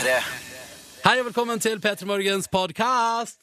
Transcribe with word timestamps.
P3. 0.00 0.12
Hei 1.04 1.18
og 1.20 1.26
velkommen 1.26 1.60
til 1.60 1.76
P3 1.76 2.06
Morgens 2.08 2.46
podkast. 2.48 3.36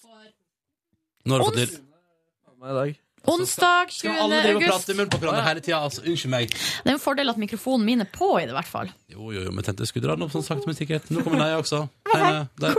Nå 1.28 1.36
har 1.36 1.44
du 1.44 1.46
fått 1.46 1.60
lyd. 1.60 2.96
Onsdag 3.30 3.92
20. 3.92 3.98
Skal 4.00 4.18
alle 4.24 4.40
drive 4.42 4.56
og 4.56 4.64
august. 4.64 4.72
prate 4.72 4.96
i 4.96 4.98
munnen 4.98 5.12
på 5.14 5.20
hverandre 5.22 5.44
hele 5.46 5.62
tida? 5.62 5.84
Altså, 5.86 6.02
unnskyld 6.02 6.34
meg. 6.34 6.56
Det 6.56 6.90
er 6.90 6.96
en 6.96 7.04
fordel 7.04 7.30
at 7.30 7.38
mikrofonen 7.38 7.86
min 7.86 8.02
er 8.02 8.10
på 8.10 8.32
i 8.40 8.48
det, 8.50 8.56
hvert 8.58 8.72
fall. 8.72 8.90
Jo, 9.14 9.30
jo, 9.36 9.44
jo, 9.46 9.54
men 9.54 9.68
tenkte 9.68 9.86
jeg 9.86 9.92
skulle 9.92 10.08
dra 10.08 10.18
den 10.18 10.26
opp 10.26 10.34
sånn 10.34 10.48
sakte, 10.48 10.66
men 10.66 10.80
sikkert. 10.80 11.14
Nå 11.14 11.28
kommer 11.28 11.44
Neia 11.44 11.62
også. 11.62 11.84
Hei, 12.16 12.34
der. 12.58 12.74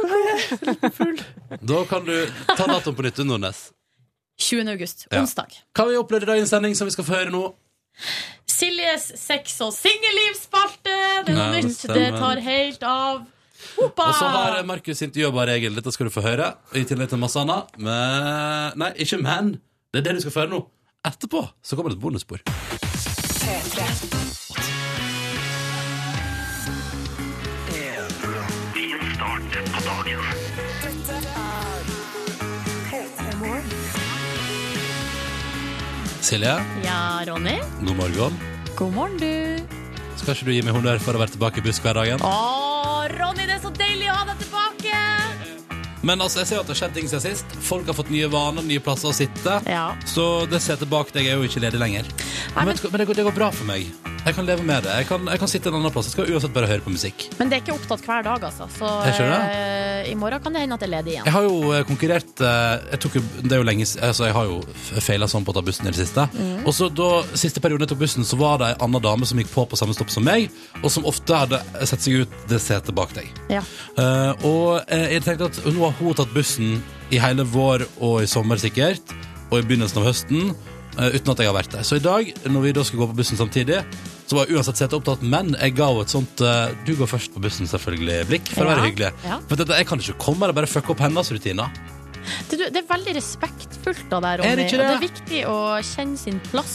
Da 1.63 1.85
kan 1.95 2.11
du 2.11 2.17
ta 2.51 2.59
datoen 2.65 2.99
på 2.99 3.07
nytt, 3.07 3.23
Nordnes. 3.31 3.63
20. 4.43 4.75
august. 4.75 5.07
Ja. 5.07 5.23
Onsdag. 5.23 5.55
Hva 5.71 5.87
har 5.87 5.95
vi 5.95 6.03
opplevd 6.03 6.27
i 6.27 6.33
dagens 6.35 6.51
sending 6.57 6.75
som 6.75 6.91
vi 6.91 6.99
skal 6.99 7.07
få 7.07 7.21
høre 7.21 7.31
nå? 7.31 7.47
Siljes 8.59 9.13
sex- 9.23 9.61
og 9.63 9.71
singellivsspalte! 9.79 11.01
Det 11.29 11.31
er 11.31 11.43
noe 11.45 11.51
nytt. 11.61 11.75
Det 11.77 11.83
stemmer. 11.87 12.23
tar 12.27 12.47
helt 12.51 12.89
av. 12.99 13.27
Hoppa! 13.79 14.09
Og 14.11 14.15
så 14.19 14.29
har 14.35 14.59
Markus 14.69 15.03
intervjua 15.03 15.33
bare 15.35 15.57
Egil. 15.59 15.75
Dette 15.79 15.93
skal 15.95 16.09
du 16.11 16.15
få 16.15 16.23
høre. 16.25 16.53
I 16.79 16.85
tillegg 16.89 17.11
til 17.12 17.19
masse 17.23 17.41
annet. 17.43 17.75
Men 17.79 18.79
Nei, 18.79 18.93
ikke 19.05 19.21
men. 19.23 19.55
Det 19.93 20.03
er 20.03 20.09
det 20.11 20.19
du 20.19 20.25
skal 20.27 20.35
få 20.37 20.45
høre 20.47 20.55
nå. 20.57 20.62
Etterpå 21.09 21.45
så 21.65 21.77
kommer 21.79 21.95
det 21.95 21.99
et 21.99 22.02
bonusspor. 22.05 22.43
Silje, 36.21 36.55
Ja, 36.85 37.23
Ronny. 37.27 37.59
god 37.87 37.97
morgen. 37.97 38.38
God 38.77 38.93
morgen, 38.93 39.16
du. 39.19 39.63
Skal 40.16 40.35
ikke 40.35 40.45
du 40.47 40.51
gi 40.52 40.63
meg 40.66 40.75
honnør 40.75 40.99
for 41.01 41.15
å 41.16 41.21
være 41.23 41.33
tilbake 41.37 41.61
i 41.63 41.65
busshverdagen? 41.65 42.21
Å, 42.27 42.98
Ronny, 43.17 43.47
det 43.48 43.57
er 43.57 43.62
så 43.62 43.71
deilig 43.73 44.11
å 44.12 44.19
ha 44.19 44.29
deg 44.29 44.37
tilbake! 44.43 44.48
Men 46.02 46.23
altså, 46.23 46.43
jeg 46.43 46.51
ser 46.51 46.59
jo 46.59 46.65
at 46.65 46.68
det 46.71 46.77
har 46.77 46.80
skjedd 46.82 46.99
ting 46.99 47.09
siden 47.10 47.24
sist. 47.24 47.57
Folk 47.65 47.88
har 47.91 47.96
fått 47.99 48.13
nye 48.15 48.29
vaner, 48.30 48.66
nye 48.66 48.82
plasser 48.82 49.10
å 49.10 49.16
sitte. 49.16 49.59
Ja. 49.68 49.88
Så 50.07 50.46
det 50.51 50.63
setet 50.65 50.91
bak 50.91 51.10
deg 51.15 51.27
er 51.27 51.41
jo 51.41 51.49
ikke 51.49 51.63
ledig 51.65 51.80
lenger. 51.80 52.07
Nei, 52.54 52.68
Men, 52.68 52.77
men, 52.77 53.01
det, 53.01 53.09
går, 53.10 53.18
det 53.18 53.27
går 53.30 53.37
bra 53.41 53.51
for 53.54 53.68
meg. 53.68 53.88
Jeg 54.29 54.35
kan 54.37 54.45
leve 54.45 54.65
med 54.66 54.82
det. 54.85 54.93
Jeg 55.01 55.07
kan, 55.09 55.29
jeg 55.30 55.41
kan 55.41 55.51
sitte 55.51 55.71
en 55.71 55.79
annen 55.79 55.93
plass. 55.95 56.09
Jeg 56.10 56.16
skal 56.16 56.30
uansett 56.35 56.52
bare 56.52 56.69
høre 56.69 56.85
på 56.85 56.93
musikk. 56.93 57.29
men 57.38 57.49
det 57.49 57.59
er 57.59 57.63
ikke 57.63 57.76
opptatt 57.79 58.02
hver 58.04 58.26
dag, 58.26 58.43
altså. 58.45 58.66
Så 58.74 58.88
eh, 59.09 60.10
i 60.10 60.15
morgen 60.19 60.43
kan 60.43 60.52
det 60.52 60.65
hende 60.65 60.76
at 60.76 60.82
det 60.82 60.88
er 60.88 60.93
ledig 60.96 61.15
igjen. 61.15 61.29
Jeg 61.29 61.35
har 61.37 61.46
jo 61.46 61.73
eh, 61.73 61.85
konkurrert 61.88 62.43
eh, 62.45 62.74
jeg, 62.93 63.01
tok 63.04 63.19
jo, 63.19 63.23
det 63.41 63.57
er 63.57 63.63
jo 63.63 63.69
lenge, 63.69 63.87
altså 64.09 64.28
jeg 64.28 64.37
har 64.37 64.50
jo 64.50 64.59
feila 65.06 65.28
sånn 65.31 65.47
på 65.47 65.54
å 65.54 65.59
ta 65.59 65.62
bussen 65.65 65.88
i 65.88 65.94
det 65.94 66.00
siste. 66.03 66.26
Mm. 66.34 66.66
Og 66.66 66.76
så 66.76 66.91
da 66.93 67.10
siste 67.32 67.62
periode 67.65 67.87
jeg 67.87 67.94
tok 67.94 68.03
bussen, 68.03 68.26
så 68.28 68.38
var 68.41 68.60
det 68.60 68.72
ei 68.72 68.78
anna 68.84 69.00
dame 69.03 69.28
som 69.28 69.41
gikk 69.41 69.53
på 69.54 69.65
på 69.71 69.81
samme 69.81 69.97
stopp 69.97 70.12
som 70.12 70.26
meg, 70.26 70.50
og 70.82 70.93
som 70.93 71.09
ofte 71.09 71.43
hadde 71.44 71.62
sett 71.88 72.04
seg 72.04 72.25
ut 72.25 72.37
det 72.50 72.60
setet 72.62 72.93
bak 72.99 73.15
deg. 73.16 73.32
Ja. 73.53 73.62
Uh, 73.97 74.32
og 74.47 74.93
jeg 74.93 75.22
tenkte 75.25 75.49
at 75.49 75.62
nå 75.72 75.88
har 75.89 75.97
hun 76.00 76.15
tatt 76.19 76.33
bussen 76.34 76.78
i 77.15 77.21
hele 77.22 77.44
vår 77.49 77.87
og 78.05 78.17
i 78.22 78.27
sommer 78.31 78.56
sikkert, 78.61 79.15
og 79.50 79.56
i 79.61 79.65
begynnelsen 79.65 79.99
av 80.03 80.06
høsten, 80.11 80.50
eh, 80.99 81.15
uten 81.17 81.33
at 81.33 81.41
jeg 81.43 81.49
har 81.50 81.56
vært 81.56 81.72
der. 81.72 81.83
Så 81.89 81.97
i 81.97 82.05
dag, 82.05 82.22
når 82.47 82.61
vi 82.67 82.72
da 82.77 82.83
skal 82.84 83.00
gå 83.03 83.06
på 83.12 83.17
bussen 83.22 83.39
samtidig, 83.41 83.78
så 84.28 84.37
var 84.37 84.44
jeg 84.50 84.59
uansett 84.59 84.77
sett 84.83 84.93
opptatt, 84.93 85.22
men 85.25 85.55
jeg 85.56 85.72
ga 85.78 85.87
henne 85.89 86.05
et 86.05 86.12
sånt 86.12 86.43
eh, 86.44 86.75
du 86.84 86.93
går 86.99 87.09
først 87.09 87.33
på 87.33 87.41
bussen, 87.41 87.65
selvfølgelig, 87.71 88.19
blikk, 88.28 88.50
for 88.53 88.66
å 88.66 88.69
Ja, 88.69 88.75
være 88.77 88.89
hyggelig. 88.91 89.12
ja. 89.25 89.39
For 89.49 89.56
dette, 89.56 89.78
jeg 89.81 89.89
kan 89.89 90.03
ikke 90.05 90.19
komme 90.21 90.44
her 90.44 90.53
og 90.53 90.59
bare 90.61 90.69
fucke 90.69 90.93
opp 90.93 91.00
hennes 91.06 91.33
rutiner. 91.33 91.72
Det, 92.50 92.59
det 92.61 92.77
er 92.83 92.89
veldig 92.91 93.15
respektfullt 93.16 94.11
av 94.12 94.21
deg, 94.27 94.43
Er 94.44 94.59
det 94.61 94.66
ikke 94.66 94.77
det? 94.77 94.84
Og 94.84 94.91
det 94.91 94.99
er 94.99 95.06
viktig 95.06 95.41
å 95.49 95.56
kjenne 95.81 96.19
sin 96.21 96.37
plass, 96.50 96.75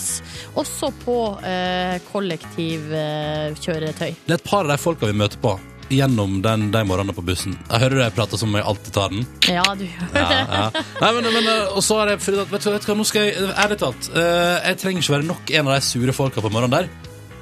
også 0.57 0.89
på 1.03 1.17
eh, 1.45 1.99
kollektivkjøretøy. 2.09 4.11
Det 4.25 4.33
er 4.33 4.39
et 4.39 4.47
par 4.47 4.65
av 4.65 4.71
de 4.73 4.77
folka 4.81 5.05
vi 5.09 5.13
møter 5.17 5.37
på 5.43 5.53
gjennom 5.95 6.39
den, 6.43 6.67
de 6.73 6.81
morgenene 6.89 7.15
på 7.15 7.23
bussen. 7.25 7.55
Jeg 7.69 7.83
hører 7.85 8.03
jeg 8.03 8.15
prater 8.17 8.41
som 8.41 8.51
om 8.51 8.59
jeg 8.59 8.65
alltid 8.71 8.93
tar 8.97 9.13
den. 9.13 9.25
ja, 9.47 9.63
du 9.79 9.85
gjør 9.85 10.17
Ja, 10.19 10.27
ja. 10.41 10.83
Nei, 11.01 11.11
men, 11.19 11.29
men, 11.37 11.47
eh, 11.53 11.71
og 11.77 11.81
så 11.85 12.01
har 12.01 12.13
jeg 12.13 12.21
funnet 12.25 12.45
at, 12.45 12.51
vet 12.53 12.67
du, 12.67 12.69
vet 12.73 12.85
du 12.85 12.91
hva, 12.91 12.97
nå 12.99 13.07
skal 13.09 13.27
jeg, 13.29 13.47
ærlig 13.65 13.79
talt, 13.81 14.11
eh, 14.13 14.57
jeg 14.69 14.79
trenger 14.83 15.05
ikke 15.05 15.15
være 15.17 15.29
nok 15.31 15.55
en 15.59 15.69
av 15.71 15.77
de 15.77 15.81
sure 15.87 16.15
folka 16.15 16.43
på 16.45 16.51
morgenen 16.53 16.77
der. 16.79 16.91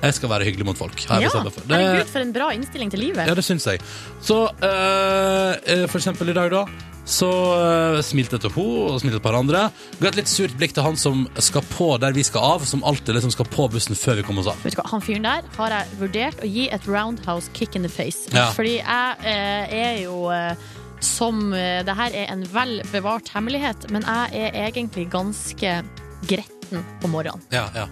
Jeg 0.01 0.15
skal 0.17 0.31
være 0.31 0.47
hyggelig 0.47 0.65
mot 0.65 0.77
folk. 0.79 0.97
Ja, 1.05 1.29
for. 1.29 1.45
Det- 1.61 1.77
herregud, 1.77 2.07
for 2.09 2.23
en 2.25 2.31
bra 2.33 2.47
innstilling 2.55 2.89
til 2.89 3.03
livet. 3.05 3.27
Ja, 3.29 3.35
det 3.37 3.43
syns 3.45 3.67
jeg. 3.69 3.83
Så 4.25 4.39
eh, 4.65 5.85
for 5.87 5.99
eksempel 6.01 6.31
i 6.33 6.33
dag, 6.33 6.49
da, 6.53 6.63
så 7.05 7.29
uh, 7.29 7.99
smilte 8.05 8.37
jeg 8.37 8.43
til 8.45 8.53
henne 8.55 8.91
og 8.91 8.99
smilte 9.01 9.19
et 9.19 9.25
par 9.25 9.37
andre. 9.37 9.63
Ga 9.99 10.09
et 10.11 10.19
litt 10.19 10.31
surt 10.31 10.53
blikk 10.57 10.75
til 10.77 10.85
han 10.85 10.99
som 10.99 11.23
skal 11.41 11.65
på 11.73 11.89
der 12.01 12.13
vi 12.15 12.25
skal 12.27 12.57
av, 12.57 12.65
som 12.69 12.83
alltid 12.87 13.15
liksom 13.17 13.33
skal 13.33 13.49
på 13.51 13.67
bussen 13.73 13.97
før 13.97 14.21
vi 14.21 14.25
kommer 14.27 14.45
oss 14.45 14.51
av. 14.53 14.61
Vet 14.65 14.75
du 14.75 14.81
hva, 14.81 14.87
Han 14.93 15.03
fyren 15.03 15.25
der 15.27 15.47
har 15.57 15.75
jeg 15.77 15.97
vurdert 16.01 16.43
å 16.43 16.49
gi 16.49 16.67
et 16.73 16.87
roundhouse 16.89 17.51
kick 17.57 17.75
in 17.75 17.87
the 17.87 17.91
face. 17.91 18.29
Ja. 18.35 18.49
Fordi 18.55 18.77
jeg 18.79 19.25
eh, 19.27 19.75
er 19.81 19.97
jo 20.03 20.27
eh, 20.33 20.69
som 21.01 21.49
eh, 21.57 21.81
Det 21.85 21.95
her 21.97 22.13
er 22.13 22.29
en 22.29 22.45
vel 22.53 22.79
bevart 22.91 23.31
hemmelighet, 23.33 23.89
men 23.91 24.05
jeg 24.05 24.45
er 24.45 24.59
egentlig 24.67 25.07
ganske 25.11 25.81
gretten 26.29 26.85
på 27.01 27.09
morgenen. 27.11 27.41
Ja, 27.53 27.67
ja. 27.75 27.87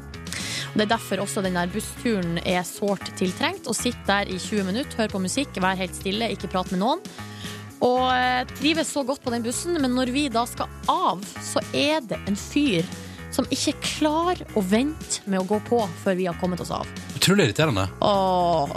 Det 0.75 0.85
er 0.85 0.91
derfor 0.91 1.23
også 1.23 1.41
den 1.41 1.57
der 1.57 1.71
bussturen 1.73 2.37
er 2.45 2.61
sårt 2.67 3.09
tiltrengt. 3.17 3.65
Å 3.65 3.73
sitte 3.73 4.05
der 4.05 4.29
i 4.29 4.37
20 4.37 4.69
minutter, 4.69 5.01
høre 5.01 5.15
på 5.15 5.23
musikk, 5.23 5.57
være 5.57 5.81
helt 5.81 5.97
stille, 5.97 6.29
ikke 6.35 6.51
prate 6.53 6.75
med 6.75 6.83
noen. 6.83 7.01
Og 7.85 8.09
eh, 8.12 8.44
trives 8.59 8.91
så 8.91 9.03
godt 9.07 9.23
på 9.23 9.31
den 9.34 9.45
bussen, 9.45 9.78
men 9.79 9.95
når 9.95 10.12
vi 10.16 10.25
da 10.34 10.44
skal 10.50 10.67
av, 10.91 11.23
så 11.44 11.63
er 11.72 12.03
det 12.07 12.19
en 12.28 12.40
fyr 12.40 12.88
som 13.31 13.45
ikke 13.53 13.75
klarer 13.85 14.41
å 14.57 14.63
vente 14.66 15.22
med 15.29 15.44
å 15.44 15.47
gå 15.47 15.59
på 15.67 15.84
før 16.03 16.18
vi 16.18 16.25
har 16.28 16.38
kommet 16.41 16.62
oss 16.63 16.72
av. 16.73 16.89
Utrolig 17.16 17.50
irriterende. 17.50 17.85
Åh, 18.01 18.73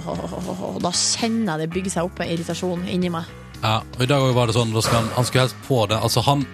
da 0.82 0.92
kjenner 0.92 1.54
jeg 1.54 1.64
det 1.64 1.70
bygger 1.72 1.96
seg 1.96 2.10
opp 2.10 2.20
en 2.20 2.34
irritasjon 2.34 2.84
inni 2.92 3.10
meg. 3.12 3.30
Ja, 3.62 3.78
og 3.80 4.02
i 4.04 4.10
dag 4.10 4.26
var 4.36 4.50
det 4.50 4.56
sånn, 4.58 4.74
han, 4.74 5.08
han 5.16 5.26
skulle 5.26 5.46
helst 5.46 5.58
på 5.68 5.84
det. 5.90 5.98
Altså 6.02 6.24
han 6.26 6.44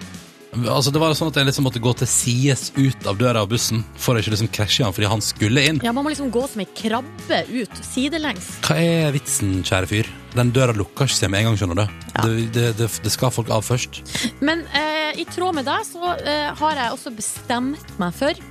Altså 0.55 0.89
Det 0.91 1.01
var 1.01 1.13
sånn 1.17 1.29
at 1.29 1.37
jeg 1.37 1.45
liksom 1.49 1.67
måtte 1.67 1.81
gå 1.83 1.91
til 1.99 2.09
sides 2.09 2.69
ut 2.77 3.07
av 3.09 3.19
døra 3.19 3.43
av 3.45 3.49
bussen 3.51 3.83
for 4.01 4.17
å 4.17 4.21
ikke 4.21 4.33
liksom 4.33 4.49
krasje 4.53 4.85
han 4.87 4.95
fordi 4.95 5.09
han 5.11 5.21
skulle 5.23 5.65
inn. 5.69 5.81
Ja, 5.85 5.93
Man 5.93 6.07
må 6.07 6.13
liksom 6.13 6.31
gå 6.33 6.45
som 6.49 6.63
ei 6.63 6.67
krabbe 6.77 7.41
ut, 7.51 7.81
sidelengs. 7.85 8.49
Hva 8.65 8.79
er 8.81 9.13
vitsen, 9.13 9.59
kjære 9.67 9.89
fyr? 9.91 10.09
Den 10.33 10.53
døra 10.55 10.73
lukker 10.77 11.09
ikke 11.09 11.19
seg 11.19 11.33
med 11.33 11.43
en 11.43 11.49
gang, 11.49 11.59
skjønner 11.61 11.81
du. 11.81 11.85
Ja. 12.15 12.25
Det, 12.25 12.47
det, 12.55 12.65
det, 12.81 12.89
det 13.05 13.13
skal 13.13 13.33
folk 13.33 13.51
av 13.53 13.65
først. 13.65 14.01
Men 14.45 14.65
eh, 14.77 15.21
i 15.21 15.27
tråd 15.29 15.57
med 15.59 15.69
deg 15.69 15.85
så 15.87 16.15
eh, 16.17 16.49
har 16.57 16.81
jeg 16.81 16.97
også 16.97 17.13
bestemt 17.17 17.95
meg 18.01 18.17
for 18.17 18.43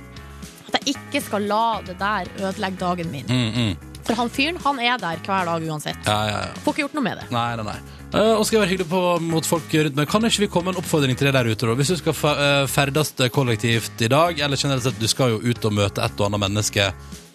at 0.69 0.79
jeg 0.79 0.95
ikke 0.95 1.23
skal 1.25 1.47
la 1.49 1.63
det 1.85 1.97
der 1.99 2.29
ødelegge 2.39 2.79
dagen 2.79 3.11
min. 3.11 3.27
Mm, 3.27 3.55
mm. 3.55 4.03
For 4.09 4.17
han 4.17 4.31
fyren 4.33 4.59
han 4.63 4.79
er 4.81 4.99
der 5.01 5.19
hver 5.25 5.49
dag 5.51 5.65
uansett. 5.69 6.07
Ja, 6.07 6.19
ja, 6.29 6.43
ja. 6.47 6.61
Får 6.63 6.75
ikke 6.75 6.87
gjort 6.87 6.95
noe 6.97 7.05
med 7.05 7.19
det. 7.19 7.27
Nei, 7.33 7.49
nei, 7.59 7.65
nei. 7.73 7.98
Eh, 8.09 8.31
og 8.33 8.41
skal 8.47 8.55
jeg 8.57 8.61
være 8.63 8.71
hyggelig 8.71 8.87
på, 8.89 8.99
mot 9.21 9.45
folk 9.45 9.73
rundt 9.75 9.97
meg, 9.99 10.07
kan 10.09 10.23
ikke 10.25 10.41
vi 10.41 10.47
komme 10.49 10.71
med 10.71 10.79
en 10.79 10.81
oppfordring 10.81 11.17
til 11.19 11.27
deg 11.29 11.35
der 11.35 11.49
ute? 11.51 11.67
da? 11.69 11.75
Hvis 11.77 11.91
du 11.93 11.97
skal 11.99 12.15
fe- 12.17 12.31
eh, 12.41 12.63
ferdes 12.65 13.11
kollektivt 13.35 14.01
i 14.01 14.07
dag, 14.09 14.39
eller 14.41 14.57
generelt 14.57 14.81
sett, 14.87 14.97
du 14.99 15.05
skal 15.07 15.35
jo 15.35 15.41
ut 15.45 15.65
og 15.69 15.73
møte 15.77 16.01
et 16.01 16.17
og 16.19 16.25
annet 16.25 16.41
menneske 16.41 16.87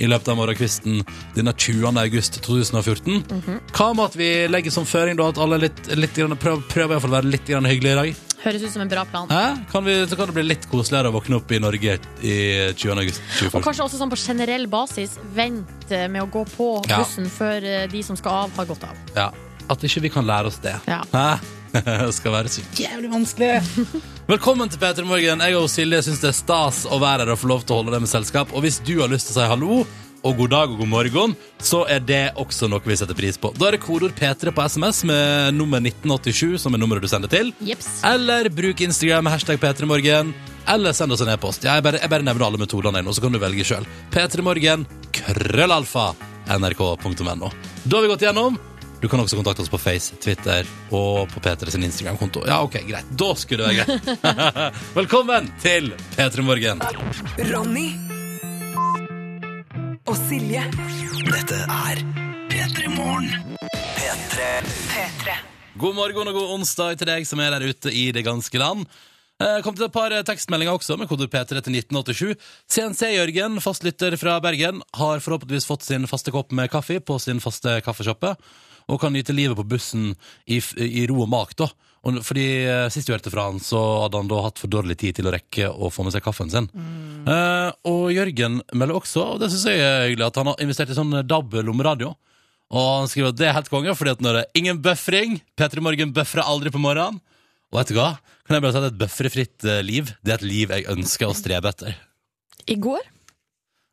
i 0.02 0.08
løpet 0.10 0.28
av 0.32 0.36
morgenkvisten 0.40 1.04
denne 1.36 1.54
20. 1.54 1.94
august 2.02 2.40
2014. 2.42 3.22
Hva 3.70 3.92
med 3.94 4.04
at 4.08 4.16
vi 4.18 4.30
legger 4.50 4.74
som 4.74 4.84
føring 4.84 5.14
da 5.16 5.28
at 5.30 5.38
alle 5.38 5.60
er 5.60 5.68
litt, 5.68 5.86
litt 5.94 6.18
grann, 6.18 6.34
prøver, 6.42 6.66
prøver 6.66 6.90
i 6.90 6.94
hvert 6.96 7.02
fall 7.06 7.14
å 7.14 7.18
være 7.20 7.30
litt 7.36 7.46
grann 7.46 7.70
hyggelige 7.70 7.94
i 7.94 8.00
dag? 8.02 8.14
Høres 8.44 8.62
ut 8.66 8.72
som 8.74 8.82
en 8.82 8.90
bra 8.90 9.04
plan. 9.08 9.30
Hæ? 9.30 9.44
Kan 9.70 9.84
vi, 9.86 9.94
så 10.10 10.16
kan 10.18 10.26
det 10.28 10.34
bli 10.36 10.42
litt 10.44 10.66
koseligere 10.68 11.08
å 11.08 11.14
våkne 11.14 11.38
opp 11.38 11.54
i 11.54 11.62
Norge 11.62 11.94
i 12.20 12.34
20. 12.74 12.98
august 12.98 13.22
Og 13.54 13.62
kanskje 13.64 13.86
også 13.86 14.02
sånn 14.02 14.10
på 14.12 14.18
generell 14.20 14.66
basis, 14.68 15.14
vent 15.38 15.86
eh, 15.94 16.08
med 16.10 16.26
å 16.26 16.28
gå 16.34 16.42
på 16.58 16.68
Ja. 16.90 16.98
bussen 16.98 17.30
før 17.30 17.62
eh, 17.62 17.86
de 17.88 18.02
som 18.02 18.18
skal 18.18 18.42
av, 18.44 18.50
har 18.58 18.66
gått 18.74 18.82
av. 18.90 18.98
Ja. 19.14 19.30
At 19.70 19.84
ikke 19.86 20.02
vi 20.04 20.10
kan 20.12 20.26
lære 20.28 20.50
oss 20.50 20.60
det. 20.62 20.76
Ja. 20.88 21.02
Det 21.74 22.12
skal 22.14 22.30
være 22.30 22.50
så 22.52 22.62
jævlig 22.78 23.08
vanskelig. 23.10 23.56
Velkommen 24.30 24.70
til 24.70 24.78
Peter 24.78 25.02
Morgen. 25.08 25.40
Jeg 25.42 25.56
og 25.58 25.66
Silje 25.72 26.04
syns 26.06 26.20
det 26.22 26.28
er 26.30 26.36
stas 26.38 26.84
å 26.86 27.00
være 27.02 27.24
her 27.24 27.32
og 27.34 27.40
få 27.40 27.48
lov 27.50 27.64
til 27.66 27.74
å 27.74 27.78
holde 27.80 27.96
deg 27.96 28.04
med 28.04 28.10
selskap. 28.12 28.52
Og 28.54 28.62
hvis 28.62 28.78
du 28.86 28.92
har 29.00 29.10
lyst 29.10 29.26
til 29.26 29.34
å 29.34 29.40
si 29.40 29.48
hallo 29.50 29.78
og 30.24 30.36
god 30.38 30.52
dag 30.54 30.70
og 30.70 30.78
god 30.80 30.88
morgen, 30.92 31.34
så 31.58 31.82
er 31.90 31.98
det 32.00 32.20
også 32.40 32.68
noe 32.70 32.80
vi 32.86 32.94
setter 32.96 33.16
pris 33.18 33.36
på. 33.40 33.50
Da 33.58 33.66
er 33.68 33.76
det 33.76 33.82
kodeord 33.82 34.14
P3 34.16 34.54
på 34.54 34.66
SMS 34.70 35.02
med 35.10 35.58
nummer 35.58 35.82
1987, 35.82 36.62
som 36.62 36.76
er 36.76 36.80
nummeret 36.80 37.04
du 37.04 37.10
sender 37.10 37.32
til. 37.32 37.50
Jeps. 37.66 37.88
Eller 38.08 38.48
bruk 38.54 38.80
Instagram 38.86 39.26
med 39.26 39.34
hashtag 39.34 39.58
P3morgen. 39.60 40.30
Eller 40.70 40.94
send 40.96 41.12
oss 41.12 41.24
en 41.26 41.32
e-post. 41.34 41.66
Jeg, 41.66 41.84
bare, 41.84 42.00
jeg 42.00 42.12
bare 42.12 42.24
nevner 42.24 42.46
alle 42.46 42.62
metodene, 42.62 43.02
jeg 43.02 43.08
nå, 43.08 43.16
så 43.18 43.24
kan 43.26 43.34
du 43.34 43.40
velge 43.42 43.66
sjøl. 43.68 43.88
P3morgen, 44.14 44.86
krøllalfa, 45.18 46.12
nrk.no. 46.54 47.50
Da 47.84 47.98
har 47.98 48.06
vi 48.06 48.14
gått 48.14 48.24
gjennom. 48.24 48.56
Du 49.04 49.08
kan 49.12 49.20
også 49.20 49.36
kontakte 49.36 49.60
oss 49.60 49.68
på 49.68 49.76
Face, 49.76 50.16
Twitter 50.16 50.64
og 50.88 51.26
på 51.28 51.40
P3 51.44 51.74
sin 51.74 51.82
Instagram-konto. 51.84 52.46
Ja, 52.48 52.62
ok, 52.64 52.78
greit. 52.88 53.10
Da 53.20 53.26
skulle 53.36 53.66
det 53.66 53.74
være 53.74 53.84
greit. 53.84 54.78
Velkommen 54.98 55.50
til 55.60 55.90
P3 56.14 56.44
Morgen. 56.46 56.80
Ronny 57.50 57.84
og 60.08 60.16
Silje. 60.22 60.64
Dette 61.28 61.60
er 61.68 62.00
P3 62.48 62.88
Morgen. 62.96 63.28
P3. 64.00 64.52
P3. 64.94 65.38
God 65.84 66.00
morgen 66.00 66.32
og 66.32 66.40
god 66.40 66.54
onsdag 66.56 66.96
til 67.02 67.12
deg 67.12 67.28
som 67.28 67.44
er 67.44 67.58
der 67.58 67.74
ute 67.74 67.92
i 67.92 68.06
det 68.16 68.24
ganske 68.24 68.56
land. 68.56 68.88
Eh, 69.42 69.60
kom 69.66 69.74
til 69.74 69.88
et 69.88 69.94
par 69.94 70.12
eh, 70.14 70.22
tekstmeldinger 70.24 70.76
også, 70.78 70.94
med 70.96 71.10
kode 71.10 71.26
P3 71.28 71.58
til 71.58 71.76
1987. 71.76 72.36
CNC-Jørgen, 72.70 73.58
fastlytter 73.60 74.14
fra 74.16 74.38
Bergen, 74.40 74.78
har 74.94 75.20
forhåpentligvis 75.20 75.66
fått 75.66 75.84
sin 75.84 76.06
faste 76.08 76.32
kopp 76.32 76.54
med 76.54 76.70
kaffe 76.70 77.00
på 77.02 77.18
sin 77.18 77.42
faste 77.42 77.80
kaffeshoppe, 77.84 78.36
og 78.90 79.00
kan 79.00 79.14
nyte 79.14 79.34
livet 79.36 79.56
på 79.58 79.66
bussen 79.74 80.12
i, 80.46 80.60
i 80.80 81.06
ro 81.10 81.22
og 81.24 81.30
mak, 81.32 81.54
da. 81.60 81.70
Og, 82.04 82.18
fordi 82.20 82.44
eh, 82.68 82.86
Sist 82.92 83.08
vi 83.08 83.14
hørte 83.14 83.32
fra 83.32 83.46
han, 83.48 83.60
så 83.64 83.80
hadde 84.04 84.20
han 84.20 84.28
da 84.28 84.42
hatt 84.44 84.60
for 84.60 84.72
dårlig 84.72 84.98
tid 85.00 85.16
til 85.18 85.28
å 85.28 85.32
rekke 85.32 85.70
å 85.72 85.88
få 85.92 86.04
med 86.04 86.12
seg 86.12 86.24
kaffen 86.26 86.52
sin. 86.52 86.68
Eh, 87.24 87.70
og 87.88 88.10
Jørgen 88.12 88.60
melder 88.76 89.00
også, 89.00 89.24
og 89.34 89.40
det 89.40 89.48
syns 89.52 89.64
jeg 89.70 89.80
er 89.80 90.10
hyggelig, 90.10 90.28
at 90.28 90.40
han 90.42 90.52
har 90.52 90.60
investert 90.64 90.92
i 90.92 90.98
sånn 90.98 91.16
DAB-lommeradio. 91.24 92.12
Og 92.74 92.90
han 93.00 93.08
skriver 93.08 93.32
at 93.32 93.38
det 93.40 93.48
er 93.48 93.56
helt 93.56 93.70
konge, 93.72 93.94
fordi 93.96 94.14
at 94.16 94.22
når 94.24 94.36
det 94.36 94.42
er 94.44 94.60
ingen 94.60 94.80
buffring 94.84 95.38
P3 95.56 95.84
Morgen 95.84 96.12
bøfrer 96.16 96.44
aldri 96.44 96.72
på 96.74 96.82
morgenen. 96.82 97.20
Og 97.72 97.80
vet 97.80 97.90
du 97.92 97.98
hva? 97.98 98.10
Kan 98.44 98.58
jeg 98.58 98.64
bare 98.64 98.74
si 98.74 98.80
at 98.82 98.88
et 98.90 99.00
bøffrefritt 99.00 99.66
eh, 99.68 99.80
liv, 99.84 100.12
det 100.24 100.34
er 100.34 100.40
et 100.42 100.46
liv 100.48 100.72
jeg 100.74 100.88
ønsker 100.92 101.30
å 101.30 101.36
strebe 101.36 101.72
etter. 101.72 101.96
I 102.68 102.76
går 102.80 103.02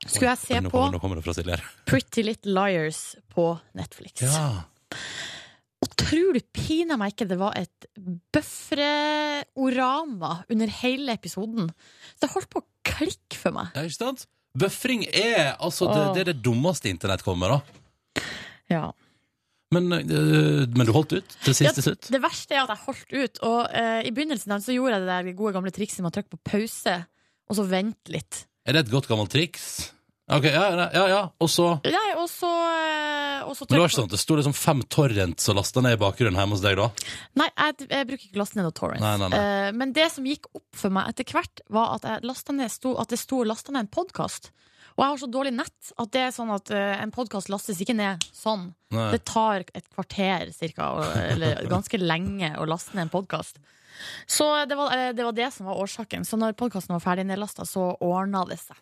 skulle 0.08 0.32
jeg 0.32 0.42
se 0.42 0.56
Oi, 0.58 0.64
nå 0.66 0.72
på 0.72 0.80
kommer, 0.80 0.96
nå 0.96 1.02
kommer 1.04 1.20
det 1.20 1.26
fra 1.28 1.36
Silje 1.38 1.56
her. 1.56 1.64
Pretty 1.90 2.24
Little 2.26 2.56
Liars 2.58 3.02
på 3.32 3.52
Netflix. 3.78 4.24
Ja. 4.26 4.71
Og 5.82 5.88
tror 5.98 6.36
du 6.38 6.42
pina 6.54 6.98
meg 7.00 7.14
ikke 7.16 7.30
det 7.32 7.40
var 7.42 7.54
et 7.58 7.88
bøfreorama 8.36 10.32
under 10.52 10.68
hele 10.82 11.12
episoden? 11.18 11.72
Så 12.14 12.20
det 12.26 12.34
holdt 12.36 12.52
på 12.54 12.62
å 12.62 12.70
klikke 12.86 13.38
for 13.40 13.52
meg. 13.56 13.68
ja, 13.76 13.82
ikke 13.88 14.04
sant? 14.04 14.22
Bøfring 14.58 15.06
er 15.08 15.56
altså 15.64 15.88
det, 15.88 16.02
det 16.16 16.22
er 16.26 16.30
det 16.34 16.44
dummeste 16.44 16.90
internett 16.92 17.24
kommer, 17.24 17.48
da. 17.56 17.60
Ja. 18.72 18.92
Men, 19.72 19.88
eh, 19.96 20.68
men 20.76 20.88
du 20.88 20.92
holdt 20.92 21.16
ut 21.16 21.38
til 21.46 21.56
sist 21.56 21.78
til 21.80 21.86
slutt? 21.86 22.10
Det 22.12 22.20
verste 22.24 22.58
er 22.58 22.66
at 22.66 22.74
jeg 22.74 22.84
holdt 22.84 23.16
ut, 23.16 23.42
og 23.48 23.60
uh, 23.72 24.02
i 24.04 24.12
begynnelsen 24.12 24.52
så 24.60 24.76
gjorde 24.76 24.98
jeg 24.98 25.06
det 25.06 25.14
der 25.14 25.38
gode 25.40 25.56
gamle 25.56 25.72
trikset 25.76 26.04
med 26.04 26.12
å 26.12 26.16
trykke 26.18 26.36
på 26.36 26.42
pause, 26.52 26.98
og 27.48 27.58
så 27.58 27.64
vente 27.72 28.12
litt. 28.12 28.44
Er 28.68 28.76
det 28.76 28.86
et 28.86 28.92
godt 28.92 29.08
gammelt 29.10 29.32
triks? 29.32 29.94
Ok, 30.32 30.46
ja, 30.48 30.90
ja, 30.96 31.04
ja. 31.12 31.22
Og 31.44 31.50
så 31.52 31.66
Nei, 31.84 32.14
og 32.16 32.28
så, 32.32 32.48
eh, 32.48 33.42
og 33.44 33.56
så 33.58 33.66
Men 33.68 33.76
det 33.76 33.80
var 33.82 33.90
ikke 33.90 33.98
sånn 34.00 34.10
at 34.10 34.16
det 34.16 34.20
sto 34.22 34.38
liksom 34.40 34.56
fem 34.56 34.82
torrents 34.88 35.50
og 35.52 35.58
lasta 35.60 35.82
ned 35.84 35.98
i 35.98 36.02
bakgrunnen 36.02 36.40
hjemme 36.40 36.56
hos 36.56 36.64
deg, 36.64 36.78
da? 36.80 36.88
Nei, 37.42 37.50
jeg, 37.58 37.88
jeg 37.90 38.08
bruker 38.12 38.28
ikke 38.30 38.42
laste 38.42 38.56
ned 38.60 38.68
noe 38.70 38.76
torrents. 38.78 39.04
Nei, 39.04 39.14
nei, 39.22 39.30
nei. 39.34 39.42
Eh, 39.42 39.72
men 39.82 39.94
det 39.98 40.08
som 40.14 40.28
gikk 40.30 40.48
opp 40.56 40.68
for 40.84 40.94
meg 40.96 41.10
etter 41.12 41.28
hvert, 41.36 41.64
var 41.70 41.96
at, 41.98 42.08
jeg 42.08 42.28
lastet 42.30 42.56
ned, 42.58 42.72
sto, 42.72 42.96
at 43.02 43.12
det 43.12 43.20
sto 43.20 43.42
lasta 43.44 43.74
ned 43.76 43.88
en 43.88 43.92
podkast. 43.92 44.52
Og 44.98 45.04
jeg 45.06 45.08
har 45.14 45.20
så 45.22 45.30
dårlig 45.32 45.54
nett 45.56 45.92
at 46.04 46.10
det 46.12 46.22
er 46.28 46.32
sånn 46.36 46.50
at 46.54 46.72
eh, 46.76 46.96
en 47.02 47.12
podkast 47.16 47.48
lastes 47.52 47.80
ikke 47.84 47.96
ned 47.96 48.26
sånn. 48.36 48.70
Nei. 48.92 49.10
Det 49.16 49.22
tar 49.26 49.64
et 49.74 49.88
kvarter 49.96 50.52
cirka, 50.56 50.90
og- 51.00 51.16
eller 51.16 51.64
ganske 51.72 52.00
lenge 52.00 52.54
å 52.60 52.68
laste 52.68 52.94
ned 52.96 53.08
en 53.08 53.14
podkast. 53.14 53.60
Så 54.28 54.46
det 54.68 54.76
var, 54.78 54.92
eh, 54.96 55.12
det 55.14 55.24
var 55.24 55.32
det 55.38 55.48
som 55.54 55.66
var 55.68 55.76
årsaken. 55.80 56.24
Så 56.28 56.38
når 56.40 56.54
podkasten 56.60 56.96
var 56.96 57.04
ferdig 57.04 57.26
nedlasta, 57.30 57.64
så 57.68 57.94
ordna 58.02 58.44
det 58.48 58.60
seg. 58.60 58.76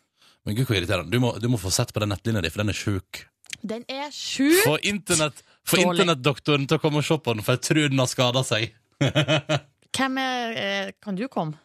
Men 0.50 0.58
gud, 0.58 0.66
hvor 0.66 0.80
irriterende. 0.80 1.14
Du 1.14 1.22
må, 1.22 1.36
du 1.38 1.46
må 1.54 1.60
få 1.62 1.70
sett 1.70 1.92
på 1.94 2.02
den 2.02 2.10
nettlinja 2.10 2.42
di, 2.42 2.50
for 2.50 2.64
den 2.64 2.72
er 2.74 2.78
sjuk. 2.78 3.20
Den 3.62 3.84
er 3.86 4.08
sjuk! 4.10 4.64
Få 4.66 4.80
internett, 4.82 5.44
få 5.68 5.84
internettdoktoren 5.84 6.66
til 6.66 6.80
å 6.80 6.82
komme 6.82 7.04
og 7.04 7.06
se 7.06 7.18
på 7.22 7.36
den, 7.36 7.46
for 7.46 7.54
jeg 7.60 7.68
tror 7.68 7.92
den 7.94 8.02
har 8.02 8.10
skada 8.10 8.42
seg. 8.48 8.72
Hvem 10.00 10.18
er 10.22 10.58
eh, 10.58 10.90
Kan 11.06 11.20
du 11.20 11.28
komme? 11.30 11.60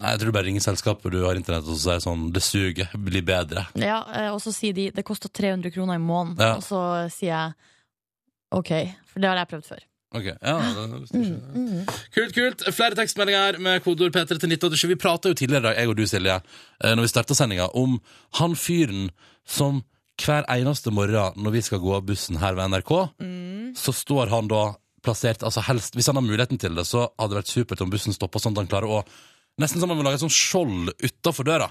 Nei, 0.00 0.14
Jeg 0.14 0.22
tror 0.22 0.32
du 0.32 0.36
bare 0.38 0.48
ringer 0.48 0.64
selskapet 0.64 1.12
du 1.12 1.18
har 1.26 1.36
internett 1.36 1.66
og 1.68 1.76
så 1.76 1.82
sier 1.82 2.00
sånn 2.02 2.24
Det 2.32 2.40
suger, 2.42 2.88
blir 2.96 3.24
bedre. 3.26 3.66
Ja, 3.76 4.00
eh, 4.16 4.30
og 4.32 4.40
så 4.40 4.54
sier 4.56 4.72
de 4.76 4.88
det 4.96 5.04
koster 5.04 5.28
300 5.28 5.74
kroner 5.76 6.00
i 6.00 6.02
måneden. 6.02 6.40
Ja. 6.40 6.56
Og 6.56 6.64
så 6.64 6.80
sier 7.12 7.34
jeg 7.34 8.56
OK, 8.56 8.72
for 9.12 9.20
det 9.22 9.28
har 9.28 9.42
jeg 9.42 9.52
prøvd 9.52 9.68
før. 9.74 9.84
Ok, 10.10 10.24
ja, 10.26 10.54
det, 10.74 10.86
Mm, 11.14 11.36
mm. 11.54 11.84
Kult, 12.14 12.32
kult. 12.34 12.64
Flere 12.74 12.96
tekstmeldinger 12.98 13.60
med 13.62 13.82
kodeord 13.84 14.10
P3 14.14 14.26
til 14.40 14.50
1987. 14.50 14.88
Vi 14.90 14.96
prata 14.98 15.30
jo 15.30 15.36
tidligere 15.38 15.60
i 15.62 15.66
dag, 15.68 15.76
jeg 15.78 15.88
og 15.92 15.96
du, 16.00 16.02
Silje, 16.10 16.40
eh, 16.82 16.94
når 16.96 17.06
vi 17.06 17.12
starta 17.12 17.36
sendinga, 17.38 17.68
om 17.78 18.00
han 18.40 18.56
fyren 18.58 19.10
som 19.46 19.84
hver 20.20 20.44
eneste 20.50 20.90
morgen 20.92 21.38
når 21.40 21.54
vi 21.54 21.62
skal 21.62 21.78
gå 21.80 21.94
av 21.96 22.02
bussen 22.10 22.36
her 22.42 22.54
ved 22.58 22.72
NRK, 22.74 22.92
Mm. 23.22 23.70
så 23.78 23.94
står 23.94 24.28
han 24.34 24.48
da 24.50 24.74
plassert 25.02 25.40
altså 25.46 25.62
helst, 25.64 25.94
Hvis 25.94 26.06
han 26.10 26.16
har 26.16 26.22
muligheten 26.26 26.58
til 26.58 26.74
det, 26.74 26.84
så 26.84 27.06
hadde 27.18 27.30
det 27.34 27.44
vært 27.44 27.54
supert 27.54 27.80
om 27.80 27.90
bussen 27.90 28.12
stoppa 28.12 28.38
sånn 28.38 28.52
at 28.52 28.66
han 28.66 28.68
klarer 28.68 28.90
å 28.90 29.04
Nesten 29.60 29.80
som 29.80 29.90
om 29.90 29.96
han 29.96 29.98
vil 29.98 30.06
lage 30.10 30.14
et 30.20 30.22
sånt 30.24 30.32
skjold 30.32 30.92
utafor 31.04 31.44
døra. 31.44 31.70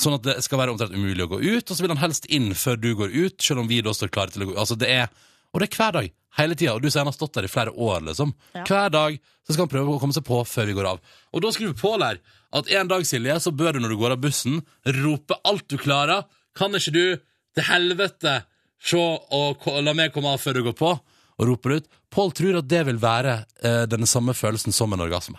Sånn 0.00 0.14
at 0.14 0.22
det 0.22 0.42
skal 0.42 0.58
være 0.58 0.72
omtrent 0.72 0.90
umulig 0.94 1.22
å 1.22 1.28
gå 1.28 1.38
ut, 1.40 1.70
og 1.70 1.76
så 1.76 1.80
vil 1.84 1.90
han 1.92 2.00
helst 2.02 2.26
inn 2.26 2.52
før 2.54 2.76
du 2.80 2.94
går 2.96 3.10
ut, 3.14 3.36
selv 3.42 3.60
om 3.60 3.68
vi 3.68 3.80
da 3.80 3.90
står 3.94 4.10
klare 4.10 4.30
til 4.32 4.42
å 4.42 4.46
gå 4.46 4.52
ut. 4.56 4.58
Altså 4.58 4.76
det 4.78 4.88
er, 4.90 5.08
Og 5.54 5.62
det 5.62 5.68
er 5.68 5.78
hver 5.80 5.94
dag. 5.96 6.10
Hele 6.38 6.54
tida. 6.58 6.74
Og 6.76 6.82
du 6.84 6.90
sier 6.90 7.02
han 7.02 7.10
har 7.10 7.16
stått 7.16 7.38
der 7.38 7.48
i 7.48 7.50
flere 7.50 7.72
år, 7.72 8.02
liksom. 8.10 8.34
Ja. 8.54 8.64
Hver 8.68 8.92
dag 8.94 9.16
så 9.46 9.54
skal 9.54 9.64
han 9.64 9.72
prøve 9.72 9.94
å 9.94 10.02
komme 10.02 10.14
seg 10.16 10.26
på 10.28 10.42
før 10.46 10.68
vi 10.68 10.76
går 10.76 10.90
av. 10.92 11.00
Og 11.32 11.42
da 11.44 11.52
skriver 11.54 11.78
Pål 11.78 12.04
her 12.04 12.20
at 12.58 12.70
en 12.78 12.90
dag, 12.90 13.06
Silje, 13.08 13.38
så 13.42 13.52
bør 13.52 13.76
du 13.76 13.82
når 13.82 13.94
du 13.94 13.98
går 14.00 14.14
av 14.14 14.22
bussen, 14.22 14.60
rope 15.00 15.36
alt 15.48 15.66
du 15.72 15.78
klarer. 15.80 16.28
Kan 16.56 16.76
ikke 16.76 16.94
du 16.94 17.04
til 17.18 17.68
helvete 17.68 18.42
se 18.78 19.00
og 19.00 19.66
la 19.82 19.94
meg 19.96 20.12
komme 20.14 20.36
av 20.36 20.42
før 20.42 20.60
du 20.60 20.68
går 20.68 20.78
på? 20.78 20.94
Og 21.38 21.46
roper 21.46 21.78
ut. 21.78 21.90
Pål 22.10 22.32
tror 22.34 22.60
at 22.60 22.70
det 22.70 22.84
vil 22.88 22.98
være 23.02 23.34
eh, 23.62 23.84
den 23.90 24.06
samme 24.10 24.34
følelsen 24.34 24.74
som 24.74 24.94
en 24.94 25.04
orgasme. 25.04 25.38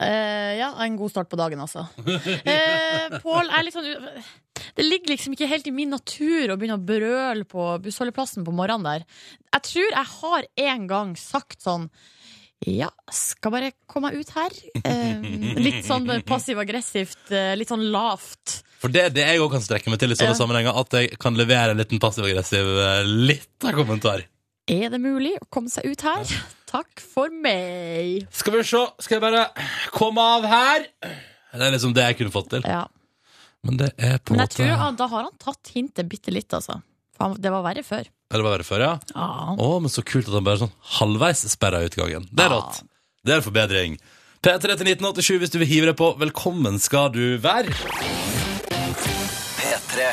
Eh, 0.00 0.56
ja, 0.58 0.74
en 0.84 0.96
god 1.00 1.12
start 1.12 1.30
på 1.32 1.38
dagen, 1.40 1.60
altså. 1.62 1.86
Uh, 2.04 3.16
Pål, 3.24 3.48
er 3.48 3.70
sånn 3.72 3.86
Det 4.76 4.84
ligger 4.84 5.14
liksom 5.14 5.32
ikke 5.32 5.48
helt 5.48 5.70
i 5.70 5.72
min 5.72 5.94
natur 5.94 6.52
å 6.52 6.58
begynne 6.60 6.76
å 6.76 6.84
brøle 6.84 7.46
på 7.48 7.70
bussholdeplassen 7.86 8.44
på 8.44 8.52
morgenen 8.52 8.84
der. 8.84 9.06
Jeg 9.56 9.66
tror 9.70 9.88
jeg 9.88 10.12
har 10.18 10.50
en 10.66 10.86
gang 10.90 11.16
sagt 11.20 11.64
sånn 11.64 11.88
ja, 12.64 12.88
skal 13.12 13.52
bare 13.52 13.72
komme 13.84 14.08
meg 14.10 14.22
ut 14.24 14.30
her. 14.32 14.54
Eh, 14.80 15.24
litt 15.60 15.84
sånn 15.84 16.08
passiv-aggressivt, 16.24 17.28
eh, 17.28 17.52
litt 17.58 17.68
sånn 17.68 17.84
lavt. 17.92 18.62
For 18.80 18.92
det 18.92 19.02
er 19.02 19.12
det 19.12 19.26
jeg 19.28 19.42
òg 19.44 19.52
kan 19.52 19.64
strekke 19.64 19.92
meg 19.92 20.00
til 20.00 20.14
i 20.14 20.16
sånne 20.16 20.32
Ja. 20.32 20.38
sammenhenger. 20.40 20.72
At 20.80 20.96
jeg 20.96 21.18
kan 21.20 21.36
levere 21.36 21.74
en 21.74 21.80
liten 21.82 22.00
passiv-aggressiv 22.00 22.64
eh, 22.64 23.04
liten 23.04 23.76
kommentar. 23.76 24.24
Er 24.66 24.88
det 24.88 25.00
mulig 25.00 25.36
å 25.36 25.46
komme 25.52 25.68
seg 25.68 25.84
ut 25.84 26.00
her? 26.00 26.24
Takk 26.66 26.98
for 27.00 27.30
meg. 27.30 28.24
Skal 28.34 28.56
vi 28.56 28.62
se, 28.66 28.80
skal 29.04 29.16
jeg 29.18 29.22
bare 29.22 29.44
komme 29.94 30.22
av 30.36 30.46
her? 30.50 30.86
Det 31.56 31.62
er 31.62 31.72
liksom 31.76 31.94
det 31.96 32.02
jeg 32.08 32.18
kunne 32.18 32.34
fått 32.34 32.50
til. 32.56 32.66
Ja. 32.66 32.84
Men 33.66 33.78
det 33.80 33.92
er 33.98 34.18
på 34.18 34.34
en 34.34 34.40
måte 34.42 34.58
tror 34.58 34.74
han, 34.80 34.98
da 34.98 35.06
har 35.10 35.28
han 35.28 35.36
tatt 35.42 35.70
hintet 35.74 36.08
bitte 36.10 36.34
litt, 36.34 36.50
altså. 36.54 36.80
For 37.16 37.28
han, 37.28 37.38
det 37.40 37.50
var 37.54 37.62
verre 37.64 37.82
før. 37.86 38.04
Eller 38.30 38.42
hva 38.42 38.50
var 38.50 38.56
verre 38.58 38.66
før, 38.66 38.82
ja? 38.82 38.92
Ja. 39.14 39.54
Å, 39.62 39.68
men 39.82 39.92
så 39.94 40.02
kult 40.06 40.26
at 40.28 40.34
han 40.36 40.46
bare 40.46 40.60
sånn 40.64 40.74
halvveis 40.98 41.44
sperra 41.54 41.80
utgangen. 41.86 42.26
Det 42.30 42.44
er 42.44 42.50
Ja. 42.50 42.58
rått. 42.58 42.82
Det 43.26 43.32
er 43.32 43.40
en 43.40 43.46
forbedring. 43.46 43.96
P3 44.42 44.76
til 44.78 44.86
1987 44.92 45.38
hvis 45.42 45.50
du 45.54 45.58
vil 45.62 45.70
hive 45.70 45.86
deg 45.90 45.96
på. 45.98 46.12
Velkommen 46.20 46.76
skal 46.82 47.08
du 47.14 47.38
være. 47.42 47.70
P3. 49.56 50.10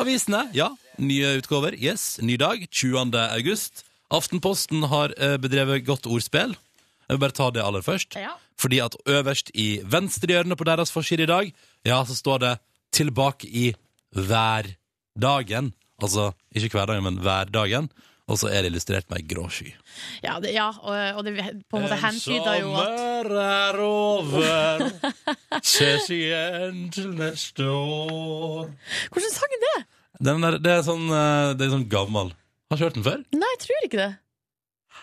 Avisene, 0.00 0.42
ja. 0.56 0.70
Nye 0.98 1.36
utgaver. 1.38 1.76
Yes. 1.78 2.18
Ny 2.20 2.36
dag. 2.40 2.64
20. 2.70 3.14
august. 3.38 3.84
Aftenposten 4.14 4.86
har 4.88 5.12
eh, 5.18 5.36
bedrevet 5.40 5.84
godt 5.86 6.08
ordspill. 6.08 6.56
Jeg 7.08 7.16
vil 7.16 7.22
bare 7.24 7.36
ta 7.36 7.48
det 7.52 7.64
aller 7.64 7.84
først. 7.84 8.16
Ja. 8.16 8.34
Fordi 8.60 8.80
at 8.84 8.96
øverst 9.08 9.50
i 9.54 9.80
venstre 9.84 10.32
hjørne 10.32 10.56
på 10.56 10.66
deres 10.68 10.92
forside 10.92 11.24
i 11.24 11.30
dag, 11.30 11.52
ja, 11.86 12.02
så 12.04 12.16
står 12.16 12.38
det 12.38 12.58
'tilbake 12.92 13.48
i 13.48 13.74
hverdagen'. 14.16 15.72
Altså 16.02 16.32
ikke 16.54 16.78
hverdagen, 16.78 17.04
men 17.04 17.18
hverdagen. 17.18 17.90
Og 18.28 18.38
så 18.38 18.50
er 18.52 18.62
det 18.62 18.72
illustrert 18.72 19.08
med 19.08 19.22
ei 19.22 19.26
grå 19.28 19.46
sky. 19.48 19.70
Ja, 20.22 20.36
det, 20.40 20.52
ja 20.52 20.68
og, 20.68 20.96
og 21.16 21.24
det 21.24 21.32
på 21.70 21.78
en 21.78 21.86
måte 21.86 21.96
hentyder 21.96 22.58
jo 22.60 22.74
at 22.76 22.98
sommer 23.00 23.40
er 23.40 23.78
over, 23.80 24.84
ses 25.64 26.10
igjen 26.12 26.90
til 26.92 27.14
neste 27.16 27.64
år. 27.64 28.68
Hvordan 29.14 29.32
sang 29.32 29.56
er 29.56 29.64
det? 29.64 29.86
Den 30.28 30.44
er, 30.44 30.58
det, 30.58 30.72
er 30.72 30.84
sånn, 30.84 31.08
eh, 31.08 31.54
det 31.56 31.66
er 31.66 31.72
sånn 31.72 31.88
gammel. 31.88 32.34
Har 32.68 32.76
du 32.76 32.84
hørt 32.84 32.96
den 32.98 33.04
før? 33.06 33.20
Nei, 33.32 33.52
jeg 33.54 33.60
tror 33.64 33.84
ikke 33.86 34.00
det. 34.02 34.14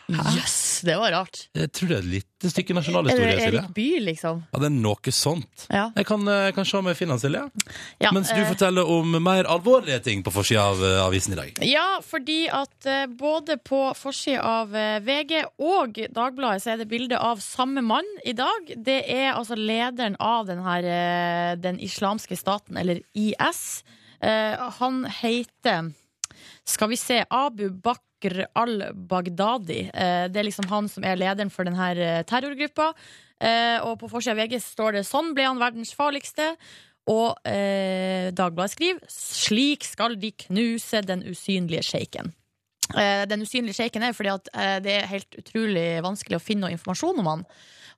Jøss, 0.06 0.82
det 0.86 0.96
var 1.02 1.14
rart. 1.16 1.40
Jeg 1.58 1.72
tror 1.74 1.90
det 1.90 1.96
er 1.96 2.04
et 2.04 2.10
lite 2.12 2.50
stykke 2.52 2.70
det 2.70 2.76
nasjonalhistorie. 2.78 3.30
Eller 3.32 3.56
Erik 3.64 3.72
Bye, 3.74 4.02
liksom? 4.06 4.44
Ja, 4.52 4.60
det 4.62 4.68
er 4.68 4.76
noe 4.76 5.14
sånt. 5.16 5.64
Ja. 5.74 5.86
Jeg 5.98 6.06
kan, 6.06 6.28
eh, 6.30 6.52
kan 6.54 6.68
se 6.70 6.78
om 6.78 6.90
jeg 6.92 7.00
finner 7.00 7.18
den, 7.18 7.24
Silje. 7.24 7.74
Ja, 8.04 8.12
Mens 8.14 8.30
du 8.30 8.38
eh, 8.38 8.46
forteller 8.52 8.86
om 8.86 9.18
mer 9.24 9.50
alvorlige 9.50 9.98
ting 10.06 10.22
på 10.26 10.34
forsida 10.36 10.68
av 10.76 10.84
eh, 10.86 11.00
avisen 11.02 11.34
i 11.34 11.40
dag. 11.40 11.58
Ja, 11.66 11.88
fordi 12.06 12.38
at 12.54 12.86
eh, 12.86 13.08
både 13.10 13.58
på 13.58 13.82
forsida 13.98 14.46
av 14.46 14.78
VG 15.08 15.42
og 15.58 15.98
Dagbladet 16.14 16.62
så 16.62 16.76
er 16.76 16.84
det 16.84 16.90
bilde 16.92 17.18
av 17.18 17.42
samme 17.42 17.82
mann 17.82 18.06
i 18.30 18.38
dag. 18.38 18.74
Det 18.78 19.02
er 19.10 19.34
altså 19.34 19.58
lederen 19.58 20.20
av 20.22 20.46
den 20.46 20.62
her 20.62 21.56
Den 21.66 21.80
islamske 21.82 22.38
staten, 22.38 22.78
eller 22.78 23.02
IS. 23.18 23.84
Han 24.22 25.06
heter 25.10 25.94
Skal 26.66 26.90
vi 26.90 26.98
se 26.98 27.22
Abu 27.30 27.70
Bakr 27.70 28.46
al-Baghdadi. 28.58 29.92
Eh, 29.94 30.26
det 30.34 30.42
er 30.42 30.48
liksom 30.48 30.70
han 30.72 30.90
som 30.90 31.06
er 31.06 31.20
lederen 31.20 31.52
for 31.54 31.68
denne 31.68 31.92
eh, 31.94 32.24
terrorgruppa. 32.26 32.94
Eh, 33.40 33.78
og 33.86 34.00
på 34.02 34.10
forsida 34.10 34.34
av 34.34 34.42
VG 34.42 34.60
står 34.64 34.98
det 34.98 35.06
'Sånn 35.06 35.34
ble 35.36 35.46
han 35.46 35.62
verdens 35.62 35.94
farligste'. 35.94 36.56
Og 37.08 37.38
eh, 37.46 38.32
Dagbladet 38.34 38.74
skriver 38.74 39.00
'Slik 39.08 39.86
skal 39.86 40.18
de 40.18 40.32
knuse 40.32 41.02
den 41.06 41.22
usynlige 41.24 41.84
sjeiken'. 41.86 42.34
eh, 42.98 43.26
den 43.26 43.42
usynlige 43.42 43.78
sjeiken 43.78 44.04
er 44.04 44.14
fordi 44.14 44.30
at 44.34 44.50
eh, 44.54 44.80
det 44.80 44.94
er 44.94 45.08
helt 45.14 45.36
utrolig 45.38 46.02
vanskelig 46.02 46.38
å 46.38 46.44
finne 46.44 46.66
noe 46.66 46.72
informasjon 46.74 47.20
om 47.20 47.26
han. 47.28 47.46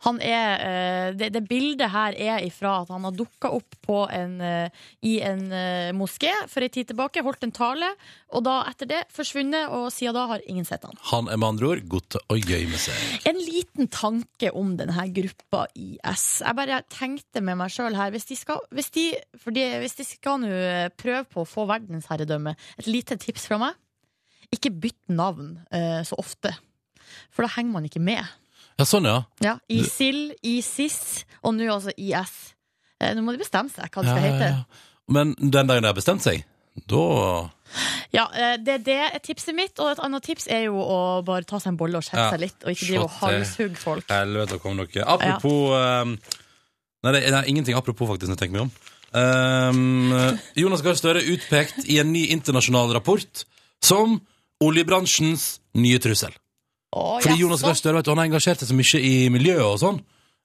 Han 0.06 0.20
er, 0.22 0.62
eh, 0.62 1.08
det, 1.18 1.32
det 1.34 1.42
bildet 1.50 1.90
her 1.90 2.14
er 2.14 2.44
ifra 2.46 2.82
at 2.84 2.92
han 2.94 3.06
har 3.08 3.16
dukka 3.18 3.50
opp 3.58 3.78
på 3.86 4.04
en, 4.14 4.36
eh, 4.46 4.84
i 5.02 5.18
en 5.26 5.48
eh, 5.50 5.90
moské 5.98 6.34
for 6.52 6.66
ei 6.66 6.70
tid 6.74 6.92
tilbake, 6.92 7.24
holdt 7.26 7.48
en 7.48 7.56
tale, 7.56 7.90
og 8.36 8.46
da 8.46 8.60
etter 8.70 8.90
det 8.92 9.02
forsvunnet, 9.14 9.72
og 9.74 9.90
siden 9.94 10.18
da 10.18 10.28
har 10.34 10.46
ingen 10.46 10.68
sett 10.68 10.86
han. 10.86 11.00
Han 11.10 11.32
er 11.32 11.42
med 11.42 11.50
andre 11.56 11.72
ord 11.72 11.84
god 11.90 12.08
til 12.14 12.36
å 12.36 12.40
gjemme 12.40 12.82
seg. 12.82 13.02
En 13.30 13.42
liten 13.42 13.90
tanke 13.94 14.54
om 14.54 14.76
denne 14.78 15.08
gruppa 15.16 15.66
IS. 15.74 16.28
Jeg 16.46 16.60
bare 16.62 16.84
tenkte 16.94 17.42
med 17.42 17.58
meg 17.60 17.74
sjøl 17.74 17.98
her 17.98 18.14
hvis 18.14 18.30
de, 18.30 18.38
skal, 18.38 18.62
hvis, 18.76 18.92
de, 18.94 19.10
fordi, 19.42 19.66
hvis 19.82 19.98
de 19.98 20.08
skal 20.08 20.42
nå 20.44 20.54
prøve 21.00 21.26
på 21.32 21.44
å 21.44 21.50
få 21.50 21.66
verdensherredømme, 21.70 22.54
et 22.78 22.90
lite 22.90 23.18
tips 23.20 23.50
fra 23.50 23.62
meg. 23.62 23.78
Ikke 24.54 24.72
bytt 24.72 25.10
navn 25.12 25.58
uh, 25.74 26.04
så 26.08 26.16
ofte, 26.22 26.54
for 27.36 27.44
da 27.44 27.52
henger 27.58 27.74
man 27.74 27.88
ikke 27.90 28.00
med. 28.04 28.24
Ja, 28.78 28.86
sånn, 28.86 29.08
ja. 29.10 29.22
Ja, 29.42 29.56
ISIL, 29.74 30.36
ISIS 30.46 31.26
og 31.42 31.56
nå 31.58 31.66
altså 31.74 31.94
IS. 31.98 32.36
Eh, 33.02 33.14
nå 33.18 33.24
må 33.26 33.34
de 33.34 33.42
bestemme 33.42 33.74
seg 33.74 33.90
hva 33.90 34.04
det 34.06 34.14
skal 34.14 34.26
hete. 34.26 34.52
Men 35.14 35.34
den 35.40 35.70
dagen 35.70 35.86
de 35.86 35.90
har 35.90 35.98
bestemt 35.98 36.26
seg, 36.26 36.44
da 36.90 37.04
Ja, 38.14 38.28
eh, 38.38 38.58
det, 38.62 38.78
det 38.86 38.98
er 39.08 39.18
tipset 39.24 39.56
mitt, 39.58 39.80
og 39.82 39.92
et 39.96 40.02
annet 40.04 40.26
tips 40.30 40.46
er 40.54 40.68
jo 40.68 40.78
å 40.82 41.00
bare 41.26 41.48
ta 41.48 41.60
seg 41.60 41.74
en 41.74 41.80
bolle 41.80 42.00
og 42.00 42.06
skjette 42.06 42.28
Ja, 42.28 42.30
seg 42.36 42.44
litt, 42.46 42.60
og 42.64 42.74
ikke 42.74 42.86
drive 42.92 43.08
og 43.08 43.16
slå 43.16 43.32
halshugge 43.32 43.82
folk. 43.82 44.12
Helvete, 44.14 44.60
kom 44.64 44.78
dere. 44.84 45.08
Apropos 45.10 45.74
ehm, 45.80 46.18
Nei, 47.06 47.12
det 47.14 47.20
er, 47.22 47.34
det 47.34 47.40
er 47.40 47.50
ingenting 47.52 47.78
apropos, 47.78 48.10
faktisk, 48.10 48.30
når 48.30 48.38
jeg 48.38 48.44
tenker 48.46 48.58
meg 48.58 48.66
om. 48.68 48.72
Ehm, 49.18 50.40
Jonas 50.58 50.82
Gahr 50.86 50.98
Støre 50.98 51.22
utpekt 51.34 51.86
i 51.86 52.00
en 52.02 52.10
ny 52.14 52.28
internasjonal 52.34 52.94
rapport 52.96 53.46
som 53.86 54.18
oljebransjens 54.64 55.58
nye 55.78 56.02
trussel. 56.02 56.34
Å, 56.96 57.20
Fordi? 57.24 57.40
Jonas 57.42 57.64
Gahr 57.66 57.76
Støre 57.78 58.00
vet 58.00 58.08
du, 58.08 58.14
han 58.14 58.22
har 58.22 58.30
engasjert 58.30 58.62
seg 58.64 58.72
så 58.72 58.78
mye 58.78 59.02
i 59.04 59.16
miljøet 59.34 59.66
og 59.66 59.80
sånn 59.82 59.98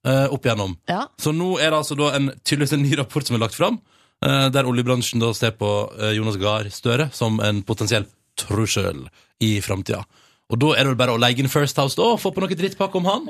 eh, 0.07 0.27
opp 0.35 0.47
igjennom. 0.47 0.75
Ja. 0.91 1.05
Så 1.21 1.35
nå 1.37 1.55
er 1.61 1.71
det 1.71 1.83
altså 1.83 1.99
da 1.99 2.13
en, 2.19 2.33
tydeligvis 2.43 2.75
en 2.77 2.83
ny 2.85 2.97
rapport 2.99 3.29
som 3.29 3.39
er 3.39 3.45
lagt 3.45 3.59
fram, 3.59 3.79
eh, 4.25 4.49
der 4.55 4.69
oljebransjen 4.69 5.23
da 5.23 5.31
ser 5.37 5.55
på 5.59 5.71
eh, 6.01 6.17
Jonas 6.19 6.41
Gahr 6.43 6.67
Støre 6.75 7.11
som 7.15 7.39
en 7.45 7.63
potensiell 7.67 8.09
trussel 8.39 9.07
i 9.45 9.55
framtida. 9.63 10.03
Og 10.53 10.59
da 10.61 10.73
er 10.75 10.85
det 10.85 10.93
vel 10.93 10.99
bare 11.01 11.15
å 11.17 11.21
legge 11.21 11.41
inn 11.41 11.53
First 11.53 11.79
House 11.81 11.97
da, 11.97 12.11
og 12.13 12.21
få 12.21 12.33
på 12.35 12.43
noe 12.43 12.57
drittpakke 12.59 12.99
om 12.99 13.07
han. 13.09 13.29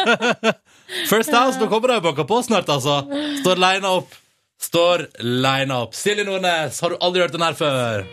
First 1.10 1.32
House, 1.32 1.56
nå 1.56 1.70
kommer 1.70 1.94
de 1.94 2.00
og 2.02 2.08
banker 2.10 2.28
på 2.28 2.42
snart, 2.44 2.68
altså. 2.68 2.98
Står 3.40 3.60
lina 3.62 3.94
opp. 4.02 4.12
Står 4.60 5.06
lina 5.24 5.80
opp. 5.86 5.96
Silje 5.96 6.26
Nordnes, 6.28 6.82
har 6.84 6.92
du 6.92 7.00
aldri 7.00 7.24
hørt 7.24 7.38
den 7.38 7.46
her 7.46 7.56
før? 7.56 8.04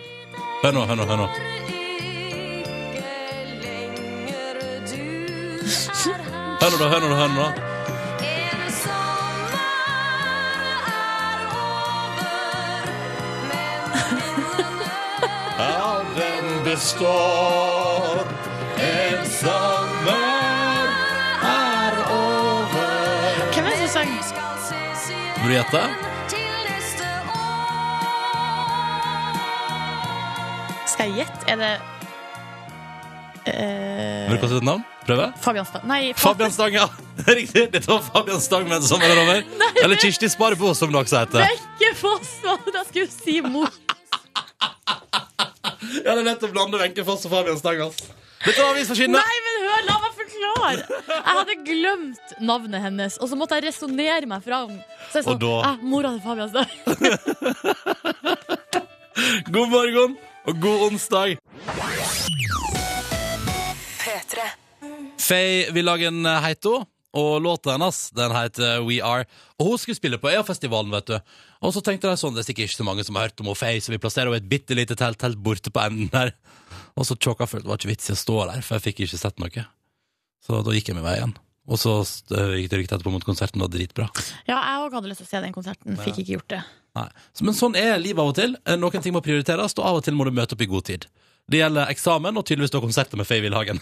Hør 0.64 0.78
nå, 0.78 0.88
hør 0.88 1.02
nå, 1.02 1.10
hør 1.10 1.26
nå. 1.26 1.76
Hør 6.62 6.70
nå, 6.74 6.78
da, 6.82 6.88
hør 6.90 7.00
nå, 7.00 7.08
da, 7.10 7.16
hør 7.16 7.28
nå. 7.28 7.42
da. 7.42 7.52
Ja, 15.60 15.92
den 16.18 16.64
består. 16.66 18.26
En 18.88 19.30
sommer 19.30 20.88
er 21.46 21.94
over. 22.10 23.54
Hvem 23.54 23.66
er 23.66 23.70
det 23.70 23.78
som 23.78 23.88
sang? 23.88 24.12
Vil 25.44 25.48
du 25.48 25.56
gjette? 25.60 25.82
Skal 30.88 31.06
jeg 31.06 31.16
gjette? 31.22 31.40
Er 31.48 31.56
det 31.56 31.74
uh... 33.46 34.30
Vil 34.30 34.36
du 34.36 34.42
kaste 34.42 34.58
et 34.58 34.64
navn? 34.74 34.97
Prøve? 35.08 35.28
Fabian 35.42 35.66
Stang? 35.66 35.86
Nei, 35.88 36.02
Fa- 36.14 36.30
Fabian 36.34 36.52
Stang, 36.52 36.74
ja. 36.76 36.88
Det 37.18 37.36
Riktig. 37.38 37.64
Dette 37.72 37.88
var 37.90 38.02
Fabian 38.04 38.42
Stang 38.44 38.68
med 38.70 38.84
sommeren 38.84 39.18
er 39.18 39.22
over. 39.24 39.44
Eller 39.84 39.96
Kirsti 40.02 40.28
Sparbo, 40.30 40.74
som 40.76 40.92
det 40.92 41.00
også 41.06 41.22
heter. 41.24 41.40
Wenche 41.48 41.92
Foss! 42.02 42.34
hva 42.44 42.58
Da 42.76 42.84
skulle 42.90 43.06
jeg 43.08 43.14
si 43.16 43.42
mor. 43.42 43.72
Ja, 46.04 46.12
det 46.16 46.20
er 46.20 46.26
lett 46.28 46.44
å 46.44 46.50
blande 46.52 46.80
Wenche 46.82 47.04
Foss 47.08 47.24
og 47.28 47.32
Fabian 47.32 47.58
Stang, 47.60 47.80
ass. 47.88 48.00
Dette 48.44 48.60
var 48.62 48.70
Avis 48.74 48.88
for 48.90 48.96
skinnet. 49.00 49.18
Nei, 49.24 49.38
men 49.46 49.56
hør, 49.66 49.82
la 49.88 49.96
meg 50.04 50.12
forklare! 50.18 50.84
Jeg 51.10 51.36
hadde 51.40 51.56
glemt 51.68 52.34
navnet 52.50 52.84
hennes, 52.84 53.16
og 53.22 53.30
så 53.32 53.36
måtte 53.40 53.58
jeg 53.58 53.66
resonnere 53.70 54.28
meg 54.30 54.44
fram. 54.46 54.76
Så 55.12 55.22
jeg 55.22 55.28
Og 55.34 55.40
da- 55.42 55.72
eh, 55.72 55.78
mora 55.88 56.12
til 56.14 56.22
Fabian 56.26 56.50
Stang. 56.52 56.72
God 59.52 59.68
morgen 59.74 60.18
og 60.48 60.62
god 60.64 60.86
onsdag. 60.92 61.38
Faye 65.28 65.72
Villagen 65.76 66.22
heter 66.44 66.78
hun, 66.78 66.86
og 67.18 67.42
låta 67.42 67.74
hennes 67.74 68.00
den 68.16 68.34
heter 68.36 68.84
We 68.86 69.00
Are. 69.04 69.26
Og 69.58 69.72
hun 69.72 69.80
skulle 69.82 69.98
spille 69.98 70.20
på 70.22 70.30
EA-festivalen, 70.30 70.92
vet 70.94 71.08
du. 71.10 71.16
Og 71.66 71.74
så 71.74 71.82
tenkte 71.84 72.12
jeg 72.12 72.20
sånn, 72.22 72.36
det 72.38 72.44
er 72.44 72.50
sikkert 72.52 72.70
ikke 72.70 72.80
så 72.84 72.86
mange 72.88 73.06
som 73.08 73.18
har 73.18 73.30
hørt 73.30 73.42
om 73.42 73.50
hun 73.52 73.58
Faye, 73.58 73.82
så 73.82 73.92
vi 73.94 74.00
plasserer 74.04 74.30
henne 74.30 74.38
i 74.40 74.44
et 74.46 74.52
bitte 74.52 74.78
lite 74.78 74.96
telt 75.00 75.24
helt 75.26 75.40
borte 75.44 75.74
på 75.74 75.82
enden 75.88 76.12
der. 76.14 76.34
Og 76.98 77.08
så 77.10 77.18
tjåka 77.18 77.48
for 77.50 77.62
det 77.64 77.70
var 77.70 77.80
ikke 77.82 77.92
vits 77.94 78.12
i 78.12 78.16
å 78.16 78.20
stå 78.22 78.38
der, 78.52 78.62
for 78.66 78.78
jeg 78.78 78.86
fikk 78.92 79.04
ikke 79.08 79.20
sett 79.24 79.42
noe. 79.42 79.66
Så 80.46 80.62
da 80.64 80.76
gikk 80.78 80.92
jeg 80.94 80.98
min 81.00 81.06
vei 81.08 81.18
igjen. 81.20 81.36
Og 81.68 81.76
så 81.82 81.98
øh, 82.00 82.54
gikk 82.62 82.70
det 82.72 82.78
rykte 82.80 82.96
etterpå 82.96 83.12
mot 83.12 83.26
konserten, 83.28 83.60
var 83.60 83.68
dritbra. 83.74 84.06
Ja, 84.48 84.56
jeg 84.62 84.84
òg 84.86 84.94
hadde 84.96 85.10
lyst 85.12 85.20
til 85.20 85.28
å 85.28 85.32
se 85.34 85.42
den 85.44 85.56
konserten. 85.56 85.98
Fikk 86.00 86.22
ikke 86.22 86.38
gjort 86.38 86.54
det. 86.54 86.62
Nei. 86.96 87.08
Så- 87.36 87.44
Men 87.44 87.58
sånn 87.58 87.76
er 87.76 87.98
livet 88.00 88.22
av 88.24 88.30
og 88.32 88.38
til. 88.38 88.56
Eh, 88.66 88.78
Noen 88.80 89.04
ting 89.04 89.12
må 89.14 89.20
prioriteres, 89.26 89.76
og 89.78 89.84
av 89.90 89.98
og 90.00 90.06
til 90.06 90.16
må 90.16 90.24
du 90.24 90.32
møte 90.32 90.56
opp 90.56 90.64
i 90.64 90.70
god 90.72 90.86
tid. 90.88 91.10
Det 91.48 91.62
gjelder 91.62 91.88
eksamen 91.94 92.36
og 92.36 92.44
tydeligvis 92.44 92.74
da 92.74 92.80
konserter 92.84 93.16
med 93.16 93.24
Faye 93.28 93.40
Wilhagen. 93.46 93.78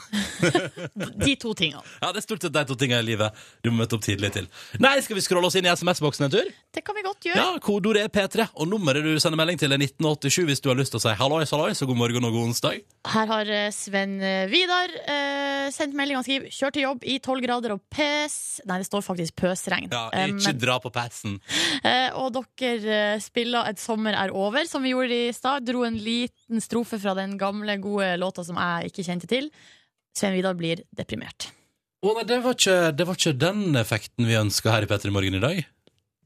De 1.25 1.33
to 1.41 1.53
tingene. 1.57 1.81
Ja, 2.01 2.11
det 2.13 2.21
er 2.21 2.25
stort 2.27 2.43
sett 2.45 2.53
de 2.53 2.61
to 2.69 2.75
tingene 2.77 2.99
i 3.01 3.07
livet 3.07 3.33
du 3.65 3.71
må 3.71 3.79
møte 3.81 3.97
opp 3.97 4.03
tidlig 4.05 4.29
til. 4.35 4.45
Nei, 4.83 4.91
skal 5.01 5.17
vi 5.17 5.23
scrolle 5.25 5.49
oss 5.49 5.55
inn 5.57 5.65
i 5.65 5.71
SMS-boksen 5.73 6.27
en 6.27 6.33
tur? 6.35 6.51
Det 6.75 6.83
kan 6.85 6.93
vi 6.97 7.01
godt 7.07 7.25
gjøre. 7.25 7.39
Ja, 7.41 7.55
kodeordet 7.63 8.03
er 8.05 8.11
P3, 8.13 8.45
og 8.53 8.69
nummeret 8.69 9.01
du 9.07 9.15
sender 9.23 9.39
melding 9.39 9.57
til 9.57 9.73
er 9.73 9.81
1987 9.81 10.45
hvis 10.51 10.61
du 10.61 10.69
har 10.69 10.77
lyst 10.77 10.93
til 10.93 10.99
å 11.01 11.03
si 11.07 11.15
hallois, 11.17 11.49
hallois, 11.55 11.81
og 11.81 11.89
god 11.89 11.99
morgen 12.03 12.27
og 12.29 12.35
god 12.37 12.51
onsdag. 12.51 12.83
Her 13.15 13.31
har 13.33 13.49
eh, 13.57 13.71
Sven 13.73 14.13
eh, 14.21 14.45
Vidar 14.51 14.93
eh, 15.01 15.65
sendt 15.73 15.97
melding. 15.97 16.19
Han 16.21 16.27
skriver 16.27 16.53
'kjør 16.53 16.75
til 16.77 16.85
jobb 16.85 17.07
i 17.09 17.17
12 17.17 17.41
grader 17.47 17.73
og 17.73 17.81
pes'. 17.89 18.37
Nei, 18.69 18.77
det 18.83 18.89
står 18.91 19.01
faktisk 19.09 19.33
pøsregn. 19.41 19.89
Ja, 19.89 20.05
Eh, 20.13 20.29
ikke 20.35 20.53
men- 20.53 20.61
dra 20.61 20.77
på 20.85 20.93
pesen. 20.93 21.39
Eh, 21.81 22.13
og 22.13 22.29
dere 22.61 23.17
spiller 23.25 23.65
'Et 23.73 23.79
sommer 23.81 24.13
er 24.13 24.29
over', 24.29 24.67
som 24.69 24.83
vi 24.85 24.93
gjorde 24.93 25.17
i 25.17 25.33
stad. 25.33 25.65
Dro 25.65 25.81
en 25.83 25.97
liten 25.97 26.44
strofe 26.61 26.99
fra 27.01 27.15
den 27.17 27.37
gamle, 27.41 27.77
gode 27.81 28.15
låta 28.21 28.45
som 28.45 28.59
jeg 28.61 28.91
ikke 28.91 29.05
kjente 29.07 29.29
til. 29.29 29.51
Svein 30.15 30.35
Vidar 30.37 30.57
blir 30.57 30.83
deprimert. 30.95 31.49
Å 32.05 32.11
nei, 32.13 32.25
det 32.29 32.41
var, 32.43 32.53
ikke, 32.53 32.91
det 32.93 33.07
var 33.07 33.17
ikke 33.17 33.39
den 33.41 33.79
effekten 33.79 34.27
vi 34.29 34.37
ønska 34.37 34.73
her 34.73 34.85
i 34.85 34.89
Petter 34.89 35.09
i 35.09 35.15
Morgen 35.15 35.39
i 35.39 35.41
dag. 35.43 35.63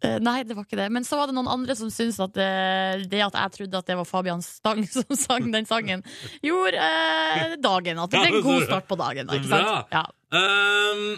Eh, 0.04 0.18
nei, 0.24 0.42
det 0.48 0.56
var 0.56 0.68
ikke 0.68 0.80
det. 0.80 0.90
Men 0.96 1.06
så 1.08 1.20
var 1.20 1.30
det 1.30 1.36
noen 1.36 1.50
andre 1.52 1.76
som 1.76 1.92
syntes 1.92 2.20
at 2.24 2.38
eh, 2.40 3.06
det 3.12 3.24
at 3.26 3.36
jeg 3.36 3.56
trodde 3.58 3.82
at 3.82 3.90
det 3.90 3.98
var 4.00 4.08
Fabian 4.08 4.44
Stang 4.46 4.84
som 4.96 5.08
sang 5.20 5.50
den 5.54 5.68
sangen, 5.70 6.04
gjorde 6.46 6.84
eh, 6.84 7.58
dagen. 7.60 8.04
At 8.04 8.14
det 8.14 8.24
ble 8.24 8.40
en 8.40 8.48
god 8.48 8.68
start 8.68 8.88
på 8.90 9.00
dagen. 9.00 9.30
Da, 9.30 9.40
ikke 9.40 9.52
sant? 9.52 9.96
Ja. 9.96 10.06
Um, 10.30 11.18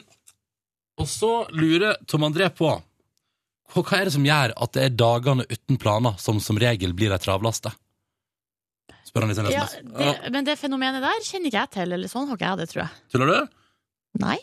og 1.02 1.10
så 1.10 1.34
lurer 1.58 2.00
Tom 2.10 2.30
André 2.30 2.48
på 2.54 2.72
hva 3.72 3.96
er 3.96 4.08
det 4.08 4.12
som 4.12 4.26
gjør 4.28 4.52
at 4.60 4.74
det 4.76 4.82
er 4.84 4.96
dagene 5.00 5.46
uten 5.48 5.78
planer 5.80 6.18
som 6.20 6.42
som 6.44 6.58
regel 6.60 6.92
blir 6.98 7.14
de 7.14 7.20
travleste? 7.24 7.72
Spør 9.12 9.26
han 9.26 9.34
i 9.34 9.36
sin 9.36 9.50
Ja, 9.52 9.66
SMS. 9.68 9.98
det, 10.00 10.32
men 10.32 10.48
det 10.48 10.56
fenomenet 10.60 11.04
der 11.04 11.26
kjenner 11.28 11.52
ikke 11.52 11.60
jeg 11.66 11.72
til. 11.76 11.92
Eller 11.98 12.12
sånn 12.12 12.30
har 12.30 12.40
ikke 12.40 12.48
jeg 12.54 12.62
det, 12.62 12.68
tror 12.72 12.82
jeg. 12.86 13.02
Tuller 13.12 13.32
du? 13.34 13.58
Nei. 14.24 14.38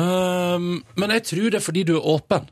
Um, 0.00 0.68
men 0.96 1.12
jeg 1.18 1.26
tror 1.28 1.50
det 1.52 1.58
er 1.60 1.64
fordi 1.66 1.84
du 1.84 1.94
er 1.98 2.08
åpen. 2.14 2.48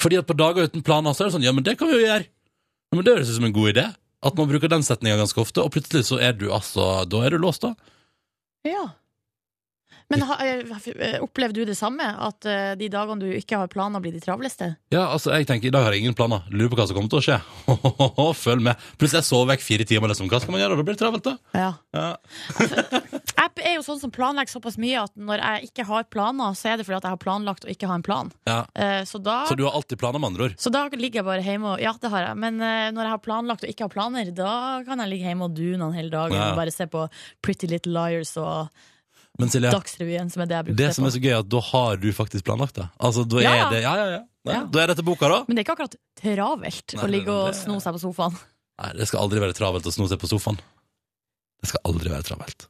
Fordi 0.00 0.18
at 0.18 0.26
på 0.26 0.34
dager 0.38 0.66
uten 0.70 0.82
planer 0.82 1.14
så 1.14 1.22
er 1.24 1.28
det 1.30 1.34
sånn 1.36 1.44
Ja, 1.46 1.52
men 1.54 1.66
det 1.66 1.76
kan 1.78 1.90
vi 1.90 1.98
jo 2.00 2.06
gjøre. 2.06 2.26
Ja, 2.26 2.96
men 2.98 3.04
Det 3.06 3.14
høres 3.14 3.30
ut 3.30 3.38
som 3.38 3.46
en 3.46 3.54
god 3.54 3.70
idé. 3.74 3.86
At 4.26 4.36
man 4.36 4.48
bruker 4.50 4.68
den 4.68 4.82
setninga 4.84 5.16
ganske 5.20 5.40
ofte, 5.40 5.62
og 5.62 5.72
plutselig 5.72 6.04
så 6.10 6.18
er 6.20 6.34
du 6.36 6.48
altså 6.52 7.04
Da 7.08 7.22
er 7.24 7.36
du 7.36 7.38
låst, 7.40 7.62
da. 7.64 7.74
Ja. 8.68 8.88
Men 10.10 10.22
ha, 10.26 10.36
eh, 10.42 11.18
opplevde 11.22 11.60
du 11.60 11.64
det 11.68 11.76
samme? 11.78 12.02
At 12.02 12.44
eh, 12.46 12.74
de 12.80 12.88
dagene 12.90 13.20
du 13.22 13.28
ikke 13.36 13.58
har 13.60 13.68
planer, 13.70 14.00
blir 14.02 14.12
de 14.12 14.20
travleste? 14.24 14.72
Ja, 14.90 15.04
altså, 15.14 15.30
jeg 15.36 15.46
tenker, 15.46 15.68
I 15.70 15.74
dag 15.74 15.84
har 15.86 15.92
jeg 15.94 16.02
ingen 16.02 16.16
planer. 16.18 16.42
Lurer 16.50 16.72
på 16.72 16.80
hva 16.80 16.86
som 16.90 16.96
kommer 16.98 17.10
til 17.12 17.20
å 17.20 17.26
skje. 17.26 18.34
Følg 18.44 18.64
med. 18.66 18.76
Plutselig 18.98 19.20
jeg 19.22 19.28
sover 19.30 19.52
vekk 19.54 19.62
fire 19.66 19.86
timer. 19.86 20.10
Liksom. 20.12 20.28
Hva 20.32 20.40
skal 20.42 20.54
man 20.56 20.62
gjøre? 20.64 20.78
Da 20.80 20.86
blir 20.88 20.96
det 20.98 21.02
travelt, 21.04 21.28
da. 21.28 21.36
Ja. 21.54 21.70
Ja. 21.94 22.10
Jeg 23.40 23.66
er 23.66 23.74
jo 23.76 23.82
sånn 23.84 23.98
som 24.00 24.10
planlegger 24.12 24.52
såpass 24.52 24.76
mye 24.80 25.00
at 25.02 25.12
når 25.20 25.40
jeg 25.42 25.68
ikke 25.70 25.84
har 25.88 26.04
planer, 26.12 26.54
så 26.56 26.70
er 26.72 26.78
det 26.80 26.84
fordi 26.86 26.96
at 26.98 27.06
jeg 27.06 27.12
har 27.14 27.20
planlagt 27.20 27.64
å 27.66 27.70
ikke 27.72 27.88
ha 27.90 27.96
en 27.98 28.04
plan. 28.04 28.30
Ja. 28.48 28.58
Eh, 28.74 29.02
Så 29.08 29.20
da, 29.22 29.42
Så 29.48 29.56
du 29.58 29.64
har 29.66 29.76
alltid 29.76 29.98
planer, 30.00 30.20
med 30.22 30.30
andre 30.32 30.46
ord? 30.48 30.54
så 30.60 30.72
da 30.72 30.86
ligger 30.92 31.20
jeg 31.20 31.26
bare 31.28 31.44
hjemme 31.44 31.74
og 31.74 31.80
Ja, 31.82 31.92
det 32.00 32.10
har 32.12 32.24
jeg. 32.28 32.36
Men 32.40 32.56
når 32.60 33.02
jeg 33.04 33.12
har 33.14 33.22
planlagt 33.24 33.64
og 33.66 33.72
ikke 33.72 33.84
har 33.88 33.92
planer, 33.92 34.30
da 34.36 34.54
kan 34.86 35.00
jeg 35.02 35.12
ligge 35.12 35.28
hjemme 35.28 35.48
og 35.48 35.54
dune 35.56 35.88
en 35.90 35.96
hel 35.96 36.10
dag 36.12 36.32
Ja. 36.32 36.50
og 36.50 36.56
bare 36.60 36.72
se 36.74 36.86
på 36.86 37.06
Pretty 37.42 37.66
Little 37.70 37.92
Liars 37.96 38.36
og 38.40 38.68
Men 39.40 39.50
Silje, 39.52 39.70
Dagsrevyen, 39.72 40.30
som 40.32 40.42
er 40.44 40.50
det 40.50 40.56
jeg 40.58 40.64
bruker 40.68 40.78
det 40.80 40.90
som 40.96 41.06
er 41.08 41.12
så 41.14 41.20
gøy, 41.22 41.30
er 41.32 41.38
at 41.42 41.48
da 41.52 41.60
har 41.70 41.96
du 42.02 42.08
faktisk 42.16 42.44
planlagt 42.46 42.76
det. 42.78 42.86
Altså, 43.00 43.24
da 43.28 43.40
Ja, 43.42 43.50
er 43.50 43.56
ja. 43.62 43.68
det 43.72 43.80
Ja, 43.82 43.94
ja, 43.96 44.06
ja. 44.16 44.20
Nei, 44.44 44.54
Ja. 44.54 44.64
Da 44.72 44.80
er 44.82 44.86
dette 44.94 45.04
boka, 45.04 45.28
da. 45.28 45.38
Men 45.48 45.56
det 45.56 45.62
er 45.62 45.66
ikke 45.68 45.76
akkurat 45.78 45.96
travelt 46.22 46.94
Nei, 46.96 47.04
å 47.04 47.08
ligge 47.10 47.32
og 47.34 47.46
det- 47.52 47.56
sno 47.62 47.78
seg 47.80 47.96
på 47.96 48.00
sofaen. 48.06 48.36
Nei, 48.80 48.92
det 48.96 49.08
skal 49.08 49.20
aldri 49.26 49.40
være 49.40 49.52
travelt 49.56 49.84
å 49.84 49.92
sno 49.92 50.06
seg 50.08 50.18
på 50.22 50.28
sofaen. 50.30 50.56
Det 51.60 51.68
skal 51.68 51.80
aldri 51.84 52.08
være 52.08 52.24
travelt. 52.24 52.66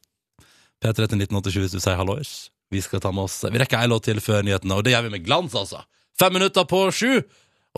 P3 0.82 0.94
til 1.06 1.18
1987 1.20 1.60
hvis 1.60 1.72
du 1.76 1.80
sier 1.80 1.96
hallois. 2.00 2.50
Vi 2.70 2.80
skal 2.80 3.00
ta 3.00 3.10
med 3.12 3.24
oss 3.24 3.42
Vi 3.42 3.58
rekker 3.58 3.78
ei 3.78 3.86
låt 3.90 4.04
til 4.06 4.16
før 4.22 4.42
nyhetene, 4.46 4.74
og 4.78 4.84
det 4.84 4.92
gjør 4.94 5.02
vi 5.06 5.10
med 5.18 5.24
glans, 5.26 5.54
altså. 5.54 5.84
Fem 6.18 6.32
minutter 6.32 6.64
på 6.64 6.90
sju! 6.92 7.22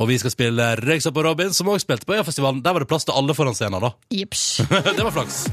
Og 0.00 0.08
vi 0.08 0.16
skal 0.16 0.30
spille 0.32 0.76
Røyksopp 0.80 1.16
og 1.20 1.24
Robin, 1.26 1.52
som 1.52 1.66
også 1.68 1.84
spilte 1.84 2.06
på 2.08 2.14
Øyafestivalen. 2.16 2.62
Der 2.64 2.72
var 2.72 2.80
det 2.80 2.88
plass 2.88 3.04
til 3.04 3.12
alle 3.12 3.34
foran 3.36 3.52
scenen, 3.54 3.80
da. 3.80 3.90
Jips. 4.10 4.56
det 4.96 5.04
var 5.04 5.10
flaks. 5.12 5.50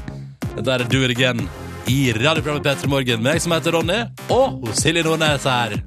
Dette 0.56 0.68
er 0.78 0.84
Do 0.88 1.02
It 1.04 1.10
Again 1.10 1.44
i 1.86 2.12
radioprogrammet 2.12 2.66
P3 2.66 2.88
Morgen 2.88 3.22
med 3.22 3.38
jeg 3.38 3.46
som 3.46 3.54
heter 3.56 3.76
Ronny, 3.76 4.00
og 4.32 4.68
Silje 4.76 5.04
Nordnes 5.06 5.46
her. 5.48 5.78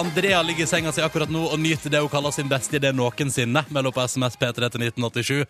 Andrea 0.00 0.42
ligger 0.42 0.64
i 0.64 0.66
senga 0.66 0.92
si 0.96 1.02
akkurat 1.04 1.28
nå 1.28 1.42
og 1.52 1.58
nyter 1.60 1.92
det 1.92 2.00
hun 2.00 2.08
kaller 2.08 2.32
sin 2.32 2.48
beste 2.48 2.78
idé 2.78 2.88
noensinne. 2.96 3.60
Meld 3.68 3.90
på 3.92 4.04
SMS 4.08 4.38
P3 4.40 4.70
til 4.72 4.84
1987. 4.86 5.42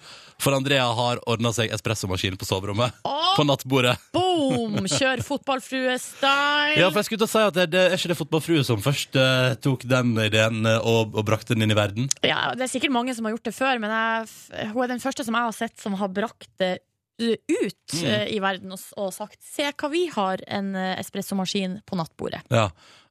For 0.43 0.57
Andrea 0.57 0.89
har 0.99 1.21
ordna 1.31 1.53
seg 1.55 1.71
espressomaskin 1.77 2.35
på 2.41 2.49
soverommet. 2.49 2.97
Oh, 3.07 3.31
På 3.37 3.45
nattbordet. 3.47 3.95
Boom! 4.17 4.75
Kjør 4.91 5.23
fotballfrue-style. 5.29 6.81
Ja, 6.81 6.91
for 6.91 7.01
jeg 7.01 7.09
skulle 7.09 7.23
til 7.23 7.29
å 7.29 7.33
si 7.33 7.45
at 7.47 7.57
det, 7.61 7.69
det 7.77 7.85
er 7.87 7.97
ikke 7.97 8.11
det 8.13 8.19
Fotballfrue 8.21 8.67
som 8.67 8.83
først 8.83 9.17
uh, 9.21 9.55
tok 9.63 9.87
den 9.89 10.13
ideen 10.27 10.67
eh, 10.67 10.83
og, 10.83 11.15
og 11.15 11.27
brakte 11.31 11.55
den 11.55 11.65
inn 11.67 11.75
i 11.75 11.79
verden. 11.79 12.11
Ja, 12.27 12.51
det 12.59 12.67
er 12.67 12.73
sikkert 12.75 12.95
mange 12.95 13.15
som 13.17 13.27
har 13.29 13.37
gjort 13.37 13.47
det 13.47 13.55
før, 13.57 13.79
men 13.83 13.95
jeg, 13.95 14.71
hun 14.75 14.83
er 14.85 14.93
den 14.97 15.03
første 15.03 15.27
som 15.27 15.39
jeg 15.39 15.47
har 15.47 15.57
sett 15.57 15.79
som 15.81 15.95
har 16.01 16.11
brakt 16.15 16.51
det 16.61 16.75
uh, 17.23 17.37
ut 17.37 17.77
Mm. 17.91 18.07
uh, 18.07 18.27
i 18.31 18.39
verden 18.39 18.71
og, 18.71 18.83
og 19.03 19.09
sagt 19.11 19.41
'se 19.43 19.65
hva 19.75 19.89
vi 19.91 20.05
har, 20.15 20.39
en 20.47 20.69
uh, 20.79 20.95
espressomaskin 21.01 21.81
på 21.87 21.97
nattbordet'. 21.99 22.45
Ja. 22.55 22.69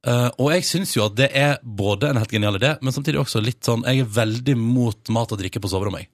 Eh, 0.07 0.29
og 0.39 0.53
jeg 0.53 0.63
syns 0.67 0.93
jo 0.95 1.03
at 1.09 1.15
det 1.19 1.27
er 1.35 1.57
både 1.63 2.13
en 2.13 2.21
helt 2.21 2.31
genial 2.31 2.55
idé, 2.59 2.75
men 2.79 2.95
samtidig 2.95 3.19
også 3.19 3.41
litt 3.43 3.65
sånn 3.67 3.83
Jeg 3.83 4.05
er 4.05 4.13
veldig 4.19 4.55
mot 4.59 5.11
mat 5.11 5.33
og 5.35 5.41
drikke 5.41 5.59
på 5.59 5.71
soverommet. 5.71 6.07
jeg. 6.07 6.13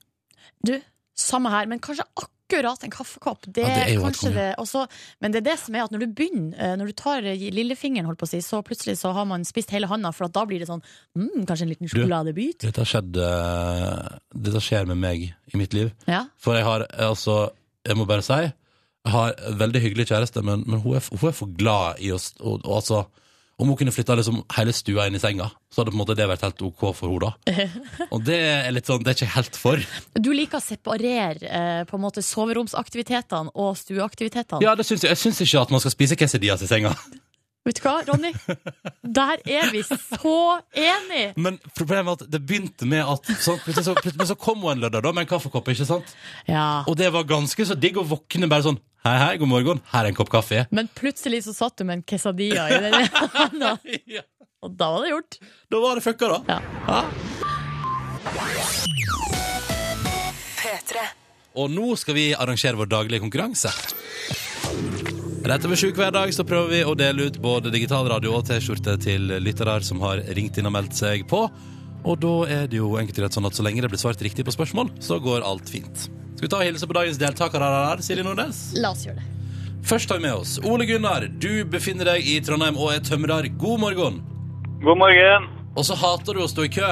Du, 0.66 0.80
samme 1.16 1.52
her, 1.54 1.68
men 1.70 1.80
kanskje 1.80 2.08
akkurat 2.18 2.82
en 2.84 2.94
kaffekopp. 2.94 3.46
Det, 3.46 3.62
Ja, 3.62 3.76
det 3.76 3.84
er 3.84 3.94
jo 3.94 4.02
kanskje 4.08 4.32
det, 4.34 4.48
også, 4.62 4.88
men 5.22 5.32
det 5.32 5.44
er 5.44 5.46
det 5.52 5.58
som 5.62 5.76
er 5.76 5.86
at 5.86 5.94
når 5.94 6.02
du 6.02 6.16
begynner, 6.18 6.58
uh, 6.58 6.74
når 6.80 6.92
du 6.92 6.96
tar 6.98 7.26
uh, 7.26 7.46
lillefingeren, 7.60 8.10
holdt 8.10 8.22
på 8.22 8.28
å 8.28 8.32
si, 8.34 8.42
så 8.42 8.62
plutselig 8.66 8.98
så 9.00 9.14
har 9.14 9.28
man 9.30 9.46
spist 9.46 9.74
hele 9.76 9.90
handa, 9.92 10.12
for 10.16 10.28
at 10.28 10.34
da 10.34 10.46
blir 10.50 10.62
det 10.62 10.70
sånn 10.70 10.82
mm, 10.82 11.46
kanskje 11.46 11.68
en 11.68 11.74
liten 11.74 11.92
sjokoladebit. 11.92 12.60
Dette 12.66 12.82
har 12.82 12.90
skjedd 12.90 13.22
uh, 13.22 14.18
Dette 14.34 14.64
skjer 14.66 14.90
med 14.90 15.02
meg 15.02 15.28
i 15.30 15.62
mitt 15.62 15.78
liv. 15.78 15.94
Ja. 16.10 16.26
For 16.42 16.58
jeg 16.58 16.66
har 16.66 16.88
eh, 16.90 17.06
altså 17.06 17.52
Jeg 17.86 17.98
må 18.00 18.06
bare 18.10 18.26
si 18.26 18.34
Jeg 18.42 19.14
har 19.14 19.38
veldig 19.62 19.82
hyggelig 19.84 20.10
kjæreste, 20.10 20.42
men, 20.42 20.66
men 20.66 20.82
hun, 20.82 20.98
er, 20.98 21.06
hun 21.14 21.30
er 21.30 21.38
for 21.38 21.54
glad 21.54 22.02
i 22.02 22.10
oss. 22.12 22.34
Og, 22.42 22.66
og 22.66 22.82
altså 22.82 23.06
om 23.58 23.70
hun 23.72 23.78
kunne 23.80 23.94
flytta 23.96 24.18
liksom 24.20 24.42
hele 24.58 24.74
stua 24.76 25.06
inn 25.08 25.16
i 25.16 25.22
senga, 25.22 25.48
så 25.72 25.82
hadde 25.82 25.94
på 25.94 25.96
en 25.96 26.02
måte 26.02 26.16
det 26.18 26.28
vært 26.28 26.44
helt 26.44 26.64
ok 26.68 26.82
for 26.98 27.08
henne. 27.08 27.32
da. 27.32 28.08
Og 28.12 28.24
det 28.28 28.40
er 28.40 28.74
litt 28.76 28.90
sånn, 28.90 29.04
det 29.06 29.14
er 29.14 29.20
ikke 29.20 29.36
helt 29.38 29.60
for. 29.60 29.86
Du 30.20 30.32
liker 30.36 30.60
å 30.60 30.64
separere 30.64 31.48
eh, 31.48 31.84
på 31.88 31.96
en 31.96 32.04
måte 32.04 32.24
soveromsaktivitetene 32.26 33.54
og 33.56 33.78
stueaktivitetene. 33.80 34.64
Ja, 34.66 34.76
det 34.76 34.88
syns 34.88 35.06
jeg. 35.06 35.16
Jeg 35.16 35.24
syns 35.24 35.40
ikke 35.46 35.64
at 35.64 35.72
man 35.72 35.84
skal 35.84 35.96
spise 35.96 36.20
quesadillas 36.20 36.66
i 36.66 36.72
senga. 36.72 36.92
Vet 37.66 37.80
du 37.80 37.82
hva, 37.82 37.96
Ronny? 38.06 38.30
Der 39.02 39.40
er 39.50 39.72
vi 39.74 39.80
så 39.82 40.62
enige! 40.78 41.32
Men 41.42 41.56
problemet 41.74 42.12
er 42.12 42.20
at 42.20 42.34
det 42.36 42.42
begynte 42.46 42.86
med 42.86 43.02
at 43.02 43.26
så, 43.42 43.56
plutselig, 43.58 43.88
så, 43.88 43.96
plutselig 43.98 44.28
så 44.30 44.36
kom 44.38 44.62
hun 44.62 44.76
en 44.76 44.84
lørdag 44.84 45.02
da 45.02 45.14
med 45.16 45.26
en 45.26 45.32
kaffekopp, 45.32 45.72
ikke 45.74 45.88
sant? 45.90 46.14
Ja. 46.46 46.84
Og 46.86 46.94
det 47.00 47.10
var 47.16 47.26
ganske 47.26 47.66
så 47.66 47.74
digg 47.74 47.98
å 47.98 48.06
våkne 48.06 48.52
bare 48.52 48.68
sånn 48.68 48.78
Hei, 49.06 49.18
hei, 49.22 49.34
god 49.38 49.50
morgen, 49.50 49.82
her 49.92 50.02
er 50.02 50.10
en 50.10 50.16
kopp 50.18 50.32
kaffe. 50.34 50.64
Men 50.74 50.88
plutselig 50.98 51.44
så 51.46 51.54
satt 51.54 51.78
du 51.78 51.84
med 51.86 52.00
en 52.00 52.06
quesadilla 52.10 52.64
i 52.74 52.80
den 52.82 52.96
hånda, 53.36 53.76
og 54.66 54.72
da 54.74 54.88
var 54.96 55.06
det 55.06 55.12
gjort. 55.12 55.38
Da 55.70 55.82
var 55.84 55.94
det 56.00 56.06
fucka, 56.06 56.26
da. 56.32 56.40
Ja. 56.50 56.98
Og 61.56 61.70
nå 61.70 61.94
skal 62.02 62.18
vi 62.18 62.26
arrangere 62.34 62.82
vår 62.82 62.90
daglige 62.98 63.22
konkurranse. 63.28 63.70
Rett 65.46 65.66
over 65.66 65.78
sju 65.78 65.92
hver 65.94 66.10
dag 66.10 66.32
så 66.34 66.42
prøver 66.48 66.72
vi 66.74 66.78
å 66.90 66.96
dele 66.98 67.28
ut 67.28 67.36
både 67.38 67.70
digital 67.70 68.08
radio 68.10 68.32
og 68.34 68.48
T-skjorte 68.48 68.96
til 69.04 69.30
lyttere 69.46 69.76
som 69.86 70.00
har 70.02 70.24
ringt 70.34 70.58
inn 70.58 70.66
og 70.66 70.74
meldt 70.74 70.96
seg 70.98 71.22
på. 71.30 71.44
Og 72.06 72.16
da 72.22 72.32
er 72.50 72.64
det 72.70 72.80
jo 72.80 72.96
enkelt 72.98 73.20
rett 73.22 73.36
sånn 73.38 73.46
at 73.46 73.54
så 73.54 73.66
lenge 73.66 73.84
det 73.86 73.92
blir 73.92 74.02
svart 74.02 74.22
riktig 74.26 74.46
på 74.48 74.54
spørsmål, 74.56 74.90
så 75.06 75.20
går 75.22 75.46
alt 75.46 75.70
fint. 75.70 76.08
Skal 76.36 76.48
vi 76.48 76.50
ta 76.50 76.62
og 76.64 76.66
hilse 76.66 76.90
på 76.90 76.98
dagens 76.98 77.20
deltakere 77.22 77.68
her, 77.76 78.02
Silje 78.06 78.26
Nordnes? 78.26 78.62
La 78.82 78.90
oss 78.96 79.06
gjøre 79.06 79.22
det. 79.22 79.28
Først 79.86 80.10
har 80.10 80.18
vi 80.18 80.26
med 80.26 80.34
oss 80.34 80.56
Ole 80.66 80.88
Gunnar. 80.90 81.28
Du 81.30 81.62
befinner 81.70 82.10
deg 82.10 82.26
i 82.26 82.40
Trondheim 82.42 82.80
og 82.82 82.96
er 82.96 83.04
tømrer. 83.06 83.46
God 83.62 83.84
morgen. 83.84 84.18
God 84.82 84.98
morgen. 84.98 85.46
Og 85.78 85.86
så 85.86 85.98
hater 86.00 86.40
du 86.40 86.42
å 86.42 86.50
stå 86.50 86.66
i 86.66 86.72
kø. 86.74 86.90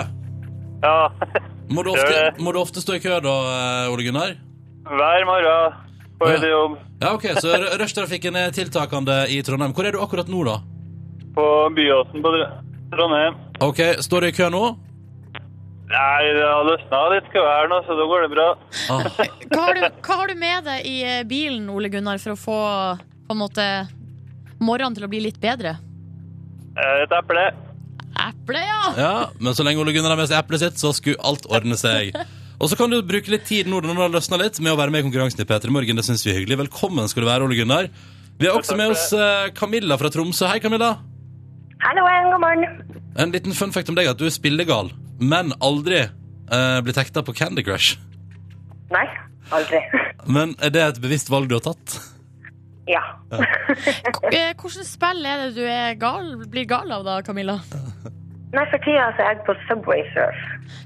Ja, 0.85 0.97
Må 1.73 1.81
du 1.81 1.89
ofte, 1.95 2.21
må 2.43 2.53
du 2.53 2.59
ofte 2.61 2.83
stå 2.83 2.99
i 2.99 3.01
kø 3.01 3.17
da, 3.23 3.33
eh, 3.87 3.93
Ole 3.95 4.05
Gunnar? 4.05 4.37
hver 4.83 5.25
morgen 5.25 5.81
på 6.23 6.29
vei 6.31 6.39
til 6.41 6.53
jobb 6.53 6.77
Ja, 7.03 7.11
ok, 7.17 7.25
Så 7.43 7.51
rushtrafikken 7.81 8.37
er 8.39 8.53
tiltakende 8.55 9.17
i 9.29 9.41
Trondheim. 9.43 9.73
Hvor 9.75 9.85
er 9.89 9.95
du 9.95 9.99
akkurat 10.03 10.31
nå, 10.31 10.43
da? 10.47 10.57
på 11.33 11.45
Byåsen 11.75 12.21
på 12.23 12.31
Trondheim. 12.93 13.37
Ok, 13.65 13.79
Står 14.05 14.21
du 14.21 14.27
i 14.29 14.35
kø 14.37 14.49
nå? 14.53 14.63
Nei, 15.93 16.21
det 16.33 16.43
har 16.45 16.63
løsna 16.65 16.99
litt 17.13 17.27
kø 17.33 17.41
nå, 17.69 17.79
så 17.85 17.95
da 17.97 18.05
går 18.09 18.23
det 18.25 18.29
bra. 18.33 18.45
Ah, 18.93 19.03
Hva 19.53 19.63
har, 19.67 19.77
du, 19.77 19.83
hva 20.07 20.17
har 20.21 20.29
du 20.31 20.35
med 20.39 20.63
deg 20.69 20.87
i 20.89 20.95
eh, 21.05 21.23
bilen, 21.29 21.67
Ole 21.73 21.89
Gunnar, 21.93 22.21
for 22.23 22.33
å 22.33 22.39
få 22.39 22.59
på 23.27 23.35
en 23.35 23.41
måte 23.41 23.65
morgenen 24.63 24.95
til 24.97 25.05
å 25.05 25.11
bli 25.11 25.19
litt 25.25 25.41
bedre? 25.43 25.75
Eh, 26.77 27.03
Et 27.03 27.13
eple. 27.17 27.43
Eple, 28.23 28.61
ja! 28.61 28.81
ja, 28.97 29.13
Men 29.41 29.57
så 29.57 29.65
lenge 29.65 29.81
Ole 29.81 29.93
Gunnar 29.93 30.13
har 30.15 30.21
med 30.21 30.29
seg 30.29 30.37
eplet 30.39 30.61
sitt, 30.67 30.77
så 30.81 30.93
skulle 30.93 31.21
alt 31.25 31.45
ordne 31.49 31.77
seg. 31.81 32.13
Og 32.63 32.69
så 32.71 32.77
kan 32.79 32.87
du 32.87 33.01
bruke 33.03 33.27
litt 33.27 33.43
tid 33.43 33.67
nå 33.67 33.81
når 33.83 33.91
det 33.91 33.99
har 34.05 34.11
løsna 34.13 34.37
litt, 34.39 34.57
med 34.63 34.71
å 34.71 34.77
være 34.79 34.93
med 34.93 35.01
i 35.01 35.05
konkurransen 35.09 35.41
i 35.43 35.45
P3 35.49 35.71
Morgen. 35.75 35.97
Det 35.99 36.05
syns 36.07 36.21
vi 36.23 36.31
er 36.31 36.37
hyggelig. 36.37 36.61
Velkommen 36.61 37.09
skal 37.11 37.25
du 37.25 37.27
være, 37.27 37.43
Ole 37.43 37.57
Gunnar. 37.59 37.89
Vi 38.39 38.47
har 38.47 38.55
også 38.55 38.77
med 38.79 38.93
oss 38.93 39.09
eh, 39.11 39.49
Camilla 39.57 39.97
fra 39.99 40.07
Tromsø. 40.13 40.47
Hei, 40.47 40.61
Camilla. 40.63 40.93
Halloen, 41.83 42.29
god 42.31 42.39
morgen. 42.39 43.03
En 43.19 43.35
liten 43.35 43.57
fun 43.57 43.75
fact 43.75 43.91
om 43.91 43.99
deg 43.99 44.07
at 44.13 44.21
du 44.21 44.23
er 44.29 44.31
spillegal, 44.31 44.93
men 45.19 45.51
aldri 45.59 46.05
uh, 46.07 46.79
blir 46.85 46.95
tekta 46.95 47.25
på 47.27 47.35
Candy 47.35 47.67
Crush. 47.67 47.99
Nei, 48.95 49.03
aldri. 49.51 49.83
Men 50.37 50.55
er 50.63 50.71
det 50.71 50.83
et 50.85 51.03
bevisst 51.03 51.27
valg 51.33 51.51
du 51.51 51.57
har 51.57 51.65
tatt? 51.65 51.97
Ja. 52.87 53.03
ja. 53.33 53.43
Hvilket 54.31 54.87
spill 54.87 55.25
er 55.27 55.49
det 55.49 55.55
du 55.57 55.65
er 55.67 55.97
gal, 55.99 56.37
blir 56.47 56.69
gal 56.69 56.95
av, 56.95 57.03
da, 57.03 57.19
Camilla? 57.27 57.59
Nei, 58.53 58.63
for 58.69 58.83
tida 58.85 59.05
er 59.09 59.21
jeg 59.31 59.39
på 59.47 59.55
Subway 59.67 60.03
Surf. 60.13 60.41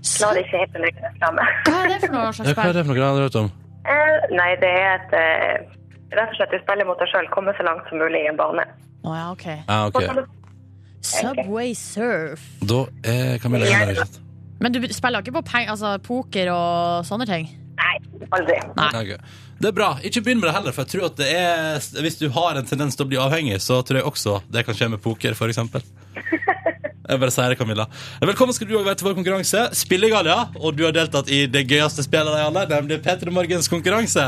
Klarer 0.08 0.39
ikke 0.43 0.62
helt 0.62 0.77
å 0.77 0.84
legge 0.86 1.01
det 1.03 1.12
framme. 1.19 1.47
Hva 1.67 1.80
er 1.84 1.89
det 1.91 1.97
for 2.06 2.15
noe 2.15 2.30
slags 2.38 2.53
hva 2.56 2.67
er 2.69 2.77
det 2.77 2.84
for 2.86 2.93
noe? 2.93 3.01
Har 3.01 3.10
aldri 3.12 3.25
hørt 3.27 3.39
om. 3.41 3.49
Eh, 3.88 4.13
nei, 4.36 4.51
det 4.62 4.71
er 4.71 4.93
et 4.95 5.17
eh, 5.17 5.73
Rett 6.08 6.32
og 6.32 6.38
slett 6.38 6.53
du 6.56 6.62
spiller 6.62 6.88
mot 6.88 6.99
deg 7.01 7.10
sjøl, 7.12 7.25
komme 7.34 7.51
så 7.58 7.65
langt 7.67 7.89
som 7.89 7.99
mulig 7.99 8.21
i 8.23 8.30
en 8.32 8.38
bane. 8.39 8.63
Å 9.03 9.15
ja, 9.17 9.25
ok. 9.34 9.45
Ja, 9.67 9.80
ok. 9.91 10.21
Subway 11.03 11.73
Surf. 11.75 12.45
Da 12.63 12.86
er 13.03 13.41
Camilla 13.43 13.67
sant? 13.99 14.21
Men 14.63 14.73
du 14.73 14.80
spiller 14.95 15.21
ikke 15.21 15.36
på 15.36 15.43
peng, 15.51 15.67
altså, 15.69 15.97
poker 16.03 16.49
og 16.53 17.03
sånne 17.08 17.27
ting? 17.30 17.51
Nei, 17.77 17.97
aldri. 18.34 18.56
Nei. 18.80 18.88
Ok. 19.03 19.36
Det 19.60 19.69
er 19.69 19.75
bra. 19.75 19.91
Ikke 20.08 20.23
begynn 20.23 20.39
med 20.39 20.49
det 20.49 20.56
heller, 20.56 20.73
for 20.73 20.86
jeg 20.86 20.95
tror 20.95 21.10
at 21.10 21.19
det 21.19 21.27
er 21.34 22.01
Hvis 22.06 22.19
du 22.21 22.27
har 22.34 22.58
en 22.58 22.65
tendens 22.69 22.97
til 22.97 23.06
å 23.06 23.10
bli 23.12 23.19
avhengig, 23.21 23.60
så 23.62 23.82
tror 23.86 23.99
jeg 23.99 24.08
også 24.10 24.39
det 24.53 24.63
kan 24.65 24.77
skje 24.77 24.89
med 24.95 25.03
poker, 25.03 25.36
for 25.38 25.51
eksempel. 25.51 25.84
Jeg 27.08 27.22
bare 27.22 27.32
sier 27.32 27.54
det, 27.54 27.58
Camilla. 27.60 27.86
Velkommen 28.20 28.56
skal 28.56 28.67
du 28.67 28.74
også 28.76 28.88
være 28.89 29.00
til 29.00 29.08
vår 29.08 29.15
konkurranse. 29.15 29.62
Spillegalla. 29.80 30.38
Og 30.60 30.76
du 30.76 30.84
har 30.84 30.96
deltatt 30.96 31.30
i 31.32 31.46
det 31.48 31.63
gøyeste 31.70 32.04
spillet 32.04 32.34
av 32.36 32.50
alle, 32.50 32.65
nemlig 32.74 33.00
P3 33.06 33.32
Morgens 33.32 33.72
konkurranse. 33.72 34.26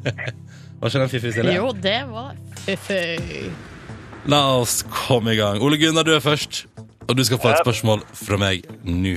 Var 0.78 0.90
ikke 0.90 1.00
den 1.00 1.10
fiffig, 1.10 1.32
Silje? 1.34 1.54
Jo, 1.56 1.70
det 1.72 2.00
var 2.10 2.34
fiffig. 2.66 3.48
La 4.28 4.40
oss 4.58 4.82
komme 4.84 5.32
i 5.32 5.38
gang. 5.38 5.62
Ole 5.64 5.78
Gunnar, 5.80 6.04
du 6.04 6.12
er 6.12 6.20
først, 6.20 6.64
og 7.08 7.16
du 7.16 7.22
skal 7.24 7.40
få 7.40 7.54
et 7.54 7.62
spørsmål 7.64 8.04
fra 8.18 8.38
meg 8.40 8.66
nå. 8.84 9.16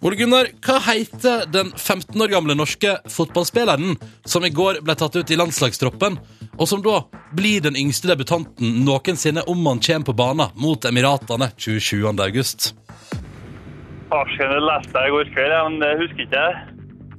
Ole 0.00 0.16
Gunnar, 0.16 0.46
hva 0.64 0.78
heter 0.80 1.42
den 1.52 1.74
15 1.76 2.22
år 2.24 2.30
gamle 2.32 2.54
norske 2.56 2.94
fotballspilleren 3.12 3.98
som 4.24 4.44
i 4.44 4.48
går 4.48 4.78
ble 4.80 4.94
tatt 4.96 5.18
ut 5.18 5.28
i 5.30 5.36
landslagstroppen, 5.36 6.16
og 6.56 6.68
som 6.68 6.80
da 6.80 7.02
blir 7.36 7.60
den 7.66 7.76
yngste 7.76 8.08
debutanten 8.08 8.78
noensinne 8.86 9.44
om 9.44 9.60
han 9.68 9.82
kommer 9.84 10.08
på 10.08 10.14
banen 10.16 10.54
mot 10.56 10.88
Emiratene 10.88 11.50
27. 11.52 12.06
august? 12.16 12.70
Farsken 14.08 14.56
leste 14.64 15.04
jeg 15.04 15.12
i 15.12 15.14
går 15.18 15.34
kveld, 15.34 15.56
men 15.68 15.76
det 15.84 15.92
husker 16.00 16.24
ikke 16.24 16.46
jeg. 16.46 16.64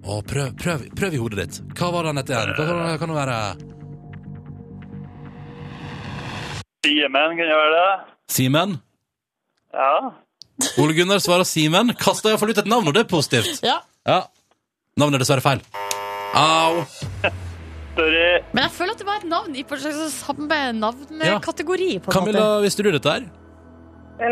Å, 0.02 0.18
prøv, 0.34 0.50
prøv, 0.58 0.88
prøv 0.98 1.14
i 1.14 1.22
hodet 1.22 1.44
ditt. 1.44 1.62
Hva 1.78 1.92
var 1.94 2.02
det 2.02 2.16
han 2.16 2.22
het 2.24 2.34
igjen? 2.34 2.56
Hva 2.58 2.66
kan, 2.66 2.82
kan 3.04 3.14
det 3.14 3.20
være? 3.20 3.38
Simen, 6.82 7.38
kan 7.38 7.46
det 7.46 7.62
være 7.62 7.78
det? 7.78 7.94
Simen? 8.34 8.76
Ja. 9.78 9.94
Ole 10.82 10.94
Gunnar 10.98 11.20
svarer 11.24 11.48
Simen. 11.48 11.94
Kasta 12.00 12.32
iallfall 12.32 12.54
ut 12.54 12.62
et 12.62 12.70
navn, 12.70 12.88
og 12.88 12.96
det 12.96 13.06
er 13.06 13.10
positivt. 13.12 13.62
Ja. 13.66 13.80
Ja. 14.08 14.22
Navnet 15.00 15.20
er 15.20 15.24
dessverre 15.26 15.44
feil. 15.46 15.62
Au. 16.38 16.84
Sorry. 17.96 18.40
Men 18.56 18.64
jeg 18.66 18.72
føler 18.78 18.96
at 18.96 19.02
det 19.02 19.08
var 19.08 19.20
et 19.20 19.28
navn 19.28 19.56
i 19.60 19.64
på 19.68 19.76
en 19.76 19.82
slags 19.84 20.18
samme 20.22 20.60
navnkategori. 20.80 21.92
på 22.00 22.12
en 22.12 22.16
Camilla, 22.16 22.44
måte. 22.46 22.66
visste 22.66 22.86
du 22.88 22.92
dette 22.96 23.16
her? 23.18 23.28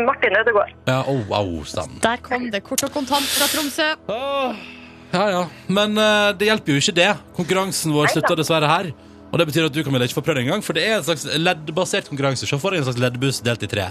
Martin 0.06 0.36
Ødegaard. 0.38 0.74
Ja, 0.86 1.00
oh, 1.10 1.32
au, 1.34 1.64
stand. 1.66 1.98
Der 2.04 2.20
kom 2.22 2.46
det 2.52 2.62
kort 2.62 2.84
og 2.86 2.92
kontant 2.94 3.26
fra 3.26 3.48
Tromsø. 3.50 3.88
Ja, 5.10 5.24
ja. 5.34 5.40
Men 5.66 5.98
eh, 5.98 6.30
det 6.38 6.46
hjelper 6.46 6.76
jo 6.76 6.82
ikke 6.84 6.94
det. 6.94 7.08
Konkurransen 7.36 7.92
vår 7.96 8.12
slutter 8.14 8.38
dessverre 8.38 8.70
her. 8.70 8.92
Og 9.30 9.38
det 9.38 9.48
betyr 9.50 9.66
at 9.66 9.74
du 9.74 9.82
Camilla, 9.86 10.06
ikke 10.06 10.20
får 10.20 10.26
prøvd 10.28 10.40
engang, 10.44 10.62
for 10.66 10.78
det 10.78 10.84
er 10.86 10.96
en 11.00 11.06
slags 11.06 11.26
leddbasert 11.38 12.08
konkurranse. 12.10 12.46
Se 12.46 12.58
for 12.58 12.70
deg 12.74 12.82
en 12.82 12.86
slags 12.88 13.02
leddbuss 13.02 13.42
delt 13.46 13.66
i 13.66 13.70
tre. 13.70 13.88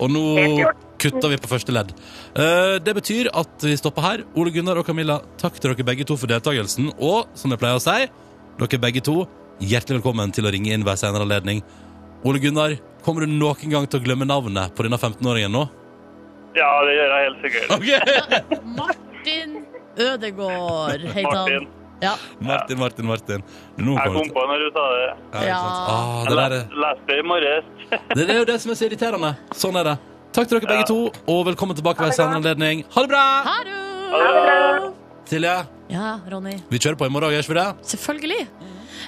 Og 0.00 0.10
nå 0.12 0.24
Helt 0.40 0.58
gjort. 0.64 0.83
Kutter 1.04 1.32
vi 1.34 1.38
på 1.40 1.50
første 1.50 1.74
ledd. 1.74 1.92
Uh, 2.34 2.76
det 2.82 2.96
betyr 2.96 3.30
at 3.36 3.66
vi 3.68 3.76
stopper 3.78 4.06
her. 4.06 4.24
Ole 4.38 4.52
Gunnar 4.54 4.80
og 4.80 4.88
Camilla, 4.88 5.20
takk 5.40 5.60
til 5.60 5.74
dere 5.74 5.86
begge 5.92 6.06
to 6.08 6.16
for 6.20 6.30
deltakelsen. 6.30 6.90
Og 6.98 7.30
som 7.38 7.52
jeg 7.54 7.60
pleier 7.62 7.80
å 7.80 7.84
si, 7.84 8.08
dere 8.60 8.82
begge 8.82 9.04
to, 9.04 9.22
hjertelig 9.62 10.00
velkommen 10.00 10.32
til 10.34 10.48
å 10.48 10.52
ringe 10.54 10.74
inn 10.74 10.86
ved 10.86 11.00
senere 11.00 11.26
anledning. 11.26 11.62
Ole 12.24 12.40
Gunnar, 12.40 12.76
kommer 13.04 13.26
du 13.26 13.32
noen 13.34 13.72
gang 13.72 13.86
til 13.90 14.00
å 14.00 14.04
glemme 14.06 14.28
navnet 14.28 14.72
på 14.74 14.86
denne 14.86 14.98
15-åringen 15.00 15.52
nå? 15.52 15.66
Ja, 16.54 16.70
det 16.86 16.94
gjør 16.94 17.14
jeg 17.14 17.28
helt 17.28 17.40
sikkert. 17.44 17.72
Okay. 17.78 18.60
Martin 18.80 19.56
Ødegård 19.98 21.08
heter 21.10 21.30
han. 21.30 21.34
Martin. 21.34 21.66
Ja. 22.02 22.14
Martin, 22.38 22.78
Martin, 22.78 23.06
Martin. 23.06 23.44
Nå 23.76 23.94
Jeg 23.96 24.12
kom 24.16 24.32
på 24.34 24.46
når 24.50 24.64
du 24.64 24.70
sa 24.74 24.86
det. 24.94 25.04
Ja, 25.04 25.44
Ja. 25.48 25.60
Ah, 25.60 26.24
det, 26.28 26.34
jeg 26.36 26.80
leste 26.84 27.06
det 27.10 27.18
i 27.18 27.26
morges. 27.26 27.70
det 28.14 28.26
er 28.28 28.40
jo 28.40 28.48
det 28.50 28.58
som 28.62 28.72
er 28.74 28.80
så 28.80 28.88
irriterende. 28.88 29.30
Sånn 29.54 29.78
er 29.80 29.90
det. 29.92 29.96
Takk 30.34 30.48
til 30.50 30.58
dere 30.58 30.66
begge 30.70 30.86
to, 30.88 30.96
og 31.30 31.44
velkommen 31.46 31.76
tilbake 31.78 32.02
ved 32.02 32.10
en 32.10 32.16
senere 32.16 32.40
anledning. 32.40 32.80
Ha 32.94 33.02
det 33.04 33.10
bra! 33.12 33.24
Ha 33.46 33.58
det! 33.68 34.92
Silje, 35.30 35.52
Ja, 35.88 36.08
Ronny. 36.30 36.56
vi 36.70 36.78
kjører 36.82 36.98
på 37.00 37.06
i 37.06 37.12
morgen, 37.12 37.30
gjør 37.32 37.44
ikke 37.44 37.54
vi 37.54 37.58
det? 37.60 37.66
Selvfølgelig. 37.92 38.40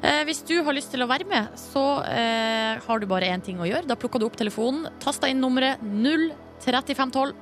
Eh, 0.06 0.22
hvis 0.28 0.40
du 0.48 0.54
har 0.64 0.76
lyst 0.76 0.90
til 0.94 1.02
å 1.04 1.08
være 1.10 1.26
med, 1.28 1.50
så 1.58 1.82
eh, 2.06 2.78
har 2.86 3.00
du 3.02 3.06
bare 3.10 3.28
én 3.32 3.42
ting 3.44 3.58
å 3.60 3.66
gjøre. 3.68 3.88
Da 3.90 3.96
plukker 3.98 4.22
du 4.22 4.26
opp 4.28 4.36
telefonen, 4.38 4.86
taster 5.02 5.32
inn 5.32 5.40
nummeret 5.42 5.82
03512. 5.82 7.34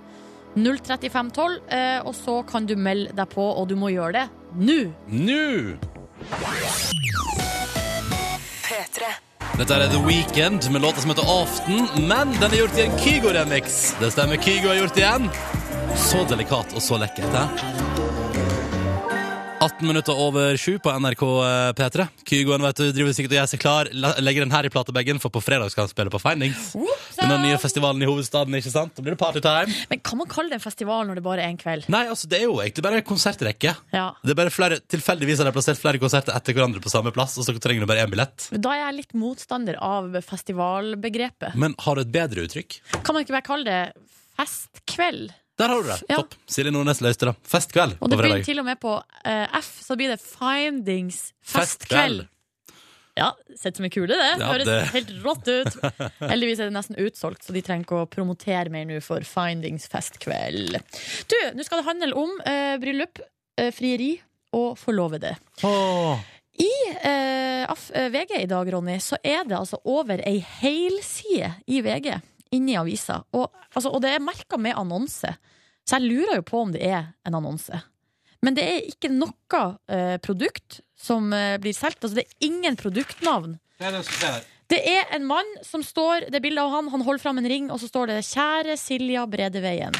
03512, 0.54 1.60
eh, 1.74 2.00
og 2.06 2.14
så 2.14 2.38
kan 2.46 2.66
du 2.66 2.76
melde 2.78 3.12
deg 3.18 3.28
på, 3.32 3.42
og 3.42 3.68
du 3.68 3.74
må 3.76 3.90
gjøre 3.90 4.12
det 4.20 4.26
nå. 4.54 4.80
Nå! 5.10 5.74
Dette 9.54 9.74
er 9.74 9.88
The 9.88 10.00
Weekend 10.06 10.70
med 10.70 10.82
låta 10.82 11.00
som 11.00 11.10
heter 11.10 11.42
Aften, 11.42 11.88
men 12.08 12.32
den 12.40 12.50
er 12.50 12.56
gjort 12.56 12.78
i 12.78 12.82
en 12.88 12.98
Kygo-remix. 12.98 13.94
Det 14.00 14.10
stemmer, 14.10 14.42
Kygo 14.42 14.72
er 14.72 14.80
gjort 14.82 14.98
igjen. 14.98 15.30
Så 16.10 16.26
delikat 16.26 16.74
og 16.74 16.82
så 16.82 16.98
lekkert. 16.98 17.30
He? 17.38 17.93
18 19.64 19.86
minutter 19.88 20.18
over 20.20 20.56
sju 20.60 20.74
på 20.78 20.92
NRK 20.92 21.22
eh, 21.24 21.72
P3. 21.78 22.04
Kygoen 22.28 22.64
vet 22.66 22.80
du, 22.80 22.84
driver 22.92 23.14
sikkert 23.16 23.32
og 23.32 23.38
gjør 23.38 23.46
seg 23.48 23.60
klar. 23.62 23.88
Legger 24.20 24.44
den 24.44 24.52
her 24.52 24.66
i 24.68 24.70
platebagen, 24.72 25.20
for 25.22 25.32
på 25.32 25.40
fredag 25.40 25.72
skal 25.72 25.86
han 25.86 25.92
spille 25.92 26.12
på 26.12 26.20
Findings. 26.20 26.74
Den 27.16 27.32
nye 27.40 27.56
festivalen 27.62 28.02
i 28.04 28.08
hovedstaden, 28.08 28.52
ikke 28.58 28.72
sant? 28.74 28.92
Da 28.92 29.04
blir 29.04 29.14
det 29.14 29.20
partytime. 29.22 29.72
Men 29.88 30.02
kan 30.04 30.20
man 30.20 30.28
kalle 30.28 30.52
det 30.52 30.58
en 30.58 30.64
festival 30.64 31.08
når 31.08 31.20
det 31.20 31.24
bare 31.24 31.46
er 31.46 31.54
en 31.54 31.60
kveld? 31.60 31.88
Nei, 31.94 32.02
altså, 32.12 32.28
det 32.28 32.42
er 32.42 32.44
jo 32.44 32.58
egentlig 32.60 32.84
bare 32.84 33.00
en 33.00 33.06
konsertrekke. 33.08 33.72
Ja. 33.94 34.08
Det 34.20 34.34
er 34.34 34.40
bare 34.42 34.52
flere, 34.52 34.80
Tilfeldigvis 34.94 35.40
har 35.40 35.48
de 35.48 35.54
plassert 35.56 35.80
flere 35.80 36.02
konserter 36.02 36.36
etter 36.36 36.58
hverandre 36.58 36.82
på 36.84 36.92
samme 36.92 37.14
plass, 37.14 37.38
og 37.40 37.48
så 37.48 37.54
trenger 37.56 37.86
du 37.86 37.88
bare 37.88 38.04
én 38.04 38.12
billett. 38.12 38.50
Da 38.52 38.74
er 38.74 38.82
jeg 38.82 38.98
litt 38.98 39.16
motstander 39.16 39.78
av 39.80 40.12
festivalbegrepet. 40.28 41.56
Men 41.56 41.78
har 41.86 41.96
du 41.96 42.04
et 42.04 42.12
bedre 42.12 42.44
uttrykk? 42.44 42.82
Kan 43.00 43.16
man 43.16 43.24
ikke 43.24 43.38
bare 43.38 43.48
kalle 43.48 43.64
det 43.70 43.80
festkveld? 44.36 45.32
Der 45.58 45.70
har 45.70 45.82
du 45.82 45.88
det. 45.88 45.98
Ja. 46.10 46.16
Topp. 46.22 46.34
Silje 46.50 46.72
Nordnes 46.74 47.00
løste 47.04 47.28
det. 47.30 47.34
Festkveld 47.46 47.98
Og 48.00 48.10
det 48.10 48.18
begynner 48.18 48.46
til 48.46 48.58
og 48.62 48.66
med 48.66 48.80
på 48.82 48.94
eh, 49.24 49.58
F, 49.60 49.70
så 49.86 49.96
blir 49.98 50.10
det 50.10 50.20
Findings 50.22 51.28
Festkveld. 51.40 52.24
festkveld. 52.24 52.24
Ja, 53.14 53.28
sett 53.54 53.76
som 53.78 53.86
en 53.86 53.92
kule, 53.94 54.10
det. 54.10 54.30
Ja, 54.40 54.48
Høres 54.50 54.66
det- 54.66 54.90
helt 54.90 55.12
rått 55.22 55.46
ut. 55.46 55.76
Heldigvis 56.32 56.58
er 56.58 56.66
det 56.70 56.74
nesten 56.74 56.98
utsolgt, 56.98 57.44
så 57.46 57.54
de 57.54 57.62
trenger 57.62 57.86
ikke 57.86 58.00
å 58.02 58.08
promotere 58.10 58.72
mer 58.74 58.88
nå 58.88 58.98
for 59.06 59.22
Findings 59.28 59.86
festkveld. 59.92 60.80
Du, 61.30 61.36
nå 61.54 61.66
skal 61.66 61.82
det 61.82 61.86
handle 61.92 62.10
om 62.18 62.34
eh, 62.42 62.74
bryllup, 62.82 63.22
eh, 63.60 63.70
frieri 63.74 64.16
og 64.58 64.74
forlovede. 64.82 65.36
Oh. 65.62 66.18
I 66.58 66.70
eh, 67.06 67.62
eh, 67.70 68.10
VG 68.10 68.40
i 68.42 68.50
dag, 68.50 68.74
Ronny, 68.74 68.98
så 69.02 69.18
er 69.22 69.46
det 69.46 69.58
altså 69.58 69.78
over 69.86 70.18
ei 70.26 70.40
helside 70.58 71.54
i 71.70 71.80
VG 71.86 72.16
inni 72.54 72.76
avisa. 72.80 73.20
Og, 73.36 73.50
altså, 73.74 73.90
og 73.90 74.00
det 74.04 74.14
er 74.14 74.22
merka 74.24 74.58
med 74.60 74.76
annonse. 74.78 75.34
Så 75.84 75.98
jeg 75.98 76.08
lurer 76.08 76.38
jo 76.40 76.46
på 76.48 76.62
om 76.64 76.72
det 76.74 76.82
er 76.86 77.10
en 77.28 77.36
annonse. 77.40 77.82
Men 78.44 78.56
det 78.56 78.64
er 78.68 78.88
ikke 78.88 79.10
noe 79.12 79.60
eh, 79.88 80.16
produkt 80.24 80.80
som 81.00 81.30
eh, 81.32 81.56
blir 81.60 81.76
solgt. 81.76 82.02
Altså, 82.04 82.18
det 82.20 82.26
er 82.26 82.48
ingen 82.48 82.76
produktnavn. 82.80 83.58
Det 84.72 84.80
er 84.88 85.10
en 85.12 85.26
mann 85.28 85.48
som 85.66 85.82
står 85.84 86.30
Det 86.32 86.38
er 86.38 86.44
bilde 86.44 86.62
av 86.62 86.70
han, 86.72 86.86
han 86.88 87.02
holder 87.04 87.20
fram 87.20 87.38
en 87.40 87.48
ring, 87.48 87.66
og 87.72 87.80
så 87.82 87.88
står 87.90 88.06
det 88.12 88.18
'Kjære 88.24 88.76
Silja 88.80 89.26
Bredeveien'. 89.28 89.96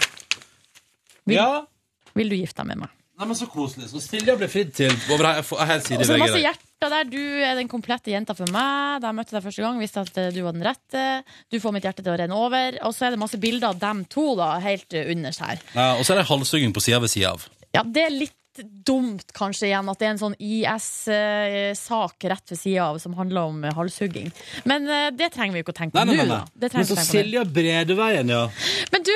Vil, 1.26 1.36
Ja. 1.36 1.66
vil 2.14 2.28
du 2.32 2.36
gifte 2.36 2.62
deg 2.62 2.66
med 2.72 2.84
meg? 2.84 2.90
Nei, 3.14 3.26
men 3.30 3.36
Så 3.38 3.46
koselig. 3.50 3.88
Så 3.92 4.02
Silja 4.02 4.34
ble 4.38 4.48
fridd 4.50 4.72
til 4.74 4.94
over 5.14 5.28
her, 5.28 5.42
her 5.42 5.82
side 5.84 6.00
Og 6.00 6.08
så 6.08 6.16
det 6.16 6.22
masse 6.24 6.42
hjerter 6.42 6.94
der. 6.96 7.08
Du 7.08 7.20
er 7.20 7.54
den 7.60 7.70
komplette 7.70 8.10
jenta 8.10 8.34
for 8.36 8.50
meg. 8.50 9.02
Da 9.02 9.10
jeg 9.12 9.18
møtte 9.20 9.36
deg 9.36 9.44
første 9.46 9.64
gang, 9.64 9.78
visste 9.82 10.02
at 10.02 10.22
du 10.34 10.40
var 10.42 10.56
den 10.56 10.66
rette. 10.66 11.04
Du 11.52 11.60
får 11.62 11.76
mitt 11.76 11.86
hjerte 11.86 12.02
til 12.02 12.14
å 12.14 12.18
renne 12.18 12.38
over. 12.38 12.80
Og 12.88 12.96
så 12.96 13.06
er 13.08 13.14
det 13.14 13.22
masse 13.22 13.38
bilder 13.40 13.70
av 13.70 13.82
dem 13.82 14.02
to 14.10 14.32
da, 14.38 14.56
helt 14.64 14.98
underst 15.04 15.44
her. 15.46 15.62
Ja, 15.76 15.92
og 15.94 16.02
så 16.02 16.14
er 16.16 16.22
det 16.22 16.30
halshugging 16.32 16.74
på 16.74 16.82
sida 16.82 16.98
ved 17.04 17.14
sida 17.14 17.36
av. 17.36 17.46
Ja, 17.74 17.86
det 17.86 18.08
er 18.08 18.14
litt 18.14 18.40
dumt 18.86 19.32
kanskje 19.34 19.66
igjen 19.66 19.88
at 19.90 19.98
det 19.98 20.06
er 20.06 20.12
en 20.14 20.20
sånn 20.20 20.36
IS-sak 20.38 22.26
rett 22.30 22.52
ved 22.52 22.60
sida 22.60 22.88
av 22.92 23.00
som 23.02 23.16
handler 23.18 23.50
om 23.50 23.64
eh, 23.66 23.74
halshugging. 23.74 24.30
Men 24.70 24.86
eh, 24.86 25.10
det 25.14 25.32
trenger 25.34 25.56
vi 25.56 25.62
jo 25.62 25.66
ikke 25.66 25.74
å 25.74 25.80
tenke 25.80 25.98
på 25.98 26.04
nå, 26.06 26.40
Men 26.62 26.86
så. 26.86 26.98
Silja 27.02 27.42
Bredeveien, 27.46 28.30
ja. 28.30 28.44
Men 28.94 29.06
du, 29.06 29.14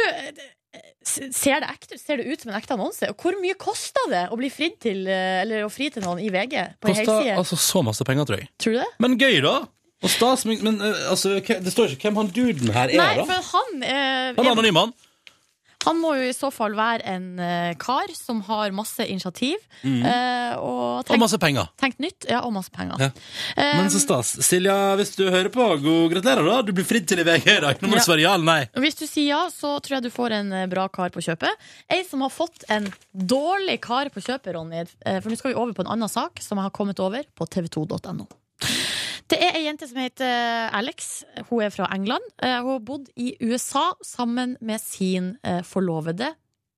ser 1.08 1.62
det, 1.64 1.70
ekte, 1.72 1.98
ser 2.00 2.20
det 2.20 2.28
ut 2.28 2.44
som 2.44 2.52
en 2.52 2.58
ekte 2.58 2.76
annonse? 2.76 3.08
Og 3.12 3.24
hvor 3.24 3.36
mye 3.40 3.56
kosta 3.58 4.04
det 4.12 4.26
å 4.32 4.38
bli 4.40 4.50
fridd 4.52 4.78
til 4.84 5.08
eh, 5.10 5.64
fri 5.72 5.90
til 5.94 6.04
noen 6.04 6.20
i 6.22 6.30
VG? 6.34 6.54
På 6.82 6.92
Kosta 6.92 7.18
altså 7.34 7.58
så 7.60 7.82
masse 7.86 8.06
penger, 8.06 8.28
tror 8.28 8.42
jeg. 8.42 8.50
Tror 8.60 8.76
du 8.76 8.80
det? 8.82 8.88
Men 9.04 9.18
gøy, 9.20 9.40
da. 9.44 9.56
Og 9.98 10.12
stas, 10.12 10.44
men, 10.46 10.78
eh, 10.78 11.04
altså, 11.10 11.38
det 11.42 11.74
står 11.74 11.96
ikke 11.96 12.08
hvem 12.08 12.20
han 12.22 12.32
duden 12.34 12.70
her 12.74 12.92
er, 12.92 13.00
Nei, 13.00 13.12
da. 13.18 13.26
for 13.26 13.52
han 13.56 13.82
eh, 13.82 14.34
Han 14.36 14.44
er 14.44 14.52
anonym, 14.52 14.78
han. 14.78 14.94
Han 15.88 15.98
må 16.02 16.12
jo 16.20 16.28
i 16.28 16.34
så 16.36 16.50
fall 16.54 16.76
være 16.78 17.02
en 17.08 17.26
eh, 17.40 17.72
kar 17.80 18.12
som 18.14 18.42
har 18.46 18.70
masse 18.76 19.02
initiativ 19.08 19.56
eh, 19.82 20.54
og 20.60 20.86
Mm. 21.08 21.14
Og 21.14 21.20
masse 21.22 21.38
penger. 21.40 21.68
tenkt 21.80 21.98
nytt. 22.02 22.26
Ja, 22.28 22.40
og 22.44 22.52
masse 22.52 22.70
penger. 22.74 22.98
Ja. 23.00 23.08
Eh, 23.56 23.76
Men 23.78 23.88
så 23.90 24.00
stas. 24.02 24.34
Silja, 24.44 24.74
hvis 24.98 25.14
du 25.16 25.24
hører 25.30 25.48
på, 25.54 25.64
god 25.82 26.12
gratulerer, 26.12 26.44
da. 26.44 26.56
Du 26.66 26.72
blir 26.76 26.84
fridd 26.86 27.06
til 27.08 27.22
i 27.22 27.26
VG 27.26 27.46
i 27.56 27.60
dag. 27.64 27.80
Nå 27.80 27.88
må 27.88 27.96
du 27.96 28.00
Ja. 28.02 28.04
svare 28.04 28.20
ja 28.24 28.34
eller 28.34 28.44
nei. 28.44 28.68
hvis 28.76 28.98
du 28.98 29.06
sier 29.06 29.28
ja, 29.32 29.40
så 29.54 29.78
tror 29.80 29.96
jeg 29.98 30.02
du 30.08 30.10
får 30.10 30.32
en 30.40 30.52
eh, 30.52 30.66
bra 30.66 30.88
kar 30.88 31.10
på 31.14 31.22
kjøpet. 31.24 31.54
Ei 31.90 32.02
som 32.08 32.20
har 32.26 32.30
fått 32.34 32.64
en 32.68 32.90
dårlig 33.14 33.80
kar 33.80 34.10
på 34.12 34.20
kjøpet, 34.20 34.52
Ronny. 34.54 34.84
eh, 35.06 35.20
For 35.20 35.30
nå 35.30 35.38
skal 35.38 35.52
vi 35.54 35.58
over 35.60 35.72
på 35.72 35.86
en 35.86 35.92
annen 35.96 36.08
sak 36.12 36.42
som 36.44 36.58
jeg 36.58 36.64
har 36.68 36.74
kommet 36.76 37.00
over 37.00 37.22
på 37.38 37.46
tv2.no. 37.48 38.26
Det 39.28 39.36
er 39.44 39.56
ei 39.58 39.66
jente 39.66 39.84
som 39.90 39.98
heter 40.00 40.70
Alex. 40.72 41.22
Hun 41.50 41.60
er 41.66 41.72
fra 41.74 41.88
England. 41.92 42.24
Eh, 42.40 42.54
Hun 42.62 42.78
har 42.78 42.84
bodd 42.84 43.10
i 43.16 43.34
USA 43.44 43.90
sammen 44.04 44.56
med 44.64 44.80
sin 44.80 45.34
eh, 45.44 45.60
forlovede 45.62 46.30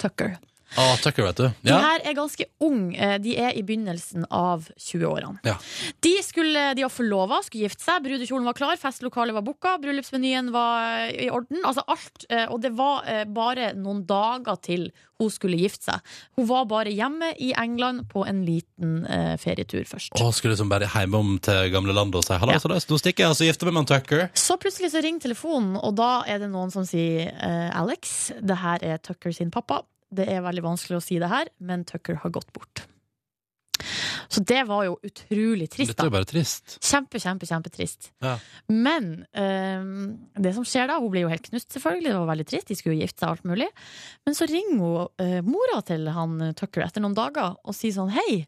Tucker. 0.02 0.34
Å, 0.78 0.84
Tucker, 1.02 1.24
vet 1.26 1.36
du. 1.40 1.46
De 1.66 1.72
her 1.74 2.00
er 2.06 2.14
ganske 2.14 2.44
unge. 2.62 2.94
Eh, 2.96 3.16
De 3.18 3.36
er 3.36 3.56
i 3.58 3.62
begynnelsen 3.66 4.24
av 4.30 4.68
20-årene. 4.78 5.40
Ja. 5.44 5.56
De, 6.00 6.12
skulle- 6.22 6.74
de 6.78 6.82
var 6.86 6.92
forlova, 6.94 7.40
skulle 7.42 7.66
gifte 7.68 7.82
seg. 7.82 8.02
Brudekjolen 8.04 8.44
var 8.46 8.54
klar, 8.54 8.76
festlokalet 8.78 9.34
var 9.34 9.42
booka, 9.42 9.76
bryllupsmenyen 9.82 10.52
var 10.54 11.10
i 11.10 11.28
orden. 11.30 11.62
Altså 11.64 11.82
alt. 11.88 12.24
eh, 12.30 12.46
Og 12.50 12.60
det 12.62 12.72
var 12.78 13.02
eh, 13.06 13.24
bare 13.24 13.72
noen 13.74 14.04
dager 14.06 14.56
til 14.62 14.90
hun 15.20 15.28
skulle 15.28 15.58
gifte 15.60 15.84
seg. 15.90 16.00
Hun 16.38 16.46
var 16.48 16.64
bare 16.64 16.88
hjemme 16.94 17.34
i 17.38 17.50
England 17.52 18.06
på 18.08 18.22
en 18.26 18.38
liten 18.46 19.04
ferietur 19.36 19.84
først. 19.84 20.14
Og 20.16 20.32
skulle 20.32 20.54
liksom 20.54 20.70
bare 20.70 20.86
hjemom 20.88 21.34
til 21.44 21.68
gamle 21.74 21.92
landet 21.92 22.14
og 22.16 22.24
si 22.24 22.32
halla, 22.40 22.54
Ja. 22.54 22.58
så 22.62 22.70
nå 22.72 22.96
stikker 22.98 23.26
jeg 23.26 23.28
og 23.28 23.36
så 23.36 23.44
gifter 23.44 23.66
meg 23.68 23.74
med 23.82 23.86
Tucker. 23.90 24.30
Så 24.32 24.56
plutselig 24.56 24.92
så 24.94 25.02
ringer 25.04 25.20
telefonen, 25.26 25.76
og 25.76 25.94
da 25.96 26.22
er 26.26 26.38
det 26.38 26.48
noen 26.48 26.72
som 26.72 26.86
sier 26.88 27.34
Alex, 27.76 28.30
det 28.40 28.56
her 28.62 28.78
er 28.82 28.96
Tucker 28.96 29.30
sin 29.36 29.50
pappa. 29.50 29.82
Det 30.10 30.26
er 30.30 30.42
veldig 30.44 30.64
vanskelig 30.64 30.98
å 30.98 31.04
si 31.04 31.20
det 31.22 31.30
her, 31.30 31.50
men 31.62 31.86
Tucker 31.88 32.18
har 32.24 32.32
gått 32.34 32.50
bort. 32.56 32.86
Så 34.30 34.42
det 34.46 34.60
var 34.68 34.84
jo 34.86 34.92
utrolig 35.02 35.66
trist, 35.72 35.90
Dette 35.90 36.04
er 36.04 36.10
jo 36.10 36.14
bare 36.14 36.28
trist. 36.28 36.76
Kjempe, 36.78 37.18
kjempe, 37.18 37.48
kjempetrist. 37.50 38.12
Ja. 38.22 38.36
Men 38.70 39.24
um, 39.34 40.12
det 40.38 40.52
som 40.54 40.66
skjer 40.66 40.86
da, 40.86 41.00
hun 41.02 41.10
blir 41.10 41.26
jo 41.26 41.32
helt 41.32 41.48
knust, 41.48 41.66
selvfølgelig. 41.74 42.12
Det 42.12 42.20
var 42.20 42.30
veldig 42.30 42.46
trist, 42.52 42.68
de 42.70 42.76
skulle 42.78 42.94
jo 42.94 43.08
gifte 43.08 43.24
seg 43.24 43.32
alt 43.32 43.48
mulig. 43.50 43.66
Men 44.28 44.38
så 44.38 44.46
ringer 44.50 44.78
hun 44.78 45.08
uh, 45.18 45.40
mora 45.46 45.80
til 45.86 46.06
han 46.14 46.36
eh, 46.46 46.54
Tucker 46.58 46.86
etter 46.86 47.02
noen 47.02 47.16
dager 47.18 47.58
og 47.58 47.74
sier 47.74 47.96
sånn 47.96 48.14
hei. 48.14 48.44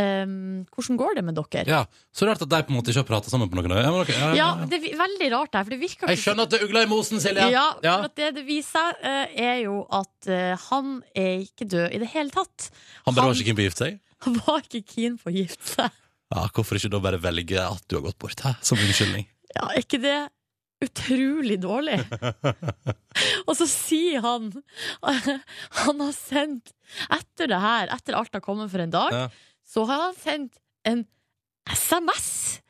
Ehm, 0.00 0.64
hvordan 0.74 0.98
går 1.00 1.14
det 1.18 1.24
med 1.24 1.36
dere? 1.38 1.64
Ja, 1.70 1.80
Så 2.14 2.26
rart 2.28 2.42
at 2.42 2.48
de 2.50 2.60
på 2.66 2.72
en 2.74 2.78
måte 2.78 2.90
ikke 2.92 3.02
har 3.04 3.08
prata 3.08 3.30
sammen 3.32 3.50
på 3.50 3.58
noen 3.58 3.70
dager. 3.70 4.10
Ja, 4.14 4.32
ja, 4.38 4.48
det 4.66 4.80
er 4.80 4.98
veldig 4.98 5.30
rart 5.34 5.52
der, 5.54 5.64
for 5.66 5.70
det 5.74 5.80
virker 5.80 6.08
Jeg 6.12 6.18
skjønner 6.22 6.48
at 6.48 6.50
det 6.54 6.60
er 6.60 6.66
ugla 6.68 6.82
i 6.82 6.90
mosen, 6.90 7.20
Silje. 7.22 7.48
Ja, 7.54 7.66
Ja. 7.82 7.96
for 8.02 8.14
det 8.16 8.34
det 8.38 8.44
viser 8.46 8.70
seg, 8.74 9.02
eh, 9.02 9.26
er 9.50 9.58
jo 9.64 9.86
at 9.90 10.26
eh, 10.28 10.56
han 10.70 11.02
er 11.14 11.44
ikke 11.46 11.68
død 11.68 11.88
i 11.94 11.98
det 12.02 12.08
hele 12.14 12.30
tatt. 12.30 12.70
Han 13.06 13.14
bare 13.14 13.26
var 13.30 13.34
ikke 13.34 13.50
keen 13.52 13.56
på 13.56 13.64
å 13.64 13.68
gifte 13.70 13.84
seg? 13.86 14.00
Han 14.24 14.38
var 14.46 14.62
ikke 14.64 14.84
keen 14.88 15.18
på 15.20 15.28
å 15.28 15.34
gifte 15.34 15.68
seg. 15.74 15.90
Ja, 16.34 16.46
Hvorfor 16.48 16.78
ikke 16.80 16.90
da 16.90 16.98
bare 17.04 17.18
velge 17.20 17.60
at 17.60 17.82
du 17.88 17.96
har 17.98 18.06
gått 18.06 18.18
bort, 18.18 18.40
hæ? 18.40 18.54
som 18.64 18.78
unnskyldning? 18.80 19.26
Ja, 19.54 19.68
er 19.68 19.82
ikke 19.84 20.00
det 20.02 20.16
utrolig 20.84 21.58
dårlig. 21.62 21.98
og 23.48 23.54
så 23.56 23.66
sier 23.70 24.20
han 24.24 24.50
Han 25.84 26.00
har 26.02 26.12
sendt 26.16 26.72
Etter 27.12 27.48
det 27.52 27.60
her, 27.62 27.88
etter 27.94 28.16
alt 28.18 28.34
har 28.36 28.42
kommet 28.44 28.72
for 28.72 28.82
en 28.84 28.92
dag, 28.92 29.12
Ja. 29.14 29.28
Så 29.74 29.82
har 29.88 30.06
han 30.06 30.14
sendt 30.14 30.60
en 30.86 31.04
SMS. 31.66 32.60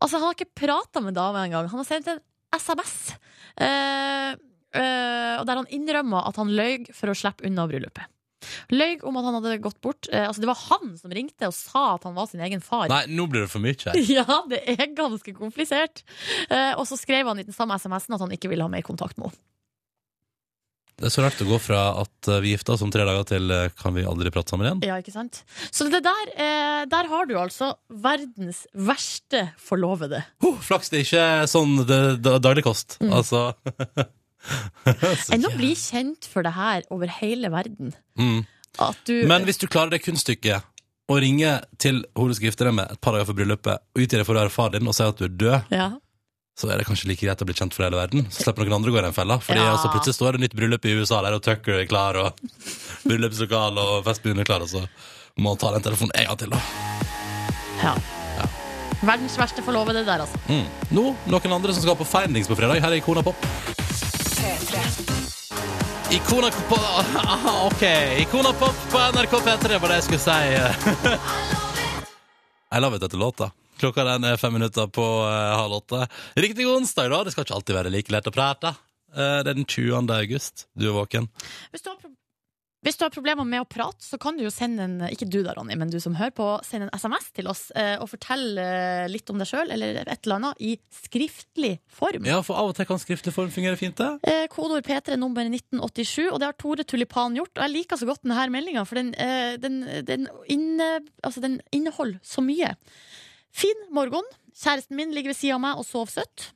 Altså, 0.00 0.18
han 0.18 0.26
har 0.26 0.36
ikke 0.36 0.52
prata 0.66 1.00
med 1.00 1.16
dama 1.16 1.46
engang. 1.46 1.68
Han 1.72 1.80
har 1.80 1.88
sendt 1.88 2.10
en 2.12 2.20
SMS. 2.56 2.94
Eh, 3.56 4.32
eh, 4.76 5.34
og 5.38 5.44
der 5.48 5.60
han 5.60 5.70
innrømmer 5.72 6.28
at 6.28 6.40
han 6.40 6.52
løy 6.52 6.90
for 6.96 7.12
å 7.12 7.16
slippe 7.16 7.46
unna 7.48 7.68
bryllupet. 7.70 8.08
Løy 8.72 9.00
om 9.04 9.18
at 9.20 9.26
han 9.26 9.36
hadde 9.38 9.58
gått 9.62 9.80
bort. 9.84 10.08
Eh, 10.12 10.26
altså, 10.26 10.42
det 10.42 10.50
var 10.50 10.60
han 10.66 10.94
som 11.00 11.12
ringte 11.14 11.48
og 11.48 11.56
sa 11.56 11.94
at 11.94 12.06
han 12.08 12.16
var 12.16 12.28
sin 12.30 12.42
egen 12.44 12.64
far. 12.64 12.88
Nei, 12.92 13.04
nå 13.12 13.28
blir 13.30 13.44
det 13.46 13.52
for 13.52 13.64
mye 13.64 13.76
her. 13.76 14.00
Ja, 14.20 14.42
det 14.50 14.62
er 14.74 14.90
ganske 14.96 15.34
komplisert. 15.36 16.04
Eh, 16.48 16.72
og 16.76 16.86
så 16.88 16.98
skrev 17.00 17.30
han 17.30 17.40
i 17.40 17.46
den 17.46 17.56
samme 17.56 17.76
SMS-en 17.80 18.16
at 18.18 18.24
han 18.24 18.36
ikke 18.36 18.52
ville 18.52 18.66
ha 18.66 18.72
mer 18.72 18.84
kontakt 18.86 19.20
med 19.20 19.30
henne. 19.30 19.46
Det 21.00 21.08
er 21.08 21.12
så 21.14 21.22
rart 21.24 21.40
å 21.40 21.46
gå 21.48 21.56
fra 21.62 21.80
at 22.02 22.28
eh, 22.28 22.42
vi 22.44 22.52
gifta 22.52 22.74
oss 22.74 22.82
om 22.84 22.90
tre 22.92 23.06
dager 23.08 23.24
til 23.30 23.52
eh, 23.54 23.70
kan 23.80 23.94
vi 23.96 24.04
aldri 24.04 24.28
prate 24.34 24.52
sammen 24.52 24.66
igjen. 24.68 24.82
Ja, 24.84 24.98
ikke 25.00 25.14
sant? 25.14 25.38
Så 25.72 25.86
det 25.88 26.02
der, 26.04 26.32
eh, 26.36 26.80
der 26.92 27.08
har 27.08 27.28
du 27.28 27.38
altså 27.40 27.72
verdens 27.88 28.66
verste 28.76 29.46
forlovede. 29.56 30.20
Oh, 30.44 30.58
flaks 30.60 30.92
det 30.92 31.00
er 31.00 31.06
ikke 31.06 31.28
sånn 31.48 31.86
det, 31.88 32.00
det, 32.20 32.34
daglig 32.44 32.66
kost. 32.68 32.98
Mm. 33.00 33.14
Altså 33.16 33.46
Enn 35.32 35.48
å 35.48 35.52
bli 35.56 35.72
kjent 35.76 36.28
for 36.28 36.44
det 36.44 36.52
her 36.56 36.84
over 36.92 37.08
hele 37.20 37.52
verden. 37.52 37.94
mm. 38.20 38.42
Du 39.08 39.26
Men 39.26 39.42
hvis 39.48 39.58
du 39.58 39.66
klarer 39.66 39.96
det 39.96 40.04
kunststykket 40.04 40.68
å 41.10 41.16
ringe 41.18 41.56
til 41.82 42.04
hun 42.14 42.30
du 42.30 42.36
skal 42.36 42.50
gifte 42.50 42.68
deg 42.68 42.76
med 42.76 42.92
et 42.92 43.00
par 43.02 43.16
dager 43.16 43.26
før 43.26 43.40
bryllupet, 43.40 43.82
og 43.82 44.04
utgi 44.04 44.20
deg 44.20 44.28
for 44.28 44.36
å 44.36 44.44
være 44.44 44.54
far 44.54 44.70
din 44.76 44.86
og 44.86 44.94
si 44.96 45.02
at 45.02 45.18
du 45.18 45.26
er 45.26 45.34
død, 45.42 45.74
ja. 45.74 45.88
Så 46.60 46.68
er 46.70 46.80
det 46.82 46.86
kanskje 46.88 47.08
like 47.08 47.24
greit 47.24 47.40
å 47.40 47.46
bli 47.48 47.56
kjent 47.56 47.72
for 47.76 47.86
hele 47.86 47.96
verden. 47.96 48.26
Så 48.28 48.44
slipper 48.44 48.66
noen 48.68 48.76
andre 48.80 48.92
å 48.92 48.94
gå 48.94 49.00
i 49.00 49.06
den 49.08 49.16
fella. 49.16 49.38
Fordi 49.40 49.62
Ja. 49.62 49.70
altså, 49.72 49.88
plutselig 49.94 50.18
står 50.18 50.36
det 50.36 50.42
nytt 50.44 50.56
bryllup 50.58 50.84
i 50.84 50.92
USA 51.00 51.22
der, 51.24 51.38
og 51.38 51.42
Tucker 51.46 51.80
er 51.80 51.88
klar, 51.88 52.18
og 52.20 52.36
bryllupslokal 53.08 53.80
og 53.80 54.04
festbyen 54.04 54.38
er 54.44 54.48
klar, 54.48 54.60
og 54.66 54.68
så 54.68 54.84
må 55.40 55.54
han 55.54 55.60
ta 55.62 55.72
den 55.78 55.86
telefonen 55.88 56.12
en 56.20 56.26
gang 56.28 56.38
til, 56.44 56.50
da. 56.52 56.60
ja. 57.82 57.94
Verdens 59.00 59.38
verste 59.40 59.62
forlovede 59.64 60.02
der, 60.04 60.20
altså. 60.20 60.36
Mm. 60.52 60.66
Nå, 60.92 61.04
noen 61.32 61.52
andre 61.56 61.72
som 61.72 61.80
skal 61.86 61.96
på 61.96 62.04
Findings 62.04 62.50
på 62.50 62.56
fredag. 62.58 62.82
Her 62.84 62.92
er 62.92 62.98
Ikona 63.00 63.22
Pop. 63.24 63.46
Ikona 66.10 66.50
Pop 66.68 66.80
ah, 67.24 67.66
Ok, 67.70 67.82
Ikona 68.20 68.52
Pop 68.60 68.76
på 68.92 68.98
NRK 69.14 69.38
P3 69.46 69.78
var 69.80 69.88
det 69.94 70.00
jeg 70.02 70.06
skulle 70.10 70.20
si. 70.20 70.38
I 72.76 72.78
love 72.82 72.96
it 72.98 73.02
etter 73.08 73.18
låta. 73.18 73.50
Klokka 73.80 74.04
den 74.04 74.28
er 74.28 74.40
fem 74.40 74.52
minutter 74.52 74.90
på 74.92 75.06
eh, 75.24 75.56
halv 75.56 75.80
åtte. 75.80 76.04
Riktig 76.36 76.68
god 76.68 76.82
onsdag, 76.82 77.10
da. 77.12 77.24
Det 77.24 77.34
skal 77.34 77.46
ikke 77.46 77.58
alltid 77.58 77.78
være 77.78 77.92
like 77.94 78.12
lett 78.12 78.28
å 78.28 78.34
prate. 78.34 78.74
Eh, 79.16 79.40
det 79.40 79.54
er 79.54 79.56
den 79.56 79.68
20. 79.68 80.10
august. 80.20 80.66
Du 80.76 80.90
er 80.90 80.96
våken. 80.98 81.30
Hvis 81.72 81.86
du 81.86 81.92
har, 81.92 81.96
pro 82.02 82.12
hvis 82.80 82.96
du 82.96 83.02
har 83.04 83.12
problemer 83.12 83.44
med 83.44 83.60
å 83.60 83.66
prate, 83.68 84.00
så 84.00 84.16
kan 84.20 84.38
du 84.38 84.46
jo 84.46 84.50
sende 84.52 84.86
en 84.86 84.94
Ikke 85.10 85.28
du 85.28 85.42
da, 85.44 85.52
Ronny, 85.56 85.74
men 85.76 85.90
du 85.92 85.98
som 86.00 86.14
hører 86.16 86.32
på, 86.32 86.46
send 86.64 86.86
en 86.86 86.92
SMS 86.96 87.26
til 87.36 87.50
oss 87.52 87.66
eh, 87.76 88.00
og 88.00 88.08
fortell 88.08 88.56
eh, 88.56 89.04
litt 89.12 89.28
om 89.28 89.40
deg 89.40 89.50
sjøl, 89.50 89.72
eller 89.74 90.00
et 90.00 90.24
eller 90.24 90.38
annet, 90.38 90.62
i 90.64 90.78
skriftlig 91.02 91.74
form. 91.92 92.24
Ja, 92.28 92.40
for 92.46 92.56
av 92.56 92.72
og 92.72 92.78
til 92.78 92.88
kan 92.88 93.02
skriftlig 93.02 93.34
form 93.36 93.52
fungere 93.52 93.76
fint, 93.80 94.00
det. 94.00 94.08
Eh, 94.24 94.46
Kodeord 94.52 94.88
P3 94.88 95.20
nummer 95.20 95.44
1987, 95.44 96.30
og 96.30 96.40
det 96.40 96.48
har 96.48 96.56
Tore 96.56 96.88
Tulipan 96.88 97.36
gjort. 97.36 97.52
Og 97.58 97.66
jeg 97.66 97.74
liker 97.74 98.00
så 98.00 98.08
godt 98.08 98.24
denne 98.24 98.48
meldinga, 98.56 98.86
for 98.88 99.00
den, 99.02 99.12
eh, 99.20 99.58
den, 99.60 99.82
den, 100.08 100.30
inne, 100.48 100.88
altså 101.20 101.44
den 101.44 101.60
inneholder 101.76 102.16
så 102.24 102.40
mye. 102.44 102.72
Fin 103.52 103.84
morgen. 103.94 104.24
Kjæresten 104.60 104.96
min 104.98 105.12
ligger 105.14 105.32
ved 105.32 105.38
sida 105.38 105.56
av 105.56 105.60
meg 105.62 105.78
og 105.80 105.86
sover 105.88 106.10
søtt. 106.20 106.50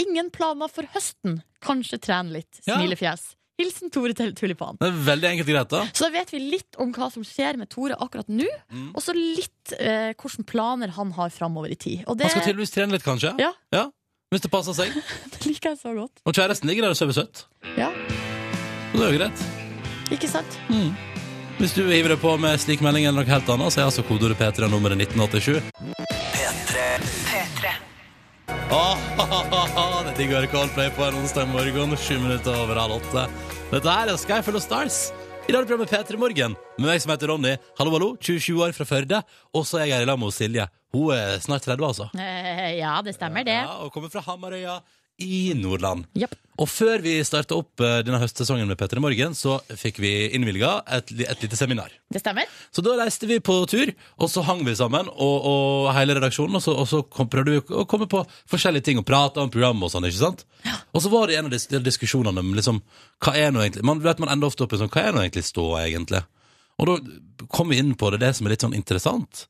Ingen 0.00 0.30
planer 0.32 0.70
for 0.72 0.86
høsten. 0.94 1.40
Kanskje 1.64 1.98
trene 2.02 2.32
litt. 2.38 2.60
Ja. 2.66 2.78
Smilefjes. 2.78 3.32
Hilsen 3.60 3.90
Tore 3.92 4.14
Tulipan. 4.16 4.78
Det 4.80 4.88
er 4.88 5.00
veldig 5.06 5.28
enkelt 5.28 5.48
og 5.50 5.52
greit, 5.54 5.70
da. 5.74 5.82
Så 5.92 6.06
da 6.06 6.10
vet 6.14 6.32
vi 6.32 6.40
litt 6.40 6.78
om 6.80 6.90
hva 6.96 7.10
som 7.12 7.22
skjer 7.26 7.58
med 7.60 7.68
Tore 7.70 7.94
akkurat 8.00 8.30
nå, 8.32 8.46
Mm. 8.72 8.88
og 8.96 9.02
så 9.04 9.12
litt 9.14 9.74
eh, 9.78 10.14
hvilke 10.16 10.46
planer 10.48 10.88
han 10.96 11.12
har 11.12 11.28
framover 11.30 11.70
i 11.70 11.76
tid. 11.76 12.04
Og 12.08 12.16
det, 12.16 12.24
Han 12.30 12.30
skal 12.40 12.48
tydeligvis 12.48 12.72
trene 12.74 12.96
litt, 12.96 13.04
kanskje. 13.04 13.34
Ja. 13.38 13.52
Hvis 14.32 14.40
det 14.40 14.50
passer 14.50 14.72
seg. 14.72 14.96
det 15.36 15.44
liker 15.46 15.74
jeg 15.74 15.78
så 15.84 15.92
godt. 15.94 16.24
Og 16.24 16.32
kjæresten 16.34 16.66
ligger 16.66 16.88
der 16.88 16.96
og 16.96 16.96
sover 16.96 17.12
søtt. 17.12 17.44
Ja, 17.76 17.92
Og 17.92 18.98
det 18.98 19.04
er 19.06 19.12
jo 19.12 19.18
greit. 19.20 19.46
ikke 20.16 20.28
sant? 20.32 20.58
Mm. 20.72 20.96
Hvis 21.60 21.74
du 21.76 21.82
hiver 21.86 22.14
deg 22.14 22.20
på 22.22 22.32
med 22.40 22.58
slik 22.60 22.82
melding 22.84 23.06
eller 23.06 23.22
noe 23.22 23.28
helt 23.30 23.50
annet, 23.54 23.72
så 23.74 23.82
er 23.82 23.88
altså 23.88 24.04
kodeordet 24.06 24.38
P3 24.40 24.68
nummeret 24.72 24.98
1987. 25.04 25.60
Åh, 28.72 29.02
det 29.12 30.12
er 30.12 30.16
digg 30.16 30.32
å 30.32 30.38
høre 30.38 30.50
Coldplay 30.52 30.88
på 30.96 31.04
en 31.06 31.18
onsdag 31.20 31.50
morgen, 31.52 31.92
sju 32.00 32.16
minutter 32.22 32.56
over 32.56 32.80
halv 32.80 32.96
åtte. 33.00 33.26
Dette 33.72 33.96
her 33.98 34.12
er 34.12 34.20
Skyfall 34.20 34.58
of 34.58 34.64
Stars. 34.64 35.02
I 35.42 35.52
dag 35.52 35.64
er 35.64 35.68
programmet 35.68 35.90
P3 35.90 36.18
Morgen 36.22 36.52
med 36.78 36.86
meg 36.86 37.00
som 37.02 37.10
heter 37.12 37.32
Ronny. 37.32 37.56
Hallo, 37.78 37.92
hallo, 37.96 38.08
27 38.22 38.60
år 38.62 38.74
fra 38.76 38.86
Førde. 38.86 39.18
Og 39.52 39.66
så 39.66 39.80
er 39.80 39.88
jeg 39.88 39.96
her 39.96 40.06
i 40.06 40.08
lag 40.08 40.20
med 40.22 40.34
Silje. 40.34 40.68
Hun 40.94 41.10
er 41.16 41.40
snart 41.42 41.66
30, 41.66 41.82
altså. 41.88 42.06
Eh, 42.14 42.78
ja, 42.78 42.94
det 43.04 43.16
stemmer, 43.16 43.44
det. 43.48 43.58
Ja, 43.58 43.80
og 43.82 43.90
kommer 43.94 44.12
fra 44.12 44.22
Hamarøya 44.24 44.78
i 45.22 45.42
Nordland. 45.58 46.08
Yep. 46.18 46.34
Og 46.60 46.68
før 46.68 47.00
vi 47.00 47.14
starta 47.24 47.56
opp 47.56 47.80
eh, 47.80 48.02
denne 48.04 48.20
høstsesongen 48.20 48.68
med 48.68 48.76
Petter 48.78 49.00
i 49.00 49.02
Morgen, 49.02 49.32
så 49.34 49.56
fikk 49.78 50.02
vi 50.02 50.10
innvilga 50.36 50.74
et, 50.98 51.08
et 51.24 51.44
lite 51.46 51.56
seminar. 51.56 51.94
Det 52.12 52.20
stemmer. 52.20 52.50
Så 52.74 52.84
da 52.84 52.98
reiste 53.00 53.28
vi 53.30 53.38
på 53.44 53.56
tur, 53.70 53.94
og 54.20 54.30
så 54.30 54.44
hang 54.46 54.60
vi 54.66 54.74
sammen, 54.76 55.08
og, 55.08 55.48
og 55.48 55.88
hele 55.96 56.18
redaksjonen, 56.18 56.60
og 56.60 56.64
så, 56.64 56.76
og 56.76 56.90
så 56.90 57.00
kom, 57.08 57.30
prøvde 57.32 57.56
vi 57.56 57.62
å 57.62 57.86
komme 57.88 58.08
på 58.10 58.20
forskjellige 58.52 58.90
ting 58.90 59.00
og 59.00 59.08
prate 59.08 59.40
om 59.40 59.52
program 59.52 59.80
og 59.82 59.94
sånn, 59.94 60.06
ikke 60.10 60.20
sant? 60.20 60.44
Og 60.92 61.00
så 61.02 61.12
var 61.12 61.30
det 61.30 61.40
en 61.40 61.48
av 61.48 61.56
disse 61.56 61.80
diskusjonene 61.82 62.44
om 62.44 62.52
liksom, 62.58 62.82
hva 63.24 63.36
er 63.40 63.54
nå 63.54 63.64
egentlig, 63.64 63.86
man 63.88 64.04
vet 64.04 64.20
man 64.22 64.34
ender 64.34 64.52
ofte 64.52 64.66
opp 64.66 64.76
i 64.76 64.82
sånn, 64.82 64.92
hva 64.92 65.08
er 65.08 65.16
nå 65.16 65.24
egentlig 65.24 65.46
ståa 65.48 65.86
egentlig? 65.86 66.20
Og 66.82 66.88
da 66.88 67.46
kom 67.52 67.72
vi 67.72 67.80
inn 67.80 67.96
på 67.98 68.12
det, 68.12 68.20
det 68.22 68.34
som 68.36 68.46
er 68.46 68.54
litt 68.54 68.64
sånn 68.64 68.76
interessant, 68.76 69.46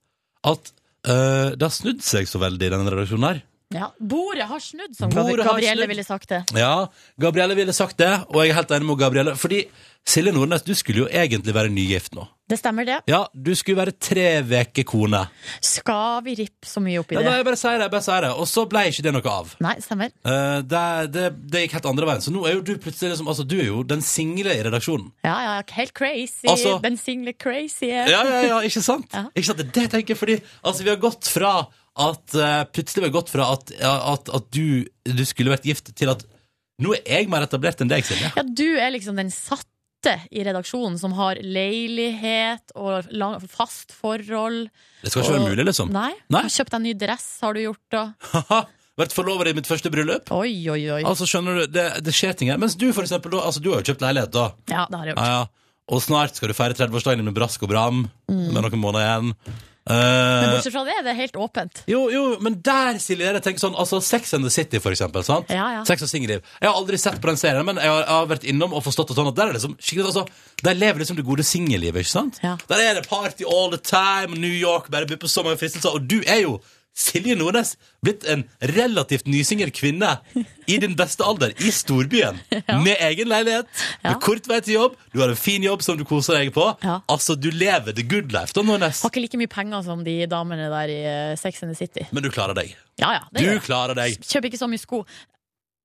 at 0.46 0.70
øh, 1.08 1.54
det 1.58 1.66
har 1.66 1.74
snudd 1.74 2.02
seg 2.06 2.30
så 2.30 2.40
veldig 2.42 2.68
i 2.68 2.72
denne 2.76 2.94
redaksjonen 2.94 3.28
her. 3.28 3.42
Ja. 3.74 3.90
Bordet 3.98 4.48
har 4.50 4.60
snudd, 4.62 4.96
som 4.98 5.10
Bordet 5.14 5.46
Gabrielle 5.46 5.86
ville 5.90 6.04
sagt 6.04 6.28
det. 6.34 6.42
Ja, 6.58 6.88
Gabrielle 7.20 7.56
ville 7.58 7.72
sagt 7.76 7.98
det, 8.02 8.12
og 8.28 8.42
jeg 8.42 8.52
er 8.52 8.60
helt 8.60 8.76
enig 8.76 8.88
med 8.90 9.00
Gabrielle. 9.00 9.36
Fordi 9.38 9.64
Silje 10.02 10.32
Nordnes, 10.34 10.64
du 10.66 10.74
skulle 10.74 11.04
jo 11.04 11.08
egentlig 11.14 11.52
være 11.54 11.70
nygift 11.70 12.16
nå. 12.18 12.24
Det 12.50 12.56
stemmer, 12.58 12.84
det. 12.84 12.96
Ja, 13.08 13.20
du 13.32 13.52
skulle 13.56 13.78
være 13.78 13.92
tre 14.02 14.24
uker 14.42 14.84
kone. 14.84 15.20
Skal 15.62 16.24
vi 16.26 16.34
rippe 16.40 16.66
så 16.68 16.82
mye 16.84 16.98
opp 17.00 17.12
i 17.14 17.16
det? 17.16 17.22
Nei, 17.24 17.36
bare 17.46 17.56
sier 17.56 17.78
det, 17.80 17.86
bare 17.92 18.04
sier 18.04 18.26
det. 18.26 18.32
Og 18.34 18.48
så 18.50 18.64
ble 18.68 18.82
ikke 18.90 19.04
det 19.06 19.12
noe 19.14 19.30
av. 19.30 19.52
Nei, 19.62 19.76
stemmer. 19.80 20.10
uh, 20.26 20.58
det, 20.66 20.82
det, 21.14 21.28
det 21.54 21.62
gikk 21.64 21.76
helt 21.78 21.88
andre 21.92 22.08
veien. 22.10 22.24
Så 22.26 22.34
nå 22.34 22.42
er 22.50 22.58
jo 22.58 22.64
du 22.66 22.74
plutselig 22.82 23.14
liksom, 23.14 23.30
altså, 23.30 23.46
du 23.48 23.56
er 23.60 23.70
jo 23.70 23.84
den 23.88 24.02
single 24.04 24.56
i 24.58 24.64
redaksjonen. 24.66 25.12
Ja, 25.24 25.36
ja, 25.46 25.54
helt 25.78 25.94
crazy. 25.96 26.48
Altså- 26.50 26.80
Den 26.82 26.98
single 27.00 27.32
crazy. 27.32 27.92
Ja, 27.94 28.04
ja, 28.10 28.42
ja, 28.50 28.58
ikke 28.66 28.82
sant? 28.84 29.14
Ja. 29.14 29.28
Ikke 29.32 29.52
sant? 29.52 29.62
Det 29.62 29.86
tenker 29.94 30.16
jeg 30.16 30.20
fordi 30.20 30.40
altså, 30.64 30.82
vi 30.82 30.90
har 30.92 31.00
gått 31.00 31.30
fra 31.30 31.54
at 32.00 32.36
uh, 32.38 32.62
Plutselig 32.72 33.02
har 33.02 33.10
det 33.10 33.16
gått 33.16 33.32
fra 33.32 33.50
at, 33.52 33.72
at, 33.84 34.30
at 34.32 34.46
du, 34.54 34.84
du 35.04 35.24
skulle 35.28 35.52
vært 35.52 35.66
gift, 35.68 35.92
til 35.98 36.12
at 36.12 36.24
nå 36.82 36.94
er 36.96 37.20
jeg 37.20 37.30
mer 37.30 37.44
etablert 37.46 37.82
enn 37.84 37.90
deg, 37.90 38.06
Silje. 38.06 38.32
Ja, 38.34 38.42
du 38.42 38.68
er 38.80 38.90
liksom 38.94 39.18
den 39.20 39.30
satte 39.34 40.16
i 40.34 40.42
redaksjonen 40.42 40.96
som 40.98 41.12
har 41.14 41.38
leilighet 41.44 42.72
og 42.74 43.10
lang, 43.14 43.36
fast 43.46 43.92
forhold. 43.94 44.66
Det 45.02 45.12
skal 45.12 45.22
ikke 45.22 45.36
være 45.36 45.50
mulig, 45.52 45.66
liksom. 45.68 45.92
Nei. 45.94 46.10
Nei. 46.32 46.46
Har 46.48 46.54
kjøpt 46.56 46.74
deg 46.74 46.84
ny 46.88 46.94
dress, 46.98 47.28
har 47.44 47.54
du 47.54 47.62
gjort? 47.68 48.00
Haha, 48.32 48.64
Vært 49.00 49.14
forlover 49.16 49.48
i 49.48 49.54
mitt 49.56 49.68
første 49.68 49.88
bryllup. 49.92 50.28
Oi, 50.36 50.50
oi, 50.68 50.82
oi. 50.98 51.00
Altså, 51.08 51.24
skjønner 51.28 51.62
du, 51.62 51.66
det, 51.72 51.86
det 52.04 52.12
skjer 52.12 52.34
ting 52.36 52.50
her. 52.52 52.58
Mens 52.60 52.74
du, 52.76 52.90
for 52.92 53.06
eksempel, 53.06 53.32
da, 53.32 53.46
altså, 53.48 53.62
du 53.64 53.70
har 53.72 53.80
jo 53.80 53.88
kjøpt 53.88 54.04
leilighet, 54.04 54.32
da. 54.34 54.48
Ja, 54.68 54.84
det 54.90 54.98
har 54.98 55.06
jeg 55.06 55.14
gjort. 55.14 55.22
Ja, 55.22 55.38
ja. 55.38 55.78
Og 55.92 56.02
snart 56.04 56.36
skal 56.38 56.52
du 56.52 56.54
feire 56.56 56.76
30-årsdagen 56.78 57.22
din 57.22 57.28
med 57.30 57.36
brask 57.36 57.64
og 57.64 57.70
bram. 57.72 58.02
Med 58.28 58.58
noen 58.58 58.82
måneder 58.82 59.06
igjen. 59.06 59.32
Men 59.86 60.44
Eh, 60.44 60.52
bortsett 60.54 60.72
fra 60.72 60.84
det, 60.86 60.94
det 61.02 61.10
er 61.10 61.16
helt 61.18 61.36
åpent. 61.36 61.82
jo, 61.90 62.04
jo, 62.10 62.36
men 62.40 62.60
der, 62.62 63.00
Silje, 63.02 63.32
jeg 63.32 63.42
tenkt 63.42 63.58
sånn 63.58 63.74
Altså, 63.74 63.98
Sex 64.00 64.32
and 64.34 64.44
the 64.46 64.50
City, 64.50 64.78
for 64.78 64.94
eksempel. 64.94 65.24
sant? 65.26 65.50
Ja, 65.50 65.72
ja. 65.72 65.84
Sex 65.84 66.02
og 66.02 66.08
singelliv. 66.08 66.42
Jeg 66.60 66.70
har 66.70 66.76
aldri 66.78 66.98
sett 66.98 67.18
på 67.20 67.26
den 67.26 67.36
serien, 67.40 67.64
men 67.66 67.76
jeg 67.82 67.90
har, 67.90 68.04
jeg 68.04 68.14
har 68.14 68.28
vært 68.30 68.46
innom 68.46 68.72
og 68.78 68.84
forstått 68.84 69.08
det 69.10 69.16
sånn 69.18 69.32
at 69.32 69.34
der 69.40 69.50
er 69.50 69.58
liksom 69.58 69.74
skikkelig, 69.80 70.12
altså, 70.12 70.26
Der 70.62 70.74
lever 70.78 71.02
liksom 71.02 71.16
det 71.18 71.24
gode 71.26 71.42
singellivet, 71.42 72.04
ikke 72.04 72.14
sant? 72.14 72.38
Ja. 72.44 72.56
Der 72.68 72.78
er 72.78 72.94
det 73.00 73.08
party 73.08 73.42
all 73.44 73.70
the 73.74 73.78
time, 73.82 74.38
New 74.38 74.54
York, 74.54 74.88
bare 74.90 75.06
by 75.06 75.16
på 75.16 75.26
så 75.26 75.42
mange 75.42 75.58
fristelser, 75.58 75.90
og 75.98 76.06
du 76.06 76.22
er 76.26 76.44
jo 76.44 76.60
Silje 76.92 77.32
Nordnes, 77.40 77.70
blitt 78.04 78.24
en 78.28 78.42
relativt 78.68 79.24
nysingel 79.30 79.70
kvinne 79.72 80.10
i 80.68 80.76
din 80.82 80.92
beste 80.98 81.24
alder, 81.24 81.54
i 81.64 81.70
storbyen, 81.72 82.36
med 82.84 82.96
egen 83.08 83.30
leilighet, 83.32 83.66
Ja. 84.02 84.10
med 84.12 84.20
kort 84.20 84.46
vei 84.50 84.58
til 84.60 84.74
jobb, 84.76 84.98
du 85.14 85.20
har 85.22 85.32
en 85.32 85.38
fin 85.40 85.64
jobb 85.64 85.80
som 85.82 85.96
du 85.96 86.04
koser 86.04 86.36
deg 86.36 86.52
på. 86.52 86.66
Ja. 86.84 86.98
Altså, 87.08 87.34
du 87.40 87.48
lever 87.50 87.96
the 87.96 88.04
good 88.04 88.28
life, 88.36 88.52
da, 88.52 88.60
Nordnes. 88.66 89.00
Har 89.02 89.10
ikke 89.14 89.24
like 89.24 89.40
mye 89.40 89.48
penger 89.52 89.82
som 89.88 90.04
de 90.04 90.18
damene 90.28 90.68
der 90.72 90.92
i 90.92 91.00
eh, 91.08 91.36
Sex 91.40 91.62
and 91.64 91.72
the 91.72 91.78
City. 91.80 92.04
Men 92.12 92.22
du 92.26 92.30
klarer 92.34 92.54
deg. 92.60 92.74
Ja, 93.00 93.14
ja, 93.16 93.22
Du 93.40 93.48
klarer 93.64 93.96
deg. 93.96 94.20
Kjøper 94.20 94.52
ikke 94.52 94.60
så 94.60 94.68
mye 94.68 94.82
sko. 94.84 95.04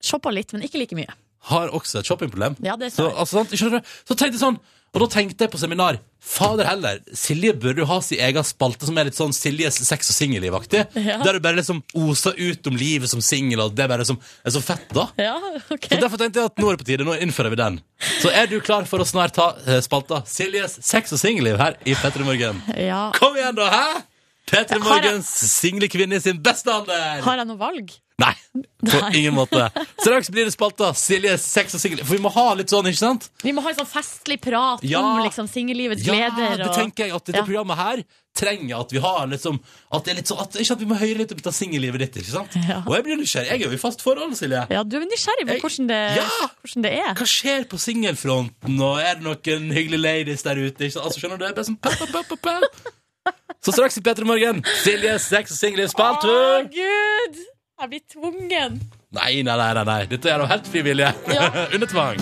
Shopper 0.03 0.35
litt, 0.35 0.51
men 0.53 0.67
ikke 0.67 0.77
like 0.83 0.95
mye. 0.97 1.15
Har 1.47 1.71
også 1.71 2.01
et 2.01 2.09
shoppingproblem. 2.09 2.57
Ja, 2.65 2.75
det 2.75 2.91
Så, 2.91 3.07
sa 3.07 3.07
jeg. 3.07 3.15
altså? 3.23 3.79
Så 4.03 4.15
tenkte 4.17 4.33
jeg 4.35 4.41
sånn 4.43 4.59
Og 4.97 5.03
da 5.03 5.07
tenkte 5.13 5.45
jeg 5.45 5.51
på 5.53 5.59
seminar 5.61 5.99
Fader 6.27 6.65
heller, 6.67 6.97
Silje 7.15 7.53
burde 7.55 7.83
jo 7.83 7.85
ha 7.87 7.99
sin 8.03 8.19
egen 8.25 8.43
spalte 8.43 8.87
som 8.89 8.97
er 8.97 9.05
litt 9.07 9.15
sånn 9.15 9.31
Siljes 9.35 9.77
sex- 9.85 10.09
og 10.11 10.15
singelliv-aktig. 10.17 10.81
Ja. 10.97 11.19
Der 11.23 11.37
du 11.37 11.39
bare 11.45 11.59
liksom 11.59 11.83
oser 11.95 12.33
ut 12.35 12.65
om 12.67 12.75
livet 12.75 13.07
som 13.11 13.21
singel, 13.23 13.61
og 13.63 13.75
det 13.77 13.85
er 13.85 13.91
bare 13.93 14.07
som, 14.09 14.17
er 14.43 14.55
så 14.55 14.59
fett, 14.65 14.89
da. 14.97 15.05
Ja, 15.21 15.35
ok. 15.69 15.85
Så 15.87 15.99
Derfor 16.01 16.19
tenkte 16.19 16.41
jeg 16.41 16.49
at 16.51 16.57
nå 16.59 16.71
er 16.71 16.75
det 16.75 16.81
på 16.81 16.87
tide, 16.89 17.05
nå 17.07 17.15
innfører 17.23 17.53
vi 17.53 17.59
den. 17.61 17.77
Så 18.23 18.33
er 18.33 18.49
du 18.51 18.57
klar 18.65 18.89
for 18.89 18.99
å 18.99 19.07
snart 19.07 19.37
ta 19.37 19.51
eh, 19.67 19.79
spalta 19.85 20.23
Siljes 20.27 20.79
sex- 20.83 21.13
og 21.15 21.21
singelliv 21.21 21.61
her 21.61 21.77
i 21.85 21.93
P3 21.95 22.25
Morgen? 22.27 22.59
Ja. 22.75 23.05
Kom 23.15 23.37
igjen, 23.37 23.55
da! 23.61 23.69
hæ? 23.71 24.01
P3 24.49 24.57
Har 24.65 24.73
jeg- 24.73 24.83
Morgens 24.89 25.31
single 25.53 25.87
kvinne 25.93 26.17
i 26.17 26.23
sin 26.25 26.41
beste 26.43 26.73
alder! 26.73 27.21
Har 27.23 27.39
jeg 27.43 27.47
noe 27.53 27.61
valg? 27.61 27.93
Nei, 28.17 28.33
på 28.81 28.97
Nei. 28.99 29.11
ingen 29.19 29.35
måte. 29.37 29.67
Straks 30.01 30.31
blir 30.33 30.47
det 30.47 30.53
spalta 30.55 30.87
Silje 30.97 31.35
sex 31.37 31.75
og 31.77 31.81
singel. 31.83 31.99
For 32.01 32.15
vi 32.17 32.21
må 32.23 32.31
ha 32.33 32.45
litt 32.57 32.71
sånn, 32.73 32.87
ikke 32.89 32.97
sant? 32.97 33.27
Vi 33.43 33.51
må 33.53 33.61
ha 33.61 33.69
en 33.69 33.75
sånn 33.77 33.89
festlig 33.91 34.39
prat 34.41 34.81
Ja. 34.81 35.03
om 35.05 35.19
liksom 35.21 35.45
singellivets 35.47 36.01
Ja, 36.03 36.15
gleder. 36.15 36.57
det 36.57 36.65
og- 36.67 36.73
tenker 36.79 37.05
jeg 37.05 37.13
at 37.13 37.25
dette 37.25 37.37
Ja. 37.37 37.43
programmet 37.45 37.77
her 37.77 38.01
trenger 38.35 38.79
at 38.79 38.91
vi 38.91 38.99
har 38.99 39.27
liksom 39.27 39.59
At 39.91 40.03
det 40.03 40.11
er 40.11 40.15
litt 40.15 40.25
sånn 40.27 40.41
at, 40.41 40.51
Ikke 40.53 40.71
at 40.71 40.79
vi 40.79 40.85
må 40.85 40.97
høre 40.97 41.17
litt 41.17 41.31
om 41.31 41.37
dette 41.37 41.53
singellivet 41.53 41.99
ditt, 41.99 42.15
ikke 42.17 42.31
sant? 42.33 42.55
Ja. 42.67 42.81
Og 42.87 42.95
jeg 42.95 43.03
blir 43.05 43.17
nysgjerrig. 43.21 43.49
Jeg 43.51 43.61
er 43.61 43.65
jo 43.69 43.71
i 43.71 43.77
fast 43.77 44.01
forhold, 44.01 44.33
Silje. 44.35 44.65
Ja, 44.71 44.81
du 44.83 44.97
er 44.97 45.05
nysgjerrig 45.05 45.45
på 45.45 45.53
Jeg- 45.53 45.61
hvordan 45.61 45.87
det, 45.87 46.15
Ja! 46.17 46.47
hvordan 46.65 46.81
det 46.81 46.93
er. 46.93 47.13
Hva 47.13 47.27
skjer 47.27 47.65
på 47.69 47.77
singelfronten, 47.77 48.81
og 48.81 48.97
er 48.99 49.13
det 49.13 49.23
noen 49.23 49.71
hyggelige 49.71 50.01
ladies 50.01 50.41
der 50.41 50.55
ute? 50.55 50.85
Altså, 50.89 51.19
skjønner 51.21 51.37
du? 51.37 51.45
Det 51.45 51.51
er 51.51 51.53
bare 51.53 51.65
sånn 51.65 51.81
pa, 51.81 51.89
pa, 51.89 52.23
pa, 52.23 52.35
pa. 52.35 52.61
Så 53.63 53.73
straks 53.73 53.97
i 53.97 54.01
P3 54.01 54.23
Morgen, 54.25 54.63
Silje 54.83 55.19
sex 55.19 55.51
og 55.51 55.57
singelliv-spalte. 55.57 56.25
Å, 56.25 56.63
gud! 56.71 57.37
Jeg 57.77 57.89
blir 57.91 58.01
tvungen. 58.09 58.79
Nei, 59.13 59.43
nei, 59.45 59.55
nei, 59.57 59.83
nei. 59.85 59.99
Dette 60.09 60.31
er 60.33 60.41
av 60.41 60.49
helt 60.49 60.67
frivillige. 60.71 61.11
Ja. 61.29 61.49
Under 61.75 61.87
tvang. 61.91 62.17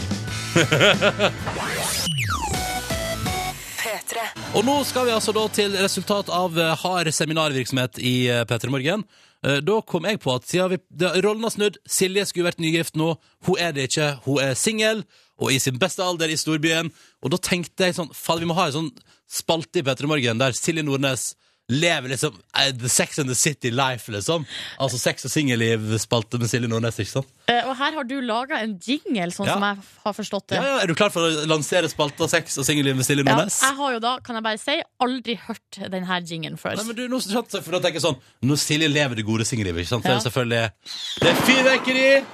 Og 4.55 4.63
nå 4.67 4.75
skal 4.87 5.07
vi 5.07 5.13
altså 5.15 5.33
da 5.35 5.45
til 5.51 5.75
resultat 5.79 6.29
av 6.31 6.55
eh, 6.59 6.73
hard 6.83 7.09
seminarvirksomhet 7.15 7.99
i 7.99 8.13
eh, 8.31 8.43
P3 8.47 8.71
Morgen. 8.71 9.03
Eh, 9.43 9.57
Da 9.65 9.77
kom 9.87 10.07
jeg 10.07 10.19
på 10.23 10.35
at 10.35 10.47
siden 10.47 10.71
vi, 10.75 10.79
da, 10.91 11.11
rollen 11.23 11.43
har 11.47 11.51
snudd, 11.55 11.79
Silje 11.87 12.23
skulle 12.29 12.47
vært 12.49 12.61
nygift 12.63 12.95
nå, 12.99 13.13
hun 13.47 13.59
er 13.59 13.73
det 13.75 13.89
ikke, 13.89 14.09
hun 14.27 14.39
er 14.43 14.55
singel, 14.59 15.03
og 15.39 15.51
i 15.51 15.59
sin 15.59 15.79
beste 15.81 16.03
alder 16.03 16.31
i 16.31 16.37
storbyen. 16.39 16.91
Og 17.23 17.33
da 17.35 17.39
tenkte 17.43 17.89
jeg 17.89 17.97
sånn, 17.97 18.11
faen, 18.15 18.43
vi 18.43 18.47
må 18.51 18.55
ha 18.59 18.69
en 18.69 18.77
sånn 18.77 18.91
spalte 19.27 19.81
i 19.81 19.87
P3 19.87 20.07
Morgen 20.11 20.39
der 20.43 20.55
Silje 20.55 20.83
Nordnes 20.87 21.33
lever 21.69 22.09
liksom 22.11 22.35
eh, 22.59 22.71
the 22.77 22.89
sex 22.89 23.17
and 23.19 23.29
the 23.29 23.35
city 23.35 23.71
life, 23.71 24.11
liksom. 24.11 24.43
Altså 24.79 24.99
sex 25.01 25.25
og 25.25 25.31
singelliv-spalte 25.33 26.37
med 26.37 26.49
Silje 26.51 26.69
Nordnes, 26.69 26.99
ikke 27.01 27.09
sant? 27.09 27.31
Eh, 27.49 27.63
Og 27.65 27.75
her 27.79 27.95
har 27.97 28.03
du 28.05 28.19
laga 28.21 28.59
en 28.61 28.75
jingle, 28.77 29.31
sånn 29.33 29.47
Ja. 29.49 29.53
som 29.57 29.63
jeg 29.65 29.77
har 30.05 30.13
forstått 30.13 30.47
det. 30.49 30.59
Ja, 30.59 30.63
ja, 30.63 30.77
Er 30.83 30.87
du 30.87 30.93
klar 30.93 31.09
for 31.09 31.21
å 31.25 31.45
lansere 31.49 31.89
spalta 31.89 32.27
sex 32.29 32.57
og 32.61 32.65
singelliv 32.65 32.95
med 32.95 33.05
Silje 33.05 33.25
Ja, 33.25 33.33
Nordnes? 33.35 33.59
jeg 33.61 33.75
har 33.79 33.93
jo 33.93 33.99
da, 33.99 34.19
kan 34.19 34.35
jeg 34.35 34.43
bare 34.43 34.57
si, 34.61 34.77
aldri 35.01 35.35
hørt 35.47 35.79
denne 35.91 36.21
jinglen 36.21 36.57
før. 36.61 36.75
Nei, 36.77 36.85
men 36.85 36.95
du, 36.95 37.07
nå, 37.09 37.19
sant, 37.21 37.49
for 37.61 37.71
da 37.71 37.79
tenker 37.79 37.97
jeg 37.99 38.05
sånn 38.05 38.19
Når 38.45 38.57
Silje 38.61 38.89
lever 38.93 39.15
det 39.15 39.25
gode 39.25 39.45
singellivet, 39.45 39.81
ikke 39.85 39.93
sant? 39.95 40.05
Så 40.05 40.11
er 40.11 40.21
det 40.21 40.27
selvfølgelig 40.29 40.71
Det 41.21 41.29
er 41.31 41.41
fyrverkeri, 41.49 42.25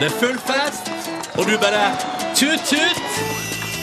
det 0.00 0.08
er 0.08 0.16
full 0.16 0.38
fest, 0.48 0.88
og 1.36 1.44
du 1.46 1.58
bare 1.58 1.84
Tut-tut! 2.34 3.37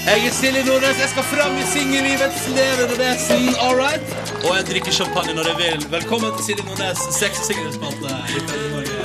Jeg 0.05 0.27
er 0.27 0.31
Silje 0.31 0.63
Nordnes, 0.65 0.99
jeg 0.99 1.09
skal 1.09 1.23
fram 1.23 1.55
i 1.57 1.63
singellivets 1.73 2.43
levende 2.57 2.95
vesen, 2.99 3.47
all 3.65 3.75
right? 3.85 4.05
Og 4.45 4.51
jeg 4.57 4.65
drikker 4.69 4.91
champagne 4.91 5.33
når 5.33 5.47
jeg 5.51 5.57
vil. 5.63 5.91
Velkommen 5.91 6.31
til 6.37 6.45
Silje 6.45 6.65
Nordnes 6.65 6.99
sex- 7.21 7.39
og 7.39 7.45
singelspalte. 7.45 8.07
i 8.35 8.39
P3 8.47 8.69
Morgen. 8.73 8.95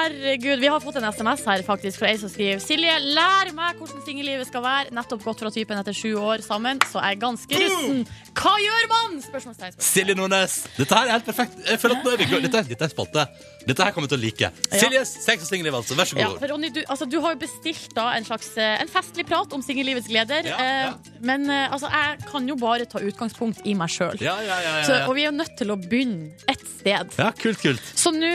Herregud. 0.00 0.60
Vi 0.62 0.68
har 0.72 0.80
fått 0.80 0.96
en 1.00 1.04
SMS 1.12 1.42
her 1.46 1.62
faktisk 1.66 2.00
fra 2.00 2.08
ei 2.10 2.16
som 2.20 2.30
skriver 2.32 2.60
Silje, 2.64 2.94
lær 3.14 3.50
meg 3.56 3.76
hvordan 3.80 4.00
singellivet 4.06 4.48
skal 4.48 4.64
være. 4.64 4.94
Nettopp 4.96 5.24
gått 5.26 5.42
fra 5.44 5.52
typen 5.54 5.80
etter 5.80 5.96
sju 5.96 6.14
år 6.20 6.42
sammen, 6.44 6.80
så 6.90 7.02
jeg 7.04 7.18
er 7.18 7.20
ganske 7.20 7.60
rusten. 7.64 8.02
Hva 8.40 8.54
gjør 8.62 8.88
man? 8.94 9.18
Spørsmålstegn. 9.26 9.76
Silje 9.84 10.16
Nordnes. 10.16 10.56
Dette 10.78 10.96
her 10.96 11.10
er 11.10 11.16
helt 11.18 11.28
perfekt. 11.28 11.58
Jeg 11.68 11.80
føler 11.82 11.98
at 12.00 12.06
nå 12.06 12.14
er 12.16 12.22
vi 12.24 12.28
Dette, 12.46 12.62
dette 12.70 12.86
er 12.88 12.92
spalte. 12.94 13.26
Dette 13.68 13.84
her 13.84 13.92
kommer 13.92 14.08
jeg 14.08 14.14
til 14.14 14.20
å 14.20 14.24
like. 14.24 14.48
Siljes 14.72 15.10
sex 15.26 15.44
og 15.44 15.50
singelliv, 15.50 15.74
altså. 15.76 15.96
Vær 15.98 16.08
så 16.08 16.16
Ja, 16.16 16.30
god. 16.30 16.38
for 16.40 16.54
Ronny, 16.54 16.70
du, 16.72 16.80
altså, 16.88 17.04
du 17.10 17.18
har 17.20 17.34
jo 17.34 17.40
bestilt 17.42 17.92
da 17.94 18.06
en 18.16 18.24
slags 18.24 18.48
eh, 18.56 18.78
En 18.80 18.88
festlig 18.88 19.26
prat 19.28 19.52
om 19.52 19.60
singellivets 19.62 20.08
gleder. 20.08 20.48
Ja, 20.48 20.56
ja. 20.56 20.86
Eh, 20.94 21.18
men 21.28 21.44
eh, 21.52 21.66
altså, 21.68 21.90
jeg 21.92 22.24
kan 22.30 22.48
jo 22.48 22.56
bare 22.56 22.86
ta 22.88 23.02
utgangspunkt 23.04 23.60
i 23.68 23.74
meg 23.76 23.92
sjøl. 23.92 24.16
Ja, 24.24 24.38
ja, 24.46 24.56
ja, 24.64 24.72
ja, 24.80 25.00
Og 25.10 25.14
vi 25.18 25.26
er 25.28 25.34
nødt 25.36 25.52
til 25.60 25.74
å 25.74 25.76
begynne 25.76 26.30
et 26.48 26.64
sted. 26.78 27.12
ja 27.20 27.28
kult, 27.36 27.60
kult. 27.60 27.92
Så 28.00 28.14
nå, 28.16 28.30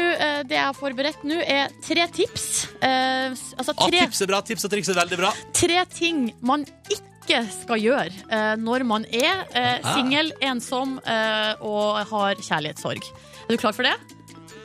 det 0.45 0.53
jeg 0.59 0.61
har 0.67 0.77
forberedt 0.77 1.25
nå, 1.25 1.39
er 1.41 1.54
tre 1.85 2.05
tips. 2.15 2.45
Eh, 2.83 3.33
altså 3.57 3.73
tre, 3.77 3.89
Ah, 4.01 4.05
tips 4.05 4.21
er 4.25 4.31
bra. 4.31 4.39
Tips 4.45 4.65
og 4.67 4.71
triks 4.73 4.89
er 4.93 4.99
veldig 5.01 5.19
bra. 5.21 5.33
tre 5.57 5.83
ting 5.93 6.29
man 6.45 6.65
ikke 6.91 7.41
skal 7.49 7.81
gjøre 7.81 8.11
eh, 8.29 8.53
når 8.61 8.83
man 8.85 9.05
er 9.09 9.43
eh, 9.57 9.85
singel, 9.95 10.31
ensom 10.45 10.97
eh, 11.01 11.53
og 11.65 12.01
har 12.11 12.35
kjærlighetssorg. 12.41 13.07
Er 13.47 13.53
du 13.55 13.57
klar 13.61 13.73
for 13.77 13.87
det? 13.87 13.95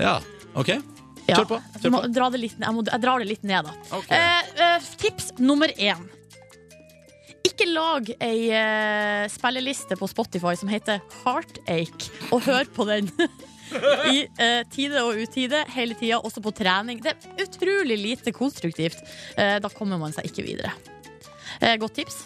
Ja, 0.00 0.18
ok. 0.54 0.74
Kjør 1.30 1.46
på. 1.46 1.58
Kjør 1.80 1.92
på. 1.94 2.00
dra 2.16 2.26
det 2.34 2.40
litt, 2.42 2.56
jeg, 2.58 2.74
må, 2.74 2.82
jeg 2.88 3.00
drar 3.04 3.22
det 3.22 3.28
litt 3.30 3.44
ned, 3.46 3.68
da. 3.68 3.74
Ok. 3.96 4.08
Eh, 4.10 4.54
eh, 4.66 4.88
tips 4.98 5.30
nummer 5.38 5.70
én. 5.78 6.00
Ikke 7.46 7.64
lag 7.70 8.08
ei 8.20 8.50
eh, 8.52 9.24
spilleliste 9.32 9.96
på 9.96 10.08
Spotify 10.10 10.52
som 10.58 10.68
heter 10.72 11.00
Heartache, 11.22 12.10
og 12.34 12.42
hør 12.48 12.68
på 12.76 12.84
den. 12.88 13.08
I 14.10 14.24
eh, 14.40 14.62
tide 14.72 15.04
og 15.06 15.20
utide, 15.20 15.64
hele 15.74 15.96
tida, 15.98 16.20
også 16.20 16.42
på 16.44 16.52
trening. 16.56 17.02
Det 17.04 17.14
er 17.14 17.44
utrolig 17.46 17.98
lite 18.00 18.34
konstruktivt. 18.36 19.00
Eh, 19.36 19.58
da 19.62 19.70
kommer 19.72 20.00
man 20.00 20.14
seg 20.16 20.30
ikke 20.30 20.46
videre. 20.46 20.74
Eh, 21.60 21.76
godt 21.80 21.98
tips. 22.00 22.24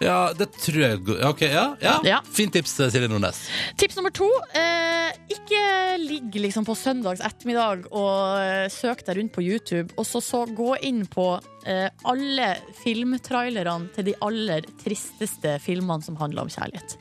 Ja, 0.00 0.30
det 0.32 0.46
tror 0.56 0.80
jeg 0.80 1.00
Ok, 1.28 1.42
ja, 1.44 1.74
ja. 1.84 1.98
Ja. 2.08 2.18
Fint 2.32 2.54
tips, 2.56 2.72
Silje 2.88 3.08
Nordnes. 3.10 3.42
Tips 3.76 3.98
nummer 3.98 4.12
to. 4.16 4.28
Eh, 4.56 5.10
ikke 5.28 5.60
ligg 6.00 6.38
liksom 6.40 6.64
på 6.64 6.76
søndags 6.78 7.20
ettermiddag 7.20 7.84
og 7.92 8.40
eh, 8.40 8.66
søk 8.72 9.04
deg 9.04 9.18
rundt 9.20 9.34
på 9.36 9.44
YouTube, 9.44 9.92
og 10.00 10.08
så, 10.08 10.22
så 10.24 10.46
gå 10.48 10.72
inn 10.88 11.04
på 11.10 11.26
eh, 11.36 11.59
alle 12.08 12.46
filmtrailerne 12.80 13.90
til 13.94 14.06
de 14.08 14.14
aller 14.24 14.64
tristeste 14.80 15.56
filmene 15.62 16.04
som 16.04 16.16
handler 16.20 16.46
om 16.46 16.52
kjærlighet. 16.52 16.96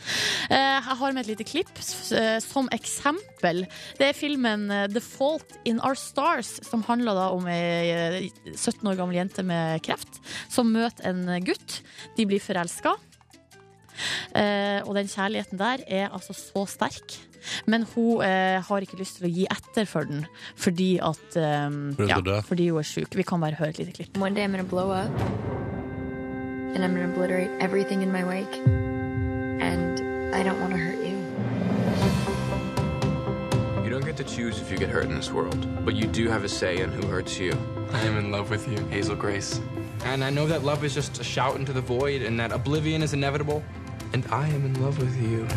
Eh, 0.49 0.57
jeg 0.59 0.97
har 1.01 1.15
med 1.15 1.23
et 1.23 1.31
lite 1.31 1.47
klipp 1.47 1.71
eh, 1.79 2.37
som 2.43 2.69
eksempel. 2.75 3.65
Det 3.99 4.09
er 4.09 4.17
filmen 4.17 4.67
eh, 4.73 4.87
The 4.91 5.03
Fault 5.03 5.57
in 5.69 5.81
Our 5.85 5.97
Stars, 5.99 6.57
som 6.67 6.83
handler 6.87 7.19
om 7.29 7.47
ei 7.51 8.25
eh, 8.25 8.55
17 8.55 8.83
år 8.89 8.99
gammel 8.99 9.19
jente 9.19 9.45
med 9.45 9.83
kreft 9.85 10.19
som 10.51 10.71
møter 10.73 11.09
en 11.11 11.23
gutt. 11.45 11.79
De 12.17 12.27
blir 12.29 12.43
forelska. 12.43 12.95
Eh, 14.35 14.79
og 14.85 14.95
den 14.95 15.09
kjærligheten 15.11 15.59
der 15.59 15.83
er 15.87 16.13
altså 16.13 16.35
så 16.37 16.65
sterk. 16.69 17.17
Men 17.65 17.85
hun 17.93 18.23
eh, 18.25 18.59
har 18.65 18.85
ikke 18.85 18.99
lyst 18.99 19.19
til 19.19 19.29
å 19.29 19.33
gi 19.33 19.45
etter 19.49 19.87
for 19.89 20.09
den 20.09 20.25
fordi 20.59 20.97
at 21.03 21.37
eh, 21.39 21.69
Fordi 21.69 22.03
hun 22.03 22.11
ja, 22.11 22.19
skal. 22.19 22.41
Fordi 22.49 22.69
hun 22.69 22.81
er 22.81 22.89
sjuk. 22.89 23.15
Vi 23.15 23.27
kan 23.27 23.41
bare 23.43 23.59
høre 23.59 23.75
et 23.75 23.81
lite 23.81 23.95
klipp. 23.95 24.17
One 24.17 24.33
day 24.35 24.43
I'm 24.43 24.51
gonna 24.51 24.63
blow 24.63 24.91
up 24.91 25.11
and 26.73 26.83
I'm 26.83 26.93
gonna 26.93 27.09
obliterate 27.11 27.51
everything 27.59 28.01
in 28.01 28.11
my 28.11 28.23
wake. 28.23 28.55
And 29.59 29.99
I 30.35 30.43
don't 30.43 30.59
wanna 30.61 30.77
hurt 30.77 30.99
you. 31.05 31.17
You 33.83 33.89
don't 33.89 34.05
get 34.05 34.17
to 34.17 34.23
choose 34.23 34.61
if 34.61 34.71
you 34.71 34.77
get 34.77 34.89
hurt 34.89 35.05
in 35.05 35.15
this 35.15 35.31
world, 35.31 35.67
but 35.83 35.95
you 35.95 36.05
do 36.05 36.29
have 36.29 36.43
a 36.43 36.49
say 36.49 36.77
in 36.81 36.91
who 36.91 37.07
hurts 37.07 37.39
you. 37.39 37.53
I 37.91 38.01
am 38.01 38.17
in 38.17 38.29
love 38.31 38.51
with 38.51 38.67
you, 38.67 38.77
Hazel 38.87 39.15
Grace. 39.15 39.59
And 40.05 40.23
I 40.23 40.29
know 40.29 40.45
that 40.45 40.63
love 40.63 40.83
is 40.83 40.93
just 40.93 41.19
a 41.19 41.23
shout 41.23 41.55
into 41.55 41.73
the 41.73 41.81
void 41.81 42.21
and 42.21 42.39
that 42.39 42.51
oblivion 42.51 43.01
is 43.01 43.13
inevitable. 43.13 43.63
And 44.13 44.25
I 44.31 44.47
am 44.47 44.65
in 44.65 44.81
love 44.81 44.97
with 44.99 45.15
you. 45.21 45.47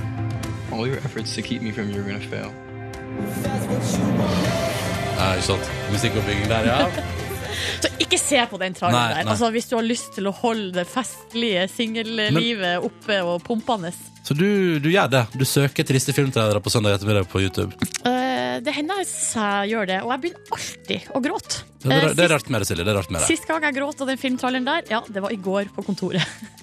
All 0.72 0.86
your 0.88 0.98
efforts 1.04 1.34
to 1.36 1.42
keep 1.42 1.62
me 1.62 1.70
from 1.72 1.90
you 1.90 2.00
are 2.00 2.06
gonna 2.08 2.20
fail. 2.32 2.52
Nei, 5.18 5.34
ikke 5.38 5.46
sant. 5.46 5.68
Musikkoppbygging 5.92 6.48
der, 6.50 6.70
ja. 6.70 6.78
Så 7.82 7.90
ikke 8.00 8.18
se 8.18 8.40
på 8.50 8.58
den 8.58 8.74
traileren 8.74 8.96
Nei, 8.96 9.14
der. 9.18 9.26
nei. 9.26 9.32
Altså, 9.34 9.50
hvis 9.54 9.68
du 9.70 9.74
har 9.76 9.84
lyst 9.86 10.14
til 10.16 10.26
å 10.26 10.32
holde 10.34 10.72
det 10.80 10.84
festlige 10.90 11.66
singellivet 11.70 12.82
oppe 12.86 13.18
og 13.26 13.42
pumpende. 13.46 13.90
Så 14.24 14.34
du, 14.38 14.78
du 14.82 14.88
gjør 14.90 15.10
det. 15.12 15.22
Du 15.38 15.44
søker 15.46 15.86
triste 15.86 16.14
filmtrailere 16.16 16.62
på 16.62 16.70
søndag 16.72 16.96
ettermiddag 16.96 17.28
på 17.30 17.42
YouTube. 17.42 17.74
Eh, 18.08 18.58
det 18.64 18.74
hender 18.76 19.02
jeg 19.02 19.70
gjør 19.72 19.88
det, 19.90 19.98
og 20.06 20.12
jeg 20.14 20.22
begynner 20.24 20.56
alltid 20.56 21.08
å 21.18 21.22
gråte. 21.26 21.62
Det, 21.82 21.90
er- 21.92 22.08
Eh, 22.08 22.14
det 22.18 22.24
er 22.28 22.32
rart 22.36 22.50
med 22.54 22.62
det, 22.62 22.68
Silje. 22.70 22.84
Det 22.86 22.92
er 22.94 22.98
rart 23.02 23.10
med 23.12 23.20
det. 23.20 23.28
Sist 23.30 23.48
gang 23.50 23.62
jeg 23.66 23.76
gråt 23.80 24.00
av 24.04 24.10
den 24.12 24.20
filmtraileren 24.22 24.68
der, 24.68 24.86
ja, 24.90 25.02
det 25.10 25.22
var 25.26 25.34
i 25.34 25.40
går 25.42 25.72
på 25.76 25.84
kontoret. 25.90 26.22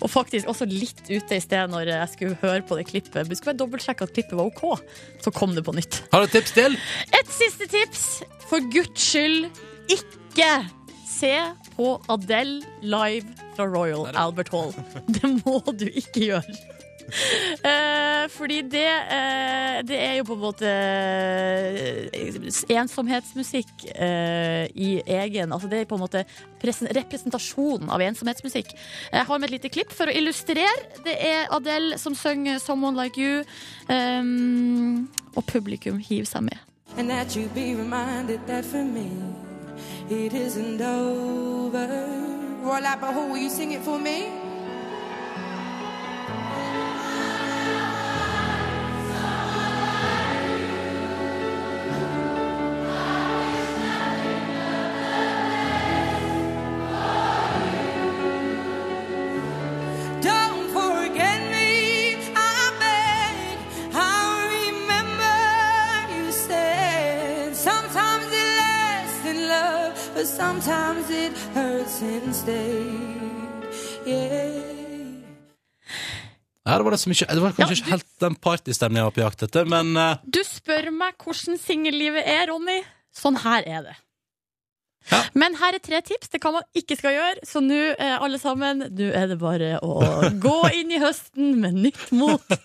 Og 0.00 0.10
faktisk 0.12 0.48
også 0.50 0.68
litt 0.70 1.02
ute 1.08 1.38
i 1.38 1.42
sted 1.42 1.72
når 1.72 1.92
jeg 1.92 2.12
skulle 2.14 2.38
høre 2.42 2.62
på 2.66 2.78
det 2.78 2.86
klippet. 2.90 3.28
Vi 3.28 3.38
skulle 3.38 3.54
bare 3.54 3.62
dobbeltsjekke 3.64 4.08
at 4.08 4.14
klippet 4.16 4.38
var 4.38 4.50
OK. 4.50 4.80
Så 5.24 5.32
kom 5.34 5.54
det 5.56 5.64
på 5.66 5.74
nytt. 5.76 6.02
Har 6.12 6.24
du 6.24 6.28
et 6.30 6.36
tips 6.38 6.54
til? 6.56 6.78
Et 7.16 7.34
siste 7.34 7.68
tips. 7.72 8.06
For 8.46 8.62
guds 8.72 9.02
skyld, 9.02 9.50
ikke 9.90 10.50
se 11.08 11.32
på 11.76 11.92
Adele 12.12 12.62
live 12.82 13.26
fra 13.56 13.66
Royal 13.70 14.08
Albert 14.14 14.52
Hall. 14.54 14.74
Det 15.08 15.30
må 15.42 15.60
du 15.72 15.86
ikke 15.88 16.28
gjøre. 16.30 16.56
Eh, 17.66 18.28
fordi 18.30 18.60
det, 18.70 18.86
eh, 18.86 19.78
det 19.86 19.96
er 19.98 20.14
jo 20.18 20.26
på 20.28 20.34
en 20.36 20.42
måte 20.42 20.70
eh, 20.70 22.36
ensomhetsmusikk 22.76 23.86
eh, 23.94 24.66
i 24.74 24.90
egen 25.02 25.52
Altså 25.54 25.70
det 25.70 25.80
er 25.80 25.88
på 25.88 25.96
en 25.96 26.04
måte 26.04 26.24
representasjonen 26.66 27.90
av 27.90 28.02
ensomhetsmusikk. 28.02 28.74
Jeg 29.12 29.26
har 29.28 29.38
med 29.38 29.48
et 29.48 29.56
lite 29.56 29.72
klipp 29.72 29.92
for 29.94 30.10
å 30.10 30.14
illustrere. 30.14 30.66
Det 31.04 31.16
er 31.16 31.50
Adele 31.54 31.98
som 31.98 32.14
synger 32.14 32.58
'Someone 32.58 32.96
Like 33.02 33.20
You', 33.20 33.44
um, 33.88 35.08
og 35.34 35.44
publikum 35.46 35.98
hiver 35.98 36.26
seg 36.26 36.42
med. 36.42 36.58
And 36.96 37.10
that 37.10 37.36
you 37.36 37.48
be 37.54 37.74
reminded 37.74 38.40
that 38.46 38.64
for 38.64 38.84
me, 38.84 39.10
it 40.10 40.32
isn't 40.32 40.80
over. 40.80 41.88
Roy 42.62 42.80
Lapper, 42.80 43.12
who 43.12 43.32
will 43.32 43.42
you 43.42 43.50
sing 43.50 43.72
it 43.72 43.82
for 43.82 43.98
me? 43.98 44.46
But 70.26 70.34
sometimes 70.34 71.10
it 71.10 71.36
hurts 71.54 72.02
instead. 72.02 72.86
Yeah. 74.06 74.62
Her 76.66 76.82
var 76.82 76.90
det 76.90 77.06
mye 77.06 77.26
Det 77.34 77.42
var 77.42 77.52
kanskje 77.54 77.74
Ja, 77.74 77.78
ikke 77.78 77.90
helt 77.90 78.08
den 78.20 78.34
partystemningen 78.42 79.02
jeg 79.02 79.06
var 79.06 79.14
på 79.14 79.22
jakt 79.22 79.42
etter, 79.46 79.68
men 79.70 79.92
uh, 79.94 80.16
Du 80.26 80.40
spør 80.42 80.90
meg 80.90 81.14
hvordan 81.22 81.58
singellivet 81.62 82.26
er, 82.26 82.48
Ronny. 82.50 82.80
Sånn 83.14 83.38
her 83.44 83.62
er 83.66 83.84
det. 83.86 83.94
Ja. 85.12 85.20
Men 85.38 85.54
her 85.60 85.76
er 85.78 85.82
tre 85.84 86.00
tips 86.02 86.32
til 86.32 86.42
hva 86.42 86.56
man 86.56 86.66
ikke 86.74 86.96
skal 86.98 87.14
gjøre. 87.14 87.46
Så 87.46 87.62
nå, 87.62 87.78
eh, 87.94 88.16
alle 88.18 88.40
sammen, 88.42 88.82
nå 88.98 89.10
er 89.14 89.30
det 89.30 89.38
bare 89.38 89.76
å 89.78 90.00
gå 90.46 90.56
inn 90.74 90.90
i 90.90 90.98
høsten 91.02 91.54
med 91.62 91.78
nytt 91.86 92.10
mot. 92.10 92.58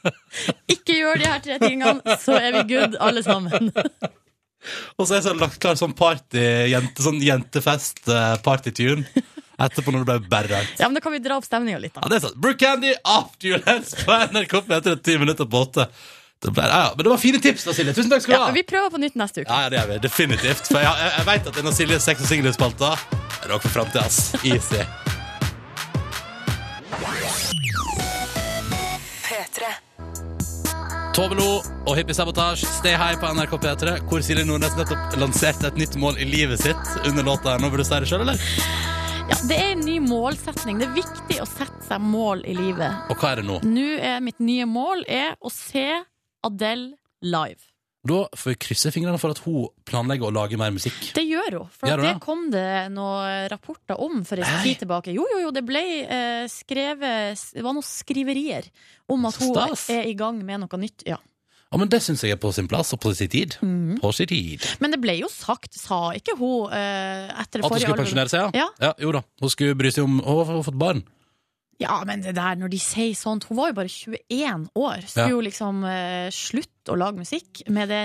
Ikke 0.65 0.97
gjør 0.97 1.21
de 1.21 1.29
her 1.29 1.45
tre 1.45 1.59
tingene, 1.61 2.17
så 2.25 2.39
er 2.41 2.57
vi 2.57 2.65
good, 2.73 2.97
alle 2.97 3.21
sammen. 3.27 3.69
Og 4.97 5.07
så 5.07 5.13
er 5.15 5.19
jeg 5.21 5.27
så 5.29 5.33
lagt 5.39 5.59
klar 5.63 5.77
sånn 5.79 5.93
party, 5.97 6.41
jente, 6.71 7.03
sånn 7.05 7.21
jentefest, 7.23 8.03
eh. 8.07 9.21
Etterpå 9.61 9.91
når 9.93 10.05
det 10.05 10.07
ble 10.09 10.29
bare. 10.31 10.61
Ja, 10.79 10.87
men 10.87 10.95
Da 10.97 11.01
kan 11.03 11.13
vi 11.13 11.19
dra 11.21 11.35
opp 11.37 11.45
stemninga 11.45 11.77
litt. 11.83 11.93
Ja, 11.99 12.07
det 12.09 12.17
er 12.17 12.23
sant. 12.23 12.39
Brooke 12.41 12.57
Candy 12.63 12.95
after 13.05 13.47
your 13.51 13.61
hands 13.67 13.93
på 14.01 14.15
NRK 14.33 14.55
etter 14.79 14.95
ti 15.05 15.17
minutter 15.21 15.45
på 15.45 15.61
åtte. 15.67 15.85
Det 16.41 16.49
ble, 16.49 16.65
ja, 16.65 16.79
ja, 16.87 16.93
men 16.97 17.05
det 17.05 17.11
var 17.13 17.21
fine 17.21 17.37
tips, 17.43 17.67
da, 17.69 17.75
Silje. 17.77 17.93
Tusen 17.93 18.09
takk 18.09 18.23
skal 18.25 18.33
du 18.33 18.39
Ja, 18.39 18.47
ha. 18.47 18.55
vi 18.57 18.63
prøver 18.65 18.89
på 18.89 18.97
nytt 19.03 19.13
neste 19.21 19.43
uke. 19.43 19.51
Ja, 19.53 19.67
ja, 19.67 19.69
det 19.69 19.77
gjør 19.83 19.91
vi. 19.93 19.99
Definitivt. 20.07 20.65
For 20.71 20.81
jeg, 20.81 20.89
jeg, 21.05 21.13
jeg 21.19 21.29
vet 21.29 21.51
at 21.53 21.61
en 21.61 21.69
av 21.69 21.77
Silje 21.77 22.01
sex- 22.01 22.25
og 22.25 22.33
singelspalta 22.33 22.95
er 22.97 23.53
nok 23.53 23.61
for 23.67 23.77
framtida. 23.77 24.09
Easy. 24.41 25.10
Tove 31.11 31.35
Lo 31.35 31.57
og 31.59 31.97
Hippie 31.97 32.15
Sabotage, 32.15 32.63
Stay 32.79 32.93
High 32.95 33.17
på 33.19 33.27
NRK 33.35 33.57
P3, 33.59 33.95
hvor 34.07 34.21
Silje 34.23 34.45
Nordnes 34.47 34.77
nettopp 34.77 35.17
lanserte 35.19 35.67
et 35.67 35.79
nytt 35.79 35.97
mål 35.99 36.15
i 36.23 36.27
livet 36.29 36.61
sitt 36.61 36.93
under 37.03 37.25
låta. 37.27 37.57
Nå 37.59 37.67
vil 37.73 37.81
du 37.81 37.83
si 37.83 37.97
det 37.99 38.07
sjøl, 38.07 38.23
eller? 38.23 38.45
Ja, 39.27 39.35
det 39.49 39.57
er 39.57 39.73
en 39.73 39.83
ny 39.83 39.97
målsetning. 40.05 40.79
Det 40.79 40.87
er 40.87 40.95
viktig 40.95 41.41
å 41.43 41.47
sette 41.51 41.83
seg 41.89 42.05
mål 42.05 42.45
i 42.47 42.55
livet. 42.55 43.11
Og 43.11 43.19
hva 43.19 43.33
er 43.33 43.41
det 43.41 43.47
nå? 43.49 43.59
Nå 43.67 43.85
er 43.99 44.23
mitt 44.23 44.39
nye 44.39 44.69
mål 44.71 45.03
er 45.11 45.35
å 45.43 45.51
se 45.51 45.83
Adele 46.47 46.93
live. 47.19 47.59
Da 48.01 48.23
får 48.33 48.55
vi 48.55 48.57
krysse 48.65 48.89
fingrene 48.89 49.19
for 49.21 49.29
at 49.35 49.39
hun 49.45 49.67
planlegger 49.85 50.31
å 50.31 50.33
lage 50.33 50.57
mer 50.57 50.71
musikk. 50.73 51.11
Det 51.13 51.21
gjør 51.21 51.59
hun. 51.59 51.67
For 51.75 51.91
Gjør 51.91 52.01
det 52.01 52.07
det? 52.07 52.13
kom 52.23 52.47
det 52.49 52.63
noen 52.95 53.45
rapporter 53.51 53.99
om 54.01 54.23
for 54.25 54.41
en 54.41 54.63
tid 54.65 54.79
tilbake. 54.81 55.13
Jo, 55.13 55.27
jo, 55.29 55.41
jo, 55.43 55.51
det 55.53 55.61
ble 55.67 55.83
eh, 56.07 56.45
skrevet 56.49 57.43
Det 57.53 57.61
var 57.61 57.75
noen 57.77 57.85
skriverier 57.85 58.71
om 59.11 59.27
at 59.29 59.37
hun 59.37 59.53
Stas. 59.53 59.85
er 59.93 60.09
i 60.09 60.15
gang 60.17 60.41
med 60.45 60.63
noe 60.63 60.81
nytt. 60.81 61.05
Ja. 61.05 61.19
Ja, 61.71 61.77
men 61.79 61.87
Det 61.87 62.01
syns 62.03 62.25
jeg 62.25 62.33
er 62.35 62.41
på 62.41 62.49
sin 62.51 62.67
plass 62.67 62.89
og 62.91 62.99
på 62.99 63.13
sin 63.15 63.29
tid. 63.31 63.53
Mm. 63.61 63.99
På 64.01 64.09
sin 64.11 64.27
tid. 64.27 64.65
Men 64.81 64.91
det 64.91 64.99
ble 64.99 65.13
jo 65.21 65.29
sagt, 65.31 65.77
sa 65.77 66.09
ikke 66.17 66.33
hun 66.41 66.73
eh, 66.73 67.29
etter 67.37 67.61
det 67.61 67.69
At 67.69 67.71
hun 67.71 67.79
skulle 67.85 68.01
pensjonere 68.01 68.33
seg, 68.33 68.57
ja? 68.57 68.65
Ja. 68.81 68.91
Jo 68.99 69.13
da. 69.15 69.21
Hun 69.39 69.53
skulle 69.53 69.77
bry 69.79 69.93
seg 69.93 70.09
om 70.09 70.17
Hun 70.25 70.41
har 70.49 70.65
fått 70.65 70.81
barn. 70.81 71.05
Ja, 71.81 71.97
men 72.05 72.21
det 72.21 72.35
der, 72.37 72.55
når 72.61 72.69
de 72.71 72.79
sier 72.81 73.15
sånt 73.17 73.47
Hun 73.49 73.57
var 73.57 73.71
jo 73.71 73.77
bare 73.79 73.89
21 73.91 74.67
år. 74.77 75.01
Skulle 75.07 75.25
Ja. 75.27 75.31
jo 75.33 75.41
liksom 75.41 75.83
uh, 75.83 76.29
slutte 76.33 76.93
å 76.93 76.97
lage 76.97 77.17
musikk 77.21 77.61
med 77.73 77.89
det 77.89 78.01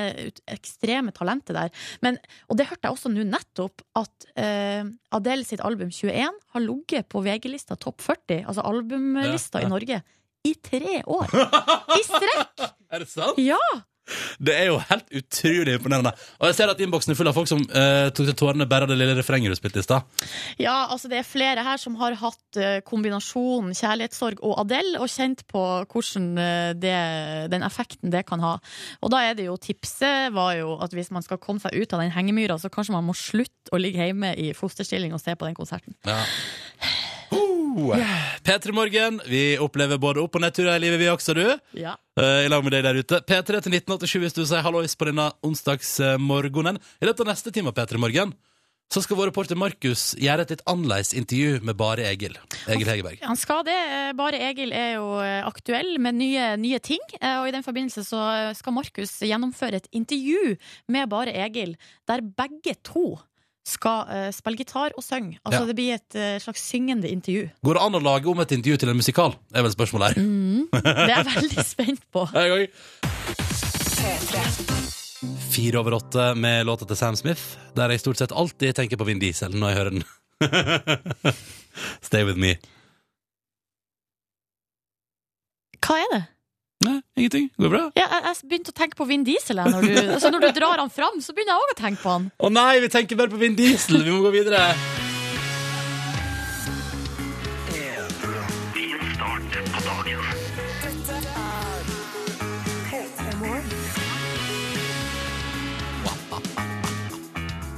ekstreme 0.52 1.12
talentet 1.16 1.56
der. 1.56 1.70
Men, 2.04 2.18
og 2.48 2.58
det 2.58 2.66
hørte 2.70 2.88
jeg 2.88 2.96
også 2.96 3.12
nå 3.12 3.24
nettopp, 3.28 3.82
at 3.96 4.28
uh, 4.36 4.88
Adele 5.16 5.44
sitt 5.48 5.60
album 5.64 5.90
21 5.92 6.40
har 6.54 6.64
ligget 6.64 7.08
på 7.12 7.22
VG-lista 7.24 7.76
topp 7.80 8.00
40, 8.04 8.44
altså 8.48 8.64
albumlista 8.68 9.60
Ja, 9.60 9.66
ja. 9.66 9.68
i 9.68 9.74
Norge, 9.74 10.00
i 10.46 10.54
tre 10.62 11.02
år. 11.06 11.32
I 11.98 12.02
strekk! 12.06 12.66
Er 12.92 13.02
det 13.04 13.08
sant? 13.10 13.38
Ja! 13.42 13.60
Det 14.38 14.54
er 14.54 14.68
jo 14.70 14.78
helt 14.90 15.08
utrolig 15.20 15.76
imponerende. 15.76 16.12
Og 16.40 16.50
jeg 16.50 16.58
ser 16.58 16.72
at 16.72 16.80
innboksen 16.82 17.12
er 17.12 17.18
full 17.18 17.30
av 17.30 17.36
folk 17.36 17.50
som 17.50 17.62
eh, 17.66 18.08
tok 18.14 18.28
til 18.30 18.36
tårene 18.38 18.68
bare 18.70 18.86
av 18.86 18.92
det 18.92 18.98
lille 19.00 19.16
refrenget 19.18 19.52
du 19.52 19.58
spilte 19.58 19.82
i 19.82 19.86
stad. 19.86 20.06
Ja, 20.62 20.86
altså 20.92 21.10
det 21.10 21.20
er 21.20 21.28
flere 21.28 21.64
her 21.66 21.80
som 21.82 21.98
har 22.00 22.16
hatt 22.20 22.60
eh, 22.60 22.78
kombinasjonen 22.86 23.74
kjærlighetssorg 23.76 24.42
og 24.46 24.60
Adele, 24.62 25.00
og 25.02 25.10
kjent 25.10 25.44
på 25.50 25.64
hvordan 25.90 26.28
eh, 26.42 26.70
det, 26.78 26.96
den 27.52 27.66
effekten 27.66 28.14
det 28.14 28.26
kan 28.28 28.44
ha. 28.44 28.56
Og 29.02 29.12
da 29.14 29.24
er 29.26 29.38
det 29.38 29.48
jo 29.48 29.58
tipset 29.60 30.32
var 30.36 30.54
jo 30.60 30.76
at 30.82 30.94
hvis 30.96 31.12
man 31.14 31.24
skal 31.26 31.40
komme 31.42 31.62
seg 31.62 31.74
ut 31.76 31.96
av 31.96 32.04
den 32.04 32.14
hengemyra, 32.14 32.58
så 32.62 32.70
kanskje 32.72 32.96
man 32.96 33.06
må 33.08 33.16
slutte 33.16 33.74
å 33.74 33.80
ligge 33.80 34.04
hjemme 34.06 34.32
i 34.38 34.52
fosterstilling 34.54 35.14
og 35.16 35.22
se 35.22 35.34
på 35.34 35.48
den 35.48 35.58
konserten. 35.58 35.96
Ja. 36.06 36.20
Uh. 37.32 37.96
P3 38.46 38.72
Morgen, 38.72 39.20
vi 39.28 39.58
opplever 39.60 39.98
både 40.00 40.22
opp- 40.22 40.38
og 40.38 40.42
nedturer 40.44 40.78
i 40.78 40.82
livet, 40.86 41.00
vi 41.02 41.08
også, 41.12 41.34
du. 41.36 41.44
Ja. 41.76 41.96
Uh, 42.18 42.46
I 42.46 42.50
lag 42.52 42.64
med 42.64 42.72
deg 42.72 42.84
der 42.86 42.98
ute. 43.02 43.20
P3 43.26 43.60
til 43.66 43.74
1987 43.76 44.18
hvis 44.22 44.36
du 44.36 44.44
sier 44.48 44.64
hallois 44.64 44.96
på 44.96 45.08
denne 45.10 45.28
onsdagsmorgenen. 45.44 46.78
I 47.02 47.08
løpet 47.08 47.24
av 47.26 47.32
neste 47.34 47.52
time 47.54 47.72
av 47.72 47.76
P3 47.78 48.00
Morgen 48.02 48.34
så 48.86 49.00
skal 49.02 49.18
vår 49.18 49.32
reporter 49.32 49.58
Markus 49.58 50.12
gjøre 50.14 50.44
et 50.46 50.52
litt 50.54 50.60
annerledes 50.70 51.08
intervju 51.18 51.56
med 51.66 51.74
bare 51.74 52.04
Egil. 52.06 52.36
Egil 52.70 52.86
Hegerberg. 52.86 53.18
Han 53.26 53.34
skal 53.38 53.64
det. 53.66 53.74
Bare 54.14 54.38
Egil 54.46 54.70
er 54.70 54.92
jo 55.00 55.08
eh, 55.24 55.40
aktuell 55.42 55.96
med 55.98 56.14
nye, 56.20 56.52
nye 56.62 56.78
ting. 56.78 57.02
eh, 57.18 57.40
Og 57.40 57.48
i 57.48 57.54
den 57.56 57.66
forbindelse 57.66 58.04
så 58.06 58.20
skal 58.54 58.76
Markus 58.76 59.16
gjennomføre 59.26 59.82
et 59.82 59.88
intervju 59.90 60.54
med 60.94 61.10
Bare 61.10 61.34
Egil, 61.34 61.74
der 62.06 62.22
begge 62.22 62.76
to 62.86 63.16
skal 63.66 64.06
uh, 64.06 64.28
spille 64.34 64.60
gitar 64.60 64.94
og 64.96 65.02
synge. 65.02 65.40
Altså 65.44 65.60
Ja. 65.64 65.66
det 65.66 65.74
blir 65.78 65.94
et 65.96 66.14
uh, 66.18 66.36
slags 66.42 66.62
syngende 66.70 67.08
intervju. 67.10 67.48
Går 67.66 67.74
det 67.78 67.82
an 67.82 67.98
å 67.98 68.02
lage 68.04 68.30
om 68.30 68.40
et 68.44 68.52
intervju 68.54 68.76
til 68.84 68.92
en 68.92 69.00
musikal? 69.00 69.34
Det 69.50 69.58
er 69.58 69.66
vel 69.66 69.74
spørsmålet 69.74 70.14
her. 70.14 70.22
Mm, 70.22 70.68
det 70.70 70.94
er 70.94 71.10
jeg 71.16 71.26
veldig 71.32 71.64
spent 71.74 72.04
på. 72.14 72.26
Hei, 72.30 72.46
hei. 72.54 72.68
Fire 75.50 75.80
over 75.80 75.96
åtte 75.96 76.28
med 76.38 76.66
låta 76.68 76.86
til 76.86 76.96
Sam 77.00 77.16
Smith, 77.18 77.42
der 77.74 77.90
jeg 77.90 78.00
stort 78.04 78.20
sett 78.20 78.32
alltid 78.36 78.76
tenker 78.76 79.00
på 79.00 79.06
Vin 79.08 79.18
Diesel 79.22 79.54
når 79.56 79.68
jeg 79.72 79.78
hører 79.80 79.90
den. 79.96 80.04
Stay 82.06 82.22
with 82.28 82.36
me. 82.38 82.54
Hva 85.86 85.96
er 86.02 86.08
det? 86.12 86.22
Ingenting. 87.16 87.48
Går 87.56 87.64
det 87.64 87.70
bra? 87.70 87.84
Ja, 87.96 88.04
jeg, 88.12 88.22
jeg 88.26 88.48
begynte 88.50 88.72
å 88.74 88.76
tenke 88.76 88.98
på 88.98 89.06
Vin 89.08 89.22
Diesel. 89.24 89.56
jeg, 89.56 89.72
Når 89.72 89.86
du, 89.88 89.92
altså 90.18 90.30
når 90.34 90.42
du 90.44 90.50
drar 90.58 90.82
han 90.84 90.92
fram, 90.92 91.16
så 91.24 91.32
begynner 91.32 91.54
jeg 91.56 91.64
òg 91.64 91.72
å 91.72 91.78
tenke 91.80 92.02
på 92.04 92.12
han. 92.12 92.28
Å 92.36 92.52
nei, 92.52 92.72
vi 92.84 92.92
tenker 92.92 93.16
bare 93.16 93.32
på 93.32 93.40
Vin 93.40 93.56
Diesel! 93.56 94.02
Vi 94.04 94.12
må 94.12 94.20
gå 94.26 94.34
videre. 94.36 94.68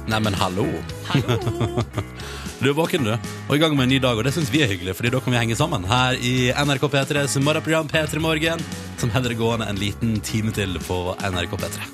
Neimen, 0.09 0.33
hallo. 0.33 0.65
Hallo! 1.05 1.83
Du 2.59 2.67
er 2.67 2.75
våken, 2.75 3.05
du. 3.07 3.13
Og 3.47 3.53
i 3.55 3.59
gang 3.61 3.71
med 3.71 3.85
en 3.85 3.93
ny 3.93 3.97
dag, 4.03 4.17
og 4.19 4.25
det 4.27 4.33
syns 4.35 4.49
vi 4.51 4.59
er 4.59 4.67
hyggelig, 4.67 4.97
Fordi 4.97 5.13
da 5.13 5.21
kan 5.23 5.31
vi 5.31 5.39
henge 5.39 5.55
sammen 5.55 5.85
her 5.87 6.17
i 6.19 6.51
NRK 6.51 6.89
P3s 6.91 7.37
morgenprogram 7.39 7.87
P3 7.87 8.19
Morgen, 8.19 8.59
som 8.99 9.11
heller 9.13 9.31
det 9.31 9.37
gående 9.39 9.69
en 9.71 9.79
liten 9.79 10.17
time 10.19 10.51
til 10.51 10.75
på 10.83 10.97
NRK 11.23 11.55
P3. 11.55 11.87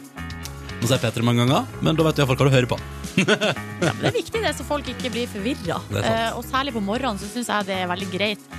Nå 0.82 0.90
sier 0.90 0.98
jeg 0.98 1.04
P3 1.04 1.26
mange 1.28 1.46
ganger, 1.46 1.70
men 1.86 2.00
da 2.00 2.08
vet 2.08 2.18
du 2.18 2.24
iallfall 2.24 2.40
hva 2.42 2.50
du 2.50 2.56
hører 2.58 2.72
på. 2.74 2.80
Ja, 3.86 3.92
men 3.92 4.02
det 4.02 4.10
er 4.10 4.16
viktig 4.16 4.42
det, 4.42 4.56
så 4.58 4.66
folk 4.66 4.88
ikke 4.90 5.12
blir 5.14 5.30
forvirra. 5.30 5.78
Er. 5.94 6.02
Eh, 6.02 6.38
og 6.40 6.46
særlig 6.48 6.74
på 6.74 6.82
morgenen 6.82 7.20
så 7.22 7.30
syns 7.30 7.52
jeg 7.52 7.68
det 7.70 7.78
er 7.84 7.92
veldig 7.92 8.08
greit 8.10 8.50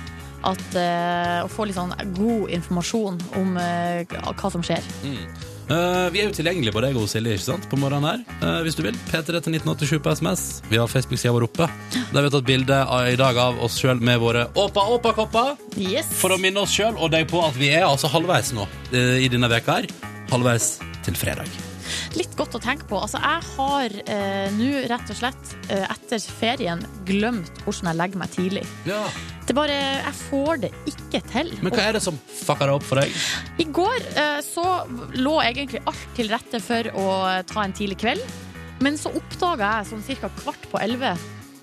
at, 0.47 0.63
eh, 0.79 1.43
å 1.43 1.49
få 1.51 1.67
litt 1.67 1.75
sånn 1.75 1.91
god 2.15 2.53
informasjon 2.55 3.19
om 3.41 3.57
eh, 3.59 4.07
hva 4.07 4.51
som 4.53 4.63
skjer. 4.63 4.85
Eh, 5.67 6.07
vi 6.13 6.21
er 6.21 6.29
jo 6.29 6.35
tilgjengelige 6.35 6.71
både 6.75 6.91
jeg 6.91 6.99
og 6.99 7.09
Silje 7.11 7.35
ikke 7.35 7.43
sant? 7.43 7.67
på 7.67 7.79
morgenen 7.79 8.07
her, 8.07 8.21
uh, 8.39 8.61
hvis 8.63 8.77
du 8.77 8.83
vil. 8.85 8.95
P3 9.09 9.41
til 9.43 9.57
1987 9.59 9.99
på 10.03 10.15
SMS. 10.15 10.45
Vi 10.71 10.79
har 10.79 10.87
Facebook-sida 10.87 11.33
vår 11.35 11.47
oppe. 11.49 11.67
Der 11.91 12.21
vi 12.21 12.25
har 12.29 12.33
tatt 12.37 12.47
bilde 12.47 12.79
i 13.11 13.19
dag 13.19 13.41
av 13.43 13.59
oss 13.63 13.79
sjøl 13.81 13.99
med 13.99 14.21
våre 14.23 14.47
åpa-åpa-kopper. 14.55 15.57
Yes. 15.75 16.11
For 16.21 16.31
å 16.31 16.39
minne 16.41 16.63
oss 16.63 16.75
sjøl 16.75 16.95
og 16.95 17.11
deg 17.11 17.27
på 17.31 17.43
at 17.43 17.59
vi 17.59 17.73
er 17.75 17.87
altså 17.89 18.11
halvveis 18.15 18.53
nå 18.55 18.67
uh, 18.67 19.17
i 19.19 19.27
denne 19.31 19.51
veka 19.51 19.81
her. 19.81 19.91
Halvveis 20.31 20.77
til 21.03 21.19
fredag. 21.19 21.66
Litt 22.17 22.35
godt 22.39 22.57
å 22.57 22.61
tenke 22.63 22.87
på. 22.89 22.99
Altså, 22.99 23.21
jeg 23.21 23.47
har 23.55 23.97
eh, 24.13 24.47
nå 24.57 24.83
rett 24.91 25.13
og 25.13 25.19
slett 25.19 25.55
eh, 25.69 25.85
etter 25.87 26.21
ferien 26.39 26.83
glemt 27.07 27.63
hvordan 27.65 27.91
jeg 27.91 27.99
legger 28.01 28.21
meg 28.23 28.33
tidlig. 28.35 28.65
Ja. 28.89 29.03
Det 29.47 29.55
bare, 29.55 29.75
Jeg 30.03 30.15
får 30.19 30.59
det 30.65 30.71
ikke 30.91 31.21
til. 31.31 31.53
Men 31.63 31.71
hva 31.71 31.85
er 31.87 31.95
det 31.95 32.03
som 32.03 32.17
fucker 32.19 32.67
det 32.67 32.75
opp 32.75 32.87
for 32.87 32.99
deg? 32.99 33.15
I 33.63 33.67
går 33.79 34.09
eh, 34.19 34.41
så 34.45 34.65
lå 35.15 35.37
egentlig 35.45 35.83
alt 35.87 36.05
til 36.17 36.31
rette 36.33 36.61
for 36.63 36.91
å 36.99 37.07
ta 37.47 37.63
en 37.63 37.75
tidlig 37.77 37.99
kveld. 38.03 38.23
Men 38.83 38.99
så 38.99 39.09
oppdaga 39.17 39.79
jeg 39.79 39.91
sånn 39.93 40.05
ca. 40.21 40.29
kvart 40.43 40.69
på 40.69 40.81
elleve 40.83 41.15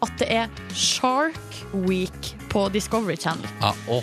at 0.05 0.21
det 0.21 0.27
er 0.33 0.63
Shark 0.77 1.61
Week 1.87 2.35
på 2.53 2.67
Discovery 2.75 3.17
Channel. 3.21 3.47
Ja, 3.63 3.73
å 3.89 4.03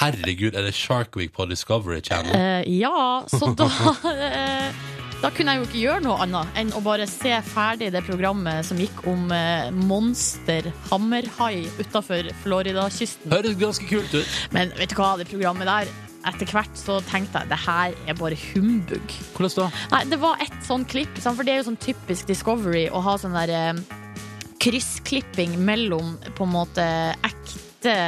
herregud, 0.00 0.54
er 0.54 0.66
det 0.66 0.74
Shark 0.74 1.16
Week 1.16 1.32
på 1.32 1.46
Discovery 1.46 2.00
Channel? 2.00 2.34
Eh, 2.34 2.78
ja, 2.80 3.24
så 3.30 3.52
da 3.56 3.68
eh, 4.12 4.86
Da 5.22 5.30
kunne 5.32 5.54
jeg 5.54 5.62
jo 5.62 5.66
ikke 5.66 5.80
gjøre 5.80 6.02
noe 6.04 6.16
annet 6.26 6.58
enn 6.60 6.72
å 6.76 6.80
bare 6.84 7.06
se 7.08 7.32
ferdig 7.48 7.88
det 7.94 8.02
programmet 8.04 8.66
som 8.68 8.76
gikk 8.80 8.98
om 9.08 9.30
eh, 9.32 9.70
monster 9.72 10.68
hammerhai 10.90 11.64
utafor 11.80 12.28
Floridakysten. 12.42 13.32
Høres 13.32 13.56
ganske 13.56 13.88
kult 13.88 14.12
ut. 14.12 14.36
Men 14.52 14.74
vet 14.76 14.92
du 14.92 14.98
hva, 15.00 15.14
det 15.16 15.28
programmet 15.30 15.70
der 15.70 15.88
etter 16.26 16.50
hvert 16.52 16.76
så 16.76 16.98
tenkte 17.08 17.40
jeg 17.40 17.52
det 17.52 17.58
her 17.64 17.96
er 18.04 18.18
bare 18.18 18.36
humbug. 18.50 19.16
Hvordan 19.38 19.56
da? 19.56 19.70
Nei, 19.94 20.02
det 20.12 20.20
var 20.20 20.44
ett 20.44 20.60
sånn 20.66 20.84
klipp, 20.84 21.16
for 21.22 21.46
det 21.46 21.54
er 21.54 21.62
jo 21.62 21.68
sånn 21.70 21.80
typisk 21.80 22.28
Discovery 22.28 22.86
å 22.90 23.02
ha 23.08 23.16
sånn 23.22 23.36
der 23.38 23.54
eh, 23.56 23.82
kryssklipping 24.62 25.56
mellom 25.64 26.16
på 26.36 26.44
en 26.44 26.56
måte 26.58 26.86
ekte 27.24 27.98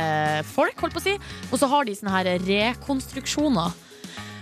folk, 0.52 0.80
holdt 0.82 0.96
på 0.96 1.00
å 1.00 1.08
si, 1.08 1.18
og 1.48 1.60
så 1.60 1.72
har 1.72 1.88
de 1.88 1.96
sånne 1.96 2.16
her 2.18 2.34
rekonstruksjoner. 2.44 3.87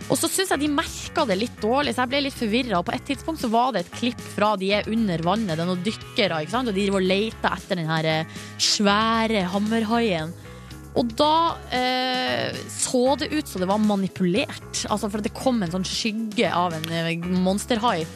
Og 0.07 0.19
så 0.21 0.29
syns 0.31 0.53
jeg 0.55 0.63
de 0.63 0.71
merka 0.71 1.25
det 1.27 1.39
litt 1.41 1.57
dårlig, 1.59 1.95
så 1.95 2.05
jeg 2.05 2.13
ble 2.13 2.21
litt 2.29 2.37
forvirra. 2.39 2.83
På 2.87 2.95
et 2.95 3.07
tidspunkt 3.09 3.43
så 3.43 3.51
var 3.51 3.73
det 3.75 3.85
et 3.85 3.95
klipp 3.97 4.21
fra 4.37 4.53
de 4.61 4.71
er 4.79 4.91
under 4.93 5.23
vannet, 5.27 5.57
det 5.57 5.65
er 5.65 5.71
noen 5.71 5.87
dykkere, 5.87 6.43
ikke 6.45 6.55
sant? 6.55 6.71
og 6.71 6.77
de 6.79 6.87
leita 7.03 7.55
etter 7.57 7.81
den 7.81 7.91
her 7.91 8.11
eh, 8.11 8.37
svære 8.63 9.47
hammerhaien. 9.51 10.35
Og 10.97 11.11
da 11.19 11.57
eh, 11.77 12.57
så 12.73 13.17
det 13.21 13.33
ut 13.35 13.51
som 13.51 13.61
det 13.61 13.69
var 13.69 13.83
manipulert. 13.83 14.87
Altså 14.89 15.11
For 15.13 15.21
det 15.21 15.35
kom 15.37 15.61
en 15.61 15.75
sånn 15.75 15.85
skygge 15.85 16.49
av 16.55 16.77
en 16.77 16.87
eh, 16.89 17.27
monsterhai. 17.45 18.07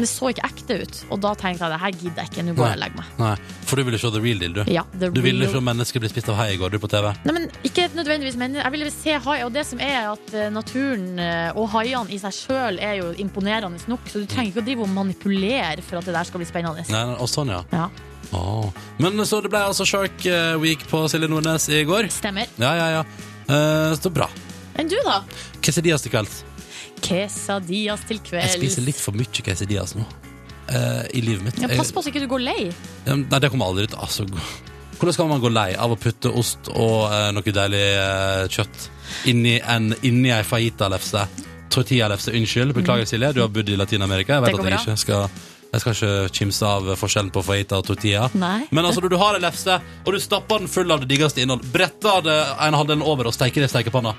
Men 0.00 0.06
det 0.06 0.08
så 0.14 0.30
ikke 0.32 0.46
ekte 0.48 0.76
ut. 0.80 0.98
Og 1.12 1.18
da 1.20 1.34
tenkte 1.36 1.66
jeg 1.66 1.74
det 1.74 1.80
her 1.82 1.92
gidder 2.00 2.22
jeg 2.24 2.30
ikke. 2.30 2.44
Nå 2.46 2.54
går 2.56 2.70
jeg 2.70 2.78
og 2.78 2.80
legger 2.80 3.00
meg. 3.02 3.10
Nei, 3.20 3.32
for 3.68 3.76
du 3.76 3.84
ville 3.90 4.00
se 4.00 4.10
the 4.14 4.22
real 4.24 4.40
deal, 4.40 4.54
du. 4.56 4.62
Ja, 4.72 4.84
the 4.96 5.10
du 5.12 5.20
ville 5.20 5.44
real- 5.44 5.52
se 5.52 5.60
mennesker 5.68 6.00
bli 6.00 6.08
spist 6.14 6.30
av 6.32 6.38
hai 6.40 6.46
i 6.54 6.58
går, 6.60 6.72
du, 6.72 6.78
på 6.80 6.88
TV. 6.88 7.10
Nei, 7.28 7.34
men 7.36 7.48
Ikke 7.68 7.84
nødvendigvis, 7.92 8.38
mennesker. 8.40 8.64
jeg 8.64 8.72
ville 8.78 8.90
se 8.94 9.18
hai. 9.28 9.38
Og 9.44 9.52
det 9.52 9.66
som 9.68 9.82
er 9.84 10.08
at 10.14 10.32
eh, 10.34 10.48
naturen 10.54 11.18
eh, 11.20 11.50
og 11.52 11.68
haiene 11.76 12.08
i 12.16 12.20
seg 12.22 12.32
sjøl 12.32 12.80
er 12.80 12.94
jo 13.02 13.10
imponerende 13.20 13.84
nok, 13.92 14.08
så 14.08 14.22
du 14.24 14.30
trenger 14.30 14.54
ikke 14.54 14.64
å 14.64 14.68
drive 14.70 14.86
og 14.88 14.94
manipulere 14.96 15.84
for 15.84 16.00
at 16.00 16.08
det 16.08 16.16
der 16.16 16.24
skal 16.24 16.40
bli 16.40 16.48
spennende. 16.48 16.86
Nei, 16.88 17.04
og 17.20 17.28
sånn, 17.28 17.52
ja. 17.52 17.60
Ja, 17.76 17.90
Oh. 18.36 18.68
Men 19.02 19.18
så 19.26 19.40
det 19.42 19.50
ble 19.50 19.58
altså 19.64 19.82
Shark 19.88 20.22
eh, 20.28 20.54
Week 20.62 20.84
på 20.86 21.00
Silje 21.10 21.26
Nordnes 21.26 21.64
i 21.72 21.80
går. 21.88 22.06
Stemmer. 22.14 22.46
Ja, 22.62 22.74
ja, 22.78 22.88
ja. 23.00 23.04
Uh, 23.50 23.96
så 23.98 24.12
bra. 24.14 24.28
Enn 24.78 24.86
du, 24.86 24.94
da? 25.02 25.16
Quesadillas 25.64 26.04
til 26.04 26.12
kvelds. 26.14 26.44
Quesadillas 27.04 28.02
til 28.08 28.20
Jeg 28.32 28.54
spiser 28.56 28.84
litt 28.86 29.00
for 29.00 29.16
mye 29.16 29.42
quesadillas 29.44 29.94
nå. 29.98 30.04
eh, 30.70 31.04
I 31.18 31.22
livet 31.24 31.44
mitt. 31.46 31.60
Ja, 31.62 31.68
pass 31.76 31.92
på 31.92 32.02
så 32.02 32.10
ikke 32.12 32.22
du 32.24 32.28
går 32.30 32.44
lei. 32.44 32.70
Ja, 33.06 33.16
Nei, 33.16 33.38
det 33.42 33.50
kommer 33.50 33.70
aldri 33.72 33.86
til 33.90 33.98
altså, 33.98 34.26
Hvordan 35.00 35.14
skal 35.16 35.28
man 35.30 35.40
gå 35.40 35.48
lei 35.48 35.70
av 35.80 35.94
å 35.94 35.96
putte 35.96 36.28
ost 36.36 36.68
og 36.74 37.06
eh, 37.08 37.30
noe 37.32 37.54
deilig 37.56 37.84
eh, 37.96 38.48
kjøtt 38.52 38.90
inni, 39.32 39.56
en, 39.64 39.94
inni 40.04 40.28
ei 40.34 40.42
fajita-lefse? 40.44 41.22
Tortilla-lefse, 41.70 42.32
unnskyld. 42.34 42.74
Beklager, 42.74 43.06
Silje. 43.06 43.30
Du 43.32 43.40
har 43.44 43.48
bodd 43.54 43.68
i 43.70 43.76
Latin-Amerika. 43.78 44.34
Jeg 44.36 44.42
Det 44.42 44.48
vet 44.50 44.56
går 44.58 44.66
at 44.66 44.70
jeg 44.70 44.74
bra. 44.74 44.82
ikke 44.82 45.00
skal 45.06 45.48
jeg 45.70 45.80
skal 45.84 45.94
ikke 45.94 46.32
kimse 46.34 46.66
av 46.66 46.88
forskjellen 46.98 47.28
på 47.30 47.44
fajita 47.46 47.76
og 47.78 47.84
tortilla. 47.86 48.24
Nei. 48.34 48.64
Men 48.74 48.88
altså, 48.88 49.04
når 49.04 49.12
du 49.12 49.16
har 49.20 49.36
en 49.38 49.44
lefse, 49.44 49.76
og 50.02 50.12
du 50.12 50.18
stapper 50.18 50.58
den 50.58 50.66
full 50.72 50.90
av 50.90 51.04
det 51.04 51.06
diggeste 51.12 51.38
innhold, 51.44 51.62
bretter 51.70 52.24
det 52.26 52.38
en 52.66 52.74
halvdelen 52.74 53.04
over 53.06 53.30
og 53.30 53.36
steker 53.36 53.62
det 53.62 53.68
i 53.70 53.72
stekepanna 53.76 54.16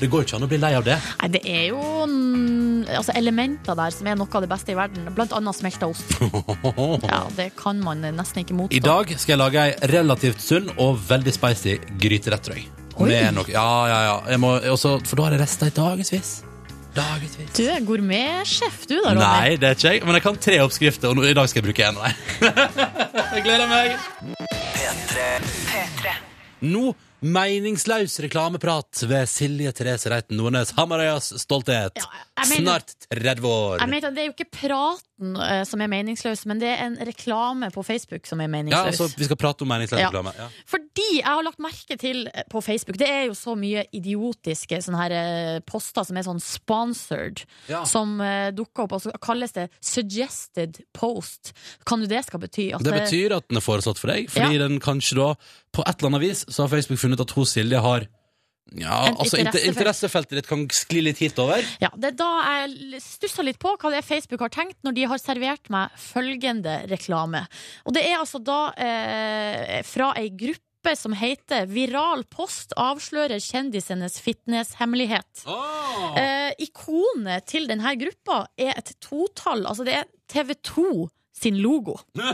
Det 0.00 0.08
går 0.10 0.24
ikke 0.24 0.38
an 0.38 0.44
å 0.46 0.48
bli 0.50 0.58
lei 0.58 0.72
av 0.74 0.84
det. 0.86 0.96
Nei, 1.20 1.28
det 1.36 1.40
er 1.46 1.66
jo 1.68 1.80
altså, 2.90 3.14
elementer 3.14 3.76
der 3.78 3.94
som 3.94 4.08
er 4.10 4.16
noe 4.18 4.28
av 4.34 4.42
det 4.42 4.50
beste 4.50 4.74
i 4.74 4.78
verden. 4.78 5.06
Blant 5.14 5.34
annet 5.36 5.58
smelta 5.58 5.90
ost. 5.90 6.16
Ja, 7.14 7.20
det 7.36 7.50
kan 7.58 7.78
man 7.84 8.02
nesten 8.02 8.42
ikke 8.42 8.56
motstå. 8.58 8.74
I 8.74 8.82
dag 8.82 9.10
skal 9.20 9.34
jeg 9.34 9.40
lage 9.40 9.66
ei 9.68 9.90
relativt 9.92 10.42
sunn 10.42 10.72
og 10.82 10.98
veldig 11.08 11.34
spicy 11.34 11.76
gryterett, 12.00 12.42
tror 12.46 12.58
jeg. 12.58 12.66
Noe, 12.98 13.46
ja, 13.50 13.68
ja, 13.90 14.00
ja. 14.08 14.16
Jeg 14.34 14.42
må, 14.42 14.56
også, 14.74 14.96
for 15.06 15.18
da 15.18 15.28
har 15.28 15.36
jeg 15.36 15.42
resta 15.44 15.70
i 15.70 15.74
dagevis. 15.74 16.34
Dagetvis. 16.94 17.50
Du 17.56 17.64
er 17.66 17.82
gourmetsjef, 17.86 18.84
du 18.86 18.96
da, 19.00 19.14
Ronny. 19.14 19.22
Nei, 19.22 19.56
det 19.58 19.70
er 19.70 19.78
ikke 19.78 19.94
jeg, 19.96 20.02
men 20.06 20.18
jeg 20.18 20.24
kan 20.26 20.36
tre 20.46 20.60
oppskrifter, 20.62 21.10
og 21.10 21.18
nå, 21.18 21.24
i 21.26 21.34
dag 21.34 21.50
skal 21.50 21.62
jeg 21.62 21.66
bruke 21.70 21.88
en 21.88 21.98
av 21.98 22.04
dem. 22.06 22.14
jeg 23.34 23.42
gleder 23.46 23.68
meg. 23.70 23.88
Nå 26.64 26.94
meningsløs 27.24 28.18
reklameprat 28.20 29.00
ved 29.08 29.28
Silje 29.30 29.72
Therese 29.72 30.10
Reiten 30.12 30.36
Nordnes, 30.36 30.74
Hamarøyas 30.76 31.30
stolthet. 31.40 31.96
jeg 31.96 32.48
mener- 32.50 32.64
Snart 32.80 32.94
30 33.10 33.44
år. 33.48 33.78
Jeg 33.80 33.88
mener, 33.88 34.08
at 34.08 34.14
Det 34.14 34.22
er 34.22 34.26
jo 34.26 34.34
ikke 34.36 34.50
praten 34.50 35.36
eh, 35.40 35.64
som 35.64 35.80
er 35.80 35.86
meningsløs, 35.88 36.44
men 36.46 36.58
det 36.58 36.68
er 36.68 36.84
en 36.84 36.96
reklame 36.96 37.70
på 37.72 37.82
Facebook 37.84 38.26
som 38.26 38.40
er 38.40 38.44
Ja, 38.44 38.48
meningsløs. 38.48 39.00
altså, 39.00 39.16
vi 39.16 39.24
skal 39.24 39.36
prate 39.36 39.62
om 39.62 39.68
meningsløs 39.68 39.98
Ja. 40.00 40.10
reklame. 40.10 40.32
Ja. 40.36 40.48
Fordi 40.66 41.16
jeg 41.16 41.24
har 41.24 41.42
lagt 41.42 41.58
merke 41.58 41.96
til 41.98 42.28
eh, 42.34 42.42
på 42.50 42.60
Facebook 42.62 42.98
Det 42.98 43.08
er 43.08 43.26
jo 43.26 43.32
så 43.32 43.56
mye 43.56 43.86
idiotiske 43.92 44.76
sånne 44.82 44.98
her 44.98 45.12
eh, 45.12 45.60
poster 45.60 46.04
som 46.04 46.16
er 46.16 46.22
sånn 46.22 46.40
sponsored, 46.42 47.44
Ja. 47.68 47.84
som 47.84 48.20
uh, 48.20 48.50
dukker 48.50 48.84
opp, 48.84 48.92
og 48.92 49.00
så 49.02 49.12
kalles 49.20 49.52
det 49.52 49.70
suggested 49.80 50.82
post. 50.92 51.52
Kan 51.86 52.00
jo 52.00 52.06
det 52.06 52.24
skal 52.26 52.40
bety 52.40 52.72
at 52.74 52.82
Det 52.82 52.92
betyr 52.92 53.36
at 53.36 53.48
den 53.48 53.56
er 53.56 53.60
foreslått 53.62 53.98
for 53.98 54.08
deg, 54.08 54.28
fordi 54.28 54.58
Ja. 54.58 54.68
den 54.68 54.78
kanskje 54.80 55.14
da 55.16 55.34
På 55.74 55.82
et 55.86 55.96
eller 55.98 56.12
annet 56.14 56.22
vis 56.28 56.44
så 56.48 56.64
har 56.64 56.72
Facebook 56.76 57.00
funnet 57.02 57.20
at 57.24 57.34
hun 57.36 57.48
Silje 57.50 57.80
har 57.82 58.06
Ja, 58.74 59.04
En 59.10 59.16
altså 59.20 59.36
inter- 59.36 59.60
interessefelt. 59.60 59.76
Interessefeltet 59.76 60.38
ditt 60.38 60.46
kan 60.48 60.62
skli 60.72 61.02
litt 61.04 61.18
hitover. 61.20 61.60
Ja, 61.82 61.90
Det 62.00 62.08
er 62.14 62.16
da 62.16 62.28
jeg 62.64 63.02
stussa 63.04 63.44
litt 63.44 63.58
på 63.60 63.74
hva 63.76 63.90
det 63.92 63.98
er 64.00 64.06
Facebook 64.08 64.40
har 64.40 64.48
tenkt 64.54 64.78
når 64.82 64.94
de 64.96 65.04
har 65.10 65.18
servert 65.20 65.68
meg 65.70 65.90
følgende 66.00 66.78
reklame. 66.90 67.42
Og 67.84 67.92
det 67.94 68.06
er 68.08 68.16
altså 68.22 68.40
da 68.42 68.72
eh, 68.72 69.82
fra 69.84 70.14
ei 70.16 70.30
gruppe 70.32 70.96
som 70.96 71.12
heter 71.16 71.68
Viral 71.68 72.24
post 72.32 72.72
avslører 72.76 73.36
kjendisenes 73.40 74.16
fitnesshemmelighet. 74.24 75.44
Eh, 76.16 76.52
ikonet 76.64 77.46
til 77.48 77.68
denne 77.70 77.94
gruppa 78.00 78.46
er 78.58 78.74
et 78.80 78.94
totall. 79.00 79.66
Altså 79.68 79.84
det 79.86 79.94
er 80.00 80.08
TV2 80.32 81.08
sin 81.44 81.60
logo. 81.62 81.98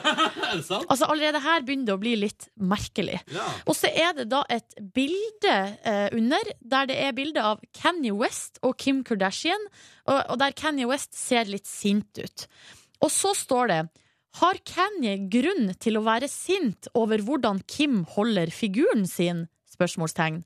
Altså 0.51 1.07
Allerede 1.07 1.41
her 1.45 1.63
begynner 1.63 1.91
det 1.91 1.95
å 1.95 2.01
bli 2.03 2.17
litt 2.19 2.49
merkelig. 2.59 3.21
Og 3.69 3.75
så 3.79 3.91
er 3.91 4.15
det 4.17 4.27
da 4.33 4.41
et 4.51 4.75
bilde 4.95 5.55
eh, 5.87 6.09
under, 6.17 6.51
der 6.59 6.89
det 6.91 6.97
er 7.05 7.15
bilde 7.15 7.45
av 7.45 7.63
Kanye 7.77 8.15
West 8.17 8.59
og 8.67 8.75
Kim 8.81 9.05
Kardashian, 9.07 9.63
og, 10.09 10.19
og 10.33 10.41
der 10.43 10.57
Kanye 10.59 10.89
West 10.91 11.15
ser 11.19 11.51
litt 11.51 11.69
sint 11.71 12.19
ut. 12.19 12.47
Og 13.05 13.13
så 13.15 13.33
står 13.37 13.71
det 13.71 13.81
Har 14.41 14.59
Kanye 14.67 15.17
grunn 15.33 15.73
til 15.83 16.01
å 16.01 16.05
være 16.07 16.29
sint 16.31 16.91
over 16.99 17.23
hvordan 17.25 17.63
Kim 17.71 18.03
holder 18.17 18.53
figuren 18.55 19.07
sin? 19.09 19.47
Spørsmålstegn. 19.71 20.43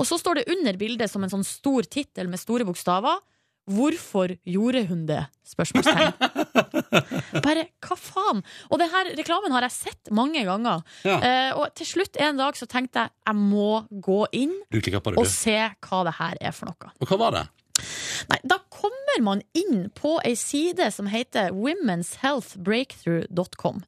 Og 0.00 0.08
så 0.08 0.18
står 0.18 0.40
det 0.40 0.48
under 0.50 0.80
bildet 0.80 1.12
som 1.12 1.22
en 1.22 1.30
sånn 1.30 1.46
stor 1.46 1.86
tittel 1.86 2.30
med 2.30 2.42
store 2.42 2.66
bokstaver. 2.66 3.20
Hvorfor 3.64 4.34
gjorde 4.44 4.82
hun 4.90 5.06
det? 5.08 5.22
Spørsmålstegn. 5.48 6.12
Bare 7.46 7.66
hva 7.84 7.96
faen? 7.96 8.42
Og 8.68 8.80
denne 8.80 9.02
reklamen 9.16 9.54
har 9.56 9.64
jeg 9.64 9.76
sett 9.76 10.12
mange 10.14 10.42
ganger. 10.44 10.84
Ja. 11.06 11.16
Eh, 11.16 11.50
og 11.56 11.72
til 11.78 11.88
slutt 11.88 12.20
en 12.20 12.40
dag 12.40 12.58
så 12.60 12.68
tenkte 12.68 13.06
jeg 13.06 13.14
jeg 13.24 13.40
må 13.40 13.84
gå 14.04 14.20
inn 14.36 14.52
og 15.16 15.28
se 15.30 15.56
hva 15.88 16.02
det 16.08 16.16
her 16.20 16.40
er 16.40 16.56
for 16.56 16.68
noe. 16.68 16.92
Og 17.00 17.08
hva 17.08 17.20
var 17.24 17.38
det? 17.38 17.44
Nei, 18.30 18.38
da 18.46 18.60
kommer 19.14 19.24
man 19.36 19.42
inn 19.54 19.90
på 19.94 20.16
ei 20.24 20.34
side 20.38 20.90
som 20.94 21.06
heter 21.10 21.50
womenshealthbreakthrough.com. 21.54 23.82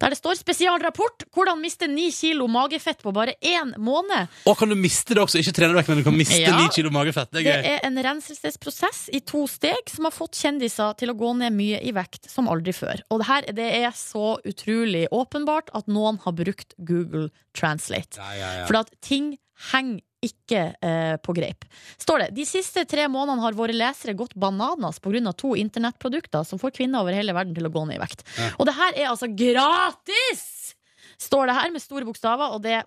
Der 0.00 0.08
det 0.12 0.18
står 0.18 0.34
spesialrapport 0.38 1.24
hvordan 1.34 1.60
miste 1.62 1.86
ni 1.90 2.10
kilo 2.14 2.46
magefett 2.50 3.02
på 3.02 3.12
bare 3.14 3.34
én 3.40 3.74
måned. 3.78 4.26
Og 4.46 4.58
kan 4.58 4.68
du 4.68 4.74
miste 4.78 5.14
det 5.14 5.22
også? 5.22 5.38
Ikke 5.40 5.52
trene 5.56 5.74
vekk, 5.78 5.88
men 5.92 5.98
du 5.98 6.04
kan 6.08 6.16
miste 6.18 6.40
Ja. 6.40 6.56
ni 6.58 6.68
kilo 6.74 6.90
magefett. 6.90 7.30
Det 7.30 7.40
er 7.46 7.50
gøy. 7.50 7.62
Det 7.62 7.72
er 7.72 7.80
en 7.86 7.98
renselsesprosess 8.08 9.08
i 9.12 9.20
to 9.20 9.46
steg 9.46 9.88
som 9.90 10.04
har 10.04 10.12
fått 10.12 10.34
kjendiser 10.34 10.94
til 10.98 11.08
å 11.10 11.14
gå 11.18 11.32
ned 11.36 11.52
mye 11.52 11.80
i 11.82 11.92
vekt 11.92 12.30
som 12.30 12.48
aldri 12.48 12.72
før. 12.72 13.00
Og 13.10 13.18
det 13.20 13.26
her 13.26 13.42
det 13.54 13.70
er 13.84 13.90
så 13.92 14.38
utrolig 14.44 15.06
åpenbart 15.12 15.68
at 15.74 15.86
noen 15.86 16.18
har 16.24 16.32
brukt 16.32 16.74
Google 16.78 17.28
Translate. 17.54 18.16
Ja, 18.18 18.32
ja. 18.34 18.66
For 18.66 18.76
at 18.76 18.90
ting 19.00 19.38
henger 19.72 20.00
ikke 20.24 20.62
eh, 20.80 21.16
på 21.22 21.34
greip. 21.36 21.66
Står 22.00 22.24
det 22.24 22.28
de 22.38 22.46
siste 22.48 22.86
tre 22.88 23.06
månedene 23.10 23.44
har 23.44 23.58
våre 23.58 23.76
lesere 23.76 24.16
gått 24.18 24.34
bananas 24.34 25.00
pga. 25.04 25.32
to 25.32 25.54
internettprodukter 25.60 26.44
som 26.48 26.58
får 26.58 26.74
kvinner 26.80 27.04
over 27.04 27.16
hele 27.16 27.36
verden 27.36 27.54
til 27.54 27.68
å 27.68 27.72
gå 27.72 27.84
ned 27.88 28.00
i 28.00 28.02
vekt. 28.02 28.24
Ja. 28.38 28.50
Og 28.58 28.68
det 28.68 28.76
her 28.78 28.96
er 28.96 29.10
altså 29.12 29.28
gratis! 29.30 30.74
Står 31.20 31.46
det 31.48 31.58
her 31.60 31.70
med 31.70 31.82
store 31.82 32.08
bokstaver, 32.08 32.56
og 32.56 32.64
det, 32.64 32.82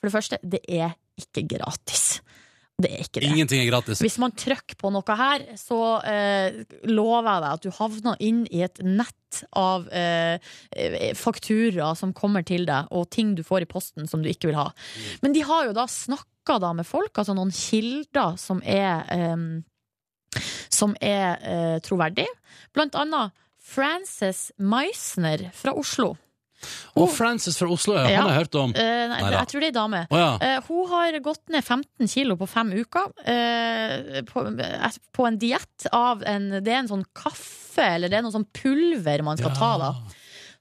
for 0.00 0.08
det 0.08 0.14
første, 0.14 0.38
det 0.42 0.62
er 0.64 0.94
ikke 1.20 1.44
gratis. 1.56 2.05
Det 2.76 2.90
er 2.92 3.04
ikke 3.06 3.22
det. 3.22 3.28
Ingenting 3.32 3.62
er 3.62 3.70
gratis. 3.70 4.02
Hvis 4.04 4.18
man 4.20 4.34
trykker 4.36 4.76
på 4.76 4.90
noe 4.92 5.14
her, 5.16 5.44
så 5.56 5.78
eh, 6.04 6.58
lover 6.84 7.30
jeg 7.30 7.44
deg 7.44 7.54
at 7.54 7.62
du 7.64 7.70
havner 7.72 8.18
inn 8.20 8.42
i 8.52 8.60
et 8.66 8.82
nett 8.84 9.38
av 9.56 9.86
eh, 9.88 10.36
eh, 10.76 11.14
fakturaer 11.16 11.96
som 11.96 12.12
kommer 12.16 12.44
til 12.44 12.68
deg, 12.68 12.90
og 12.92 13.08
ting 13.16 13.32
du 13.38 13.40
får 13.46 13.64
i 13.64 13.70
posten 13.70 14.10
som 14.10 14.20
du 14.20 14.28
ikke 14.28 14.50
vil 14.50 14.60
ha. 14.60 14.68
Men 15.24 15.32
de 15.32 15.46
har 15.48 15.70
jo 15.70 15.76
da 15.76 15.86
snakka 15.88 16.58
da 16.62 16.74
med 16.76 16.88
folk, 16.88 17.16
altså 17.16 17.36
noen 17.36 17.54
kilder 17.54 18.36
som 18.40 18.60
er 18.60 19.08
eh, 19.14 19.48
Som 20.68 20.92
er 21.00 21.40
eh, 21.48 21.78
troverdige. 21.80 22.28
Blant 22.76 22.96
annet 22.98 23.32
Frances 23.56 24.50
Meisner 24.60 25.48
fra 25.56 25.72
Oslo. 25.72 26.12
Og 26.96 27.10
Frances 27.12 27.58
fra 27.60 27.68
Oslo, 27.70 27.94
ja. 27.98 28.06
Ja. 28.08 28.20
han 28.22 28.30
har 28.30 28.36
jeg 28.36 28.46
hørt 28.46 28.58
om. 28.60 28.74
Eh, 28.74 28.82
nei, 29.10 29.20
Neida. 29.20 29.38
jeg 29.42 29.50
tror 29.52 29.60
det 29.60 29.66
er 29.66 29.72
ei 29.72 29.76
dame. 29.76 30.02
Å 30.10 30.20
ja. 30.20 30.30
Eh, 30.40 30.58
hun 30.68 30.88
har 30.92 31.18
gått 31.24 31.42
ned 31.52 31.64
15 31.64 32.08
kilo 32.08 32.36
på 32.40 32.48
fem 32.48 32.72
uker 32.72 33.10
eh, 33.28 34.22
på, 34.28 34.46
eh, 34.64 35.00
på 35.12 35.26
en 35.28 35.38
diett 35.42 35.88
av 35.92 36.24
en 36.26 36.48
Det 36.64 36.72
er 36.72 36.80
en 36.82 36.88
sånn 36.94 37.04
kaffe, 37.16 37.84
eller 37.96 38.08
det 38.08 38.18
er 38.18 38.24
noe 38.24 38.34
sånn 38.34 38.48
pulver 38.56 39.22
man 39.26 39.36
skal 39.40 39.52
ta, 39.56 39.72
da. 39.82 39.92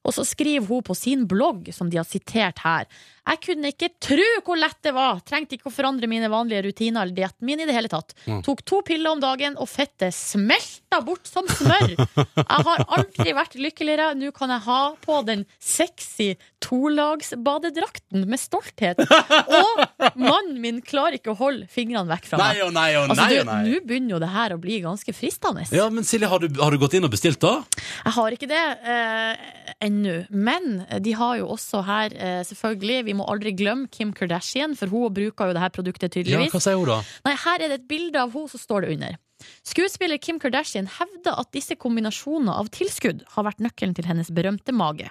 Og 0.06 0.14
så 0.14 0.26
skriver 0.28 0.68
hun 0.70 0.86
på 0.86 0.95
sin 0.97 1.26
blogg, 1.30 1.72
som 1.74 1.89
de 1.89 1.97
har 1.97 2.06
sitert 2.08 2.62
her 2.66 2.86
Jeg 3.26 3.39
kunne 3.41 3.72
ikke 3.74 3.89
tro 4.03 4.28
hvor 4.45 4.60
lett 4.60 4.78
det 4.86 4.93
var! 4.93 5.22
Trengte 5.26 5.58
ikke 5.58 5.72
å 5.72 5.74
forandre 5.74 6.10
mine 6.10 6.30
vanlige 6.30 6.62
rutiner 6.68 7.01
eller 7.01 7.16
dietten 7.18 7.47
min 7.49 7.64
i 7.64 7.66
det 7.66 7.74
hele 7.74 7.89
tatt. 7.89 8.14
Mm. 8.30 8.43
Tok 8.45 8.62
to 8.70 8.82
piller 8.86 9.16
om 9.16 9.24
dagen, 9.24 9.56
og 9.58 9.70
fettet 9.72 10.14
smelta 10.14 10.99
bort 11.06 11.26
som 11.26 11.47
smør! 11.49 11.95
Jeg 11.95 12.68
har 12.70 12.84
aldri 12.99 13.34
vært 13.34 13.58
lykkeligere. 13.58 14.12
Nå 14.20 14.30
kan 14.36 14.53
jeg 14.53 14.66
ha 14.68 14.82
på 15.01 15.18
den 15.26 15.45
sexy 15.58 16.36
tolagsbadedrakten 16.66 18.26
med 18.30 18.41
stolthet. 18.41 19.01
Og 19.01 19.82
mannen 20.22 20.60
min 20.62 20.82
klarer 20.86 21.18
ikke 21.20 21.34
å 21.34 21.39
holde 21.39 21.66
fingrene 21.72 22.10
vekk 22.14 22.30
fra 22.30 22.39
meg. 22.41 22.62
Nei 22.62 22.66
og 22.68 22.74
nei 22.76 22.88
og 22.99 23.03
Altså, 23.06 23.22
nei 23.22 23.34
du, 23.34 23.49
nei. 23.49 23.58
Nå 23.66 23.82
begynner 23.86 24.16
jo 24.16 24.22
det 24.24 24.32
her 24.34 24.56
å 24.56 24.60
bli 24.62 24.80
ganske 24.86 25.14
fristende. 25.16 25.66
Ja, 25.74 25.89
men 25.93 26.08
Silje, 26.08 26.30
har 26.32 26.41
du, 26.41 26.49
har 26.62 26.74
du 26.74 26.82
gått 26.82 26.97
inn 26.97 27.06
og 27.08 27.14
bestilt, 27.14 27.41
da? 27.41 27.58
Jeg 28.06 28.16
har 28.18 28.38
ikke 28.38 28.49
det 28.49 28.64
eh, 28.95 29.51
ennå. 29.96 30.16
Men 30.30 30.86
de 31.02 31.16
har 31.16 31.39
jo 31.39 31.48
også 31.56 31.84
her, 31.88 32.14
eh, 32.14 32.43
selvfølgelig, 32.48 33.06
vi 33.08 33.16
må 33.18 33.28
aldri 33.32 33.56
glemme 33.56 33.88
Kim 33.91 34.14
Kardashian, 34.14 34.76
for 34.76 34.91
hun 34.91 35.14
bruker 35.14 35.48
jo 35.50 35.56
det 35.58 35.64
her 35.64 35.74
produktet 35.74 36.20
Ja. 36.28 36.39
Hva 36.52 36.62
sier 36.62 36.76
hun, 36.76 36.86
da? 36.91 37.02
Nei, 37.26 37.36
her 37.36 37.62
er 37.62 37.68
det 37.72 37.80
et 37.82 37.88
bilde 37.88 38.20
av 38.20 38.32
henne, 38.36 38.52
så 38.52 38.60
står 38.60 38.86
det 38.86 38.91
under. 38.98 39.18
Skuespiller 39.66 40.18
Kim 40.22 40.39
Kardashian 40.39 40.88
hevder 40.88 41.39
at 41.39 41.52
disse 41.56 41.76
kombinasjonene 41.76 42.54
av 42.56 42.70
tilskudd 42.74 43.26
har 43.36 43.48
vært 43.48 43.64
nøkkelen 43.64 43.96
til 43.98 44.08
hennes 44.08 44.32
berømte 44.32 44.74
mage. 44.76 45.10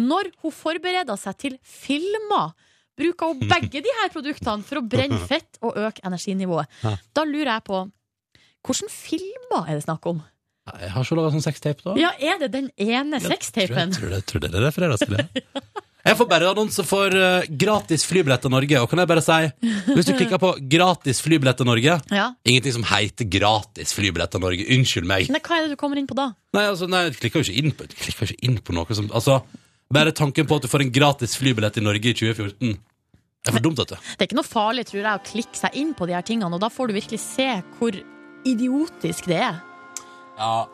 Når 0.00 0.30
hun 0.42 0.54
forbereder 0.54 1.18
seg 1.20 1.38
til 1.40 1.58
filmer, 1.62 2.52
bruker 2.98 3.32
hun 3.32 3.48
begge 3.48 3.82
de 3.84 3.96
her 4.02 4.12
produktene 4.12 4.64
for 4.66 4.80
å 4.80 4.86
brenne 4.86 5.20
fett 5.30 5.60
og 5.64 5.76
øke 5.76 6.04
energinivået. 6.04 6.68
Da 7.16 7.24
lurer 7.24 7.56
jeg 7.56 7.66
på 7.68 7.82
hvilke 8.62 8.92
filmer 8.94 9.66
er 9.66 9.78
det 9.78 9.86
snakk 9.88 10.06
om? 10.06 10.20
Jeg 10.62 10.92
har 10.94 11.02
ikke 11.02 11.16
laga 11.18 11.30
sånn 11.34 11.42
sextape, 11.42 11.82
da. 11.82 11.94
Ja, 11.98 12.12
er 12.22 12.38
det 12.38 12.52
den 12.52 12.68
ene 12.78 13.18
sextapen? 13.22 13.94
Tror, 13.96 14.12
jeg 14.14 14.26
tror 14.30 14.44
det 14.44 14.52
det 14.52 14.60
refererer 14.62 15.00
til. 15.00 15.18
Jeg 16.02 16.18
får 16.18 16.26
bare 16.26 16.48
annonse 16.50 16.82
for 16.82 17.14
uh, 17.14 17.44
gratis 17.46 18.02
flybillett 18.10 18.42
til 18.42 18.50
Norge. 18.50 18.80
Og 18.82 18.88
kan 18.90 18.98
jeg 18.98 19.06
bare 19.06 19.22
si, 19.22 19.36
hvis 19.94 20.08
du 20.08 20.16
klikker 20.16 20.40
på 20.42 20.48
'gratis 20.58 21.20
flybillett 21.22 21.60
til 21.60 21.68
Norge' 21.68 22.00
Ja. 22.10 22.24
Ingenting 22.42 22.74
som 22.74 22.86
heter 22.90 23.28
'gratis 23.30 23.94
flybillett 23.94 24.34
til 24.34 24.42
Norge'. 24.42 24.66
Unnskyld 24.66 25.06
meg. 25.06 25.30
Nei, 25.30 25.38
hva 25.38 25.60
er 25.60 25.68
det 25.68 25.76
du 25.76 25.78
kommer 25.78 26.02
inn 26.02 26.10
på 26.10 26.18
da? 26.18 26.32
Nei, 26.58 26.66
altså, 26.66 26.90
nei, 26.90 27.04
jeg 27.06 27.20
klikker 27.20 27.38
jo 27.38 27.46
ikke 27.46 27.86
jeg 27.86 28.14
ikke 28.18 28.38
inn 28.42 28.58
på 28.58 28.74
noe 28.74 28.98
som 28.98 29.06
Altså, 29.14 29.44
bare 29.94 30.10
tanken 30.10 30.50
på 30.50 30.58
at 30.58 30.66
du 30.66 30.72
får 30.74 30.82
en 30.82 30.90
gratis 30.90 31.38
flybillett 31.38 31.78
til 31.78 31.86
Norge 31.86 32.10
i 32.10 32.18
2014 32.18 32.80
det 33.42 33.50
er 33.50 33.56
for 33.58 33.62
dumt, 33.62 33.78
vet 33.78 33.90
du. 33.90 33.94
Det 33.98 34.22
er 34.22 34.28
ikke 34.28 34.38
noe 34.38 34.46
farlig, 34.46 34.84
tror 34.86 35.02
jeg, 35.02 35.18
å 35.18 35.26
klikke 35.26 35.58
seg 35.58 35.74
inn 35.74 35.94
på 35.98 36.06
de 36.06 36.14
her 36.14 36.22
tingene, 36.22 36.54
og 36.54 36.62
da 36.62 36.68
får 36.70 36.90
du 36.90 36.94
virkelig 36.94 37.18
se 37.18 37.48
hvor 37.78 37.96
idiotisk 38.46 39.26
det 39.26 39.38
er. 39.42 39.56
Ja, 40.38 40.66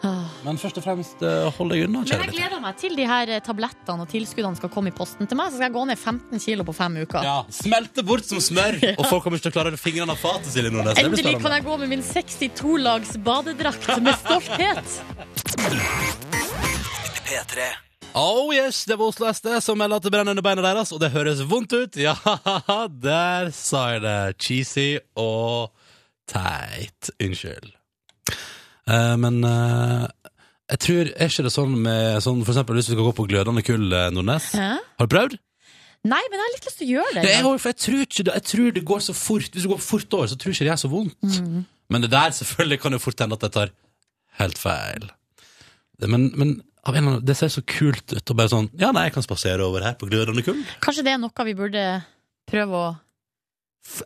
Men 0.46 0.56
først 0.56 0.78
og 0.78 0.84
fremst, 0.84 1.22
eh, 1.26 1.48
hold 1.58 1.72
deg 1.72 1.82
unna, 1.88 1.98
Men 2.00 2.06
jeg 2.06 2.20
lytter. 2.20 2.32
gleder 2.36 2.60
meg 2.62 2.76
til 2.78 2.94
de 2.96 3.04
her 3.10 3.28
eh, 3.34 3.40
tablettene 3.44 4.04
og 4.04 4.08
tilskuddene 4.08 4.56
skal 4.56 4.70
komme 4.70 4.88
i 4.92 4.94
posten 4.94 5.26
til 5.28 5.36
meg, 5.36 5.50
så 5.50 5.58
skal 5.58 5.66
jeg 5.68 5.74
gå 5.74 5.82
ned 5.90 5.98
15 5.98 6.40
kilo 6.44 6.64
på 6.64 6.74
fem 6.78 6.96
uker. 7.02 7.22
Ja, 7.26 7.42
Smelte 7.50 8.04
bort 8.06 8.24
som 8.24 8.38
smør, 8.40 8.78
og 8.98 9.04
folk 9.10 9.24
kommer 9.26 9.36
ikke 9.40 9.50
til 9.50 9.52
å 9.52 9.56
klare 9.58 9.76
fingrene 9.80 10.14
av 10.14 10.22
fatet. 10.22 10.46
Silje 10.54 10.70
Nordnes. 10.70 10.94
Det 10.94 11.04
blir 11.04 11.10
Endelig 11.10 11.24
kan 11.24 11.40
spennende. 11.42 11.58
jeg 11.58 11.64
gå 11.66 11.78
med 11.82 11.88
min 11.88 12.02
62-lags 12.06 13.16
badedrakt 13.26 13.90
med 14.00 14.14
stolthet. 14.22 14.88
Oh 18.14 18.54
yes, 18.54 18.84
det 18.88 18.96
var 18.98 19.10
Oslo 19.10 19.28
SD 19.32 19.50
som 19.62 19.78
melder 19.78 19.96
at 20.00 20.02
det 20.06 20.10
brenner 20.14 20.32
under 20.32 20.42
beina 20.42 20.62
deres, 20.64 20.90
og 20.96 21.00
det 21.02 21.10
høres 21.12 21.42
vondt 21.46 21.74
ut. 21.76 21.98
Ja, 22.00 22.14
der 23.08 23.50
sa 23.54 23.82
jeg 23.94 24.02
det. 24.06 24.16
Cheesy 24.42 24.88
og 25.18 25.70
teit. 26.30 27.10
Unnskyld. 27.20 27.74
Eh, 28.88 29.16
men 29.20 29.42
eh, 29.44 30.06
jeg 30.68 30.80
tror 30.84 31.10
Er 31.12 31.28
ikke 31.28 31.44
det 31.44 31.52
sånn 31.52 31.74
med 31.84 32.22
sånn, 32.24 32.40
For 32.46 32.54
eksempel 32.54 32.78
hvis 32.78 32.88
du 32.88 32.94
skal 32.94 33.04
gå 33.04 33.12
på 33.18 33.26
glødende 33.28 33.64
kull, 33.66 33.84
eh, 33.92 34.08
Nordnes? 34.14 34.50
Hæ? 34.56 34.70
Har 34.80 35.08
du 35.08 35.14
prøvd? 35.14 35.36
Nei, 36.08 36.20
men 36.30 36.38
jeg 36.38 36.44
har 36.44 36.54
litt 36.54 36.68
lyst 36.68 36.78
til 36.78 36.86
å 36.86 36.92
gjøre 36.92 37.14
det. 37.16 37.22
Det 37.26 37.34
jeg, 37.34 37.44
for 37.48 37.68
jeg, 37.68 37.78
tror 37.82 38.02
ikke, 38.04 38.24
jeg 38.28 38.44
tror 38.46 38.74
det 38.76 38.84
går 38.86 39.00
så 39.02 39.14
fort. 39.18 39.50
Hvis 39.52 39.64
du 39.66 39.70
går 39.72 39.80
fort 39.82 40.14
over, 40.14 40.30
så 40.30 40.38
tror 40.38 40.54
ikke 40.54 40.68
det 40.68 40.72
er 40.72 40.80
så 40.80 40.90
vondt. 40.92 41.16
Mm. 41.26 41.64
Men 41.90 42.04
det 42.04 42.10
der 42.12 42.36
selvfølgelig 42.36 42.78
kan 42.84 42.94
jo 42.94 43.00
fort 43.02 43.24
hende 43.24 43.38
at 43.38 43.46
jeg 43.48 43.54
tar 43.56 43.72
helt 44.38 44.60
feil. 44.62 45.08
Men, 46.06 46.28
men 46.38 46.54
annen, 46.86 47.18
det 47.26 47.34
ser 47.36 47.50
så 47.52 47.64
kult 47.66 48.14
ut. 48.14 48.22
Og 48.22 48.38
bare 48.38 48.52
sånn 48.52 48.70
Ja, 48.78 48.92
nei, 48.94 49.08
jeg 49.08 49.16
kan 49.18 49.26
spasere 49.26 49.66
over 49.66 49.84
her 49.84 49.98
på 49.98 50.08
glødende 50.08 50.46
kull. 50.46 50.62
Kanskje 50.84 51.04
det 51.08 51.16
er 51.16 51.20
noe 51.20 51.48
vi 51.50 51.56
burde 51.58 51.84
prøve 52.48 52.78
å 52.78 52.88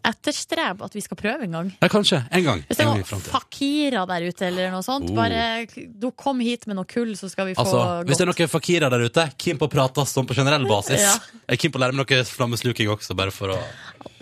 etterstrebe 0.06 0.84
at 0.86 0.94
vi 0.96 1.02
skal 1.04 1.18
prøve 1.18 1.46
en 1.46 1.54
gang. 1.56 1.70
Ja, 1.82 1.88
kanskje. 1.92 2.20
En 2.30 2.44
gang. 2.46 2.62
Hvis 2.68 2.78
det 2.78 2.84
er 2.86 2.90
noen 2.90 3.24
fakirer 3.26 4.06
der 4.08 4.26
ute, 4.28 4.46
eller 4.48 4.70
noe 4.74 4.82
sånt, 4.86 5.10
Oh. 5.10 5.16
bare 5.16 5.66
du 5.98 6.10
kom 6.12 6.40
hit 6.40 6.66
med 6.66 6.76
noe 6.78 6.84
kull, 6.88 7.14
så 7.18 7.28
skal 7.30 7.46
vi 7.50 7.54
få 7.54 7.64
Altså, 7.64 7.82
hvis 8.06 8.18
det 8.20 8.26
er 8.26 8.30
noen 8.32 8.52
fakirer 8.52 8.90
der 8.94 9.04
ute, 9.08 9.24
keen 9.38 9.58
på 9.58 9.66
å 9.68 9.72
prate 9.72 10.04
sånn 10.06 10.26
på 10.28 10.34
generell 10.38 10.66
basis. 10.68 11.00
Ja. 11.08 11.16
Jeg 11.48 11.58
er 11.58 11.60
keen 11.64 11.72
på 11.74 11.78
å 11.80 11.82
lære 11.82 11.96
meg 11.96 12.06
noe 12.08 12.24
flammesluking 12.24 12.88
også, 12.92 13.16
bare 13.18 13.30
for 13.34 13.54
å 13.56 13.58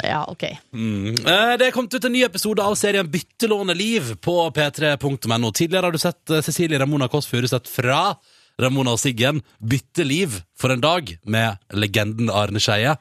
Ja, 0.03 0.25
ok. 0.29 0.45
Mm. 0.73 1.13
Eh, 1.27 1.57
Det 1.61 1.67
er 1.69 1.73
kommet 1.77 1.95
ut 1.95 2.05
en 2.05 2.13
ny 2.13 2.23
episode 2.25 2.61
av 2.65 2.75
serien 2.75 3.07
Byttelåne 3.11 3.75
liv 3.77 4.15
på 4.21 4.35
p3.no. 4.57 5.53
Tidligere 5.53 5.85
har 5.85 5.93
du 5.93 5.99
sett 6.01 6.31
eh, 6.31 6.41
Cecilie 6.43 6.79
Ramona 6.81 7.09
Kåss 7.09 7.29
Furuseth 7.29 7.69
fra 7.69 8.15
Ramona 8.61 8.93
og 8.97 9.01
Siggen 9.01 9.43
bytte 9.61 10.05
liv 10.05 10.41
for 10.59 10.73
en 10.73 10.81
dag 10.81 11.13
med 11.25 11.57
legenden 11.73 12.29
Arne 12.33 12.61
Skeie. 12.61 12.97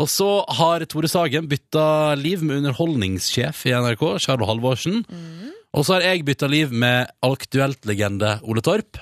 Og 0.00 0.08
så 0.08 0.28
har 0.56 0.84
Tore 0.88 1.10
Sagen 1.12 1.48
bytta 1.50 2.14
liv 2.16 2.40
med 2.46 2.62
underholdningssjef 2.62 3.66
i 3.68 3.74
NRK, 3.76 4.04
Charlo 4.24 4.48
Halvorsen. 4.48 5.02
Og 5.76 5.84
så 5.86 5.98
har 5.98 6.06
jeg 6.08 6.24
bytta 6.26 6.48
liv 6.50 6.72
med 6.72 7.10
Aktuelt-legende 7.26 8.38
Ole 8.48 8.62
Torp. 8.64 8.98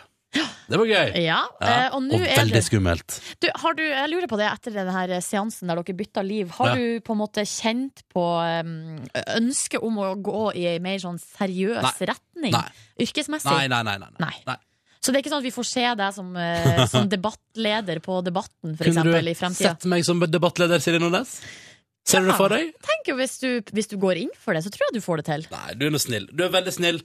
Det 0.69 0.77
var 0.77 0.85
gøy. 0.85 1.15
Ja, 1.25 1.39
eh, 1.65 1.87
og 1.97 2.11
og 2.13 2.21
veldig 2.21 2.61
skummelt. 2.61 3.15
du, 3.41 3.47
har 3.57 3.73
du, 3.79 3.81
Jeg 3.83 4.11
lurer 4.13 4.29
på 4.29 4.37
det 4.37 4.51
etter 4.51 4.75
denne 4.77 5.21
seansen 5.25 5.71
der 5.71 5.81
dere 5.81 5.97
bytta 5.97 6.21
liv. 6.27 6.51
Har 6.59 6.69
Ja. 6.69 6.75
du 6.77 7.01
på 7.01 7.15
en 7.15 7.21
måte 7.23 7.41
kjent 7.49 8.03
på 8.13 8.25
um, 8.61 8.99
ønsket 9.39 9.81
om 9.83 9.97
å 9.97 10.11
gå 10.21 10.53
i 10.61 10.67
ei 10.75 10.79
mer 10.79 10.99
sånn 11.01 11.17
seriøs 11.17 11.81
Nei. 11.81 11.95
retning? 12.13 12.53
Nei. 12.53 12.69
Yrkesmessig? 13.01 13.49
Nei, 13.49 13.69
nei, 13.73 13.83
nei. 13.83 13.97
nei, 14.21 14.35
nei. 14.47 14.57
Så 15.09 15.13
det 15.15 15.23
er 15.23 15.23
ikke 15.23 15.31
sånn 15.33 15.41
at 15.41 15.47
vi 15.49 15.55
får 15.55 15.65
se 15.65 15.83
deg 15.97 16.13
som, 16.13 16.27
eh, 16.37 16.83
som 16.93 17.07
debattleder 17.09 18.03
på 18.05 18.19
Debatten, 18.27 18.75
for 18.75 18.85
Kunne 18.85 18.93
eksempel, 18.93 19.25
du 19.25 19.33
i 19.33 19.39
fremtida? 19.39 19.71
sett 19.71 19.87
meg 19.89 20.05
som 20.05 20.21
debattleder, 20.21 20.83
Silje 20.85 21.01
Nordnes? 21.01 21.31
Ser 22.05 22.21
du 22.21 22.29
det 22.29 22.37
for 22.37 22.53
deg? 22.53 22.75
Tenk 22.85 23.09
jo, 23.09 23.15
hvis 23.17 23.39
du, 23.41 23.49
hvis 23.73 23.89
du 23.89 23.97
går 24.01 24.21
inn 24.21 24.35
for 24.37 24.53
det, 24.53 24.67
så 24.67 24.73
tror 24.75 24.91
jeg 24.91 24.99
du 24.99 25.05
får 25.07 25.23
det 25.23 25.25
til. 25.31 25.47
Nei, 25.55 25.73
du 25.81 25.87
er 25.89 25.95
nå 25.97 26.01
snill. 26.03 26.29
Du 26.29 26.45
er 26.45 26.53
veldig 26.53 26.75
snill. 26.77 27.01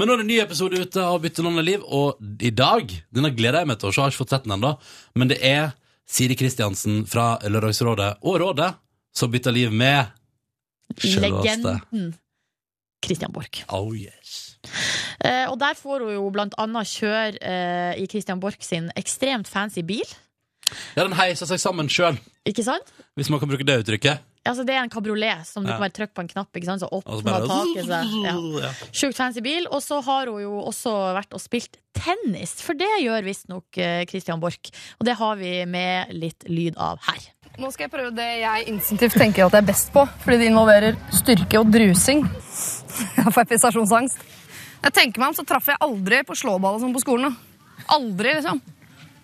Men 0.00 0.08
nå 0.08 0.16
er 0.16 0.22
det 0.22 0.24
en 0.24 0.32
ny 0.32 0.38
episode 0.40 0.80
ute 0.80 1.04
av 1.04 1.20
Byttelån 1.20 1.60
og 1.60 1.68
liv, 1.68 1.84
og 1.84 2.40
i 2.40 2.50
dag 2.50 2.88
Denne 3.12 3.30
gleder 3.36 3.60
jeg 3.60 3.70
meg 3.70 3.78
til, 3.78 3.92
og 3.92 3.94
så 3.94 4.02
har 4.02 4.08
jeg 4.08 4.16
ikke 4.16 4.22
fått 4.24 4.34
sett 4.38 4.48
den 4.48 4.56
ennå. 4.56 4.72
Men 5.20 5.30
det 5.34 5.38
er 5.44 5.76
Siri 6.08 6.36
Kristiansen 6.40 7.04
fra 7.08 7.34
Lørdagsrådet 7.44 8.10
og 8.24 8.40
Rådet 8.40 8.72
som 9.14 9.30
bytter 9.30 9.52
liv 9.52 9.68
med 9.72 10.08
selveste 10.96 11.20
Legenden 11.28 12.10
Christian 13.04 13.36
Borch. 13.36 13.62
Oh 13.68 13.92
yes. 13.92 14.53
Eh, 15.24 15.46
og 15.50 15.58
der 15.60 15.74
får 15.78 16.04
hun 16.06 16.14
jo 16.16 16.26
blant 16.34 16.54
annet 16.58 16.86
kjøre 16.90 17.38
eh, 17.40 18.02
i 18.02 18.06
Christian 18.10 18.40
Borch 18.42 18.62
sin 18.64 18.90
ekstremt 18.96 19.48
fancy 19.50 19.82
bil. 19.86 20.04
Ja, 20.96 21.04
den 21.04 21.12
heiser 21.18 21.46
seg 21.46 21.60
sammen 21.60 21.90
sjøl, 21.92 22.16
Ikke 22.48 22.64
sant? 22.64 22.88
hvis 23.18 23.28
man 23.30 23.38
kan 23.42 23.50
bruke 23.50 23.66
det 23.68 23.82
uttrykket. 23.84 24.22
Altså, 24.44 24.64
det 24.68 24.74
er 24.76 24.82
en 24.84 24.90
kabriolet 24.92 25.46
som 25.48 25.64
du 25.64 25.70
Ja. 25.70 25.76
kan 25.78 25.84
bare 25.86 25.94
trykke 25.96 26.12
på 26.16 26.20
en 26.20 26.28
knapp, 26.28 26.50
ikke 26.56 26.66
sant? 26.68 26.80
så 26.82 26.88
Og 26.92 27.02
så 27.04 27.20
åpner 27.20 27.32
bare- 27.32 27.48
taket 27.48 27.86
seg. 27.88 28.10
Ja. 28.24 28.34
Ja. 28.64 28.70
Sjukt 28.92 29.16
fancy 29.16 29.40
bil. 29.40 29.66
Og 29.70 29.80
så 29.82 30.02
har 30.04 30.26
hun 30.28 30.40
jo 30.42 30.58
også 30.68 30.92
vært 31.16 31.32
og 31.32 31.40
spilt 31.40 31.78
tennis, 31.96 32.52
for 32.60 32.74
det 32.74 32.88
gjør 33.00 33.24
visstnok 33.24 33.78
eh, 33.78 34.04
Christian 34.04 34.40
Borch. 34.40 34.68
Og 35.00 35.06
det 35.08 35.16
har 35.16 35.36
vi 35.36 35.64
med 35.64 36.12
litt 36.12 36.44
lyd 36.48 36.76
av 36.76 36.98
her. 37.08 37.22
Nå 37.58 37.70
skal 37.72 37.86
jeg 37.86 37.92
prøve 37.92 38.10
det 38.16 38.28
jeg 38.42 38.66
instinktivt 38.68 39.14
tenker 39.16 39.46
at 39.46 39.52
jeg 39.52 39.62
er 39.62 39.66
best 39.68 39.92
på, 39.94 40.04
fordi 40.24 40.38
det 40.42 40.48
involverer 40.50 40.96
styrke 41.14 41.60
og 41.60 41.70
drusing. 41.72 42.24
Jeg 43.16 43.32
får 43.34 43.46
prestasjonsangst. 43.50 44.18
Jeg 44.84 44.92
tenker 44.92 45.22
meg 45.22 45.32
om, 45.32 45.36
så 45.38 45.44
traff 45.48 45.68
jeg 45.72 45.80
aldri 45.80 46.20
på 46.28 46.36
slåball 46.36 46.76
og 46.76 46.82
sånn 46.82 46.92
på 46.92 47.00
skolen. 47.00 47.32
Aldri, 47.94 48.34
liksom. 48.36 48.60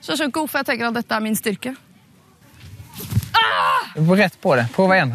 Så 0.01 0.15
jeg 0.15 0.21
skjønner 0.21 0.33
ikke 0.33 0.45
hvorfor 0.47 0.63
jeg 0.63 0.69
tenker 0.71 0.89
at 0.89 0.97
dette 0.97 1.17
er 1.17 1.25
min 1.25 1.37
styrke. 1.37 1.75
Du 3.95 4.01
var 4.09 4.17
rätt 4.17 4.41
på 4.41 4.55
det. 4.57 4.67
Prøv 4.73 4.95
igjen. 4.95 5.13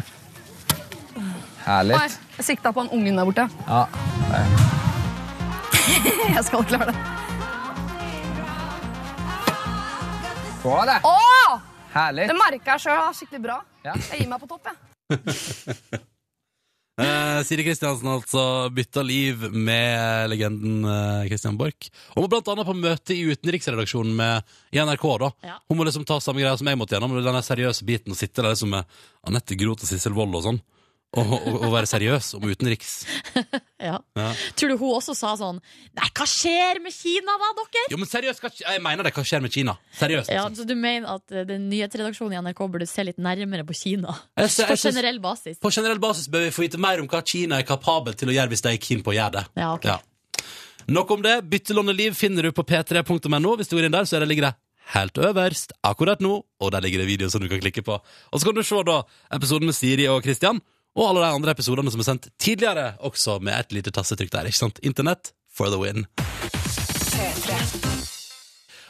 Herlig. 1.66 1.98
Nei, 1.98 2.08
jeg 2.36 2.46
sikta 2.46 2.70
på 2.70 2.84
han 2.84 2.92
ungen 2.94 3.18
der 3.18 3.26
borte. 3.26 3.48
Ja. 3.66 3.86
jeg 6.36 6.44
skal 6.46 6.66
klare 6.70 6.92
det. 6.92 6.98
Bra 10.62 10.82
det. 10.86 10.98
Åh! 11.02 11.56
Herlig. 11.96 12.28
Det 12.30 12.38
merker 12.38 12.76
jeg 12.76 12.86
sjøl. 12.86 13.06
Skikkelig 13.18 13.46
bra. 13.48 13.62
Ja. 13.86 13.96
Jeg 14.12 14.22
gir 14.22 14.30
meg 14.30 14.44
på 14.44 14.50
topp, 14.54 14.70
jeg. 14.70 16.06
Eh, 16.96 17.42
Siri 17.44 17.64
Kristiansen 17.66 18.08
altså 18.08 18.42
bytta 18.72 19.02
liv 19.04 19.42
med 19.52 20.30
legenden 20.32 20.84
eh, 20.88 21.26
Christian 21.28 21.58
Borch. 21.60 21.90
Hun 22.14 22.24
var 22.24 22.30
blant 22.32 22.48
annet 22.48 22.68
på 22.68 22.76
møte 22.78 23.12
i 23.12 23.26
utenriksredaksjonen 23.28 24.14
med, 24.16 24.54
i 24.72 24.80
NRK. 24.80 25.04
da 25.20 25.30
Ja. 25.44 25.58
Hun 25.68 25.76
må 25.76 25.84
liksom 25.84 26.06
ta 26.08 26.16
samme 26.24 26.40
greia 26.40 26.56
som 26.56 26.70
jeg 26.70 26.80
måtte 26.80 26.96
gjennom, 26.96 27.18
Den 27.20 27.42
seriøse 27.44 27.84
biten 27.84 28.16
og 28.16 28.20
sitte 28.20 28.40
der 28.40 28.54
liksom 28.54 28.72
med 28.72 28.88
Anette 29.28 29.58
Groth 29.60 29.84
og 29.84 29.90
Sissel 29.90 30.16
Wold 30.16 30.40
og 30.40 30.46
sånn, 30.46 30.62
å, 31.16 31.22
og 31.22 31.70
være 31.72 31.88
seriøs 31.88 32.34
om 32.38 32.46
utenriks. 32.50 32.98
Ja. 33.76 33.98
Ja. 34.16 34.30
Tror 34.56 34.70
du 34.72 34.78
hun 34.80 34.94
også 34.96 35.12
sa 35.14 35.34
sånn 35.36 35.58
Nei, 35.60 36.06
hva 36.16 36.24
skjer 36.26 36.78
med 36.82 36.94
Kina, 36.96 37.34
da, 37.38 37.50
dere? 37.58 37.82
Jo, 37.92 37.98
men 38.00 38.08
seriøst, 38.08 38.40
hva, 38.40 38.48
jeg 38.56 38.80
mener 38.82 39.06
det. 39.06 39.12
Hva 39.14 39.22
skjer 39.28 39.44
med 39.44 39.52
Kina? 39.52 39.74
Seriøst. 39.98 40.32
Ja, 40.32 40.46
så 40.56 40.64
Du 40.66 40.72
mener 40.74 41.18
at 41.18 41.34
eh, 41.36 41.44
den 41.46 41.68
nyhetsredaksjonen 41.70 42.38
i 42.38 42.40
NRK 42.40 42.64
burde 42.72 42.88
se 42.88 43.04
litt 43.04 43.20
nærmere 43.22 43.66
på 43.68 43.76
Kina? 43.76 44.16
Jeg 44.40 44.48
jeg, 44.48 44.70
På 44.72 44.78
generell 44.80 45.20
basis. 45.22 45.60
På 45.62 45.70
generell 45.76 46.00
basis 46.02 46.32
bør 46.32 46.48
vi 46.48 46.54
få 46.56 46.64
vite 46.64 46.80
mer 46.82 47.04
om 47.04 47.10
hva 47.12 47.20
Kina 47.20 47.60
er 47.60 47.68
kapabel 47.68 48.16
til 48.16 48.32
å 48.32 48.38
gjøre 48.38 48.54
hvis 48.54 48.64
de 48.64 48.72
er 48.72 48.82
keen 48.88 49.04
på 49.04 49.12
å 49.12 49.18
gjøre 49.20 49.36
det. 49.36 49.44
Ja, 49.60 49.74
ok. 49.76 50.42
Nok 50.96 51.16
om 51.18 51.26
det. 51.28 51.36
Byttelåneliv 51.52 52.16
finner 52.16 52.48
du 52.48 52.56
på 52.56 52.64
p3.no. 52.66 53.56
Hvis 53.60 53.68
du 53.68 53.76
går 53.76 53.90
inn 53.90 53.94
der, 54.00 54.08
så 54.08 54.16
er 54.16 54.24
det 54.24 54.32
ligger 54.32 54.48
det 54.48 54.56
helt 54.94 55.18
øverst 55.18 55.72
akkurat 55.86 56.20
nå, 56.22 56.38
og 56.62 56.72
der 56.72 56.84
ligger 56.84 57.02
det 57.02 57.08
video 57.08 57.30
som 57.30 57.42
du 57.42 57.48
kan 57.50 57.60
klikke 57.62 57.82
på. 57.86 57.96
Og 57.98 58.40
så 58.40 58.46
kan 58.46 58.56
du 58.56 58.62
se 58.66 58.82
da 58.86 59.00
episoden 59.34 59.66
med 59.66 59.74
Siri 59.76 60.06
og 60.10 60.22
Christian, 60.26 60.60
og 60.96 61.10
alle 61.10 61.26
de 61.26 61.34
andre 61.36 61.52
episodene 61.52 61.92
som 61.92 62.00
er 62.00 62.08
sendt 62.08 62.30
tidligere, 62.40 62.94
også 63.04 63.36
med 63.44 63.58
et 63.58 63.76
lite 63.76 63.92
tassetrykk 63.92 64.32
der. 64.32 64.48
ikke 64.48 64.62
sant? 64.64 64.80
Internett 64.82 65.34
for 65.52 65.68
the 65.68 65.80
win. 65.80 66.06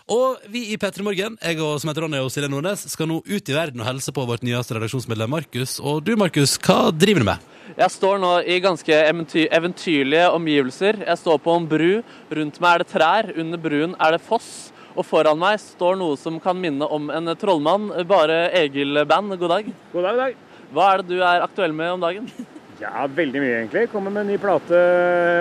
Og 0.06 0.38
vi 0.46 0.60
i 0.70 0.76
P3 0.78 1.02
Morgen, 1.02 1.34
jeg 1.42 1.58
og 1.58 1.80
som 1.82 1.90
heter 1.90 2.04
Ronny 2.04 2.20
og 2.22 2.30
Silje 2.30 2.46
Nordnes, 2.52 2.84
skal 2.92 3.08
nå 3.10 3.16
ut 3.26 3.50
i 3.50 3.56
verden 3.56 3.82
og 3.82 3.88
helse 3.88 4.14
på 4.14 4.22
vårt 4.28 4.44
nyeste 4.46 4.76
redaksjonsmedlem 4.76 5.34
Markus. 5.34 5.80
Og 5.82 5.98
du, 6.06 6.12
Markus, 6.14 6.54
hva 6.62 6.92
driver 6.94 7.24
du 7.24 7.28
med? 7.32 7.48
Jeg 7.74 7.90
står 7.90 8.22
nå 8.22 8.30
i 8.46 8.60
ganske 8.62 9.00
eventy 9.02 9.48
eventyrlige 9.50 10.30
omgivelser. 10.30 11.02
Jeg 11.02 11.22
står 11.24 11.42
på 11.42 11.58
en 11.58 11.66
bru. 11.66 11.90
Rundt 12.38 12.62
meg 12.62 12.70
er 12.70 12.84
det 12.84 12.90
trær, 12.94 13.32
under 13.34 13.58
bruen 13.66 13.98
er 13.98 14.14
det 14.14 14.22
foss. 14.22 14.70
Og 14.94 15.04
foran 15.04 15.42
meg 15.42 15.58
står 15.60 15.98
noe 15.98 16.14
som 16.16 16.38
kan 16.40 16.54
minne 16.56 16.86
om 16.86 17.10
en 17.10 17.34
trollmann. 17.36 17.90
Bare 18.06 18.44
Egil-band. 18.62 19.34
God 19.42 19.56
dag. 19.58 19.74
God 19.90 20.06
dag, 20.06 20.14
god 20.14 20.22
dag. 20.28 20.45
Hva 20.74 20.92
er 20.92 21.02
det 21.02 21.14
du 21.14 21.22
er 21.22 21.44
aktuell 21.46 21.74
med 21.76 21.96
om 21.96 22.06
dagen? 22.08 22.30
Ja, 22.76 23.06
veldig 23.08 23.40
mye 23.40 23.52
egentlig. 23.54 23.86
Kommer 23.88 24.12
med 24.12 24.26
en 24.26 24.34
ny 24.34 24.36
plate 24.40 24.78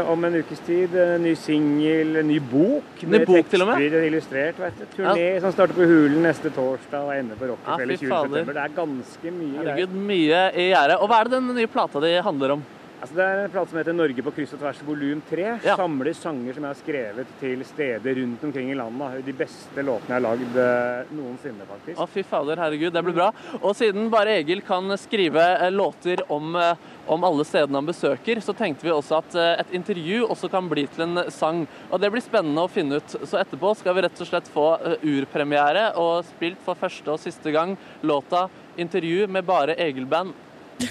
om 0.08 0.24
en 0.24 0.38
ukes 0.40 0.62
tid. 0.64 0.94
En 0.96 1.26
ny 1.26 1.34
singel, 1.36 2.22
ny 2.24 2.38
bok. 2.40 3.02
Ny 3.04 3.20
bok 3.28 3.50
til 3.52 3.66
og 3.66 3.74
med? 3.74 3.98
illustrert, 4.08 4.62
vet 4.62 4.78
du. 4.80 4.86
Turné 4.96 5.26
som 5.44 5.52
starter 5.52 5.76
på 5.76 5.88
Hulen 5.90 6.24
neste 6.24 6.52
torsdag 6.56 7.10
og 7.10 7.12
ender 7.12 7.36
på 7.36 7.50
Ja, 7.50 7.52
Rockefeller 7.52 7.98
ja, 7.98 8.00
20. 8.00 8.08
september. 8.08 8.56
Det 8.56 8.64
er 8.64 8.78
ganske 8.78 9.34
mye. 9.36 9.58
Herregud, 9.58 10.00
mye 10.14 10.46
i 10.56 10.70
gjerdet. 10.70 10.98
Og 11.02 11.12
hva 11.12 11.20
er 11.20 11.28
det 11.28 11.36
den 11.36 11.52
nye 11.60 11.74
plata 11.76 12.04
di 12.06 12.14
handler 12.30 12.56
om? 12.56 12.64
Altså, 13.06 13.20
det 13.20 13.26
er 13.30 13.40
en 13.44 13.52
plate 13.54 13.70
som 13.70 13.78
heter 13.78 13.94
'Norge 13.94 14.24
på 14.26 14.32
kryss 14.34 14.54
og 14.56 14.60
tvers 14.64 14.80
volum 14.82 15.20
3'. 15.30 15.76
Samler 15.78 16.16
sanger 16.18 16.56
som 16.56 16.64
jeg 16.64 16.72
har 16.74 16.78
skrevet 16.80 17.34
til 17.40 17.60
steder 17.64 18.16
rundt 18.18 18.44
omkring 18.44 18.72
i 18.72 18.74
landet. 18.74 19.26
De 19.26 19.34
beste 19.34 19.84
låtene 19.86 20.10
jeg 20.10 20.18
har 20.18 20.24
lagd 20.26 20.56
eh, 20.58 21.12
noensinne, 21.14 21.68
faktisk. 21.70 22.00
Å, 22.02 22.08
fy 22.10 22.24
fader, 22.26 22.58
herregud, 22.58 22.90
det 22.96 23.04
blir 23.06 23.14
bra. 23.14 23.28
Og 23.62 23.76
siden 23.78 24.10
bare 24.10 24.40
Egil 24.40 24.64
kan 24.66 24.90
skrive 24.98 25.44
eh, 25.54 25.70
låter 25.70 26.24
om, 26.34 26.56
eh, 26.58 26.74
om 27.06 27.28
alle 27.30 27.46
stedene 27.46 27.78
han 27.78 27.86
besøker, 27.86 28.42
så 28.42 28.56
tenkte 28.58 28.88
vi 28.88 28.96
også 28.96 29.20
at 29.20 29.38
et 29.60 29.76
intervju 29.78 30.26
også 30.26 30.50
kan 30.50 30.66
bli 30.68 30.88
til 30.96 31.06
en 31.06 31.30
sang. 31.30 31.68
Og 31.92 32.02
det 32.02 32.10
blir 32.10 32.26
spennende 32.26 32.64
å 32.66 32.72
finne 32.72 32.98
ut. 32.98 33.18
Så 33.22 33.38
etterpå 33.38 33.76
skal 33.78 33.94
vi 33.94 34.02
rett 34.08 34.24
og 34.26 34.32
slett 34.32 34.50
få 34.50 34.66
urpremiere 35.06 35.92
og 35.94 36.26
spilt 36.26 36.58
for 36.66 36.74
første 36.74 37.14
og 37.14 37.22
siste 37.22 37.54
gang 37.54 37.78
låta 38.02 38.50
'Intervju 38.76 39.28
med 39.28 39.46
bare 39.46 39.76
Egil-band'. 39.78 40.34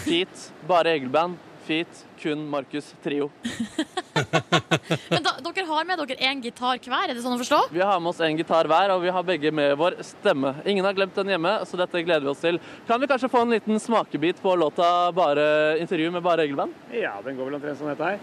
Dit, 0.06 0.52
bare 0.68 0.94
Egil-band. 0.94 1.36
Feat, 1.64 2.04
kun 2.20 2.44
Markus 2.48 2.94
Trio. 3.02 3.30
Men 5.10 5.24
da, 5.24 5.32
dere 5.40 5.64
har 5.68 5.86
med 5.88 6.02
dere 6.02 6.16
én 6.28 6.42
gitar 6.44 6.78
hver, 6.78 7.08
er 7.08 7.14
det 7.14 7.22
sånn 7.24 7.36
å 7.36 7.40
forstå? 7.40 7.60
Vi 7.74 7.82
har 7.82 8.00
med 8.02 8.12
oss 8.12 8.20
en 8.24 8.38
gitar 8.38 8.68
hver, 8.70 8.92
og 8.94 9.02
vi 9.04 9.12
har 9.16 9.26
begge 9.26 9.52
med 9.54 9.74
vår 9.80 9.98
stemme. 10.04 10.54
Ingen 10.68 10.86
har 10.86 10.96
glemt 10.96 11.16
den 11.16 11.32
hjemme, 11.34 11.56
så 11.68 11.80
dette 11.80 12.04
gleder 12.04 12.26
vi 12.26 12.32
oss 12.34 12.42
til. 12.44 12.60
Kan 12.88 13.02
vi 13.02 13.08
kanskje 13.10 13.32
få 13.32 13.44
en 13.44 13.56
liten 13.56 13.80
smakebit 13.80 14.42
på 14.44 14.56
låta 14.60 15.10
bare 15.12 15.78
'Intervju 15.80 16.10
med 16.10 16.22
bare 16.22 16.46
Egil-band'? 16.46 16.74
Ja, 16.92 17.16
den 17.24 17.36
går 17.36 17.50
vel 17.50 17.60
omtrent 17.60 17.78
sånn 17.78 17.92
dette 17.94 18.04
her. 18.04 18.18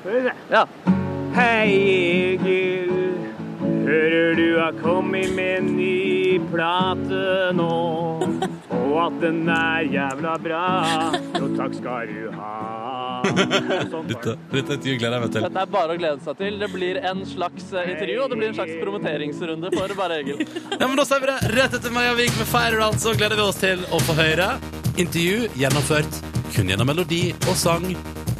Skal 0.00 0.12
vi 0.12 0.22
se. 0.28 0.34
Ja. 0.50 0.66
Hei, 1.34 2.38
Egil. 2.38 3.27
Hører 3.88 4.34
du 4.36 4.46
har 4.58 4.74
kommet 4.82 5.30
med 5.32 5.62
en 5.62 5.68
ny 5.78 6.38
plate 6.50 7.20
nå, 7.56 7.68
og 8.76 8.96
at 9.00 9.14
den 9.22 9.46
er 9.48 9.86
jævla 9.88 10.34
bra. 10.44 10.64
Jo, 11.38 11.48
takk 11.56 11.76
skal 11.78 12.10
du 12.12 12.26
ha. 12.36 12.50
Dette, 14.08 14.34
dette 14.52 14.76
intervjuet 14.76 15.00
gleder 15.00 15.16
jeg 15.16 15.22
meg 15.24 15.32
til. 15.32 15.46
Dette 15.46 15.62
er 15.62 15.70
bare 15.72 15.96
å 15.96 16.00
glede 16.00 16.20
seg 16.26 16.36
til. 16.42 16.58
Det 16.60 16.68
blir 16.74 17.00
en 17.10 17.24
slags 17.28 17.70
eh, 17.72 17.88
intervju, 17.94 18.18
og 18.26 18.32
det 18.34 18.38
blir 18.42 18.50
en 18.50 18.58
slags 18.58 18.76
promoteringsrunde 18.82 19.72
for 19.74 19.96
bare 19.98 20.20
Egil. 20.20 20.44
Ja, 20.76 20.84
men 20.84 20.96
Da 21.00 21.06
sier 21.08 21.24
vi 21.24 21.30
det 21.32 21.38
rett 21.56 21.78
etter 21.80 21.94
Maja 21.94 22.12
Vik 22.18 22.36
med 22.38 22.50
Fire 22.50 22.82
Out, 22.84 23.00
så 23.02 23.16
gleder 23.16 23.40
vi 23.40 23.46
oss 23.48 23.62
til 23.62 23.82
å 23.88 24.02
få 24.04 24.18
høre 24.20 24.50
intervju 24.98 25.48
gjennomført 25.56 26.20
kun 26.52 26.68
gjennom 26.68 26.88
melodi 26.92 27.22
og 27.46 27.56
sang 27.56 27.88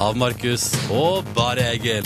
av 0.03 0.19
Markus 0.19 0.71
og 0.93 1.25
Bare 1.39 1.73
Egil. 1.73 2.05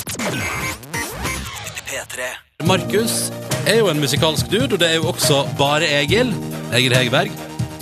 Markus 2.67 3.33
er 3.67 3.81
jo 3.81 3.89
en 3.91 3.99
musikalsk 4.01 4.47
dude, 4.51 4.75
og 4.75 4.81
det 4.81 4.89
er 4.89 5.01
jo 5.01 5.09
også 5.11 5.43
Bare 5.59 5.87
Egil. 6.01 6.31
Egil 6.73 6.95
Hegerberg. 6.95 7.33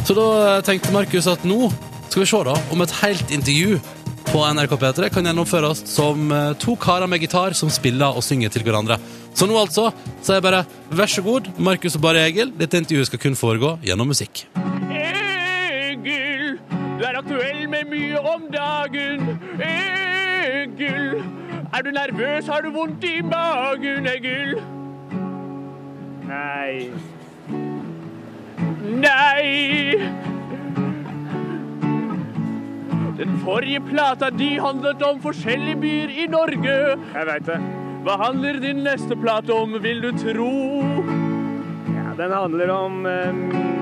Så 0.09 0.17
da 0.17 0.61
tenkte 0.65 0.93
Markus 0.95 1.29
at 1.29 1.45
nå 1.45 1.69
skal 2.09 2.23
vi 2.23 2.29
se 2.31 2.41
da 2.49 2.55
om 2.73 2.81
et 2.83 2.95
helt 3.03 3.35
intervju 3.35 3.77
på 4.31 4.43
NRK 4.55 4.73
P3 4.81 5.09
kan 5.13 5.27
gjennomføres 5.27 5.83
som 5.91 6.31
eh, 6.33 6.53
to 6.63 6.77
karer 6.81 7.11
med 7.11 7.21
gitar 7.23 7.55
som 7.59 7.71
spiller 7.73 8.17
og 8.17 8.25
synger 8.25 8.53
til 8.55 8.65
hverandre. 8.67 8.97
Så 9.35 9.47
nå 9.47 9.57
altså 9.59 9.89
sier 10.23 10.39
jeg 10.39 10.45
bare 10.47 10.63
vær 10.91 11.11
så 11.11 11.25
god, 11.27 11.51
Markus 11.59 11.99
og 11.99 12.05
Bare 12.05 12.23
Egil. 12.29 12.53
Dette 12.57 12.79
intervjuet 12.81 13.11
skal 13.11 13.23
kun 13.27 13.39
foregå 13.39 13.75
gjennom 13.85 14.09
musikk. 14.11 14.45
Egil, 14.95 16.57
du 16.97 17.05
er 17.05 17.21
aktuell 17.21 17.67
med 17.73 17.91
mye 17.91 18.23
om 18.33 18.49
dagen. 18.55 19.35
Egil, 19.61 21.21
er 21.73 21.83
du 21.87 21.91
nervøs, 21.95 22.47
har 22.51 22.63
du 22.65 22.71
vondt 22.75 23.05
i 23.05 23.21
magen, 23.23 24.07
Egil? 24.11 24.57
Nei. 26.31 26.91
Nei. 29.01 29.97
Den 33.21 33.35
forrige 33.45 33.81
plata 33.85 34.31
de 34.33 34.49
handlet 34.63 35.03
om 35.05 35.19
forskjellige 35.21 35.77
byer 35.83 36.15
i 36.25 36.27
Norge. 36.33 36.77
Jeg 37.15 37.27
veit 37.29 37.47
det. 37.51 37.59
Hva 38.07 38.15
handler 38.23 38.57
din 38.63 38.81
neste 38.87 39.17
plate 39.21 39.53
om, 39.53 39.75
vil 39.85 40.01
du 40.01 40.11
tro? 40.17 40.53
Ja, 41.99 42.15
Den 42.17 42.33
handler 42.33 42.73
om 42.73 43.05
eh, 43.07 43.29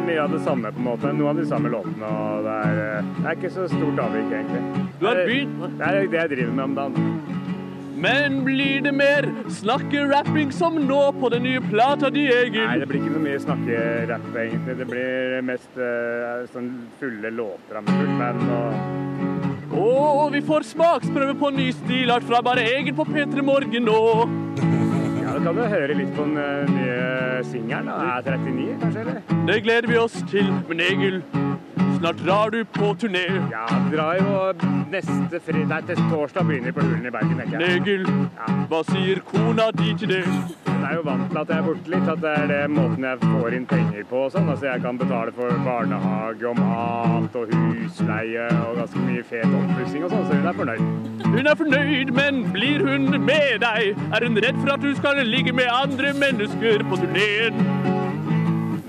mye 0.08 0.18
av 0.24 0.34
det 0.34 0.40
samme, 0.42 0.72
på 0.74 0.82
en 0.82 0.88
måte. 0.88 1.12
Noen 1.14 1.30
av 1.36 1.38
de 1.38 1.46
samme 1.46 1.70
låtene. 1.70 2.10
og 2.10 2.42
Det 2.48 2.56
er, 2.64 2.80
eh, 2.98 3.12
det 3.20 3.26
er 3.30 3.38
ikke 3.38 3.52
så 3.54 3.68
stort 3.70 4.02
avvik, 4.08 4.32
egentlig. 4.32 4.62
Du 4.98 5.06
har 5.06 5.14
er- 5.22 5.28
begynt- 5.30 5.78
Det 5.78 5.86
er 5.86 6.06
det 6.06 6.18
jeg 6.20 6.30
driver 6.34 6.52
med 6.52 6.64
om 6.64 6.74
dagen. 6.74 7.37
Men 7.98 8.44
blir 8.44 8.80
det 8.80 8.92
mer 8.92 9.26
snakke-rapping 9.50 10.52
som 10.52 10.76
nå 10.86 11.00
på 11.18 11.28
den 11.34 11.42
nye 11.42 11.60
plata 11.60 12.10
di, 12.14 12.28
Egil? 12.30 12.62
Nei, 12.62 12.76
det 12.78 12.86
blir 12.86 13.00
ikke 13.02 13.14
noe 13.16 13.24
mye 13.24 13.40
snakkerapp, 13.42 14.28
egentlig. 14.38 14.76
Det 14.78 14.86
blir 14.86 15.34
mest 15.48 15.80
uh, 15.82 16.44
sånn 16.52 16.68
fulle 17.00 17.32
låter 17.34 17.80
fullt 17.88 18.14
band 18.20 18.44
og 18.54 19.78
Og 19.82 20.30
vi 20.32 20.44
får 20.46 20.68
smaksprøve 20.70 21.34
på 21.42 21.50
ny 21.56 21.72
stilart 21.74 22.26
fra 22.28 22.40
bare 22.46 22.62
Egil 22.76 22.94
på 22.98 23.06
P3 23.08 23.42
Morgen 23.42 23.90
nå. 23.90 23.98
Ja, 25.24 25.34
da 25.34 25.42
kan 25.42 25.58
du 25.58 25.64
høre 25.66 25.98
litt 25.98 26.14
på 26.14 26.24
den 26.24 26.38
eh, 26.40 26.70
nye 26.70 27.42
singelen. 27.50 27.90
Er 27.90 28.22
39, 28.22 28.78
kanskje, 28.80 29.04
eller? 29.04 29.44
Det 29.50 29.60
gleder 29.66 29.90
vi 29.90 29.98
oss 30.00 30.22
til. 30.30 30.48
Men 30.70 30.86
Egil, 30.86 31.20
snart 31.98 32.16
drar 32.24 32.50
du 32.50 32.64
på 32.64 32.94
turné. 32.94 33.26
Ja, 33.52 33.66
vi 33.90 33.96
drar 33.96 34.14
jo 34.20 34.52
neste 34.90 35.40
fredag 35.40 35.86
til 35.86 36.00
torsdag 36.10 36.46
begynner 36.46 36.70
vi 36.70 36.72
på 36.72 36.86
Hulen 36.86 37.06
i 37.06 37.10
Bergen, 37.10 37.40
ikke? 37.44 37.60
jeg. 37.60 38.06
ja. 38.38 38.54
hva 38.70 38.80
sier 38.88 39.20
kona 39.26 39.68
di 39.78 39.94
til 39.98 40.12
det? 40.14 40.22
Hun 40.68 40.84
er 40.86 40.94
jo 40.94 41.02
vant 41.04 41.26
til 41.30 41.40
at 41.40 41.50
jeg 41.50 41.58
er 41.58 41.66
borte 41.66 41.92
litt, 41.92 42.08
at 42.08 42.22
det 42.22 42.32
er 42.38 42.46
det 42.52 42.60
måten 42.70 43.04
jeg 43.04 43.20
får 43.24 43.56
inn 43.58 43.66
penger 43.66 44.06
på 44.10 44.22
og 44.28 44.32
sånn. 44.32 44.48
Altså 44.52 44.70
jeg 44.70 44.84
kan 44.86 45.00
betale 45.00 45.34
for 45.36 45.60
barnehage 45.66 46.48
og 46.48 46.60
mat 46.60 47.38
og 47.40 47.54
husleie 47.54 48.48
og 48.62 48.78
ganske 48.78 49.04
mye 49.04 49.26
fet 49.32 49.58
oppussing 49.60 50.06
og 50.06 50.14
sånn, 50.14 50.26
så 50.28 50.40
hun 50.40 50.50
er 50.52 50.58
fornøyd. 50.62 51.22
Hun 51.28 51.52
er 51.52 51.60
fornøyd, 51.62 52.14
men 52.16 52.42
blir 52.54 52.86
hun 52.86 53.10
med 53.18 53.62
deg? 53.66 54.04
Er 54.14 54.28
hun 54.28 54.42
redd 54.46 54.62
for 54.62 54.76
at 54.76 54.84
du 54.86 54.92
skal 54.96 55.24
ligge 55.26 55.52
med 55.52 55.68
andre 55.82 56.14
mennesker 56.16 56.86
på 56.88 57.02
turneen? 57.02 58.06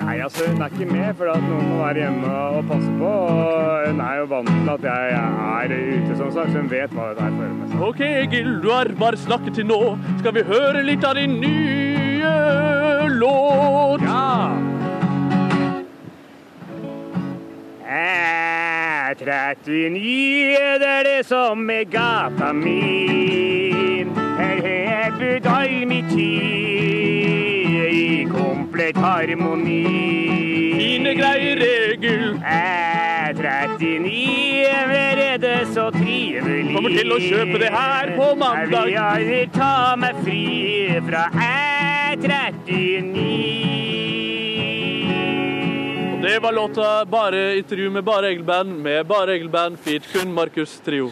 Nei, 0.10 0.20
altså 0.26 0.44
hun 0.50 0.62
er 0.62 0.66
ikke 0.66 0.86
med, 0.92 1.14
for 1.18 1.30
at 1.30 1.44
noen 1.44 1.68
må 1.70 1.76
være 1.84 2.00
hjemme 2.02 2.30
og 2.34 2.64
passe 2.66 2.94
på. 2.98 3.10
Og 3.10 3.84
hun 3.92 4.00
er 4.02 4.16
jo 4.18 4.24
vant 4.32 4.48
til 4.50 4.70
at 4.74 4.86
jeg 4.88 5.12
er 5.18 5.74
ute, 5.76 6.16
som 6.18 6.32
sagt, 6.34 6.50
så 6.50 6.64
hun 6.64 6.72
vet 6.72 6.96
hva 6.98 7.12
det 7.14 7.26
er 7.28 7.36
for 7.36 7.52
meg. 7.58 7.76
Ok, 7.88 8.02
Egil, 8.08 8.50
du 8.64 8.72
har 8.74 8.90
bare 8.98 9.20
snakket 9.22 9.60
til 9.60 9.68
nå. 9.70 9.78
Skal 10.24 10.34
vi 10.34 10.42
høre 10.48 10.82
litt 10.88 11.06
av 11.06 11.14
din 11.20 11.38
nye 11.44 12.32
låt? 13.22 14.02
Ja! 14.08 14.50
Jeg 17.86 19.14
er 19.14 19.54
39, 19.54 20.58
det 20.82 20.92
er 20.96 21.06
det 21.12 21.22
som 21.30 21.70
er 21.70 21.86
gata 21.86 22.50
min. 22.64 24.18
Her 24.42 24.58
har 24.66 24.82
jeg 24.90 25.14
bodd 25.22 25.54
all 25.54 25.86
min 25.94 26.10
tid 26.18 26.90
i 27.94 28.26
komplett 28.80 28.98
harmoni. 28.98 29.84
Fine 30.80 31.14
greier, 31.14 31.60
Egil. 31.60 32.40
Jeg 32.40 33.30
er 33.30 33.34
39, 33.36 34.68
allerede 34.72 35.26
er 35.34 35.38
det 35.44 35.68
så 35.74 35.90
trivelig. 35.92 36.74
Kommer 36.74 36.94
til 36.96 37.12
å 37.12 37.18
kjøpe 37.20 37.60
det 37.60 37.72
her 37.74 38.14
på 38.16 38.28
mandag. 38.40 38.88
Jeg 38.88 38.94
vil 38.94 39.00
aldri 39.04 39.42
ta 39.52 39.96
meg 40.00 40.22
fri 40.24 40.44
fra 41.10 41.26
er 41.44 42.16
39. 42.24 43.26
Og 46.14 46.24
det 46.24 46.38
var 46.44 46.56
låta 46.56 46.88
Bare 47.08 47.58
intervju 47.60 47.92
med 47.98 48.04
Bare 48.08 48.32
Egil-band 48.32 48.80
med 48.84 49.08
Bare 49.08 49.36
Egil-band 49.36 49.80
feat 49.84 50.08
kun 50.14 50.32
Markus 50.36 50.78
Trio. 50.86 51.12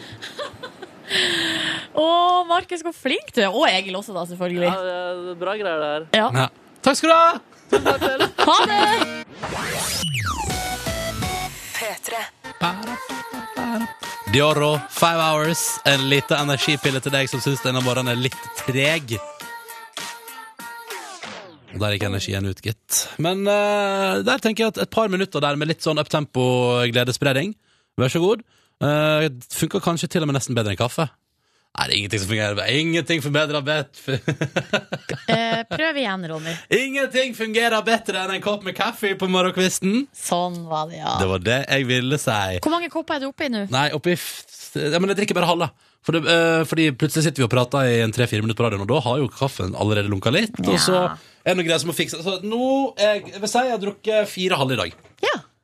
Å, 1.98 2.08
Markus, 2.48 2.80
hvor 2.84 2.96
flink 2.96 3.32
du 3.34 3.42
er. 3.44 3.52
Og 3.52 3.68
Egil 3.68 4.00
også, 4.00 4.16
da, 4.16 4.24
selvfølgelig. 4.32 4.72
Ja, 4.72 4.80
det 4.88 5.36
er 5.36 5.38
bra 5.44 5.56
greier 5.60 5.84
det 5.84 5.92
her. 5.92 6.10
Ja. 6.16 6.32
Ja. 6.46 6.48
Takk 6.80 7.00
skal 7.00 7.12
du 7.12 7.16
ha! 7.18 7.57
Ha 7.70 8.58
det! 8.66 9.18
Dioro, 14.32 14.78
Five 14.90 15.22
Hours. 15.22 15.80
En 15.84 16.08
liten 16.08 16.36
energipille 16.36 17.00
til 17.00 17.14
deg 17.14 17.30
som 17.30 17.40
syns 17.40 17.62
denne 17.64 17.80
morgenen 17.84 18.12
er 18.12 18.20
litt 18.20 18.38
treg. 18.60 19.16
Der 21.78 21.94
gikk 21.94 22.06
energien 22.08 22.48
ut, 22.48 22.60
gitt. 22.64 23.04
Men 23.22 23.44
eh, 23.48 24.20
der 24.26 24.42
tenker 24.42 24.64
jeg 24.64 24.74
at 24.74 24.82
et 24.84 24.92
par 24.92 25.08
minutter 25.12 25.42
der 25.44 25.56
med 25.60 25.70
litt 25.70 25.84
sånn 25.84 26.00
uptempo 26.00 26.44
gledesspredning, 26.92 27.54
vær 27.98 28.12
så 28.12 28.22
god, 28.22 28.44
uh, 28.84 29.26
funker 29.52 29.82
kanskje 29.82 30.10
til 30.12 30.24
og 30.24 30.30
med 30.30 30.38
nesten 30.38 30.58
bedre 30.58 30.74
enn 30.74 30.80
kaffe. 30.80 31.08
Nei, 31.78 31.86
det 31.86 31.94
er 31.94 31.98
ingenting 32.00 32.20
som 32.22 32.30
fungerer. 32.32 32.70
Ingenting 32.74 33.20
forbedrer 33.22 33.62
bedre 33.62 34.18
Eh, 35.28 35.60
prøv 35.68 35.98
igjen, 36.00 36.24
Ronny. 36.30 36.54
Ingenting 36.72 37.34
fungerer 37.36 37.84
bedre 37.84 38.22
enn 38.24 38.32
en 38.38 38.42
kopp 38.42 38.64
med 38.66 38.74
kaffe 38.74 39.12
på 39.20 39.28
morgenkvisten. 39.30 40.06
Sånn 40.16 40.56
var 40.70 40.88
det, 40.88 41.02
ja. 41.02 41.18
Det 41.20 41.28
var 41.28 41.42
det 41.44 41.58
jeg 41.68 41.86
ville 41.86 42.18
si. 42.18 42.58
Hvor 42.64 42.72
mange 42.72 42.88
kopper 42.90 43.18
er 43.18 43.22
du 43.22 43.28
oppe 43.28 43.46
i 43.46 43.52
nå? 43.52 43.66
Nei, 43.70 43.90
oppi 43.94 44.16
ja, 44.16 44.98
Men 44.98 45.12
jeg 45.12 45.20
drikker 45.20 45.38
bare 45.38 45.50
halve. 45.52 45.70
For 46.06 46.16
det, 46.16 46.22
eh, 46.32 46.62
fordi 46.68 46.88
plutselig 46.96 47.28
sitter 47.28 47.44
vi 47.44 47.46
og 47.46 47.52
prater 47.52 47.90
i 47.92 48.00
en 48.00 48.14
tre-fire 48.16 48.40
minutter 48.42 48.58
på 48.62 48.66
radioen, 48.66 48.86
og 48.86 48.90
da 48.90 49.02
har 49.04 49.20
jo 49.20 49.28
kaffen 49.30 49.76
allerede 49.76 50.10
lunka 50.10 50.32
litt. 50.32 50.56
Og 50.64 50.80
så 50.80 51.04
er 51.04 51.52
det 51.52 51.58
noe 51.60 51.68
greier 51.68 51.82
som 51.84 51.92
må 51.92 51.96
fikse. 51.98 52.22
Så 52.24 52.38
nå 52.42 52.62
jeg, 52.98 53.26
jeg 53.34 53.44
vil 53.44 53.52
si 53.52 53.64
jeg 53.68 53.76
har 53.76 53.82
drukket 53.84 54.32
fire 54.32 54.60
halve 54.62 54.78
i 54.78 54.82
dag. 54.82 55.00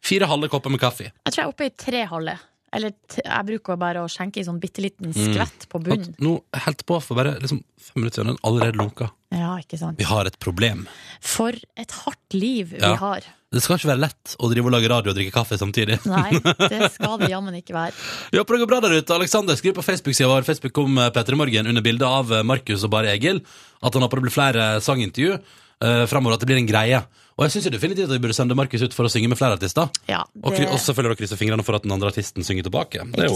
Fire 0.04 0.28
halve 0.28 0.50
kopper 0.52 0.68
med 0.68 0.82
kaffe. 0.82 1.08
Jeg 1.08 1.32
tror 1.32 1.40
jeg 1.40 1.46
er 1.48 1.54
oppe 1.54 1.70
i 1.70 1.72
tre 1.80 2.02
halve. 2.10 2.36
Eller 2.74 2.92
jeg 3.20 3.46
bruker 3.48 3.78
bare 3.78 4.02
å 4.02 4.08
skjenke 4.10 4.40
i 4.42 4.46
sånn 4.46 4.58
bitte 4.62 4.82
liten 4.82 5.12
Mm. 5.14 5.30
skvett 5.30 5.68
på 5.70 5.78
bunnen. 5.84 6.14
Nå 6.18 6.34
helt 6.66 6.82
på 6.86 6.98
for 7.02 7.14
bare 7.18 7.36
liksom, 7.38 7.62
fem 7.78 8.02
minutter 8.02 8.20
siden, 8.22 8.34
den 8.34 8.40
er 8.42 8.48
allerede 8.50 8.80
lunka. 8.80 9.10
Ja, 9.34 9.54
ikke 9.62 9.78
sant. 9.78 9.98
Vi 9.98 10.04
har 10.08 10.26
et 10.26 10.38
problem. 10.42 10.86
For 11.20 11.54
et 11.76 11.90
hardt 12.04 12.34
liv 12.34 12.74
vi 12.74 12.80
har. 13.04 13.22
Det 13.54 13.62
skal 13.62 13.78
ikke 13.78 13.92
være 13.92 14.02
lett 14.02 14.34
å 14.42 14.48
drive 14.50 14.66
og 14.66 14.72
lage 14.74 14.88
radio 14.90 15.12
og 15.12 15.16
drikke 15.16 15.30
kaffe 15.36 15.54
samtidig. 15.58 16.00
Nei, 16.10 16.32
det 16.72 16.88
skal 16.96 17.18
det 17.20 17.28
jammen 17.30 17.54
ikke 17.54 17.74
være. 17.76 17.94
Vi 18.32 18.38
håper 18.40 18.56
det 18.58 18.62
går 18.64 18.70
bra 18.72 18.80
der 18.82 18.96
ute. 18.98 19.14
Alexander 19.14 19.54
skriver 19.54 19.78
på 19.78 19.86
Facebook-sida 19.86 20.26
vår 20.32 20.42
Facebook 20.48 20.78
om 20.82 20.98
Petter 21.14 21.38
Morgen 21.38 21.70
under 21.70 21.82
bildet 21.86 22.08
av 22.08 22.32
eh, 22.34 22.42
Markus 22.42 22.82
og 22.82 22.90
bare 22.90 23.12
Egil 23.14 23.38
at 23.84 23.94
han 23.94 24.02
håper 24.02 24.18
det 24.18 24.26
blir 24.26 24.34
flere 24.34 24.66
sangintervju 24.82 25.36
uh, 25.38 26.06
framover, 26.10 26.34
at 26.34 26.42
det 26.42 26.48
blir 26.50 26.58
en 26.62 26.66
greie. 26.66 26.98
Og 27.34 27.44
jeg 27.46 27.50
syns 27.56 27.70
definitivt 27.74 28.06
at 28.06 28.14
vi 28.14 28.22
burde 28.22 28.36
sende 28.36 28.54
Markus 28.54 28.82
ut 28.86 28.94
for 28.94 29.08
å 29.08 29.10
synge 29.10 29.28
med 29.32 29.38
flere 29.40 29.56
artister. 29.58 29.88
Ja, 30.08 30.20
Og, 30.42 30.52
det- 30.52 30.60
kry- 30.60 30.70
og 30.72 30.78
selvfølgelig 30.78 31.18
krysse 31.18 31.38
fingrene 31.40 31.64
for 31.66 31.74
at 31.74 31.82
den 31.82 31.90
andre 31.92 32.12
artisten 32.12 32.44
synger 32.46 32.62
tilbake. 32.68 33.02
Det 33.10 33.24
er 33.24 33.26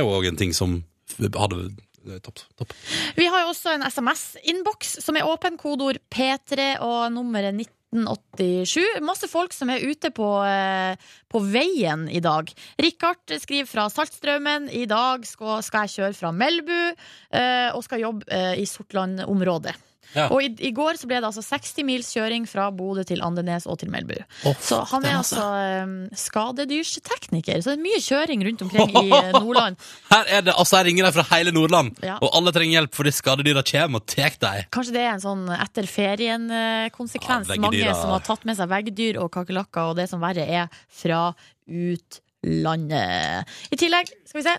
jo, 0.00 0.08
også 0.08 0.28
en 0.28 0.36
ting 0.40 0.52
som 0.54 0.84
hadde 1.20 1.74
topp. 2.22 2.40
topp. 2.58 2.72
Vi 3.16 3.26
har 3.26 3.44
jo 3.44 3.52
også 3.52 3.74
en 3.74 3.82
SMS-innboks 3.82 4.96
som 5.04 5.16
er 5.16 5.28
åpen. 5.28 5.58
Kodeord 5.60 5.98
P3 6.10 6.78
og 6.80 7.12
nummeret 7.12 7.54
1987. 7.54 9.00
Masse 9.04 9.28
folk 9.28 9.52
som 9.52 9.68
er 9.70 9.84
ute 9.84 10.10
på, 10.10 10.26
eh, 10.48 10.96
på 11.30 11.40
veien 11.52 12.08
i 12.10 12.20
dag. 12.20 12.48
Rikard 12.80 13.18
skriver 13.38 13.68
fra 13.68 13.88
Saltstraumen. 13.92 14.70
I 14.72 14.86
dag 14.86 15.26
skal, 15.26 15.62
skal 15.62 15.86
jeg 15.86 15.96
kjøre 15.98 16.16
fra 16.16 16.32
Melbu 16.32 16.96
eh, 17.32 17.70
og 17.74 17.84
skal 17.84 18.00
jobbe 18.00 18.24
eh, 18.32 18.54
i 18.62 18.64
Sortland-området. 18.64 19.74
Ja. 20.12 20.26
Og 20.34 20.42
i, 20.44 20.50
i 20.68 20.70
går 20.76 20.98
så 21.00 21.08
ble 21.08 21.20
det 21.22 21.28
altså 21.30 21.42
60 21.46 21.84
mils 21.88 22.10
kjøring 22.12 22.44
fra 22.50 22.66
Bodø 22.74 23.04
til 23.08 23.22
Andenes 23.24 23.64
og 23.70 23.78
til 23.80 23.88
Melbu. 23.92 24.18
Oh, 24.48 24.54
så 24.60 24.82
han 24.90 25.06
er 25.08 25.16
altså 25.20 25.44
um, 25.86 25.94
skadedyrstekniker. 26.18 27.62
Så 27.64 27.72
det 27.72 27.78
er 27.78 27.84
mye 27.86 28.00
kjøring 28.02 28.44
rundt 28.48 28.64
omkring 28.66 28.92
i 29.00 29.04
eh, 29.16 29.30
Nordland. 29.40 29.78
Her 30.10 30.28
er 30.38 30.44
det, 30.48 30.54
altså 30.58 30.80
her 30.80 30.88
ringer 30.90 31.08
de 31.08 31.12
fra 31.16 31.24
hele 31.36 31.54
Nordland, 31.56 31.94
Ja. 32.04 32.18
og 32.20 32.34
alle 32.36 32.52
trenger 32.54 32.80
hjelp 32.80 32.94
fordi 32.98 33.14
skadedyra 33.16 33.62
kommer 33.72 34.02
og 34.02 34.06
tar 34.12 34.36
dem. 34.42 34.68
Kanskje 34.74 34.96
det 34.98 35.02
er 35.06 35.12
en 35.14 35.24
sånn 35.24 35.44
etter 35.56 35.88
ferien-konsekvens. 35.88 37.48
Ja, 37.52 37.60
Mange 37.62 37.94
som 37.96 38.12
har 38.14 38.22
tatt 38.26 38.44
med 38.48 38.58
seg 38.58 38.68
veggdyr 38.72 39.18
og 39.22 39.30
kakerlakker, 39.34 39.92
og 39.92 39.98
det 40.00 40.08
som 40.12 40.22
verre 40.22 40.44
er, 40.44 40.68
fra 40.92 41.24
utlandet. 41.72 43.48
I 43.72 43.78
tillegg, 43.80 44.12
skal 44.28 44.40
vi 44.42 44.46
se 44.50 44.56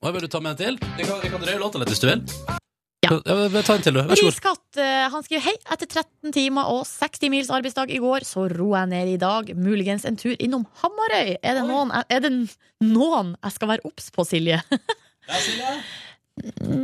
Hva 0.00 0.12
vil 0.14 0.24
du 0.24 0.30
ta 0.32 0.40
med 0.44 0.56
en 0.56 0.60
til? 0.64 0.80
Jeg 0.98 1.06
kan, 1.08 1.20
jeg 1.24 1.32
kan 1.34 1.42
drøye 1.44 1.60
låta 1.60 1.80
litt 1.82 1.92
hvis 1.92 2.02
du 2.04 2.08
vil. 2.10 2.24
Ja. 3.00 3.16
Ta 3.24 3.74
en 3.74 3.82
til, 3.84 3.94
du. 3.96 4.00
Vær 4.04 4.18
så 4.18 4.26
god. 4.26 4.34
Riskatt 4.34 4.78
eh, 4.80 5.06
han 5.12 5.22
skriver 5.24 5.44
hei, 5.46 5.54
etter 5.72 5.88
13 5.88 6.34
timer 6.36 6.68
og 6.68 6.82
60 6.88 7.30
mils 7.32 7.48
arbeidsdag 7.54 7.92
i 7.96 8.00
går, 8.02 8.26
så 8.28 8.44
roer 8.52 8.82
jeg 8.82 8.90
ned 8.92 9.12
i 9.14 9.20
dag. 9.22 9.52
Muligens 9.56 10.04
en 10.08 10.18
tur 10.20 10.34
innom 10.36 10.66
Hamarøy. 10.82 11.30
Er 11.40 11.56
det 11.58 11.64
noen, 11.68 11.92
er 11.96 12.20
det 12.26 12.32
noen 12.84 13.32
jeg 13.40 13.56
skal 13.56 13.72
være 13.72 13.86
obs 13.88 14.06
på, 14.14 14.26
Silje? 14.28 14.60
Mm, 16.40 16.78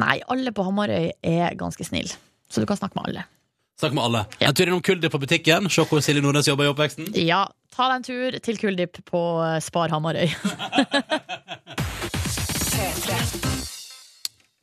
Nei, 0.00 0.14
alle 0.32 0.52
på 0.56 0.64
Hamarøy 0.64 1.10
er 1.26 1.56
ganske 1.58 1.84
snille. 1.84 2.14
Så 2.48 2.62
du 2.62 2.66
kan 2.68 2.78
snakke 2.78 2.96
med 2.96 3.10
alle. 3.10 3.24
Snakk 3.76 3.92
med 3.98 4.04
alle. 4.06 4.22
En 4.40 4.56
tur 4.56 4.70
innom 4.70 4.80
Kuldip 4.80 5.12
på 5.12 5.20
butikken. 5.20 5.68
Se 5.68 5.84
hvor 5.84 6.00
Silje 6.04 6.22
Nordnes 6.24 6.48
jobber 6.48 6.64
i 6.64 6.70
oppveksten. 6.72 7.10
Ja, 7.20 7.42
ta 7.76 7.90
deg 7.90 7.96
en 7.98 8.06
tur 8.08 8.38
til 8.46 8.56
Kuldip 8.62 9.02
på 9.10 9.20
eh, 9.44 9.58
Spar 9.64 9.92
Hamarøy. 9.92 10.28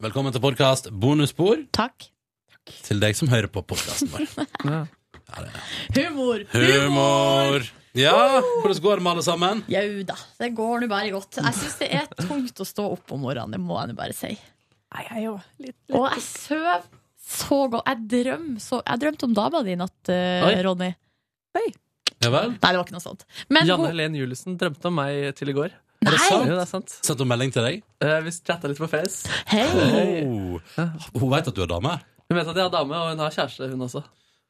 Velkommen 0.04 0.34
til 0.36 0.42
podkast 0.44 0.90
Bonusspor. 1.00 1.62
Takk. 1.72 2.10
Til 2.84 3.00
deg 3.00 3.16
som 3.16 3.30
hører 3.32 3.48
på 3.52 3.62
podkasten 3.64 4.10
vår. 4.12 4.26
Humor! 5.96 6.44
Humor! 6.52 7.68
Ja, 7.96 8.42
hvordan 8.42 8.82
går 8.84 9.00
det 9.00 9.06
med 9.06 9.12
alle 9.14 9.24
sammen? 9.24 9.62
Jau 9.72 9.86
da, 10.10 10.18
det 10.42 10.50
går 10.58 10.84
nå 10.84 10.90
bare 10.92 11.14
godt. 11.14 11.40
Jeg 11.40 11.56
syns 11.56 11.78
det 11.80 11.88
er 12.02 12.10
tungt 12.20 12.60
å 12.60 12.68
stå 12.68 12.88
opp 12.98 13.14
om 13.16 13.24
morgenen, 13.24 13.56
det 13.56 13.62
må 13.64 13.78
jeg 13.80 13.94
nå 13.94 13.96
bare 14.02 14.18
si. 14.18 14.34
Nei, 14.34 15.06
jeg 15.08 15.24
jo. 15.30 15.38
Litt, 15.62 15.78
litt. 15.88 15.96
Og 15.96 16.10
jeg 16.10 16.26
sover 16.26 16.84
så 17.24 17.62
godt. 17.72 17.88
Jeg 17.94 18.26
drømte 18.28 18.82
drømte 19.06 19.30
om 19.30 19.38
dama 19.40 19.64
di 19.64 19.78
i 19.78 19.80
natt, 19.80 20.12
Oi. 20.12 20.54
Ronny. 20.68 20.92
Ja 21.54 22.32
vel? 22.34 22.52
Nei, 22.58 22.60
det 22.60 22.76
var 22.76 22.84
ikke 22.84 22.98
noe 22.98 23.08
sånt. 23.08 23.24
Men 23.48 23.72
Janne 23.72 23.88
hun- 23.88 23.94
Helen 23.94 24.20
Juliussen 24.20 24.60
drømte 24.60 24.92
om 24.92 25.00
meg 25.00 25.32
til 25.40 25.54
i 25.54 25.56
går. 25.56 25.80
Er 26.04 26.12
det 26.12 26.20
sant? 26.20 26.48
Jo, 26.48 26.54
det 26.58 26.62
er 26.64 26.70
sant. 26.70 26.96
Sendte 27.06 27.24
hun 27.24 27.30
melding 27.32 27.54
til 27.56 27.64
deg? 27.68 27.84
Eh, 28.04 28.18
vi 28.26 28.32
chatta 28.36 28.68
litt 28.72 28.80
på 28.82 28.90
Face. 28.92 29.30
Hei! 29.52 30.24
Oh. 30.28 30.60
Hun 31.22 31.30
veit 31.32 31.48
at 31.48 31.56
du 31.56 31.62
er 31.64 31.70
dame? 31.72 31.98
Hun 32.30 32.38
vet 32.40 32.48
at 32.52 32.58
jeg 32.60 32.66
er 32.66 32.74
dame, 32.74 32.98
og 32.98 33.12
hun 33.14 33.22
har 33.24 33.36
kjæreste, 33.36 33.70
hun 33.72 33.86
også. 33.88 34.02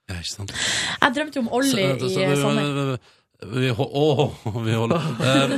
Ja, 0.10 0.18
ikke 0.20 0.32
sant. 0.34 0.54
Jeg 1.02 1.14
drømte 1.16 1.40
jo 1.40 1.44
om 1.46 1.52
Olli 1.60 1.70
Så- 1.72 2.10
så- 2.10 2.32
i 2.32 2.40
sommer. 2.42 2.98
Vi, 3.44 3.68
hol- 3.76 3.92
åh, 3.92 4.30
vi 4.64 4.72
holder 4.72 5.02
uh, 5.04 5.54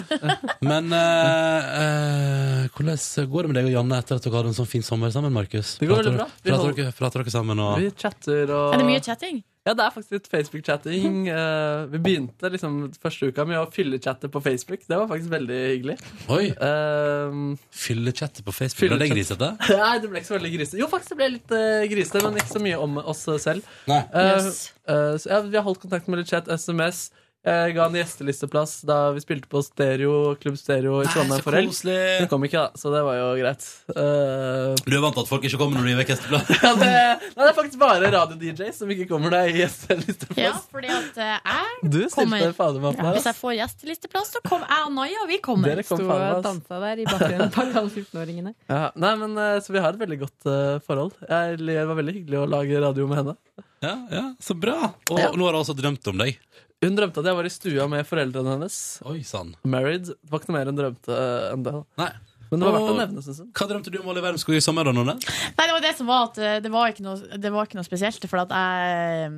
Men 0.66 0.88
uh, 0.90 1.66
uh, 1.70 2.62
hvordan 2.74 2.98
går 3.30 3.46
det 3.46 3.50
med 3.52 3.58
deg 3.60 3.68
og 3.70 3.76
Janne 3.76 4.00
etter 4.02 4.18
at 4.18 4.26
dere 4.26 4.40
hadde 4.40 4.50
en 4.54 4.58
sånn 4.58 4.70
fin 4.72 4.82
sommer 4.82 5.12
sammen, 5.14 5.32
Markus? 5.36 5.76
Det 5.78 5.86
går 5.92 6.00
Prater 6.00 6.10
veldig 6.10 6.24
bra. 6.24 6.26
Vi 6.42 6.50
Prater 6.50 6.74
dere, 6.80 6.96
prater 6.98 7.22
dere 7.22 7.34
sammen 7.36 7.62
og 7.62 7.76
Vi 7.84 7.92
chatter 7.94 8.50
og 8.58 8.74
Er 8.74 8.82
det 8.82 8.88
mye 8.90 9.04
chatting? 9.06 9.44
Ja, 9.66 9.74
det 9.74 9.82
er 9.82 9.94
faktisk 9.96 10.14
litt 10.14 10.28
Facebook-chatting. 10.30 11.16
Uh, 11.26 11.86
vi 11.94 11.98
begynte 12.06 12.52
liksom 12.54 12.76
første 13.02 13.32
uka 13.32 13.48
med 13.50 13.58
å 13.58 13.66
fyllechatte 13.74 14.30
på 14.30 14.42
Facebook. 14.46 14.84
Det 14.86 15.00
var 15.00 15.08
faktisk 15.10 15.32
veldig 15.34 15.58
hyggelig. 15.72 15.96
Oi. 16.30 16.52
Uh, 16.62 17.56
Fyllechatte 17.74 18.46
på 18.46 18.54
Facebook? 18.54 18.92
Ble 18.94 19.00
det 19.02 19.10
grisete? 19.16 19.50
Nei, 19.82 19.96
det 20.04 20.12
ble 20.12 20.22
ikke 20.22 20.30
så 20.30 20.38
veldig 20.38 20.54
grisete. 20.54 20.80
Jo, 20.84 20.90
faktisk 20.92 21.16
det 21.16 21.20
ble 21.24 21.30
litt 21.40 21.56
uh, 21.58 21.82
grisete, 21.92 22.22
men 22.28 22.38
ikke 22.44 22.54
så 22.54 22.62
mye 22.62 22.80
om 22.86 23.00
oss 23.02 23.26
selv. 23.42 23.66
Nei. 23.90 24.02
Uh, 24.14 24.24
Yes. 24.36 24.58
eh, 24.92 25.14
så, 25.22 25.30
ja, 25.32 25.38
vi 25.46 25.56
har 25.58 25.64
holdt 25.66 25.80
kontakt 25.82 26.08
med 26.12 26.20
litt 26.22 26.30
chat, 26.30 26.48
SMS. 26.52 27.08
Jeg 27.46 27.76
ga 27.76 27.84
en 27.86 27.96
gjestelisteplass 28.00 28.72
da 28.90 28.96
vi 29.14 29.22
spilte 29.22 29.50
på 29.52 29.62
Stereo, 29.62 30.34
Klubb 30.42 30.56
Stereo 30.58 31.04
i 31.04 31.10
Trondheim 31.14 31.44
for 31.46 31.54
helg. 31.54 31.70
koselig. 31.70 31.98
Hun 32.24 32.30
kom 32.32 32.46
ikke, 32.48 32.64
da, 32.64 32.80
så 32.82 32.90
det 32.94 33.02
var 33.06 33.20
jo 33.20 33.28
greit. 33.38 33.68
Uh... 33.92 34.74
Du 34.82 34.96
er 34.98 35.04
vant 35.04 35.14
til 35.14 35.22
at 35.22 35.30
folk 35.30 35.46
ikke 35.46 35.60
kommer 35.62 35.78
når 35.78 35.86
du 35.86 35.92
gir 35.92 36.00
vekk 36.00 36.14
gjesteplass? 36.16 36.50
ja, 36.56 36.72
det, 36.80 36.90
nei, 36.90 37.44
det 37.44 37.52
er 37.52 37.58
faktisk 37.60 37.82
bare 37.84 38.10
radio-DJ 38.16 38.72
som 38.74 38.94
ikke 38.96 39.06
kommer 39.12 39.36
deg 39.36 39.52
i 39.54 39.62
gjestelisteplass. 39.62 40.42
Ja, 40.42 40.56
fordi 40.74 40.90
at 40.96 41.22
eh, 41.22 41.36
jeg 41.36 41.92
Du 41.94 42.00
kommer 42.16 42.58
fader 42.58 42.82
meg 42.82 42.98
ja. 42.98 43.14
Hvis 43.20 43.30
jeg 43.30 43.40
får 43.44 43.56
gjestelisteplass, 43.60 44.34
så 44.34 44.42
kommer 44.46 44.74
jeg 44.74 44.90
og 44.90 44.96
Naja, 44.96 45.30
vi 45.30 45.40
kommer. 45.46 45.70
Dere 45.70 45.86
kom 45.86 46.02
Sto 46.02 46.10
og 46.16 46.42
dansa 46.50 46.82
der 46.82 47.04
i 47.04 47.08
bakgrunnen 47.12 47.54
bak 47.60 47.78
alle 47.78 47.94
14-åringene. 47.94 48.56
Ja, 48.72 48.82
nei, 48.98 49.14
men 49.22 49.38
eh, 49.38 49.60
Så 49.62 49.76
vi 49.76 49.86
har 49.86 49.94
et 49.94 50.02
veldig 50.02 50.20
godt 50.26 50.50
uh, 50.50 50.82
forhold. 50.88 51.14
Jeg, 51.30 51.62
det 51.62 51.78
var 51.86 52.02
veldig 52.02 52.18
hyggelig 52.20 52.42
å 52.42 52.50
lage 52.58 52.82
radio 52.82 53.06
med 53.12 53.22
henne. 53.22 53.38
Ja, 53.86 53.96
ja, 54.10 54.24
så 54.42 54.56
bra. 54.58 54.94
Og 55.12 55.20
Ja. 55.20 55.30
nå 55.36 55.46
har 55.46 55.54
jeg 55.54 55.62
altså 55.62 55.76
drømt 55.78 56.08
om 56.10 56.22
deg. 56.24 56.40
Hun 56.86 56.98
drømte 57.00 57.22
at 57.24 57.32
jeg 57.32 57.38
var 57.40 57.48
i 57.50 57.54
stua 57.54 57.90
med 57.90 58.06
foreldrene 58.08 58.56
hennes. 58.56 58.78
Oi, 59.10 59.20
sann. 59.26 59.56
Married. 59.66 60.12
Det 60.14 60.32
var 60.32 60.42
ikke 60.42 60.52
noe 60.52 60.60
mer 60.60 60.72
hun 60.72 60.80
drømte 60.80 61.18
eh, 61.18 61.52
enn 61.56 61.66
det. 61.66 61.76
Nei. 62.02 62.14
Men 62.52 62.62
det 62.62 62.68
var 62.68 62.76
verdt 62.78 62.92
å 62.92 62.98
nevne, 63.00 63.22
synes 63.26 63.40
jeg. 63.42 63.48
Hva 63.58 63.66
drømte 63.70 63.92
du 63.92 63.98
om 64.00 64.10
Olli 64.12 64.22
Wermskog 64.22 64.58
i 64.58 64.62
sommer, 64.62 64.86
da, 64.86 64.94
Nonne? 64.94 65.16
Nei, 65.18 65.66
det 65.66 65.74
var 65.74 65.82
det 65.82 65.94
som 65.98 66.10
var 66.10 66.28
at 66.28 66.38
eh, 66.38 66.58
det 66.62 66.72
var 66.74 66.94
ikke 66.94 67.06
noe, 67.08 67.40
det 67.42 67.52
var 67.56 67.68
ikke 67.68 67.80
noe 67.80 67.88
spesielt. 67.88 68.28
For 68.30 68.44
at 68.44 68.54
jeg 68.54 69.32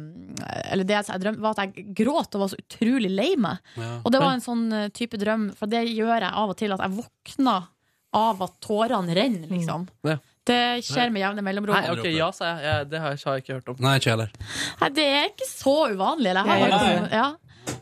Eller 0.73 0.87
det 0.87 0.97
jeg 0.97 1.21
drømte, 1.23 1.43
var 1.45 1.55
at 1.55 1.63
jeg 1.63 1.87
gråt 2.01 2.35
og 2.35 2.43
var 2.43 2.51
så 2.51 2.59
utrolig 2.59 3.11
lei 3.13 3.31
meg. 3.39 3.63
Ja. 3.79 3.93
Og 4.03 4.13
det 4.13 4.21
var 4.23 4.35
en 4.35 4.43
sånn 4.43 4.65
eh, 4.75 4.89
type 4.95 5.19
drøm, 5.21 5.49
for 5.57 5.71
det 5.71 5.85
gjør 5.87 6.17
jeg 6.17 6.33
av 6.33 6.53
og 6.53 6.59
til, 6.59 6.75
at 6.75 6.83
jeg 6.83 6.97
våkner 6.99 7.71
av 8.17 8.43
at 8.43 8.59
tårene 8.63 9.15
renner, 9.15 9.47
liksom. 9.51 9.87
Ja. 10.07 10.19
Det 10.47 10.59
skjer 10.87 11.11
med 11.13 11.23
jevne 11.23 11.43
mellomrom. 11.45 11.75
Nei, 11.75 11.91
ok, 11.91 12.05
ja, 12.13 12.29
sa 12.35 12.53
jeg. 12.53 12.63
Ja, 12.63 12.75
Det 12.87 13.01
har 13.03 13.15
jeg, 13.15 13.23
har 13.25 13.37
jeg 13.37 13.45
ikke 13.45 13.57
hørt 13.59 13.71
om. 13.73 13.79
Nei, 13.83 13.95
ikke 13.99 14.13
heller. 14.13 14.31
Nei, 14.81 14.89
det 14.95 15.07
er 15.17 15.29
ikke 15.31 15.49
så 15.49 15.75
uvanlig. 15.91 16.33
Det 16.37 16.43
her. 16.47 16.63
har 16.63 16.75
Nei, 16.77 16.93
nei. 17.03 17.11
ja. 17.19 17.27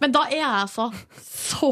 Men 0.02 0.16
da 0.16 0.24
er 0.30 0.40
jeg 0.40 0.54
altså 0.64 0.88
så 1.22 1.72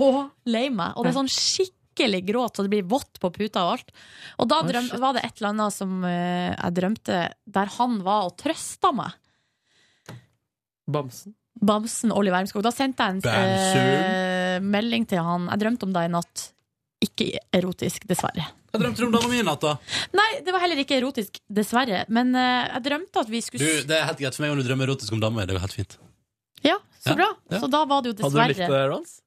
lei 0.53 0.67
meg. 0.69 0.93
Og 0.95 1.05
det 1.05 1.13
er 1.13 1.17
sånn 1.17 1.31
skikkelig 1.33 2.21
gråt, 2.27 2.57
så 2.57 2.65
det 2.65 2.73
blir 2.75 2.85
vått 2.89 3.19
på 3.21 3.31
puta 3.33 3.65
og 3.65 3.75
alt. 3.75 3.93
Og 4.41 4.49
da 4.51 4.61
drøm, 4.67 4.91
var 5.01 5.17
det 5.17 5.25
et 5.25 5.41
eller 5.41 5.53
annet 5.53 5.75
som 5.75 5.95
uh, 6.05 6.51
jeg 6.53 6.77
drømte 6.79 7.21
der 7.57 7.73
han 7.77 7.99
var 8.05 8.29
og 8.29 8.37
trøsta 8.41 8.93
meg. 8.95 9.17
Bamsen. 10.93 11.33
Bamsen 11.63 12.11
Olli 12.11 12.31
Wermskog. 12.33 12.63
Da 12.65 12.73
sendte 12.75 13.05
jeg 13.05 13.21
en 13.21 13.23
uh, 13.23 14.57
melding 14.73 15.07
til 15.09 15.23
han. 15.23 15.47
Jeg 15.53 15.63
drømte 15.63 15.87
om 15.87 15.95
deg 15.95 16.09
i 16.09 16.13
natt. 16.17 16.49
Ikke 17.03 17.27
erotisk, 17.53 18.05
dessverre. 18.09 18.45
Hva 18.73 18.79
drømte 18.81 19.03
du 19.03 19.05
om 19.09 19.13
dama 19.13 19.27
mi 19.29 19.41
i 19.41 19.45
natt, 19.45 19.61
da? 19.61 19.75
Nei, 20.17 20.29
det 20.45 20.53
var 20.55 20.63
heller 20.63 20.79
ikke 20.81 20.95
erotisk, 20.97 21.37
dessverre. 21.53 22.05
Men 22.13 22.31
eh, 22.39 22.69
jeg 22.77 22.85
drømte 22.87 23.21
at 23.25 23.29
vi 23.29 23.41
Du, 23.43 23.47
skulle 23.49 23.73
det 23.89 23.97
er 23.99 24.07
helt 24.09 24.23
greit 24.23 24.37
for 24.37 24.45
meg 24.45 24.55
om 24.55 24.61
du 24.61 24.65
drømmer 24.65 24.89
erotisk 24.89 25.13
om 25.13 25.21
dama 25.21 25.41
mi. 25.41 25.45
Det 25.49 25.57
går 25.59 25.65
helt 25.67 25.77
fint. 25.81 25.97
Ja, 26.63 26.79
så 27.03 27.11
Ja, 27.13 27.19
bra. 27.19 27.29
ja. 27.51 27.59
Så 27.59 27.69
da 27.69 27.83
var 27.85 28.01
det 28.05 28.13
jo 28.13 28.23
Hadde 28.23 28.33
du 28.33 28.41
likt 28.47 28.57
dessverre 28.63 28.87
det, 28.87 28.89
Rons? 28.95 29.19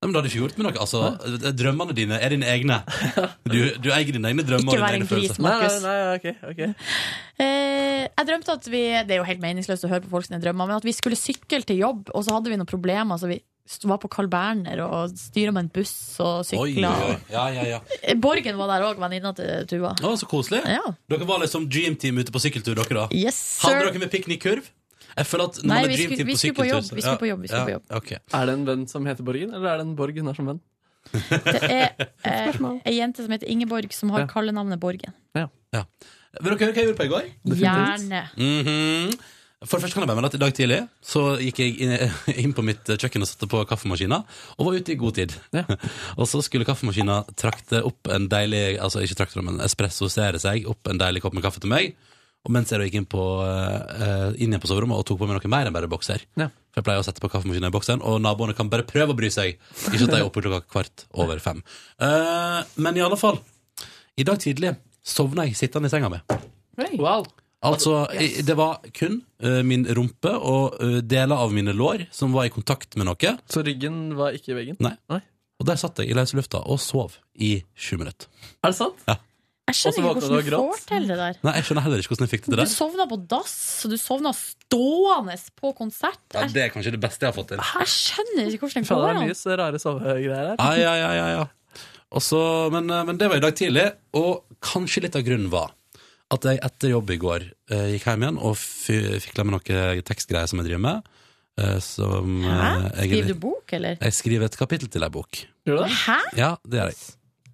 Nei, 0.00 0.08
men 0.08 0.14
da 0.16 0.20
hadde 0.22 0.30
ikke 0.32 0.40
gjort 0.40 0.56
med 0.56 0.64
noe. 0.64 0.80
Altså, 0.80 1.52
drømmene 1.60 1.92
dine 1.98 2.16
er 2.24 2.32
dine 2.32 2.46
egne. 2.48 2.78
Du, 3.44 3.58
du 3.84 3.90
eier 3.92 4.08
dine 4.16 4.30
egne 4.32 4.46
drømmer. 4.48 4.72
Ikke 4.72 4.80
og 4.80 4.86
vær 4.86 4.94
dine 4.96 5.04
en 5.04 5.04
egne 5.04 5.08
gris, 5.10 5.34
følelser. 5.36 5.42
Nei, 5.44 5.50
nei, 5.52 5.58
Markus. 5.60 5.82
nei, 5.84 5.98
ok, 6.16 6.54
ok. 6.54 6.86
Eh, 7.44 8.04
jeg 8.08 8.26
drømte 8.30 8.54
at 8.56 8.68
vi 8.72 8.80
Det 9.04 9.12
er 9.14 9.20
jo 9.20 9.26
helt 9.28 9.42
meningsløst 9.44 9.84
å 9.84 9.90
høre 9.92 10.04
på 10.06 10.12
folk 10.14 10.24
sine 10.26 10.40
drømmer, 10.40 10.70
men 10.70 10.80
at 10.80 10.86
vi 10.88 10.94
skulle 10.96 11.18
sykle 11.20 11.60
til 11.68 11.82
jobb, 11.84 12.08
og 12.16 12.24
så 12.24 12.32
hadde 12.38 12.48
vi 12.52 12.56
noen 12.60 12.68
problemer. 12.72 13.20
Så 13.20 13.28
vi 13.28 13.38
var 13.84 13.98
på 14.02 14.08
Carl 14.10 14.26
Berner 14.28 14.80
og 14.82 15.12
styra 15.18 15.52
med 15.54 15.64
en 15.66 15.70
buss 15.74 15.92
og 16.20 16.44
sykla. 16.48 16.90
Ja, 17.30 17.44
ja, 17.54 17.64
ja. 17.76 18.14
Borgen 18.18 18.56
var 18.58 18.66
der 18.72 18.86
òg, 18.88 18.98
venninna 18.98 19.32
til 19.36 19.66
Tuva. 19.70 19.92
Å, 20.02 20.12
så 20.18 20.26
koselig. 20.30 20.62
Ja. 20.66 20.82
Dere 21.08 21.26
var 21.28 21.38
liksom 21.44 21.68
Dream-team 21.70 22.18
ute 22.18 22.32
på 22.34 22.42
sykkeltur, 22.42 22.74
dere 22.80 22.96
da? 23.02 23.06
Yes, 23.14 23.60
Hadde 23.62 23.86
dere 23.90 24.02
med 24.02 24.10
piknikkurv? 24.10 24.66
Jeg 25.16 25.26
føler 25.26 25.44
at 25.50 25.56
når 25.62 25.66
Nei, 25.66 25.74
man 25.74 25.84
er 25.84 25.88
vi 25.90 25.96
dreamteam 25.96 26.16
skulle- 26.16 26.26
vi 26.26 26.32
på 26.32 26.38
skulle 26.38 26.54
på 26.54 26.62
sykkeltur 26.62 26.74
jobb, 26.74 26.96
vi 26.96 27.02
skulle 27.02 27.18
på 27.22 27.28
jobb, 27.30 27.40
vi 27.40 27.48
skulle 27.48 27.64
på 27.66 27.74
jobb. 27.76 27.84
Okay. 28.00 28.18
Er 28.34 28.46
det 28.46 28.52
en 28.58 28.66
venn 28.66 28.84
som 28.88 29.06
heter 29.10 29.24
Borgen, 29.26 29.54
eller 29.54 29.68
er 29.72 29.76
det 29.82 29.86
en 29.88 29.96
Borg 29.98 30.14
hun 30.20 30.26
har 30.30 30.34
som 30.38 30.46
venn? 30.46 30.60
Det 31.10 31.62
er 31.70 31.94
eh, 32.22 32.80
ei 32.86 32.94
jente 32.98 33.24
som 33.24 33.32
heter 33.32 33.48
Ingeborg, 33.50 33.92
som 33.96 34.10
har 34.14 34.20
Ja. 34.20 34.26
kallenavnet 34.30 34.78
Borgen. 34.80 35.12
Vil 35.34 36.46
dere 36.46 36.58
høre 36.60 36.72
hva 36.72 36.78
jeg 36.78 36.86
gjorde 36.86 36.98
på 37.00 37.06
i 37.06 37.10
går? 37.10 37.28
Gjerne. 37.58 38.20
Mhm. 38.38 39.14
For 39.60 39.76
det 39.76 39.84
første 39.84 39.92
kan 39.98 40.06
jeg 40.06 40.08
bare 40.08 40.16
melde 40.16 40.28
at 40.30 40.36
I 40.38 40.40
dag 40.40 40.52
tidlig 40.56 40.76
så 41.04 41.22
gikk 41.36 41.58
jeg 41.60 41.74
inn, 41.84 41.90
inn 42.46 42.54
på 42.56 42.64
mitt 42.64 42.86
kjøkken 42.88 43.26
og 43.26 43.28
satte 43.28 43.48
på 43.50 43.60
kaffemaskina, 43.68 44.22
og 44.56 44.68
var 44.70 44.78
ute 44.80 44.94
i 44.94 45.00
god 45.00 45.18
tid. 45.18 45.34
og 46.18 46.28
så 46.30 46.40
skulle 46.44 46.64
kaffemaskina 46.68 47.18
trakte 47.36 47.82
opp 47.84 48.08
en 48.08 48.28
deilig 48.32 48.78
Altså 48.80 49.02
ikke 49.04 49.18
trakte, 49.18 49.42
men 49.44 49.60
espressosere 49.64 50.40
seg 50.40 50.64
opp 50.70 50.88
en 50.88 51.00
deilig 51.00 51.20
kopp 51.26 51.36
med 51.36 51.44
kaffe 51.44 51.60
til 51.60 51.72
meg. 51.72 51.92
Og 52.48 52.54
mens 52.56 52.72
jeg 52.72 52.80
da 52.80 52.86
gikk 52.88 52.96
inn, 53.02 53.08
på, 53.10 53.24
uh, 53.44 54.30
inn 54.32 54.48
igjen 54.48 54.62
på 54.62 54.70
soverommet 54.70 54.96
og 54.96 55.04
tok 55.04 55.18
på 55.20 55.28
meg 55.28 55.36
noe 55.36 55.52
mer 55.52 55.68
enn 55.68 55.76
bare 55.76 55.90
bokser 55.92 56.24
Ja. 56.40 56.48
For 56.70 56.80
jeg 56.80 56.86
pleier 56.86 57.02
å 57.02 57.04
sette 57.04 57.20
på 57.20 57.28
kaffemaskinen 57.28 57.68
i 57.68 57.74
bokseren, 57.74 58.00
og 58.06 58.20
naboene 58.24 58.54
kan 58.56 58.70
bare 58.72 58.86
prøve 58.88 59.12
å 59.12 59.18
bry 59.18 59.28
seg. 59.34 59.58
Ikke 59.90 60.06
at 60.06 60.14
jeg 60.14 60.22
er 60.22 60.28
oppe 60.28 60.40
klokka 60.40 60.62
kvart 60.70 61.04
over 61.20 61.42
fem. 61.42 61.60
Uh, 62.00 62.62
men 62.80 62.96
i 62.96 63.04
alle 63.04 63.18
fall, 63.20 63.42
i 64.16 64.24
dag 64.24 64.40
tidlig 64.40 64.72
sovna 65.04 65.44
jeg 65.50 65.58
sittende 65.60 65.90
i 65.90 65.92
senga 65.92 66.08
mi. 66.14 66.22
Wow. 66.96 67.26
Altså, 67.60 68.06
yes. 68.16 68.40
det 68.48 68.56
var 68.56 68.78
kun 68.96 69.18
uh, 69.44 69.60
min 69.66 69.84
rumpe 69.96 70.32
og 70.32 70.78
uh, 70.80 71.00
deler 71.04 71.36
av 71.36 71.52
mine 71.52 71.74
lår 71.76 72.06
som 72.14 72.32
var 72.32 72.48
i 72.48 72.52
kontakt 72.52 72.96
med 72.96 73.10
noe. 73.10 73.34
Så 73.52 73.64
ryggen 73.66 74.14
var 74.16 74.36
ikke 74.36 74.54
i 74.54 74.60
veggen? 74.62 74.78
Nei. 74.80 74.94
Nei. 75.12 75.20
Og 75.60 75.66
der 75.68 75.76
satt 75.76 76.00
jeg 76.00 76.08
i 76.08 76.16
løse 76.16 76.38
lufta 76.38 76.62
og 76.64 76.80
sov 76.80 77.18
i 77.36 77.58
sju 77.76 77.98
minutter. 78.00 78.30
Er 78.64 78.72
det 78.72 78.78
sant? 78.78 79.02
Ja. 79.08 79.18
Jeg 79.70 79.76
skjønner 79.78 79.98
ikke 80.00 80.22
hvordan 80.24 80.48
du 80.48 80.56
får 80.56 80.80
til 80.88 81.04
det 81.06 81.16
der. 81.20 81.36
Nei, 81.46 81.52
jeg 81.60 81.66
skjønner 81.68 81.84
heller 81.84 82.00
ikke 82.02 82.10
hvordan 82.10 82.26
jeg 82.26 82.32
fikk 82.32 82.46
det 82.48 82.64
Du 82.64 82.72
sovna 82.72 83.06
på 83.10 83.18
dass, 83.30 83.54
og 83.86 83.92
du 83.92 83.96
sovna 84.00 84.32
stående 84.34 85.36
på 85.60 85.70
konsert. 85.78 86.22
Ja, 86.34 86.46
det 86.50 86.64
er 86.64 86.72
kanskje 86.74 86.94
det 86.96 87.02
beste 87.02 87.26
jeg 87.26 87.30
har 87.30 87.36
fått 87.36 87.52
til. 87.52 87.62
jeg 87.62 87.92
skjønner 87.92 88.50
ikke 88.50 88.66
hvordan 88.66 88.88
det 88.88 88.90
går 88.90 89.04
an. 89.04 89.20
det 89.20 89.22
er 89.22 89.30
mye 89.30 89.38
så 89.38 89.58
rare 89.60 89.82
sovegreier 89.82 90.50
her. 90.50 90.56
Ja, 90.58 90.72
ja, 90.80 90.94
ja, 90.98 91.10
ja, 91.20 91.28
ja. 91.36 91.84
Også, 92.18 92.40
men, 92.74 92.90
eh, 92.90 93.04
men 93.06 93.20
det 93.20 93.28
var 93.30 93.38
i 93.38 93.44
dag 93.44 93.54
tidlig, 93.54 93.84
og 94.18 94.42
kanskje 94.64 95.04
litt 95.04 95.20
av 95.20 95.22
grunnen 95.28 95.52
var 95.52 95.70
at 96.30 96.44
jeg 96.46 96.60
etter 96.62 96.92
jobb 96.92 97.10
i 97.10 97.18
går 97.18 97.44
eh, 97.74 97.86
gikk 97.96 98.04
hjem 98.06 98.22
igjen 98.26 98.38
og 98.38 98.56
fikk 98.56 99.40
med 99.44 99.56
noe 99.56 100.02
tekstgreier 100.06 100.46
som 100.50 100.60
jeg 100.62 100.68
driver 100.70 100.84
med. 100.86 101.08
eh, 101.60 101.78
som 101.84 102.42
Hæ? 102.42 102.50
eh, 102.50 102.82
jeg- 103.04 103.08
Skriver 103.10 103.28
du 103.34 103.40
bok, 103.42 103.72
eller? 103.72 103.96
Jeg 104.00 104.12
skriver 104.14 104.44
et 104.46 104.56
kapittel 104.56 104.88
til 104.88 105.02
ei 105.02 105.08
bok. 105.10 105.30
Gjør 105.66 105.76
du 105.76 105.82
det? 105.84 105.90
Hæ? 106.06 106.18
Ja, 106.38 106.50
det 106.64 106.78
gjør 106.80 106.92
jeg. 106.92 107.00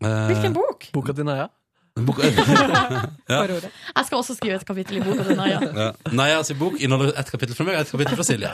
Eh, 0.05 0.27
Hvilken 0.31 0.53
bok? 0.55 0.89
Boka 0.93 1.12
di, 1.12 1.22
Naja? 1.24 1.49
Bok, 1.97 2.18
ja. 3.32 3.38
Jeg 3.49 4.05
skal 4.05 4.18
også 4.18 4.34
skrive 4.36 4.59
et 4.59 4.64
kapittel 4.68 4.99
i 4.99 5.01
boka 5.01 5.24
til 5.24 5.38
Naja. 5.38 5.61
Ja. 5.64 5.86
Naja 6.12 6.42
sin 6.44 6.59
bok 6.61 6.76
inneholder 6.76 7.16
et 7.16 7.30
kapittel 7.32 7.57
fra 7.57 7.64
meg 7.64 7.78
og 7.78 7.86
et 7.86 7.92
kapittel 7.94 8.18
fra 8.18 8.26
Silje. 8.28 8.51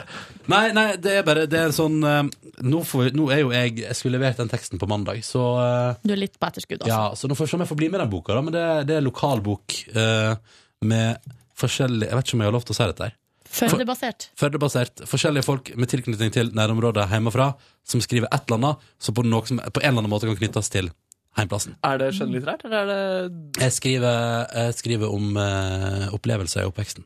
Nei, 0.51 0.61
nei, 0.75 0.85
det 1.03 1.17
er 1.19 1.25
bare 1.27 1.43
det 1.51 1.59
er 1.59 1.73
sånn 1.75 1.97
eh, 2.07 2.21
nå, 2.63 2.79
får, 2.87 3.11
nå 3.17 3.27
er 3.35 3.41
jo 3.41 3.51
jeg 3.51 3.81
Jeg 3.81 3.97
skulle 3.99 4.15
levert 4.15 4.39
den 4.39 4.51
teksten 4.51 4.79
på 4.79 4.87
mandag, 4.87 5.19
så 5.27 5.43
eh, 5.59 5.99
Du 6.07 6.15
er 6.15 6.21
litt 6.23 6.39
på 6.39 6.47
etterskudd, 6.47 6.85
altså. 6.85 6.93
Ja, 6.93 7.19
så 7.19 7.27
nå 7.27 7.35
får 7.35 7.49
vi 7.49 7.51
se 7.51 7.59
om 7.59 7.65
jeg 7.65 7.71
får 7.73 7.81
bli 7.83 7.91
med 7.91 7.99
i 7.99 8.03
den 8.05 8.13
boka, 8.15 8.37
da. 8.37 8.45
Men 8.47 8.55
det, 8.55 8.65
det 8.87 8.97
er 8.97 9.03
lokalbok 9.03 9.75
uh, 9.97 10.39
med 10.87 11.35
forskjellig 11.59 12.07
Jeg 12.07 12.19
vet 12.21 12.31
ikke 12.31 12.39
om 12.39 12.45
jeg 12.45 12.51
har 12.53 12.57
lov 12.61 12.65
til 12.69 12.77
å 12.77 12.79
si 12.79 12.89
dette 12.93 13.09
her. 13.09 13.19
Førdebasert. 13.53 14.31
Førdebasert. 14.39 15.03
Forskjellige 15.09 15.45
folk 15.45 15.75
med 15.77 15.91
tilknytning 15.91 16.31
til 16.33 16.49
nærområdet 16.57 17.05
hjemmefra 17.11 17.51
som 17.85 18.01
skriver 18.01 18.31
et 18.31 18.47
eller 18.47 18.61
annet 18.61 18.91
som 19.03 19.19
på, 19.19 19.27
noe 19.27 19.45
som 19.45 19.59
på 19.59 19.83
en 19.83 19.91
eller 19.91 19.99
annen 19.99 20.13
måte 20.15 20.31
kan 20.31 20.39
knyttes 20.39 20.71
til 20.73 20.89
heimplassen. 21.37 21.75
Er 21.83 21.97
det 22.01 22.11
skjønnlitterært, 22.17 22.65
eller 22.67 22.77
er 22.83 23.29
det 23.29 23.63
Jeg 23.63 23.71
skriver, 23.79 24.45
jeg 24.53 24.77
skriver 24.79 25.13
om 25.13 25.37
eh, 25.37 26.07
opplevelser 26.15 26.63
i 26.65 26.69
oppveksten. 26.69 27.05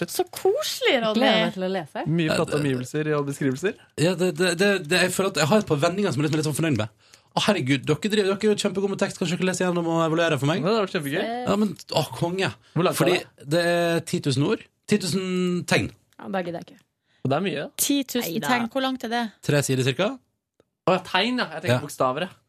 Så 0.00 0.24
koselig, 0.32 0.94
Gleder 1.12 1.42
meg 1.44 1.52
til 1.52 1.64
å 1.66 1.68
lese. 1.68 2.02
mye 2.08 2.32
flotte 2.32 2.56
omgivelser 2.56 3.08
og 3.18 3.26
beskrivelser? 3.28 3.74
Ja, 4.00 4.14
det, 4.16 4.30
det, 4.38 4.54
det, 4.56 4.68
det, 4.88 5.00
jeg 5.04 5.12
føler 5.12 5.34
at 5.34 5.40
jeg 5.42 5.48
har 5.50 5.60
et 5.60 5.68
par 5.68 5.80
vendinger 5.82 6.14
som 6.14 6.22
jeg 6.22 6.30
er 6.30 6.30
litt, 6.30 6.38
litt 6.40 6.48
sånn 6.48 6.56
fornøyd 6.56 6.78
med. 6.78 6.94
Å, 7.30 7.42
herregud, 7.44 7.84
dere, 7.86 8.10
driver, 8.14 8.30
dere 8.30 8.48
er 8.48 8.54
jo 8.54 8.54
kjempegode 8.62 8.94
med 8.94 9.00
tekst. 9.02 9.18
Kanskje 9.20 9.36
dere 9.36 9.48
leser 9.50 9.66
gjennom 9.66 9.90
og 9.92 10.00
evaluerer 10.06 10.40
for 10.40 10.48
meg? 10.50 10.64
Ja, 10.64 10.72
det 10.80 10.94
kjempegøy. 10.94 11.20
Ja, 11.44 11.56
men, 11.60 11.74
å, 11.92 12.04
konge. 12.16 12.48
Hvor 12.72 12.86
langt 12.88 12.98
Fordi 12.98 13.18
er 13.18 13.26
det? 13.28 13.46
det 13.52 13.62
er 13.74 14.00
10 14.08 14.22
000 14.40 14.48
ord. 14.54 14.64
10 14.90 15.04
000 15.04 15.60
tegn. 15.70 15.90
Ja, 16.16 16.30
da 16.32 16.42
gidder 16.46 16.62
jeg 16.64 16.70
ikke. 16.70 16.80
Og 17.20 17.30
det 17.30 17.36
er 17.36 17.44
mye. 17.44 17.68
10 17.76 18.00
000 18.16 18.24
Neida. 18.24 18.48
tegn, 18.48 18.68
hvor 18.72 18.86
langt 18.88 19.04
er 19.06 19.12
det? 19.12 19.22
Tre 19.46 19.60
sider 19.68 19.86
cirka. 19.86 20.08
Å, 20.16 20.96
ja, 20.96 21.00
tegn, 21.12 21.38
ja. 21.44 21.50
Jeg 21.58 21.66
tenker 21.66 21.76
Ja. 21.76 21.82
bokstaver, 21.84 22.26
jeg. 22.26 22.39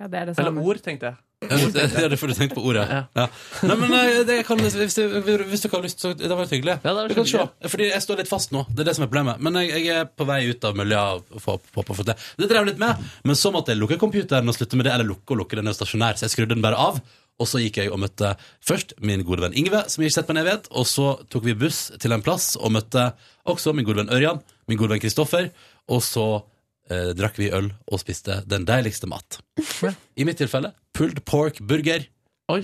Ja, 0.00 0.06
det 0.12 0.18
er 0.20 0.26
det 0.28 0.34
Eller 0.38 0.58
ord, 0.60 0.80
tenkte 0.84 1.06
jeg. 1.10 1.16
Ja, 1.46 1.56
det, 1.56 1.72
det 1.92 2.00
er 2.00 2.08
derfor 2.08 2.30
du 2.32 2.34
tenkte 2.36 2.56
på 2.56 2.62
ordet. 2.64 2.84
Ja. 2.88 3.02
Ja. 3.16 3.24
Nei, 3.68 3.74
men 3.76 3.92
eh, 3.96 4.22
det 4.28 4.36
kan, 4.48 4.60
hvis, 4.60 4.72
du, 4.96 5.02
hvis 5.20 5.60
du 5.62 5.66
ikke 5.68 5.76
har 5.76 5.84
lyst, 5.84 6.00
så 6.00 6.14
det 6.16 6.30
var 6.32 6.48
hyggelig. 6.48 6.78
Ja, 6.84 6.92
det 6.96 7.02
var 7.02 7.12
kan 7.18 7.28
se, 7.28 7.42
fordi 7.72 7.88
jeg 7.90 8.02
står 8.04 8.22
litt 8.22 8.30
fast 8.30 8.54
nå. 8.56 8.62
Det 8.72 8.84
er 8.84 8.88
det 8.90 8.94
som 8.96 9.04
er 9.04 9.10
problemet. 9.12 9.42
Men 9.44 9.58
jeg, 9.60 9.82
jeg 9.84 10.00
er 10.00 10.08
på 10.08 10.24
vei 10.28 10.38
ut 10.48 10.64
av 10.64 10.76
miljøet. 10.80 11.28
få- 11.44 11.58
få- 11.76 11.84
få 11.92 12.06
det. 12.08 12.16
Det 12.40 12.48
drev 12.50 12.66
litt 12.70 12.80
med, 12.80 13.04
men 13.28 13.36
så 13.36 13.52
måtte 13.52 13.72
jeg 13.74 13.80
lukke 13.82 13.98
computeren 14.00 14.48
og 14.48 14.56
slutte 14.56 14.80
med 14.80 14.88
det. 14.88 14.94
Eller 14.96 15.08
lukke 15.12 15.36
og 15.36 15.42
lukke 15.44 15.60
den 15.60 15.68
er 15.68 15.76
stasjonær, 15.76 16.16
så 16.16 16.24
jeg 16.28 16.34
skrudde 16.36 16.56
den 16.56 16.64
bare 16.64 16.80
av. 16.80 17.00
Og 17.36 17.44
så 17.50 17.60
gikk 17.60 17.82
jeg 17.82 17.90
og 17.92 18.00
møtte 18.00 18.30
først 18.64 18.94
min 19.04 19.20
gode 19.28 19.44
venn 19.44 19.52
Ingve, 19.60 19.82
som 19.92 20.00
jeg 20.00 20.08
ikke 20.08 20.14
har 20.16 20.22
sett 20.22 20.28
på 20.30 20.32
en 20.38 20.40
evighet. 20.40 20.70
Og 20.72 20.86
så 20.88 21.10
tok 21.28 21.44
vi 21.44 21.52
buss 21.66 21.90
til 22.00 22.16
en 22.16 22.24
plass 22.24 22.54
og 22.56 22.72
møtte 22.72 23.10
også 23.44 23.74
min 23.76 23.84
gode 23.84 24.00
venn 24.00 24.08
Ørjan, 24.16 24.40
min 24.72 24.80
gode 24.80 24.94
venn 24.96 25.02
Kristoffer. 25.04 25.50
Og 25.92 26.00
så 26.02 26.24
eh, 26.90 27.12
drakk 27.18 27.36
vi 27.40 27.50
øl 27.50 27.72
og 27.90 28.00
spiste 28.02 28.42
den 28.46 28.64
deiligste 28.68 29.06
mat. 29.10 29.40
I 30.16 30.24
mitt 30.24 30.38
tilfelle 30.38 30.72
pulled 30.96 31.24
pork 31.24 31.60
burger 31.60 32.06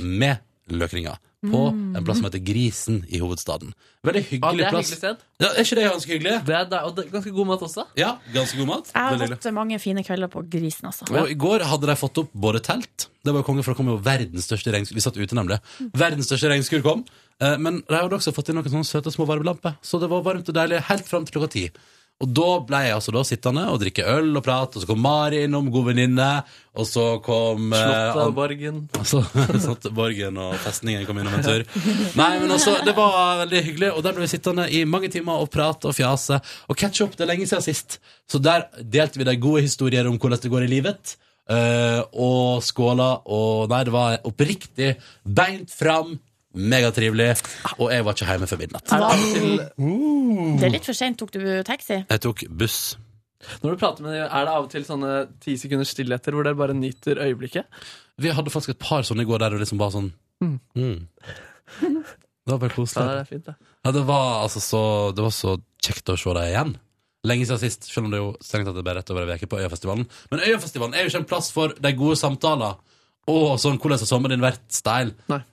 med 0.00 0.38
løkringer. 0.70 1.18
På 1.42 1.72
Mm. 1.74 1.96
en 1.98 2.04
plass 2.06 2.18
som 2.20 2.26
heter 2.30 2.38
Grisen 2.38 3.00
i 3.10 3.18
hovedstaden. 3.18 3.72
Veldig 4.06 4.20
Ja, 4.22 4.28
hyggelig 4.30 4.58
det 4.58 4.66
er 4.66 4.70
plass. 4.70 4.90
hyggelig 4.92 4.98
sted. 4.98 5.16
Ja, 5.42 5.48
er 5.48 5.64
ikke 5.64 5.74
det 5.74 5.86
ganske 5.90 6.12
hyggelig? 6.12 6.34
Det 6.46 6.54
er, 6.54 6.64
det 6.70 6.76
er, 6.78 6.84
og 6.86 6.94
det 6.94 7.04
er 7.06 7.10
ganske 7.10 7.32
god 7.34 7.46
mat 7.48 7.60
også. 7.66 7.84
Ja, 7.98 8.10
ganske 8.32 8.56
god 8.58 8.66
mat. 8.68 8.90
Jeg 8.94 9.02
har 9.02 9.10
hyggelig. 9.16 9.38
hatt 9.42 9.52
mange 9.54 9.78
fine 9.82 10.04
kvelder 10.06 10.28
på 10.30 10.42
Grisen, 10.48 10.86
altså. 10.86 11.02
Og 11.10 11.30
I 11.30 11.34
går 11.34 11.64
hadde 11.66 11.86
de 11.90 11.96
fått 11.98 12.18
opp 12.22 12.30
både 12.32 12.60
telt 12.62 13.08
Det 13.24 13.32
var 13.34 13.42
jo 13.42 13.46
konge, 13.50 13.64
for 13.64 13.72
det 13.74 13.76
kom 13.76 13.86
jo 13.90 13.96
verdens 13.98 14.46
største 14.46 14.70
regnskur 14.72 14.94
Vi 14.94 15.00
satt 15.00 15.16
ute 15.18 15.34
nemlig 15.34 15.58
Verdens 15.98 16.26
største 16.30 16.48
regnskur 16.50 16.82
kom 16.82 17.04
eh, 17.40 17.56
Men 17.58 17.82
de 17.88 17.94
hadde 17.94 18.14
også 18.14 18.32
fått 18.34 18.48
inn 18.50 18.54
noen 18.62 18.70
sånne 18.70 18.86
søte 18.86 19.10
små 19.10 19.26
varmelamper 19.26 19.76
Så 19.82 19.98
det 19.98 20.08
var 20.10 20.22
varmt 20.22 20.48
og 20.48 20.54
deilig 20.54 20.80
helt 20.90 21.06
frem 21.10 21.24
til 21.26 21.40
klokka 21.40 21.50
ti 21.50 21.70
Og 22.22 22.30
da 22.30 22.48
ble 22.62 22.80
jeg 22.86 22.94
altså 22.94 23.12
da 23.14 23.22
sittende 23.26 23.64
og 23.72 23.80
drikke 23.82 24.04
øl 24.06 24.30
og 24.38 24.44
prate 24.46 24.78
Og 24.78 24.84
så 24.84 24.88
kom 24.88 25.00
Mari 25.02 25.40
innom, 25.46 25.70
god 25.74 25.88
venninne 25.90 26.28
Og 26.78 26.86
så 26.86 27.06
kom 27.24 27.72
eh, 27.74 27.82
Slottet 27.82 28.20
og 28.22 28.36
Borgen. 28.36 28.78
Altså, 29.00 29.22
så 29.64 29.92
Borgen 29.96 30.38
og 30.38 30.54
festningen 30.62 31.06
kom 31.08 31.18
innom 31.18 31.34
en 31.38 31.46
tur 31.46 31.64
Nei, 32.18 32.30
men 32.38 32.54
altså, 32.54 32.76
det 32.86 32.94
var 32.96 33.42
veldig 33.42 33.64
hyggelig 33.66 33.90
Og 33.96 34.06
der 34.06 34.14
ble 34.16 34.26
vi 34.26 34.32
sittende 34.36 34.68
i 34.70 34.84
mange 34.88 35.10
timer 35.12 35.42
og 35.42 35.50
prate 35.52 35.90
og 35.90 35.98
fjase 35.98 36.38
Og 36.70 36.78
catch 36.78 37.02
up, 37.04 37.16
det 37.18 37.26
er 37.26 37.32
lenge 37.34 37.48
siden 37.50 37.66
sist 37.66 37.98
Så 38.30 38.40
der 38.42 38.68
delte 38.78 39.20
vi 39.20 39.26
de 39.28 39.36
gode 39.42 39.66
historier 39.66 40.06
om 40.08 40.20
hvordan 40.20 40.42
det 40.42 40.52
går 40.52 40.68
i 40.68 40.72
livet 40.76 41.16
eh, 41.50 42.00
Og 42.14 42.62
skåla 42.62 43.10
Og 43.26 43.66
nei, 43.72 43.82
det 43.88 43.96
var 43.98 44.20
oppriktig 44.30 44.94
Beint 45.26 45.74
fram, 45.74 46.14
megatrivelig 46.54 47.30
Og 47.78 47.92
jeg 47.92 48.04
var 48.04 48.16
ikke 48.16 48.28
hjemme 48.28 48.48
før 48.50 48.60
midnatt 48.60 48.92
Er 48.92 49.02
det 49.02 49.08
av 49.08 49.22
og 49.22 49.32
til 49.32 49.48
Det 50.60 50.66
er 50.68 50.74
litt 50.76 50.88
for 50.88 50.98
sent. 50.98 51.18
Tok 51.22 51.32
du 51.34 51.40
taxi? 51.66 52.00
Jeg 52.02 52.22
tok 52.26 52.44
buss 52.50 52.78
Når 53.62 53.74
du 53.74 53.80
prater 53.80 54.04
med 54.06 54.14
dem, 54.16 54.26
er 54.26 54.46
det 54.48 54.52
av 54.56 54.66
og 54.66 54.70
til 54.72 54.84
sånne 54.86 55.12
ti 55.42 55.56
sekunders 55.60 55.94
stillheter 55.96 56.36
hvor 56.36 56.46
dere 56.46 56.58
bare 56.58 56.76
nyter 56.76 57.22
øyeblikket? 57.24 57.66
Vi 58.22 58.30
hadde 58.34 58.52
faktisk 58.54 58.76
et 58.76 58.82
par 58.82 59.02
sånne 59.06 59.24
i 59.24 59.28
går 59.28 59.42
Der 59.42 59.56
det 59.56 59.64
liksom 59.64 59.80
bare 59.82 59.96
sånn 59.98 60.12
Mm. 60.42 60.56
mm. 60.74 61.06
Det 62.42 62.50
var 62.50 62.58
bare 62.58 62.74
koselig 62.74 63.02
Ja, 63.04 63.12
det 63.12 63.20
er 63.20 63.28
fint, 63.28 63.44
det. 63.46 63.54
Ja, 63.84 63.90
det 63.94 64.00
var 64.08 64.42
altså 64.42 64.58
så, 64.62 64.80
det 65.14 65.22
var 65.22 65.30
så 65.30 65.52
kjekt 65.82 66.10
å 66.10 66.16
se 66.18 66.32
deg 66.34 66.48
igjen. 66.50 66.72
Lenge 67.30 67.46
siden 67.46 67.60
sist, 67.62 67.86
selv 67.86 68.08
om 68.08 68.10
det 68.10 68.18
jo 68.18 68.32
strengt 68.42 68.66
tatt 68.66 68.80
er 68.80 68.86
bare 68.88 68.98
rett 68.98 69.12
over 69.14 69.30
ei 69.30 69.36
uke 69.38 69.46
på 69.52 69.60
Øyafestivalen. 69.62 70.08
Men 70.32 70.42
Øyafestivalen 70.48 70.96
er 70.98 71.04
jo 71.06 71.12
ikke 71.12 71.20
en 71.22 71.28
plass 71.30 71.52
for 71.54 71.74
de 71.78 71.92
gode 71.94 72.18
samtaler 72.18 72.74
og 73.30 73.58
sånn 73.62 73.76
hvordan 73.78 74.00
har 74.02 74.08
sommeren 74.08 74.34
din 74.34 74.42
vært 74.42 74.64
style. 74.74 75.12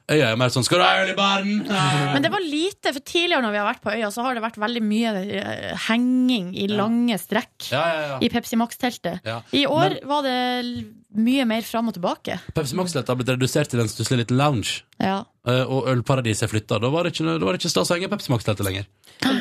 Øya 0.09 0.32
er 0.32 0.36
mer 0.41 0.49
sånn 0.49 0.63
'skal 0.65 0.80
du 0.80 0.84
ha 0.84 1.03
øl 1.03 1.11
i 1.11 1.15
baren?' 1.17 1.67
Men 2.15 2.22
det 2.24 2.32
var 2.32 2.41
lite, 2.41 2.93
for 2.93 2.99
tidligere 2.99 3.41
når 3.45 3.51
vi 3.51 3.57
har 3.61 3.67
vært 3.74 3.82
på 3.84 3.91
øya, 3.93 4.09
så 4.11 4.24
har 4.26 4.34
det 4.34 4.41
vært 4.43 4.57
veldig 4.57 4.82
mye 4.82 5.11
eh, 5.38 5.76
henging 5.88 6.55
i 6.57 6.65
lange 6.67 7.13
strekk 7.22 7.70
Ja, 7.72 7.84
ja, 7.93 8.01
ja. 8.07 8.17
i 8.22 8.30
Pepsi 8.30 8.57
Max-teltet. 8.57 9.22
Ja. 9.24 9.41
I 9.53 9.65
år 9.67 9.89
Men- 10.01 10.07
var 10.09 10.22
det 10.24 10.86
mye 11.15 11.45
mer 11.45 11.61
fram 11.61 11.88
og 11.89 11.93
tilbake. 11.93 12.39
Pepsi 12.53 12.74
Max-teltet 12.76 13.07
har 13.07 13.15
blitt 13.15 13.30
redusert 13.38 13.70
til 13.70 13.80
en 13.82 13.88
stusslig 13.88 14.17
liten 14.26 14.38
lounge. 14.38 14.82
Ja. 14.99 15.24
Eh, 15.45 15.63
Og 15.70 15.86
Ølparadiset 15.88 16.43
er 16.43 16.47
flytta. 16.59 16.80
Da 16.82 16.89
var 16.89 17.03
det 17.03 17.13
ikke, 17.13 17.39
var 17.39 17.53
det 17.53 17.61
ikke 17.61 17.70
stas 17.70 17.89
å 17.91 17.95
henge 17.97 18.09
Pepsi 18.09 18.30
Max-teltet 18.34 18.65
lenger. 18.65 18.86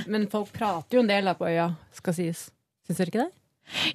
Men 0.06 0.26
folk 0.28 0.52
prater 0.52 0.96
jo 0.96 1.00
en 1.00 1.06
del 1.08 1.24
her 1.24 1.34
på 1.34 1.46
øya, 1.48 1.76
skal 1.92 2.12
sies. 2.14 2.50
Syns 2.88 2.96
dere 2.98 3.06
ikke 3.12 3.24
det? 3.24 3.32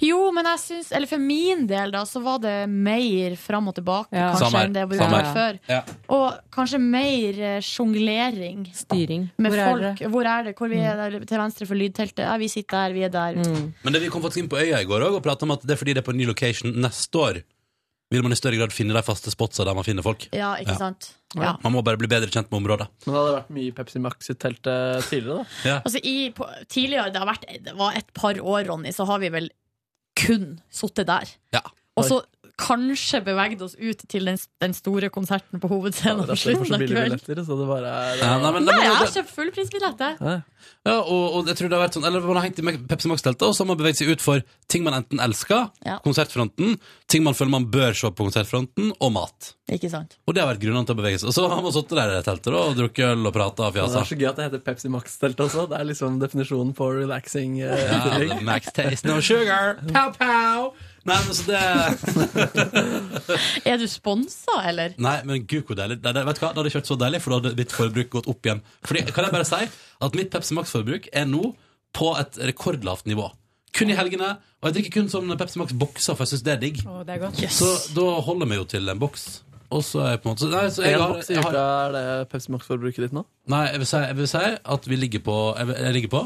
Jo, 0.04 0.20
men 0.36 0.46
jeg 0.52 0.62
syns, 0.62 0.92
eller 0.94 1.10
for 1.10 1.22
min 1.22 1.66
del, 1.70 1.94
da, 1.96 2.04
så 2.06 2.22
var 2.24 2.42
det 2.44 2.56
mer 2.70 3.36
fram 3.40 3.68
og 3.72 3.76
tilbake 3.78 4.14
Ja. 4.14 4.30
kanskje 4.34 4.44
Samme 4.46 4.64
enn 4.68 4.76
det 4.76 4.84
vi 4.92 5.00
har 5.02 5.14
gjort 5.16 5.34
før. 5.38 5.60
Ja. 5.70 5.80
Og 6.14 6.38
kanskje 6.54 6.80
mer 6.84 7.40
eh, 7.40 7.60
sjonglering. 7.66 8.68
Styring. 8.78 9.30
Med 9.38 9.52
Hvor 9.56 9.72
folk. 9.72 10.02
Er 10.02 10.14
Hvor 10.14 10.30
er 10.30 10.44
det? 10.50 10.56
Hvor 10.60 10.70
vi 10.70 10.78
er 10.84 10.96
der, 11.02 11.26
til 11.26 11.42
venstre 11.42 11.66
for 11.70 11.76
lydteltet? 11.80 12.24
Ja, 12.26 12.38
vi 12.38 12.48
sitter 12.52 12.88
der, 12.88 12.94
vi 12.94 13.04
er 13.08 13.10
der. 13.14 13.42
Men 13.84 13.94
det 13.96 14.02
vi 14.04 14.10
kom 14.14 14.22
faktisk 14.22 14.44
inn 14.44 14.52
på 14.52 14.62
øya 14.62 14.82
i 14.82 14.86
går 14.90 15.08
òg, 15.10 15.18
og 15.18 15.26
prata 15.26 15.48
om 15.48 15.52
at 15.58 15.66
det 15.66 15.76
er 15.76 15.82
fordi 15.82 15.94
det 15.98 16.04
er 16.04 16.08
på 16.08 16.14
en 16.16 16.22
ny 16.22 16.30
location 16.30 16.72
neste 16.84 17.20
år. 17.20 17.42
Vil 18.14 18.22
man 18.22 18.36
i 18.36 18.38
større 18.38 18.60
grad 18.60 18.74
finne 18.76 18.94
de 18.94 19.02
faste 19.02 19.32
spotsa 19.34 19.66
der 19.66 19.74
man 19.74 19.86
finner 19.88 20.06
folk. 20.06 20.28
Ja, 20.38 20.52
ikke 20.62 20.76
sant? 20.78 21.16
Ja. 21.34 21.56
Man 21.64 21.74
må 21.74 21.82
bare 21.82 21.98
bli 21.98 22.06
bedre 22.12 22.30
kjent 22.30 22.52
med 22.52 22.60
området. 22.60 22.86
Men 23.08 23.16
det 23.16 23.18
hadde 23.24 23.36
vært 23.40 23.50
mye 23.56 23.74
Pepsi 23.74 24.02
Max 24.04 24.30
i 24.30 24.36
teltet 24.38 25.08
tidligere, 25.10 25.40
da. 25.42 25.46
Ja. 25.66 25.78
Altså 25.82 25.98
i, 26.04 26.30
på, 26.38 26.46
tidligere, 26.70 27.10
det, 27.10 27.18
har 27.24 27.26
vært, 27.32 27.48
det 27.66 27.74
var 27.80 27.98
et 27.98 28.12
par 28.14 28.38
år, 28.38 28.68
Ronny, 28.70 28.92
så 28.94 29.08
har 29.10 29.24
vi 29.24 29.32
vel 29.34 29.50
kun 30.20 30.60
sittet 30.72 31.08
der. 31.08 31.26
Ja. 31.54 31.60
Og 31.96 32.06
så 32.06 32.22
kanskje 32.62 33.20
beveget 33.26 33.62
oss 33.66 33.74
ut 33.80 34.04
til 34.08 34.26
den, 34.30 34.38
den 34.62 34.74
store 34.78 35.10
konserten 35.10 35.60
på 35.60 35.68
hovedscenen 35.72 36.28
Ja, 36.28 36.34
er 36.36 36.38
slutten 36.38 36.68
så 36.70 36.76
av 36.76 36.80
billige 36.84 36.96
kvelden. 37.00 37.20
billetter, 37.26 37.44
så 37.48 37.58
det 37.58 37.68
bare 37.68 37.94
er 37.94 38.18
Ja, 38.22 38.38
nei, 38.40 38.52
men- 38.54 38.66
Nei, 38.66 38.76
jeg 38.84 38.94
har 39.00 39.08
kjøpt 39.08 39.32
fullprisbillett, 39.34 39.98
jeg. 40.00 40.44
Ja, 40.86 40.94
og, 41.02 41.34
og 41.36 41.48
jeg 41.48 41.58
tror 41.58 41.70
det 41.70 41.78
har 41.78 41.88
vært 41.88 41.96
sånn 41.98 42.06
Eller 42.08 42.22
man 42.24 42.38
har 42.40 42.46
hengt 42.46 42.60
i 42.62 42.78
Pepsi 42.88 43.10
Max-teltet, 43.12 43.42
og 43.48 43.56
så 43.56 43.64
har 43.64 43.68
man 43.74 43.78
beveget 43.82 43.98
seg 43.98 44.12
ut 44.14 44.22
for 44.22 44.44
ting 44.72 44.84
man 44.86 44.94
enten 44.94 45.20
elsker, 45.20 45.72
Ja. 45.86 45.98
konsertfronten, 46.06 46.78
ting 47.08 47.24
man 47.26 47.34
føler 47.34 47.50
man 47.52 47.66
bør 47.74 47.92
se 47.98 48.08
på 48.14 48.24
konsertfronten, 48.30 48.94
og 49.02 49.12
mat. 49.12 49.54
Ikke 49.72 49.90
sant? 49.90 50.18
Og 50.28 50.36
det 50.36 50.44
har 50.44 50.54
vært 50.54 50.62
grunnene 50.62 50.86
til 50.86 50.96
å 50.96 51.00
bevege 51.02 51.20
seg. 51.20 51.28
Og 51.30 51.34
så 51.36 51.50
har 51.50 51.62
man 51.62 51.72
sittet 51.74 51.98
der 51.98 52.16
i 52.20 52.22
teltet 52.24 52.52
da, 52.54 52.62
og 52.70 52.76
drukket 52.78 53.12
øl 53.12 53.28
og 53.28 53.34
prata 53.34 53.68
og 53.68 53.74
Det 53.74 53.84
er 53.84 54.08
så 54.08 54.18
gøy 54.18 54.30
at 54.30 54.36
det 54.40 54.46
heter 54.52 54.64
Pepsi 54.64 54.90
Max-telt 54.94 55.36
også. 55.40 55.68
Det 55.70 55.80
er 55.80 55.86
liksom 55.90 56.20
definisjonen 56.22 56.74
på 56.78 56.90
relaxing. 57.02 57.60
Uh, 57.64 58.24
Ja, 58.24 58.40
max 58.42 58.72
taste, 58.72 59.06
no 59.08 59.20
sugar. 59.22 59.80
Pow, 59.92 60.12
pow. 60.20 60.74
Nei, 61.04 61.18
men 61.28 61.36
så 61.36 61.44
det 61.50 61.60
Er 63.70 63.78
du 63.82 63.86
sponsa, 63.92 64.56
eller? 64.70 64.94
Nei, 65.04 65.18
men 65.28 65.44
gud 65.50 65.66
hvor 65.68 65.78
deilig. 65.80 65.98
Det, 66.04 66.14
det, 66.16 66.24
vet 66.30 66.40
du 66.40 66.44
hva? 66.46 66.52
det 66.54 66.62
hadde 66.62 66.72
ikke 66.72 66.80
vært 66.82 66.92
så 66.94 66.98
deilig, 67.02 67.22
for 67.24 67.34
da 67.34 67.40
hadde 67.42 67.60
mitt 67.60 67.76
forbruk 67.76 68.10
gått 68.18 68.30
opp 68.32 68.48
igjen. 68.48 68.62
Fordi, 68.88 69.04
kan 69.12 69.28
jeg 69.28 69.36
bare 69.36 69.48
si 69.50 69.62
at 70.08 70.18
mitt 70.20 70.32
Pepsi 70.34 70.58
Max-forbruk 70.58 71.10
er 71.12 71.28
nå 71.30 71.44
på 71.94 72.12
et 72.20 72.40
rekordlavt 72.50 73.08
nivå. 73.10 73.28
Kun 73.74 73.90
i 73.90 73.98
helgene. 73.98 74.36
Og 74.62 74.70
jeg 74.70 74.78
drikker 74.78 74.96
kun 75.00 75.10
sånn 75.12 75.34
Pepsi 75.40 75.60
Max-bokser, 75.62 76.16
for 76.16 76.24
jeg 76.28 76.36
syns 76.36 76.46
det 76.46 76.54
er 76.56 76.62
digg. 76.62 76.84
Oh, 76.88 77.02
det 77.08 77.18
er 77.18 77.24
godt. 77.26 77.42
Så 77.54 77.72
da 77.98 78.06
holder 78.28 78.50
vi 78.54 78.60
jo 78.62 78.68
til 78.76 78.94
en 78.94 79.02
boks. 79.02 79.26
Og 79.74 79.82
så 79.82 80.04
er 80.06 80.12
jeg 80.14 80.20
på 80.22 80.30
en 80.30 80.36
måte 80.36 80.48
nei, 80.54 80.64
så 80.70 80.84
jeg 80.86 80.94
En 80.94 81.02
har, 81.02 81.14
boks 81.16 81.30
i 81.32 81.34
jeg 81.34 81.42
uka, 81.42 81.52
har, 81.58 81.90
er 81.90 81.94
det 81.98 82.28
Pepsi 82.30 82.52
Max-forbruket 82.54 83.08
ditt 83.08 83.16
nå? 83.18 83.24
Nei, 83.50 83.64
jeg 83.72 83.82
vil, 83.82 83.90
si, 83.90 84.02
jeg 84.06 84.18
vil 84.20 84.30
si 84.30 84.42
at 84.76 84.88
vi 84.92 85.00
ligger 85.02 85.24
på 85.26 85.38
Jeg, 85.58 85.70
vil- 85.72 85.80
jeg 85.88 85.96
ligger 85.98 86.12
på 86.14 86.22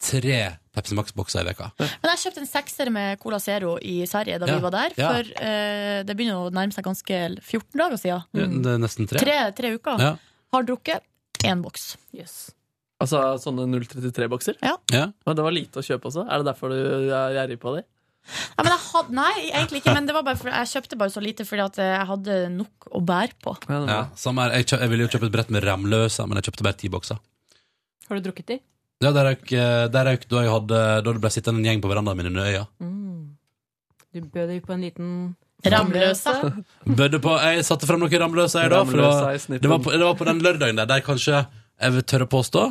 tre 0.00 0.38
Pepsi 0.74 0.94
Max-bokser 0.96 1.42
i 1.42 1.48
veka. 1.50 1.66
Men 1.80 2.12
jeg 2.14 2.20
kjøpte 2.24 2.40
en 2.44 2.48
sekser 2.48 2.90
med 2.94 3.18
Cola 3.22 3.40
Zero 3.42 3.74
i 3.82 3.98
Sverige 4.08 4.38
da 4.40 4.46
Ja, 4.48 4.56
vi 4.56 4.64
var 4.64 4.74
der. 4.76 4.94
ja. 4.96 5.10
For 5.12 5.32
eh, 5.42 5.98
det 6.06 6.16
begynner 6.16 6.46
å 6.46 6.52
nærme 6.54 6.72
seg 6.74 6.86
ganske 6.86 7.18
14 7.42 7.74
dager 7.80 8.00
siden. 8.00 8.24
Mm. 8.38 8.62
det 8.64 8.72
er 8.76 8.80
nesten 8.84 9.10
tre. 9.10 9.20
Tre, 9.22 9.36
tre 9.58 9.74
uker. 9.76 10.00
Ja. 10.00 10.14
Har 10.54 10.66
drukket 10.66 11.04
én 11.46 11.62
boks. 11.64 11.92
Altså 13.00 13.20
sånne 13.40 13.64
033-bokser? 13.80 14.58
Ja. 14.62 14.76
Ja. 14.92 15.06
Men 15.26 15.36
det 15.38 15.44
var 15.46 15.54
lite 15.56 15.80
å 15.80 15.84
kjøpe 15.84 16.10
også? 16.10 16.26
Er 16.28 16.42
det 16.42 16.50
derfor 16.50 16.72
du 16.72 16.78
er 16.80 17.36
gjerrig 17.38 17.58
på 17.62 17.76
dem? 17.78 17.86
Nei, 18.30 18.62
men 18.66 18.68
jeg 18.74 18.82
had, 18.84 19.12
nei, 19.16 19.30
egentlig 19.48 19.80
ikke. 19.80 19.94
Men 19.96 20.06
det 20.06 20.14
var 20.14 20.24
bare 20.26 20.36
for, 20.38 20.50
jeg 20.52 20.68
kjøpte 20.74 20.98
bare 21.00 21.12
så 21.14 21.22
lite 21.24 21.46
fordi 21.48 21.64
at 21.64 21.78
jeg 21.80 22.08
hadde 22.10 22.34
nok 22.52 22.90
å 22.92 23.00
bære 23.00 23.38
på. 23.42 23.54
Ja, 23.72 24.02
samme 24.20 24.44
her. 24.44 24.58
Jeg, 24.60 24.68
kjø, 24.70 24.80
jeg 24.84 24.92
ville 24.92 25.06
jo 25.06 25.12
kjøpe 25.14 25.30
et 25.30 25.34
brett 25.38 25.54
med 25.56 25.64
ramløse, 25.64 26.26
men 26.28 26.38
jeg 26.38 26.50
kjøpte 26.50 26.66
bare 26.68 26.78
ti 26.82 26.90
bokser. 26.92 27.20
Har 28.10 28.20
du 28.20 28.28
drukket 28.28 28.52
de? 28.52 28.58
Ja, 29.00 29.14
der 29.16 29.30
røyk, 29.30 29.46
eh, 29.56 29.86
der 29.88 30.10
røyk 30.10 30.26
da, 30.28 30.42
jeg 30.44 30.52
hadde, 30.52 30.80
da 31.04 31.12
det 31.12 31.20
ble 31.22 31.30
sittende 31.32 31.62
en 31.62 31.68
gjeng 31.70 31.80
på 31.80 31.88
verandaen 31.88 32.18
min 32.18 32.28
under 32.28 32.48
øya. 32.50 32.66
Mm. 32.84 33.36
Du 34.12 34.20
bød 34.26 34.50
deg 34.50 34.66
på 34.66 34.74
en 34.74 34.82
liten 34.84 35.14
Ramløsa? 35.72 36.34
Bødde 36.84 37.20
på, 37.24 37.32
jeg 37.40 37.64
satte 37.68 37.88
frem 37.88 38.00
noen 38.02 38.22
ramløse 38.22 38.60
jeg 38.64 38.72
da. 38.72 38.82
For 38.88 39.00
det 39.00 39.06
var, 39.08 39.38
det, 39.38 39.70
var 39.72 39.80
på, 39.84 39.94
det 39.94 40.04
var 40.04 40.18
på 40.20 40.28
den 40.28 40.42
lørdagen 40.44 40.80
der, 40.80 40.88
der 40.88 41.04
kanskje 41.04 41.40
jeg 41.40 41.96
vil 41.96 42.04
tørre 42.12 42.28
påstå 42.28 42.66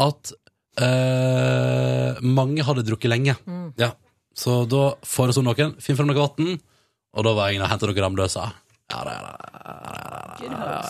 at 0.00 0.32
eh, 0.80 2.20
mange 2.24 2.64
hadde 2.64 2.84
drukket 2.88 3.12
lenge. 3.12 3.36
Mm. 3.44 3.70
Ja. 3.80 3.92
Så 4.36 4.62
da 4.68 4.94
foreslo 5.04 5.44
noen 5.44 5.76
finn 5.80 5.96
frem 5.96 6.08
noe 6.08 6.16
vann, 6.20 6.56
og 7.16 7.24
da 7.24 7.36
var 7.36 7.52
jeg 7.52 7.60
og 7.60 7.68
hentet 7.72 7.92
noen 7.92 8.04
ramløse. 8.06 8.48
Ja, 8.92 9.04
da, 9.04 9.12
ja, 10.46 10.80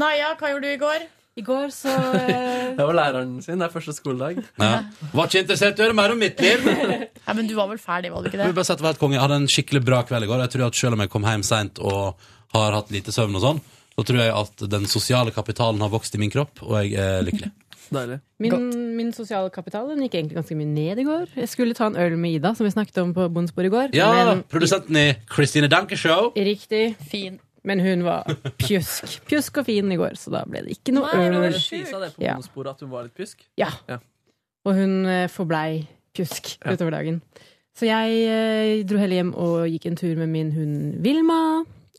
Nei, 0.00 0.14
ja, 0.18 0.34
hva 0.38 0.54
gjorde 0.54 0.66
du 0.66 0.74
i 0.74 0.80
går? 0.80 1.08
I 1.38 1.44
går 1.46 1.70
så 1.74 1.92
eh, 2.18 2.72
Det 2.76 2.86
var 2.86 2.96
læreren 2.96 3.36
sin. 3.44 3.60
Det 3.60 3.68
er 3.68 3.72
første 3.74 3.94
skoledag. 3.96 4.40
ja. 4.58 4.70
Var 5.14 5.30
ikke 5.30 5.42
interessert 5.44 5.78
i 5.78 5.84
å 5.84 5.86
høre 5.88 5.96
mer 5.96 6.14
om 6.14 6.18
mitt 6.20 6.40
liv. 6.42 6.66
Ja, 7.30 7.34
men 7.36 7.46
du 7.46 7.52
var 7.54 7.68
vel 7.70 7.78
ferdig, 7.78 8.10
var 8.10 8.24
du 8.24 8.26
ikke 8.26 8.40
Jeg 8.40 8.54
det? 8.56 8.80
helt 8.82 8.98
konge. 8.98 9.14
Jeg 9.14 9.22
hadde 9.22 9.36
en 9.38 9.50
skikkelig 9.50 9.82
bra 9.86 10.00
kveld 10.02 10.26
i 10.26 10.30
går. 10.30 10.40
Jeg 10.42 10.50
tror 10.56 10.66
at 10.66 10.78
Selv 10.80 10.96
om 10.96 11.02
jeg 11.04 11.10
kom 11.12 11.26
hjem 11.28 11.44
seint 11.46 11.78
og 11.78 12.16
har 12.56 12.74
hatt 12.74 12.90
lite 12.90 13.14
søvn, 13.14 13.36
og 13.38 13.44
sånn, 13.44 13.60
så 13.94 14.04
tror 14.08 14.18
jeg 14.24 14.32
at 14.34 14.64
den 14.72 14.88
sosiale 14.90 15.30
kapitalen 15.30 15.78
har 15.84 15.92
vokst 15.92 16.16
i 16.16 16.18
min 16.18 16.32
kropp, 16.32 16.64
og 16.66 16.74
jeg 16.80 16.96
er 16.98 17.22
lykkelig. 17.22 17.52
Deilig. 17.90 18.18
Min, 18.38 18.66
min 18.96 19.12
sosiale 19.14 19.50
kapital 19.50 19.88
den 19.90 20.02
gikk 20.04 20.14
egentlig 20.18 20.38
ganske 20.38 20.56
mye 20.58 20.70
ned 20.70 21.00
i 21.02 21.06
går. 21.06 21.24
Jeg 21.42 21.50
skulle 21.50 21.74
ta 21.74 21.88
en 21.90 21.98
øl 21.98 22.14
med 22.18 22.36
Ida, 22.38 22.52
som 22.54 22.66
vi 22.66 22.72
snakket 22.74 23.00
om 23.02 23.12
på 23.16 23.26
Bondsbord 23.34 23.66
i 23.66 23.72
går. 23.72 23.94
Ja, 23.98 24.10
Men, 24.30 24.42
Produsenten 24.50 24.98
i 24.98 25.06
Christine 25.30 25.70
Danke 25.70 25.98
Show. 25.98 26.30
riktig. 26.34 26.94
Fin. 27.10 27.40
Men 27.68 27.80
hun 27.84 28.02
var 28.06 28.24
pjusk. 28.58 29.18
Pjusk 29.28 29.58
og 29.60 29.66
fin 29.66 29.90
i 29.92 29.96
går, 30.00 30.14
så 30.16 30.32
da 30.32 30.44
ble 30.48 30.62
det 30.64 30.78
ikke 30.78 30.94
noe 30.96 31.10
Nei, 31.12 31.26
øl. 31.28 31.52
Hun 31.52 31.86
sa 31.86 31.98
det 32.00 32.12
på 32.16 32.22
Ja. 32.24 32.34
bonusbordet 32.38 32.70
at 32.76 32.80
hun 32.86 32.90
var 32.94 33.02
litt 33.04 33.14
pjusk. 33.18 33.42
Ja. 33.60 33.68
Ja. 33.88 33.98
Og 34.64 34.74
hun 34.78 34.94
eh, 35.06 35.26
forblei 35.28 35.86
pjusk 36.16 36.54
Ja. 36.64 36.72
utover 36.72 36.90
dagen. 36.96 37.20
Så 37.76 37.86
jeg 37.86 38.16
eh, 38.28 38.82
dro 38.88 38.98
heller 38.98 39.20
hjem 39.20 39.34
og 39.38 39.68
gikk 39.70 39.86
en 39.90 39.96
tur 40.00 40.16
med 40.16 40.28
min 40.32 40.50
hund 40.52 40.96
Vilma 41.04 41.36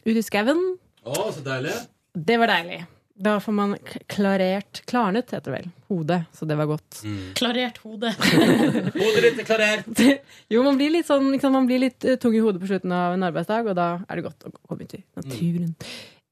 ut 0.05 0.17
i 0.17 0.21
skauen. 0.25 0.59
Å, 1.05 1.15
så 1.33 1.41
deilig. 1.45 1.73
Det 2.17 2.37
var 2.41 2.51
deilig. 2.51 2.81
Da 3.21 3.35
får 3.39 3.53
man 3.53 3.75
klarert 4.09 4.81
Klarnet, 4.89 5.29
heter 5.29 5.51
det 5.51 5.57
vel. 5.57 5.67
Hodet. 5.91 6.21
Så 6.33 6.47
det 6.49 6.57
var 6.57 6.69
godt. 6.71 7.01
Klarert 7.37 7.77
hode. 7.83 8.13
Hodet 9.01 9.25
ditt 9.27 9.43
er 9.43 9.47
klarert. 9.49 10.01
jo, 10.49 10.63
man 10.65 10.79
blir 10.79 10.93
litt 10.95 11.09
sånn 11.09 11.29
liksom, 11.33 11.53
Man 11.53 11.67
blir 11.69 11.83
litt 11.83 12.07
eh, 12.07 12.17
tung 12.21 12.33
i 12.37 12.41
hodet 12.41 12.63
på 12.63 12.71
slutten 12.71 12.93
av 12.95 13.17
en 13.17 13.27
arbeidsdag, 13.27 13.69
og 13.69 13.77
da 13.77 13.91
er 14.07 14.17
det 14.17 14.25
godt 14.25 14.49
å 14.49 14.55
komme 14.65 14.87
ut 14.87 14.97
i 14.97 15.03
naturen. 15.19 15.75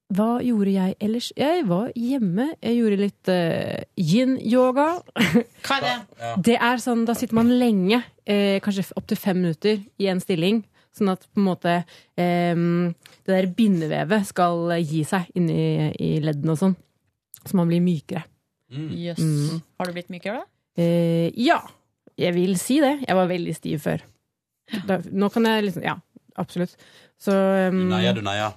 Hva 0.09 0.39
gjorde 0.41 0.71
jeg 0.73 0.95
ellers? 1.05 1.27
Jeg 1.37 1.65
var 1.69 1.91
hjemme. 1.93 2.47
Jeg 2.65 2.79
gjorde 2.79 2.97
litt 2.97 3.29
uh, 3.29 3.83
yin-yoga. 3.93 4.87
Hva 5.67 5.75
er 5.75 5.85
det? 5.85 6.31
Det 6.47 6.55
er 6.57 6.81
sånn, 6.81 7.03
Da 7.05 7.13
sitter 7.17 7.37
man 7.37 7.51
lenge, 7.61 8.01
eh, 8.25 8.57
kanskje 8.65 8.87
opptil 8.97 9.19
fem 9.21 9.37
minutter, 9.37 9.83
i 10.01 10.09
en 10.09 10.23
stilling. 10.23 10.63
Sånn 10.97 11.11
at 11.13 11.25
på 11.29 11.39
en 11.41 11.47
måte 11.47 11.73
eh, 12.17 12.61
det 13.25 13.33
der 13.35 13.49
bindevevet 13.55 14.27
skal 14.29 14.71
gi 14.81 15.03
seg 15.07 15.29
inni 15.37 15.89
i 16.01 16.15
leddene 16.23 16.55
og 16.55 16.61
sånn. 16.63 16.77
Så 17.45 17.55
man 17.59 17.69
blir 17.71 17.83
mykere. 17.83 18.25
Jøss. 18.69 19.19
Mm. 19.21 19.61
Har 19.79 19.89
du 19.89 19.95
blitt 19.95 20.11
mykere, 20.13 20.41
da? 20.41 20.45
Eh, 20.79 21.29
ja, 21.41 21.59
jeg 22.19 22.35
vil 22.35 22.57
si 22.61 22.79
det. 22.83 22.99
Jeg 23.07 23.17
var 23.17 23.29
veldig 23.29 23.55
stiv 23.57 23.81
før. 23.85 24.03
Da, 24.85 24.99
nå 25.09 25.29
kan 25.33 25.47
jeg 25.49 25.69
liksom 25.69 25.85
Ja, 25.87 25.95
absolutt. 26.37 26.75
Så 27.19 27.33
um, 27.33 27.79
Neia, 27.89 28.13
du 28.15 28.21
neia. 28.23 28.51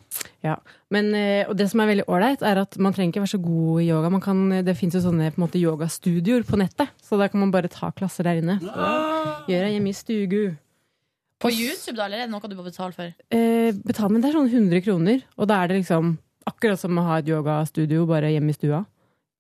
ja. 0.45 0.57
Men, 0.93 1.09
eh, 1.19 1.49
og 1.49 1.57
det 1.59 1.67
som 1.73 1.81
er 1.83 1.89
veldig 1.89 2.05
ålreit, 2.13 2.43
er 2.47 2.61
at 2.61 2.77
man 2.79 2.93
trenger 2.95 3.11
ikke 3.15 3.23
være 3.25 3.33
så 3.33 3.41
god 3.43 3.81
i 3.83 3.87
yoga. 3.89 4.11
Man 4.13 4.23
kan, 4.23 4.43
det 4.63 4.77
fins 4.79 4.95
jo 4.95 5.01
sånne 5.03 5.33
på 5.33 5.41
en 5.41 5.45
måte, 5.47 5.59
yogastudioer 5.59 6.45
på 6.47 6.61
nettet, 6.61 6.93
så 7.03 7.19
da 7.19 7.27
kan 7.33 7.43
man 7.43 7.51
bare 7.55 7.71
ta 7.73 7.91
klasser 7.97 8.29
der 8.29 8.43
inne. 8.43 8.59
Så 8.63 9.49
gjør 9.51 9.65
jeg 9.67 9.75
hjemme 9.79 9.91
i 9.91 9.97
stugu. 9.99 10.43
På 11.43 11.51
YouTube, 11.51 11.97
da, 11.99 12.07
eller 12.07 12.23
er 12.23 12.29
det 12.29 12.33
noe 12.35 12.51
du 12.51 12.55
må 12.59 12.65
betale 12.67 12.95
for? 12.95 13.11
Eh, 13.35 13.75
betal, 13.75 14.13
men 14.13 14.23
det 14.23 14.31
er 14.31 14.39
sånn 14.39 14.51
100 14.51 14.85
kroner, 14.85 15.25
og 15.37 15.51
da 15.51 15.59
er 15.63 15.73
det 15.73 15.81
liksom 15.81 16.17
akkurat 16.49 16.81
som 16.81 16.99
å 16.99 17.07
ha 17.07 17.19
et 17.19 17.31
yogastudio 17.31 18.07
bare 18.07 18.31
hjemme 18.33 18.55
i 18.55 18.57
stua. 18.57 18.85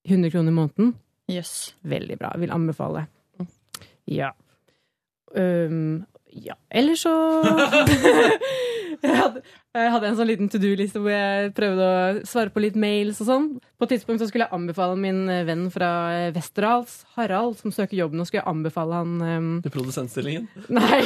100 0.09 0.33
kroner 0.35 0.51
i 0.51 0.57
måneden. 0.57 0.95
Yes. 1.31 1.75
Veldig 1.87 2.19
bra. 2.19 2.33
Vil 2.43 2.55
anbefale. 2.55 3.07
Ja. 4.11 4.33
Um, 5.31 6.03
ja. 6.33 6.55
Ellers 6.73 7.03
så 7.05 7.13
jeg, 9.03 9.17
hadde, 9.17 9.43
jeg 9.77 9.93
hadde 9.95 10.09
en 10.09 10.17
sånn 10.19 10.29
liten 10.31 10.51
to 10.53 10.61
do-liste 10.63 11.01
hvor 11.03 11.13
jeg 11.13 11.53
prøvde 11.57 11.89
å 11.89 12.23
svare 12.29 12.53
på 12.55 12.63
litt 12.65 12.79
mails 12.79 13.21
og 13.25 13.29
sånn. 13.29 13.49
På 13.77 13.87
et 13.87 13.95
tidspunkt 13.97 14.23
så 14.23 14.29
skulle 14.31 14.47
jeg 14.47 14.57
anbefale 14.57 14.97
min 15.01 15.25
eh, 15.33 15.45
venn 15.49 15.67
fra 15.75 15.91
eh, 16.15 16.31
Westerdals, 16.37 17.03
Harald, 17.17 17.59
som 17.61 17.75
søker 17.75 17.99
jobb 17.99 18.17
nå, 18.17 18.27
skulle 18.29 18.43
jeg 18.43 18.53
anbefale 18.53 19.01
han 19.03 19.17
um, 19.21 19.51
Til 19.65 19.75
produsentstillingen? 19.75 20.49
Nei, 20.79 21.01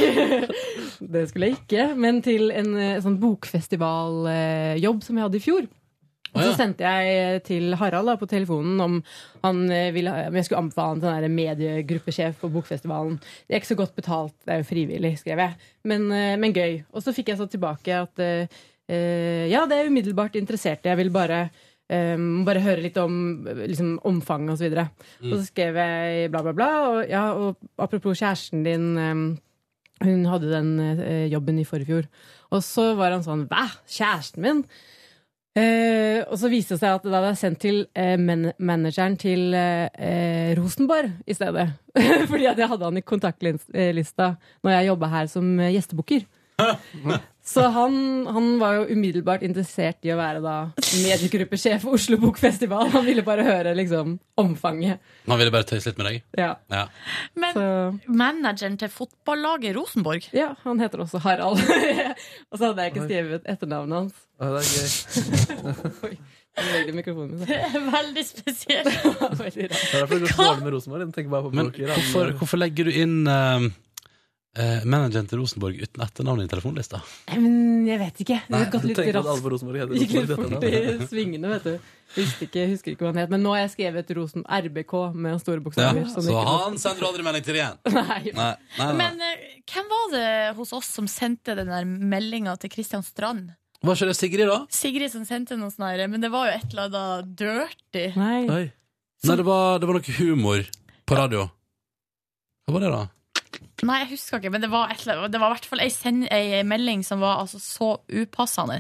det 1.01 1.27
skulle 1.31 1.51
jeg 1.51 1.59
ikke. 1.61 1.89
Men 1.99 2.23
til 2.27 2.53
en 2.55 2.71
eh, 2.77 3.01
sånn 3.05 3.19
bokfestivaljobb 3.23 5.03
som 5.05 5.19
jeg 5.19 5.29
hadde 5.29 5.41
i 5.41 5.47
fjor. 5.47 5.67
Og 6.37 6.45
så 6.45 6.55
sendte 6.59 6.87
jeg 6.87 7.43
til 7.47 7.77
Harald 7.81 8.11
da, 8.13 8.17
på 8.21 8.29
telefonen 8.31 8.81
om 8.85 8.99
han 9.43 9.63
eh, 9.73 9.91
ville, 9.97 10.15
om 10.31 10.39
jeg 10.39 10.49
skulle 10.49 10.63
anbefale 10.65 10.95
han 10.95 11.05
til 11.25 11.37
mediegruppesjef 11.37 12.41
på 12.43 12.53
Bokfestivalen. 12.55 13.19
Det 13.47 13.57
er 13.57 13.63
ikke 13.63 13.75
så 13.75 13.81
godt 13.83 13.97
betalt, 13.99 14.37
det 14.45 14.55
er 14.55 14.63
jo 14.63 14.71
frivillig, 14.71 15.15
skrev 15.21 15.45
jeg. 15.45 15.71
Men, 15.89 16.11
eh, 16.15 16.35
men 16.41 16.57
gøy. 16.57 16.83
Og 16.93 17.05
så 17.05 17.15
fikk 17.17 17.33
jeg 17.33 17.41
så 17.41 17.49
tilbake 17.51 18.03
at 18.05 18.25
eh, 18.25 18.59
eh, 18.89 19.47
ja, 19.53 19.65
det 19.67 19.81
er 19.81 19.91
umiddelbart 19.91 20.39
interessert. 20.39 20.87
Jeg 20.87 21.03
vil 21.03 21.15
bare 21.15 21.47
Um, 21.87 22.41
bare 22.43 22.65
høre 22.65 22.83
litt 22.83 22.97
om 22.99 23.47
eh, 23.47 23.61
liksom, 23.71 23.93
omfanget 24.11 24.57
og 24.57 24.59
så. 24.59 24.87
Mm. 25.23 25.29
Og 25.29 25.35
så 25.37 25.45
skrev 25.47 25.77
jeg 25.79 26.31
bla, 26.33 26.41
bla, 26.43 26.55
bla. 26.57 26.71
Og, 26.89 26.97
ja, 27.07 27.29
og 27.39 27.61
apropos 27.79 28.19
kjæresten 28.19 28.65
din. 28.67 28.89
Um, 28.99 29.27
hun 30.03 30.27
hadde 30.29 30.51
den 30.51 30.73
uh, 30.83 31.25
jobben 31.31 31.61
i 31.63 31.65
forrige 31.65 31.89
fjor. 31.93 32.09
Og 32.51 32.65
så 32.67 32.91
var 32.99 33.15
han 33.15 33.23
sånn 33.25 33.47
Hva? 33.49 33.69
Kjæresten 33.87 34.43
min? 34.43 34.65
Eh, 35.57 36.21
og 36.29 36.37
så 36.37 36.51
viste 36.53 36.77
det 36.77 36.83
seg 36.83 36.99
at 36.99 37.05
det 37.07 37.13
hadde 37.15 37.29
vært 37.31 37.41
sendt 37.41 37.63
til 37.63 37.79
eh, 37.97 38.17
man 38.21 38.51
manageren 38.61 39.15
til 39.17 39.55
eh, 39.57 39.87
eh, 39.97 40.51
Rosenborg 40.59 41.15
i 41.25 41.37
stedet. 41.37 41.71
Fordi 42.31 42.49
at 42.51 42.61
jeg 42.61 42.69
hadde 42.69 42.91
han 42.91 43.01
i 43.01 43.05
kontaktlista 43.07 44.35
når 44.61 44.75
jeg 44.75 44.89
jobba 44.91 45.13
her 45.15 45.31
som 45.33 45.55
eh, 45.57 45.73
gjestebooker. 45.79 46.27
Så 47.47 47.63
han, 47.71 48.27
han 48.27 48.47
var 48.59 48.79
jo 48.81 48.87
umiddelbart 48.97 49.45
interessert 49.47 50.03
i 50.09 50.11
å 50.11 50.17
være 50.19 50.41
da 50.43 50.55
mediegruppesjef 50.75 51.85
for 51.85 51.95
Oslo 51.95 52.19
Bokfestival. 52.19 52.89
Han 52.95 53.05
ville 53.07 53.23
bare 53.27 53.45
høre 53.47 53.75
liksom 53.79 54.17
omfanget. 54.41 54.99
Han 55.29 55.39
ville 55.39 55.55
bare 55.55 55.69
tøyse 55.69 55.93
litt 55.93 56.01
med 56.01 56.09
deg? 56.11 56.25
Ja. 56.41 56.49
Ja. 56.73 56.87
Men 57.39 58.01
manageren 58.09 58.79
til 58.81 58.91
fotballaget 58.91 59.77
Rosenborg? 59.79 60.27
Ja, 60.35 60.55
han 60.65 60.83
heter 60.83 61.05
også 61.07 61.23
Harald. 61.23 61.63
og 62.51 62.59
så 62.59 62.73
hadde 62.73 62.83
jeg 62.83 62.97
ikke 62.97 63.07
skrevet 63.07 63.47
etternavnet 63.55 64.01
hans. 64.01 64.27
Ja, 64.41 64.51
det 64.57 64.65
er 64.65 66.11
gøy. 66.11 66.19
Det 66.57 67.53
er 67.53 67.83
veldig 67.93 68.23
spesielt. 68.25 68.87
Veldig. 69.43 69.67
Det 69.69 69.77
er 69.77 70.01
derfor 70.01 70.15
det 70.15 70.23
går 70.23 70.31
så 70.33 70.45
dårlig 70.47 70.63
med 70.65 70.73
Rosenborg. 70.73 71.11
Tenker 71.13 71.31
bare 71.35 71.45
på 71.45 71.51
Men 71.53 71.67
poker. 71.69 71.91
hvorfor, 71.93 72.31
hvorfor 72.41 72.61
legger 72.63 72.89
du 72.89 72.97
inn 72.97 73.19
eh, 73.29 73.67
eh, 74.59 74.85
manageren 74.89 75.29
til 75.31 75.41
Rosenborg 75.41 75.79
uten 75.83 76.03
etternavn 76.05 76.43
i 76.45 76.49
telefonlista? 76.51 77.01
Nei, 77.31 77.39
men 77.43 77.87
jeg 77.89 78.01
vet 78.01 78.23
ikke. 78.25 78.39
Det 78.49 78.61
har 78.61 78.71
gått 78.73 78.87
litt 78.91 79.01
raskt. 79.17 79.43
på 79.45 79.53
Rosenborg 79.53 79.83
heter 79.83 80.01
Gikk 80.03 80.15
litt 80.17 80.33
fort 80.33 80.67
i 80.67 80.73
svingene, 81.11 81.53
vet 81.57 81.69
du. 81.69 81.93
Husker 82.17 82.47
ikke, 82.47 82.65
husker 82.71 82.95
ikke 82.95 83.05
hva 83.05 83.11
han 83.13 83.21
het. 83.25 83.33
Men 83.35 83.43
nå 83.45 83.53
har 83.55 83.65
jeg 83.65 83.73
skrevet 83.75 84.13
Rosen 84.17 84.47
RBK 84.47 84.95
med 85.19 85.41
store 85.43 85.65
bokstaver. 85.65 86.05
Ja, 86.07 86.23
så 86.23 86.47
han 86.49 86.79
sender 86.81 87.09
aldri 87.11 87.27
melding 87.27 87.45
til 87.47 87.59
igjen? 87.59 87.81
Nei. 87.97 88.21
Nei, 88.31 88.51
nei, 88.79 88.87
nei. 88.87 88.91
Men 89.03 89.23
eh, 89.27 89.47
hvem 89.73 89.91
var 89.93 90.09
det 90.15 90.27
hos 90.59 90.73
oss 90.77 90.91
som 90.99 91.11
sendte 91.11 91.57
den 91.59 91.71
der 91.73 91.87
meldinga 91.87 92.57
til 92.63 92.73
Kristian 92.73 93.05
Strand? 93.07 93.53
Var 93.85 93.99
ikke 93.99 94.09
det 94.09 94.17
Sigrid, 94.17 94.49
da? 94.49 94.63
Sigrid 94.73 95.13
som 95.13 95.27
sendte 95.29 95.59
noe 95.61 95.71
sånn 95.75 95.85
her, 95.91 96.07
men 96.11 96.23
det 96.25 96.31
var 96.33 96.49
jo 96.49 96.55
et 96.57 96.73
eller 96.73 96.89
annet 96.89 97.35
dirty. 97.39 98.07
Nei. 98.17 98.41
Nei, 98.49 99.37
det 99.37 99.45
var, 99.47 99.77
det 99.83 99.91
var 99.91 99.99
noe 99.99 100.17
humor 100.17 100.65
på 101.07 101.19
radio. 101.19 101.45
Hva 102.67 102.75
var 102.75 102.83
det, 102.87 102.95
da? 102.95 103.03
Nei, 103.85 103.99
jeg 104.03 104.15
husker 104.15 104.41
ikke, 104.41 104.51
men 104.55 104.63
det 104.65 104.71
var, 104.73 104.91
et, 104.93 105.03
det 105.05 105.41
var 105.41 105.51
i 105.51 105.55
hvert 105.55 105.69
fall 105.69 105.83
ei, 105.85 105.91
send, 105.93 106.25
ei 106.33 106.63
melding 106.67 107.03
som 107.05 107.21
var 107.21 107.43
altså 107.43 107.61
så 107.61 107.91
upassende, 108.09 108.79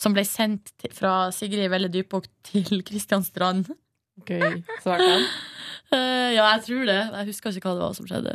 som 0.00 0.16
ble 0.16 0.24
sendt 0.24 0.72
til, 0.80 0.94
fra 0.96 1.28
Sigrid 1.34 1.68
Velle 1.72 1.90
Dypok 1.92 2.30
til 2.48 2.82
Kristian 2.88 3.26
Strand. 3.26 3.68
Gøy. 4.26 4.62
Svarte 4.82 5.06
han? 5.06 5.28
uh, 5.92 6.30
ja, 6.36 6.48
jeg 6.56 6.64
tror 6.66 6.88
det. 6.88 6.98
Jeg 7.02 7.30
husker 7.30 7.60
ikke 7.60 7.70
hva 7.70 7.76
det 7.76 7.86
var 7.86 7.96
som 8.00 8.08
skjedde. 8.08 8.34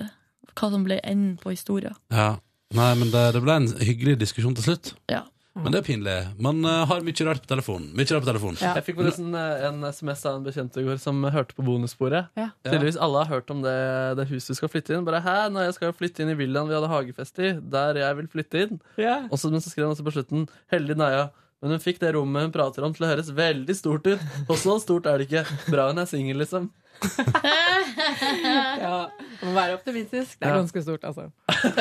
Hva 0.54 0.70
som 0.76 0.86
ble 0.86 1.00
enden 1.02 1.36
på 1.42 1.56
historien. 1.56 1.98
Ja. 2.14 2.36
Nei, 2.74 2.90
men 2.98 3.12
det, 3.14 3.28
det 3.36 3.42
ble 3.44 3.58
en 3.60 3.70
hyggelig 3.86 4.16
diskusjon 4.24 4.56
til 4.58 4.70
slutt. 4.70 4.94
Ja. 5.12 5.26
Men 5.54 5.74
det 5.74 5.84
er 5.84 5.86
pinlig. 5.86 6.14
Man 6.42 6.66
uh, 6.66 6.82
har 6.90 7.04
mye 7.06 7.26
rart 7.28 7.44
på 7.44 7.50
telefonen. 7.52 7.92
Mye 7.94 8.08
rart 8.10 8.24
på 8.24 8.30
telefonen. 8.32 8.58
Jeg 8.58 8.86
fikk 8.88 8.98
forresten 8.98 9.36
eh, 9.38 9.66
en 9.68 9.86
SMS 9.86 10.24
av 10.26 10.40
en 10.40 10.48
bekjent 10.48 10.80
i 10.82 10.86
går 10.88 10.98
som 11.02 11.20
hørte 11.36 11.54
på 11.54 11.66
bonussporet. 11.68 12.32
Ja. 12.40 12.48
Tydeligvis 12.66 12.98
alle 12.98 13.22
har 13.22 13.30
hørt 13.36 13.54
om 13.54 13.62
det, 13.62 13.76
det 14.18 14.26
huset 14.32 14.56
du 14.56 14.58
skal 14.58 14.72
flytte 14.74 14.96
inn. 14.96 15.06
Bare 15.06 15.22
hæ, 15.22 15.36
når 15.54 15.68
jeg 15.68 15.78
skal 15.78 15.94
flytte 15.98 16.26
inn 16.26 16.34
i 16.34 16.38
villaen 16.40 16.72
vi 16.72 16.78
hadde 16.78 16.90
hagefest 16.90 17.38
i, 17.38 17.54
der 17.76 18.02
jeg 18.02 18.18
vil 18.18 18.32
flytte 18.34 18.66
inn. 18.66 18.82
Ja. 18.98 19.20
Og 19.30 19.38
så, 19.38 19.54
men 19.54 19.62
så 19.62 19.70
skrev 19.70 19.86
han 19.86 19.94
også 19.94 20.08
på 20.08 20.16
slutten 20.18 20.48
Heldig 20.74 20.98
Naja. 20.98 21.30
Men 21.62 21.78
hun 21.78 21.84
fikk 21.86 22.02
det 22.02 22.16
rommet 22.18 22.50
hun 22.50 22.56
prater 22.56 22.84
om 22.84 22.92
til 22.96 23.06
å 23.06 23.14
høres 23.14 23.30
veldig 23.38 23.76
stort 23.78 24.10
ut. 24.10 24.26
Og 24.50 24.58
så 24.60 24.80
stort 24.84 25.06
er 25.08 25.22
det 25.22 25.30
ikke. 25.30 25.46
Bra 25.70 25.86
hun 25.94 26.02
er 26.02 26.10
singel, 26.10 26.42
liksom. 26.42 26.72
Ja. 28.84 28.98
Må 29.44 29.54
være 29.56 29.76
optimistisk. 29.78 30.38
Det 30.40 30.48
er 30.48 30.54
Ja. 30.54 30.60
ganske 30.62 30.82
stort, 30.84 31.04
altså. 31.04 31.30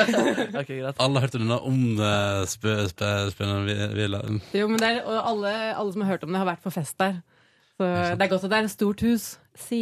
okay, 0.59 0.81
greit. 0.81 0.95
Alle 0.99 1.19
hørte 1.23 1.39
denne 1.39 1.59
om 1.61 1.79
uh, 1.99 2.43
spennende 2.47 3.93
villa. 3.95 4.21
Jo, 4.53 4.67
men 4.67 4.79
det 4.79 4.89
er, 4.89 5.01
og 5.05 5.21
alle, 5.31 5.53
alle 5.77 5.93
som 5.93 6.01
har 6.05 6.13
hørt 6.15 6.23
om 6.27 6.33
det, 6.33 6.41
har 6.43 6.49
vært 6.49 6.63
på 6.65 6.73
fest 6.73 6.97
der. 6.99 7.21
Så 7.77 7.87
det 7.89 8.21
er 8.21 8.29
godt 8.29 8.43
at 8.45 8.51
det 8.51 8.59
er 8.59 8.67
et 8.67 8.71
stort 8.71 9.01
hus. 9.01 9.23
Si. 9.57 9.81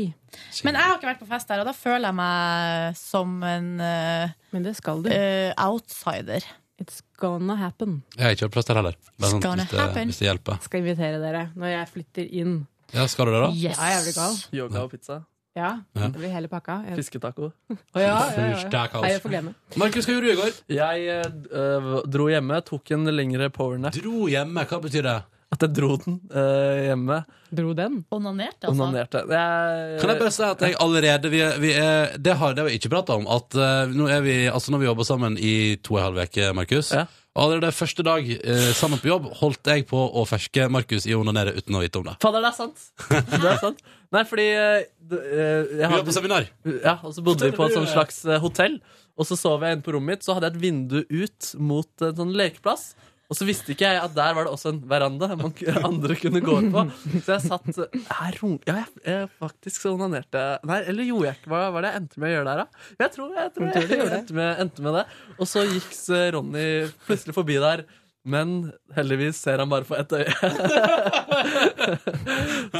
Men 0.65 0.75
jeg 0.75 0.83
har 0.83 0.97
ikke 0.97 1.07
vært 1.11 1.21
på 1.21 1.27
fest 1.29 1.47
der, 1.51 1.61
og 1.63 1.67
da 1.69 1.73
føler 1.75 2.07
jeg 2.09 2.15
meg 2.17 2.97
som 2.99 3.37
en 3.47 3.69
uh, 3.79 4.33
Men 4.51 4.65
det 4.67 4.75
skal 4.79 5.03
du. 5.03 5.09
Uh, 5.11 5.51
outsider. 5.67 6.43
It's 6.81 7.01
gonna 7.21 7.55
happen. 7.59 7.99
Jeg 8.17 8.23
har 8.25 8.31
ikke 8.33 8.47
hørt 8.47 8.55
plass 8.55 8.65
der 8.65 8.79
heller. 8.79 8.95
Sånn, 9.21 9.41
Gonna 9.43 9.63
hvis, 9.67 9.71
det, 9.71 9.79
happen. 9.79 10.09
hvis 10.09 10.17
det 10.21 10.25
hjelper. 10.31 10.61
Skal 10.65 10.81
invitere 10.81 11.19
dere 11.21 11.43
når 11.53 11.75
jeg 11.75 11.89
flytter 11.93 12.31
inn. 12.41 12.55
Ja, 12.91 13.05
skal 13.07 13.29
du 13.29 13.35
det, 13.35 13.41
da? 13.43 13.51
Yes. 13.53 13.77
Ja, 13.77 13.91
jeg 13.93 14.07
blir 14.07 14.15
gal. 14.17 14.39
Yoga 14.57 14.81
og 14.87 14.89
pizza. 14.95 15.19
Ja, 15.55 15.81
Ja. 15.95 16.07
det 16.07 16.15
blir 16.15 16.31
hele 16.31 16.47
pakka. 16.47 16.77
Jeg- 16.87 16.95
Fisketaco. 16.95 17.51
Oh, 17.69 17.77
ja, 17.95 18.01
ja, 18.01 18.31
ja, 18.37 18.69
ja. 18.71 19.01
Jeg 19.09 19.21
får 19.21 19.29
glemme. 19.29 19.53
Markus, 19.75 20.05
hva 20.05 20.13
gjorde 20.15 20.27
du 20.27 20.31
i 20.31 20.39
går? 20.39 20.53
Jeg 20.69 21.25
uh, 21.51 22.01
dro 22.07 22.29
hjemme, 22.31 22.61
tok 22.63 22.91
en 22.91 23.05
lengre 23.11 23.49
powernap. 23.51 23.93
Dro 23.93 24.27
hjemme? 24.31 24.65
Hva 24.65 24.79
betyr 24.81 25.03
det? 25.03 25.17
At 25.51 25.65
jeg 25.65 25.73
dro 25.75 25.97
den 25.99 26.21
uh, 26.31 26.79
hjemme. 26.87 27.17
Dro 27.51 27.73
den? 27.75 28.05
Onanerte, 28.15 28.69
altså. 28.69 28.83
Onanerte. 28.85 29.23
Jeg, 29.27 29.99
Kan 29.99 30.09
jeg 30.13 30.19
bare 30.21 30.31
si 30.31 30.43
at 30.47 30.61
jeg 30.63 30.75
allerede 30.79 31.29
vi, 31.33 31.41
vi 31.59 31.73
er, 31.75 32.15
Det 32.17 32.37
har 32.39 32.53
det 32.55 32.65
vi 32.69 32.77
ikke 32.79 32.89
prata 32.93 33.17
om. 33.19 33.27
At 33.27 33.51
uh, 33.59 33.91
nå 33.91 34.07
er 34.07 34.21
vi 34.23 34.35
Altså 34.47 34.71
når 34.71 34.79
vi 34.79 34.85
jobber 34.87 35.03
sammen 35.03 35.35
i 35.37 35.75
to 35.83 35.97
og 35.97 35.99
en 35.99 36.05
halv 36.05 36.23
uke, 36.29 36.53
Markus 36.55 36.93
Ja. 36.95 37.05
Allerede 37.35 37.71
første 37.71 38.03
dag 38.03 38.25
eh, 38.27 38.73
sammen 38.75 38.99
på 38.99 39.07
jobb 39.07 39.29
holdt 39.39 39.63
jeg 39.71 39.85
på 39.87 39.95
å 39.95 40.25
ferske 40.27 40.65
Markus 40.67 41.05
i 41.07 41.13
å 41.15 41.21
onanere 41.23 41.53
uten 41.55 41.77
å 41.79 41.79
vite 41.79 42.01
om 42.01 42.09
det. 42.09 42.17
Fader, 42.19 42.43
det 42.43 42.49
er 42.49 42.57
sant! 42.57 42.81
Det 43.31 43.47
er 43.53 43.61
sant. 43.61 43.79
Nei, 44.11 44.23
fordi 44.27 44.47
eh, 44.51 44.81
eh, 45.07 45.69
Vi 45.71 45.85
var 45.87 46.03
på 46.03 46.15
seminar. 46.15 46.49
Ja, 46.83 46.97
og 46.99 47.13
så 47.15 47.23
bodde 47.23 47.47
vi 47.47 47.55
på 47.55 47.67
et 47.67 47.77
sånt 47.77 47.91
slags 47.93 48.23
eh, 48.27 48.41
hotell. 48.43 48.81
Og 49.19 49.27
så 49.27 49.37
sov 49.39 49.63
jeg 49.63 49.77
inne 49.77 49.85
på 49.85 49.93
rommet 49.95 50.17
mitt, 50.17 50.25
så 50.25 50.35
hadde 50.35 50.49
jeg 50.49 50.57
et 50.57 50.65
vindu 50.65 50.99
ut 51.07 51.53
mot 51.61 52.03
en 52.07 52.17
sånn 52.17 52.35
lekeplass. 52.35 52.91
Og 53.31 53.37
så 53.39 53.45
visste 53.47 53.71
ikke 53.71 53.87
jeg 53.87 53.99
at 54.01 54.11
der 54.11 54.33
var 54.35 54.43
det 54.43 54.51
også 54.51 54.73
en 54.73 54.81
veranda 54.91 55.29
man 55.39 55.53
andre 55.87 56.17
kunne 56.19 56.41
gå 56.43 56.57
ut 56.65 56.67
på. 56.73 56.81
Så 57.23 57.37
jeg 57.37 57.45
satt 57.45 57.69
her, 57.69 58.39
Ja, 58.67 58.81
jeg, 58.81 58.89
jeg 59.05 59.29
faktisk 59.39 59.85
så 59.85 59.93
onanerte 59.95 60.41
Nei, 60.67 60.81
eller 60.91 61.07
gjorde 61.07 61.29
jeg 61.29 61.39
ikke 61.39 61.53
Hva 61.53 61.61
var 61.71 61.85
det 61.85 61.93
jeg 61.93 62.01
endte 62.01 62.19
med 62.19 62.27
å 62.27 62.33
gjøre 62.33 62.49
der, 62.49 62.63
da? 62.65 62.83
Jeg 63.05 63.13
tror 63.15 63.29
jeg, 63.31 63.45
Jeg 63.45 63.53
tror 63.55 63.69
jeg, 63.69 63.87
jeg, 63.93 64.11
endte, 64.17 64.35
med, 64.41 64.51
endte 64.65 64.83
med 64.89 64.97
det. 64.99 65.05
Og 65.37 65.47
så 65.47 65.63
gikk 65.69 65.89
Ronny 66.35 66.67
plutselig 67.07 67.37
forbi 67.39 67.61
der. 67.63 67.85
Men 68.23 68.71
heldigvis 68.95 69.39
ser 69.41 69.57
han 69.63 69.69
bare 69.71 69.87
på 69.87 69.95
ett 69.97 70.11
øye. 70.13 70.29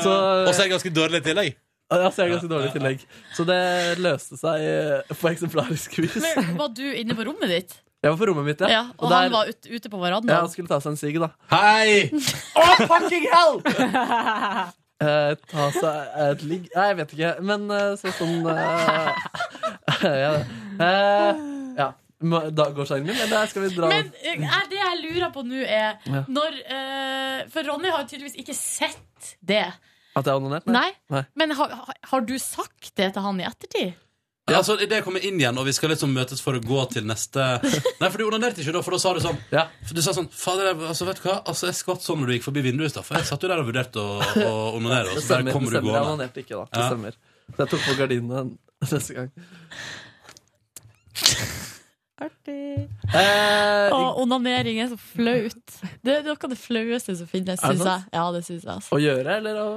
så, 0.04 0.12
Og 0.14 0.54
så 0.54 0.60
er 0.60 0.66
det 0.68 0.74
ganske 0.76 0.94
dårlig 0.94 1.22
i 1.22 1.28
tillegg. 1.32 1.56
Ja, 1.92 2.08
så 2.14 2.22
er 2.22 2.30
det 2.30 2.36
ganske 2.38 2.52
dårlig 2.52 2.70
i 2.70 2.76
tillegg. 2.78 3.06
Så 3.36 3.46
det 3.50 3.62
løste 4.00 4.38
seg 4.40 4.62
eh, 4.64 5.16
på 5.18 5.32
eksemplarisk 5.32 5.98
vis. 6.00 6.20
Men 6.24 6.54
var 6.60 6.70
du 6.78 6.86
inne 6.94 7.18
på 7.18 7.26
rommet 7.28 7.50
ditt? 7.52 7.80
Jeg 8.02 8.14
var 8.14 8.18
på 8.18 8.28
rommet 8.32 8.48
mitt, 8.48 8.62
ja. 8.64 8.70
Ja, 8.72 8.84
og 8.98 9.10
der- 9.12 9.28
han 9.28 9.32
var 9.36 9.50
ut, 9.50 9.68
ute 9.70 9.90
på 9.90 9.98
Ja, 10.08 10.20
han 10.40 10.50
skulle 10.50 10.68
ta 10.68 10.80
seg 10.82 10.92
en 10.94 10.98
sigg, 10.98 11.20
da. 11.22 11.28
Hei! 11.52 12.10
Å, 12.58 12.88
fucking 12.88 13.28
hell! 13.34 13.62
Eh, 15.02 15.32
ta 15.50 15.64
seg 15.74 16.18
et 16.22 16.42
ligg 16.46 16.68
Nei, 16.76 16.84
jeg 16.92 16.98
vet 17.00 17.14
ikke. 17.16 17.30
Men 17.42 17.64
eh, 17.74 17.96
så, 17.98 18.12
sånn 18.20 18.44
eh, 18.52 19.08
ja, 20.22 20.34
Eh, 20.82 21.40
ja. 22.22 22.28
Må- 22.34 22.42
Da 22.56 22.70
går 22.78 22.86
sangen 22.90 23.08
min, 23.10 23.16
eller 23.26 23.48
skal 23.50 23.64
vi 23.66 23.72
dra 23.76 23.88
Men 23.90 24.12
eh, 24.22 24.46
er 24.46 24.68
det 24.70 24.78
jeg 24.82 25.00
lurer 25.04 25.32
på 25.34 25.44
nå, 25.48 25.64
er 25.66 25.98
Ja. 26.06 26.22
når 26.30 26.60
uh, 26.70 27.50
For 27.50 27.64
Ronny 27.72 27.90
har 27.90 28.06
tydeligvis 28.06 28.38
ikke 28.44 28.54
sett 28.56 29.36
det. 29.42 29.66
At 30.16 30.26
jeg 30.28 30.34
har 30.34 30.40
onanert? 30.42 30.66
Nei. 30.68 30.92
Nei. 31.10 31.24
Men 31.36 31.52
har, 31.58 31.76
har- 32.12 32.22
du 32.28 32.38
sagt 32.40 32.94
det 32.96 33.14
til 33.16 33.22
han 33.26 33.40
i 33.42 33.46
ettertid? 33.48 33.94
Ja. 34.50 34.58
Altså, 34.58 34.74
Idet 34.82 34.98
jeg 34.98 35.04
kommer 35.06 35.24
inn 35.24 35.38
igjen, 35.40 35.56
og 35.62 35.64
vi 35.68 35.72
skal 35.72 35.90
liksom 35.94 36.12
møtes 36.12 36.42
for 36.44 36.58
å 36.58 36.60
gå 36.60 36.80
til 36.92 37.06
neste 37.08 37.40
Nei, 38.02 38.10
for 38.10 38.18
du 38.18 38.26
onanerte 38.26 38.60
ikke 38.64 38.74
da, 38.74 38.82
for 38.84 38.92
da 38.98 39.00
sa 39.00 39.14
du 39.16 39.22
sånn 39.24 39.38
For 39.48 39.94
Du 39.96 40.02
sa 40.04 40.12
sånn 40.18 40.28
Fader, 40.34 40.74
altså, 40.90 41.06
vet 41.08 41.22
du 41.22 41.28
hva? 41.30 41.38
Altså, 41.46 41.70
jeg 41.70 41.78
skvatt 41.78 42.04
sånn 42.04 42.20
når 42.20 42.28
du 42.28 42.34
gikk 42.36 42.48
forbi 42.50 42.64
vinduet 42.66 42.90
i 42.90 42.94
stad, 42.96 43.06
for 43.08 43.16
jeg 43.22 43.30
satt 43.30 43.46
jo 43.46 43.52
der 43.54 43.62
og 43.64 43.70
vurderte 43.70 44.02
å, 44.02 44.18
å 44.20 44.54
onanere, 44.82 45.14
og 45.16 45.22
så 45.24 45.38
bare 45.38 45.54
kommer 45.56 45.70
du 45.72 45.78
stemmer. 45.78 45.94
Jeg 45.94 46.02
gående. 46.02 46.12
onanerte 46.18 46.44
ikke, 46.44 46.58
da. 46.58 46.66
Det 46.74 46.84
Ja. 46.84 46.90
stemmer. 46.92 47.20
Så 47.56 47.58
jeg 47.64 47.72
tok 47.76 47.88
på 47.88 47.98
gardinene 48.02 48.44
neste 48.92 49.20
gang. 49.22 49.32
Artig. 52.22 52.84
Eh, 53.18 53.90
Å, 53.92 54.00
onanering 54.22 54.78
er 54.84 54.92
så 54.92 54.98
flaut. 55.02 55.78
Det 56.06 56.14
er 56.20 56.26
noe 56.28 56.38
av 56.38 56.52
det 56.54 56.58
flaueste 56.62 57.16
som 57.18 57.28
finnes, 57.30 57.58
Er 57.58 57.74
det 57.74 57.80
syns 57.80 57.82
jeg. 57.82 57.88
sant? 57.88 58.14
Ja, 58.14 58.26
det 58.36 58.44
synes 58.46 58.62
jeg 58.68 58.74
altså. 58.76 58.94
Å 58.94 59.02
gjøre, 59.02 59.38
eller 59.40 59.58
å 59.58 59.70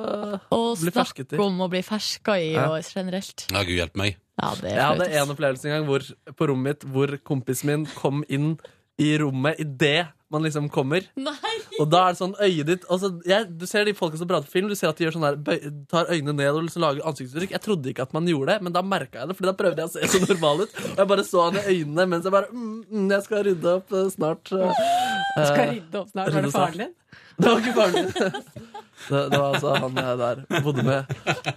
Å 0.53 0.61
bli 0.77 0.93
fersket 0.93 1.33
i? 1.33 1.37
snakke 1.39 1.47
om 1.47 1.65
å 1.65 1.71
bli 1.73 1.81
ferska 1.83 2.37
i 2.43 2.53
Ja. 2.53 2.67
og 2.71 2.85
generelt. 2.85 3.47
Ja, 3.51 3.63
Gud 3.65 3.79
hjelpe 3.81 3.97
meg. 3.97 4.17
Ja, 4.37 4.51
det 4.61 4.73
er 4.73 4.75
Jeg 4.77 4.85
hadde 4.85 5.07
flaut. 5.09 5.23
en 5.23 5.35
opplevelse 5.37 5.65
en 5.65 5.71
gang 5.79 5.87
hvor, 5.89 6.03
på 6.35 6.47
rommet 6.51 6.65
mitt 6.85 6.93
hvor 6.93 7.17
kompisen 7.25 7.67
min 7.71 7.87
kom 7.87 8.25
inn 8.29 8.59
i 9.01 9.17
rommet 9.19 9.59
idet 9.61 10.07
man 10.35 10.43
liksom 10.43 10.69
kommer. 10.69 11.05
Nei! 11.15 11.55
Og 11.79 11.89
da 11.91 12.01
er 12.09 12.15
det 12.15 12.19
sånn 12.19 12.35
øyet 12.43 12.67
ditt 12.67 12.87
altså, 12.91 13.11
jeg, 13.27 13.47
Du 13.59 13.67
ser 13.71 13.87
de 13.87 13.95
folka 13.97 14.19
som 14.19 14.29
prater 14.31 14.49
på 14.49 14.57
film, 14.57 14.71
du 14.71 14.79
ser 14.79 14.91
at 14.91 14.99
de 14.99 15.07
gjør 15.07 15.17
sånn 15.17 15.27
der, 15.27 15.39
bøy, 15.47 15.69
tar 15.91 16.11
øynene 16.11 16.35
ned 16.39 16.51
og 16.51 16.65
liksom 16.67 16.83
lager 16.83 17.07
ansiktsuttrykk. 17.11 17.55
Jeg 17.55 17.65
trodde 17.65 17.91
ikke 17.93 18.07
at 18.07 18.15
man 18.17 18.29
gjorde 18.31 18.55
det, 18.55 18.67
men 18.67 18.75
da 18.75 18.83
merka 18.87 19.23
jeg 19.23 19.31
det, 19.31 19.39
Fordi 19.39 19.51
da 19.51 19.57
prøvde 19.59 19.85
jeg 19.85 19.91
å 19.91 19.95
se 19.95 20.11
så 20.11 20.23
normal 20.25 20.65
ut. 20.65 20.77
Og 20.91 21.03
jeg 21.03 21.11
bare 21.15 21.27
så 21.29 21.47
han 21.49 21.61
i 21.61 21.65
øynene 21.75 22.09
mens 22.11 22.29
jeg 22.29 22.35
bare 22.35 22.51
mm, 22.51 22.77
mm, 22.91 23.09
Jeg 23.15 23.27
skal 23.29 23.47
rydde 23.49 23.75
opp 23.79 23.95
eh, 23.95 24.11
snart. 24.15 24.55
Du 24.55 25.45
Skal 25.51 25.75
rydde 25.75 26.03
opp 26.03 26.15
snart. 26.15 26.35
Var 26.35 26.49
det 26.49 26.55
faren 26.55 26.85
din? 26.85 26.95
Det 27.35 27.51
var 27.51 27.63
ikke 27.63 27.77
faren 27.79 28.01
min. 28.01 28.71
Det, 29.05 29.21
det 29.31 29.39
var 29.39 29.55
altså 29.55 29.73
han 29.83 29.99
jeg 30.01 30.19
der 30.21 30.63
bodde 30.65 30.85
med. 30.87 31.11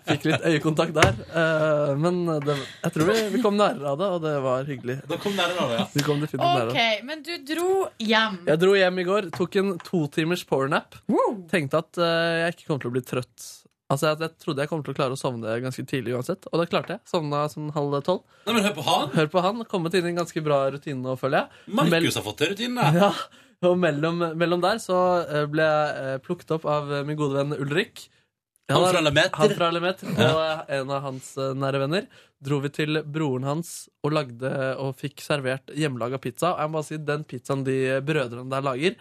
Fikk 0.07 0.25
litt 0.27 0.47
øyekontakt 0.49 0.95
der. 0.97 1.19
Eh, 1.41 1.91
men 2.01 2.19
det, 2.43 2.57
jeg 2.83 2.95
tror 2.95 3.11
vi, 3.11 3.17
vi 3.37 3.43
kom 3.43 3.59
nærere 3.59 3.93
av 3.93 3.99
det, 4.01 4.09
og 4.17 4.25
det 4.25 4.33
var 4.43 4.67
hyggelig. 4.67 4.97
Da 5.07 5.19
kom 5.23 5.37
nærmere 5.37 5.63
av 5.63 5.71
det, 5.73 5.77
ja. 5.79 5.85
Vi 5.93 6.05
kom 6.07 6.23
definitivt 6.23 6.47
nærmere. 6.47 6.73
OK, 6.73 7.05
men 7.07 7.23
du 7.27 7.31
dro 7.53 7.69
hjem. 8.03 8.41
Jeg 8.49 8.63
dro 8.65 8.73
hjem 8.79 8.99
i 9.03 9.07
går, 9.07 9.29
tok 9.37 9.61
en 9.61 9.77
to 9.85 10.03
timers 10.17 10.43
powernap. 10.49 10.99
Tenkte 11.53 11.83
at 11.85 12.01
eh, 12.03 12.41
jeg 12.43 12.57
ikke 12.57 12.69
kom 12.73 12.83
til 12.83 12.91
å 12.91 12.97
bli 12.97 13.05
trøtt. 13.07 13.47
Altså, 13.87 14.09
jeg, 14.09 14.19
jeg 14.25 14.43
trodde 14.43 14.63
jeg 14.65 14.67
kom 14.73 14.81
til 14.83 14.91
å 14.91 14.97
klare 14.97 15.15
å 15.15 15.19
sovne 15.19 15.53
ganske 15.63 15.83
tidlig 15.87 16.17
uansett, 16.17 16.49
og 16.51 16.59
det 16.59 16.67
klarte 16.67 16.97
jeg. 16.97 17.03
Sovna 17.07 17.45
sånn 17.51 17.69
halv 17.75 18.01
tolv. 18.03 18.25
Nei, 18.43 18.57
men 18.57 18.65
Hør 18.67 18.75
på 18.75 18.83
han! 18.89 19.11
Hør 19.15 19.29
på 19.31 19.43
han. 19.45 19.63
Kommet 19.71 19.95
inn 19.95 20.09
i 20.09 20.11
en 20.11 20.19
ganske 20.19 20.43
bra 20.43 20.65
rutine 20.75 20.99
nå, 20.99 21.15
føler 21.19 21.45
jeg. 21.45 21.61
Markus 21.79 22.19
har 22.19 22.25
fått 22.25 22.41
til 22.43 22.51
rutinene. 22.51 22.89
Ja, 22.97 23.13
og 23.65 23.73
mellom, 23.81 24.21
mellom 24.37 24.61
der 24.61 24.77
så 24.81 24.99
eh, 25.25 25.47
ble 25.49 25.65
jeg 25.65 26.05
eh, 26.05 26.21
plukket 26.21 26.53
opp 26.57 26.67
av 26.69 26.91
eh, 26.93 27.03
min 27.07 27.17
gode 27.17 27.39
venn 27.39 27.57
Ulrik. 27.57 28.05
Han 28.69 28.83
han 28.83 28.91
fra 28.91 29.01
Lemeter? 29.01 29.53
Fra 29.55 29.69
Lemeter, 29.71 30.09
Ja. 30.19 30.31
Og 30.35 30.71
en 30.75 30.89
av 30.91 31.05
hans 31.05 31.29
nære 31.37 31.79
venner 31.85 32.07
dro 32.43 32.59
vi 32.61 32.69
til 32.75 32.99
broren 33.01 33.47
hans 33.47 33.87
og 34.05 34.11
lagde 34.13 34.49
og 34.83 34.97
fikk 34.99 35.23
servert 35.23 35.71
hjemmelaga 35.73 36.19
pizza. 36.21 36.51
Og 36.51 36.59
jeg 36.59 36.69
må 36.69 36.77
bare 36.77 36.87
si, 36.89 36.99
den 37.07 37.23
pizzaen 37.25 37.63
de 37.65 37.77
brødrene 38.05 38.51
der 38.51 38.65
lager, 38.67 38.97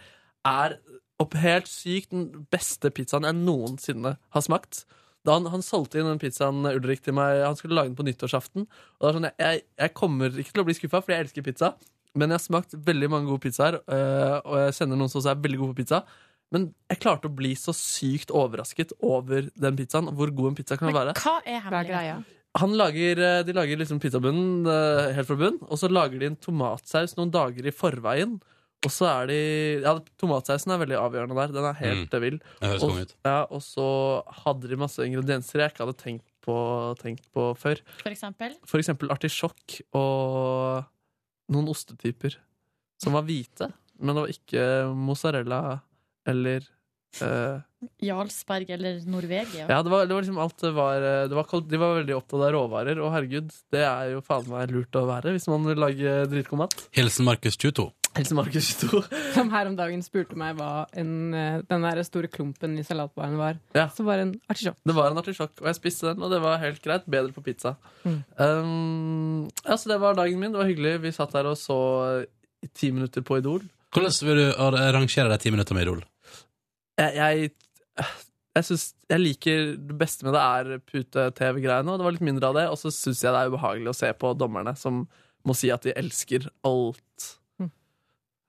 er 0.47 0.77
opp 1.21 1.35
helt 1.43 1.69
sykt 1.69 2.15
den 2.15 2.47
beste 2.53 2.93
pizzaen 2.95 3.27
jeg 3.27 3.37
noensinne 3.41 4.15
har 4.17 4.47
smakt. 4.47 4.85
Da 5.27 5.35
han, 5.35 5.51
han 5.51 5.65
solgte 5.67 5.99
inn 5.99 6.09
den 6.09 6.23
pizzaen 6.23 6.63
Ulrik 6.71 7.03
til 7.03 7.17
meg 7.19 7.43
Han 7.43 7.59
skulle 7.59 7.75
lage 7.75 7.91
den 7.91 7.99
på 7.99 8.07
nyttårsaften. 8.07 8.69
Og 8.71 9.03
da 9.03 9.11
er 9.11 9.19
sånn, 9.19 9.31
jeg, 9.35 9.67
jeg 9.83 9.95
kommer 9.99 10.31
ikke 10.31 10.55
til 10.55 10.63
å 10.63 10.69
bli 10.69 10.79
skuffa, 10.79 11.03
fordi 11.03 11.17
jeg 11.17 11.27
elsker 11.27 11.47
pizza. 11.49 11.75
Men 12.17 12.31
jeg 12.33 12.39
har 12.41 12.45
smakt 12.47 12.77
veldig 12.87 13.11
mange 13.13 13.29
gode 13.29 13.45
pizzaer, 13.45 13.77
øh, 13.85 14.39
og 14.45 14.57
jeg 14.65 14.77
kjenner 14.81 14.97
noen 14.97 15.13
som 15.13 15.21
også 15.21 15.35
er 15.35 15.43
veldig 15.45 15.59
gode 15.61 15.75
på 15.75 15.81
pizza. 15.83 16.03
Men 16.55 16.69
jeg 16.89 17.01
klarte 17.03 17.29
å 17.29 17.35
bli 17.35 17.53
så 17.59 17.75
sykt 17.75 18.31
overrasket 18.31 18.93
over 19.05 19.49
den 19.59 19.77
pizzaen. 19.77 20.09
Hvor 20.15 20.31
god 20.31 20.53
en 20.53 20.59
pizza 20.61 20.77
kan 20.79 20.93
være. 20.95 21.15
Hva 21.19 21.37
er 21.45 21.61
hemmeligheten? 21.65 22.25
Han 22.57 22.73
lager, 22.79 23.19
eh, 23.21 23.43
de 23.45 23.53
lager 23.53 23.77
liksom 23.77 23.99
pizzabunnen 24.01 24.65
eh, 24.71 25.13
helt 25.13 25.29
fra 25.29 25.37
bunn, 25.37 25.59
og 25.67 25.77
så 25.77 25.91
lager 25.93 26.19
de 26.23 26.31
en 26.31 26.37
tomatsaus 26.41 27.13
noen 27.19 27.31
dager 27.35 27.67
i 27.69 27.75
forveien. 27.75 28.39
Og 28.87 28.93
så 28.93 29.09
er 29.11 29.27
de 29.27 29.37
Ja, 29.83 29.99
tomatsausen 30.21 30.71
er 30.73 30.79
veldig 30.79 30.97
avgjørende 31.01 31.35
der. 31.37 31.53
Den 31.53 31.65
er 31.65 31.77
helt 31.81 32.11
Mm. 32.11 32.15
eh, 32.15 32.21
vill. 32.21 32.41
Og-. 32.63 33.13
Ja, 33.27 33.47
og 33.51 33.61
så 33.61 34.23
hadde 34.45 34.69
de 34.71 34.77
masse 34.77 34.99
ingredienser 35.05 35.59
jeg 35.61 35.73
ikke 35.75 35.85
hadde 35.85 35.99
tenkt 35.99 36.25
på, 36.47 36.57
tenkt 37.03 37.27
på 37.35 37.57
før. 37.59 37.81
For 38.01 38.11
eksempel? 38.15 38.55
For 38.65 38.79
eksempel 38.79 39.11
artisjokk 39.11 39.81
og 39.93 40.85
noen 41.53 41.71
ostetyper 41.73 42.39
som 43.03 43.17
var 43.17 43.27
hvite, 43.27 43.71
men 44.01 44.15
det 44.17 44.25
var 44.25 44.33
ikke 44.33 44.65
mozzarella 44.97 45.61
eller 46.27 46.65
eh, 47.23 47.61
Jarlsberg 48.03 48.73
eller 48.75 49.03
Norvegia? 49.09 49.67
Ja, 49.69 49.83
det 49.85 49.93
var, 49.93 50.09
det 50.09 50.17
var 50.17 50.25
liksom 50.25 50.41
alt 50.43 50.57
det 50.65 50.73
var, 50.77 51.05
det 51.31 51.37
var 51.37 51.61
De 51.71 51.81
var 51.81 51.99
veldig 52.01 52.17
opptatt 52.17 52.41
av 52.49 52.55
råvarer, 52.57 53.01
og 53.03 53.13
herregud, 53.15 53.53
det 53.75 53.85
er 53.87 54.15
jo 54.17 54.25
faen 54.27 54.49
meg 54.51 54.73
lurt 54.75 54.99
å 54.99 55.05
være 55.09 55.37
hvis 55.37 55.49
man 55.53 55.69
vil 55.69 55.81
lage 55.85 56.17
dritgod 56.33 56.65
mat. 56.65 56.77
Hilsen 56.97 57.29
Markus 57.29 57.59
22. 57.61 57.91
Hilsen 58.17 58.39
Markus 58.39 58.69
22. 58.81 59.03
Som 59.35 59.51
her 59.53 59.69
om 59.71 59.77
dagen 59.79 60.03
spurte 60.05 60.39
meg 60.39 60.57
hva 60.59 60.87
en, 60.97 61.35
eh, 61.37 61.61
den 61.69 61.85
der 61.85 62.03
store 62.07 62.31
klumpen 62.33 62.79
i 62.81 62.85
salatbaren 62.87 63.37
var. 63.41 63.61
Ja. 63.77 63.87
Så 63.93 64.07
var 64.07 64.21
det 64.21 64.27
en 64.27 64.35
artisjokk. 64.53 64.79
Det 64.89 64.97
var 64.97 65.13
en 65.13 65.21
artisjokk, 65.23 65.55
og 65.61 65.71
jeg 65.71 65.79
spiste 65.79 66.09
den, 66.11 66.25
og 66.25 66.33
det 66.33 66.41
var 66.45 66.61
helt 66.63 66.83
greit. 66.85 67.07
Bedre 67.11 67.35
på 67.37 67.45
pizza. 67.45 67.77
Mm. 68.05 68.19
Um, 68.41 69.41
ja, 69.63 69.77
så 69.77 69.93
det 69.93 70.01
var 70.03 70.17
dagen 70.19 70.41
min. 70.41 70.53
Det 70.55 70.63
var 70.63 70.71
hyggelig. 70.71 70.99
Vi 71.05 71.15
satt 71.17 71.37
der 71.37 71.51
og 71.51 71.59
så 71.61 71.79
i 72.65 72.71
ti 72.73 72.91
minutter 72.91 73.25
på 73.27 73.39
Idol. 73.41 73.65
Hvordan 73.95 74.17
vil 74.29 74.41
du 74.43 74.47
rangere 74.97 75.31
de 75.31 75.39
ti 75.41 75.53
minutter 75.53 75.77
med 75.77 75.87
Idol? 75.87 76.03
Jeg, 76.97 77.13
jeg, 77.15 77.51
jeg 78.57 78.65
syns 78.65 78.85
Jeg 79.11 79.21
liker 79.21 79.59
Det 79.77 79.97
beste 80.01 80.25
med 80.25 80.33
det 80.33 80.43
er 80.43 80.79
pute-TV-greiene, 80.81 81.93
og 81.93 82.01
det 82.01 82.07
var 82.07 82.15
litt 82.17 82.25
mindre 82.25 82.51
av 82.51 82.59
det. 82.59 82.67
Og 82.73 82.81
så 82.81 82.93
syns 82.95 83.23
jeg 83.23 83.33
det 83.33 83.43
er 83.43 83.53
ubehagelig 83.53 83.93
å 83.93 83.99
se 84.01 84.13
på 84.17 84.33
dommerne 84.39 84.75
som 84.79 85.05
må 85.47 85.55
si 85.55 85.71
at 85.71 85.85
de 85.87 85.95
elsker 85.95 86.49
alt. 86.67 87.33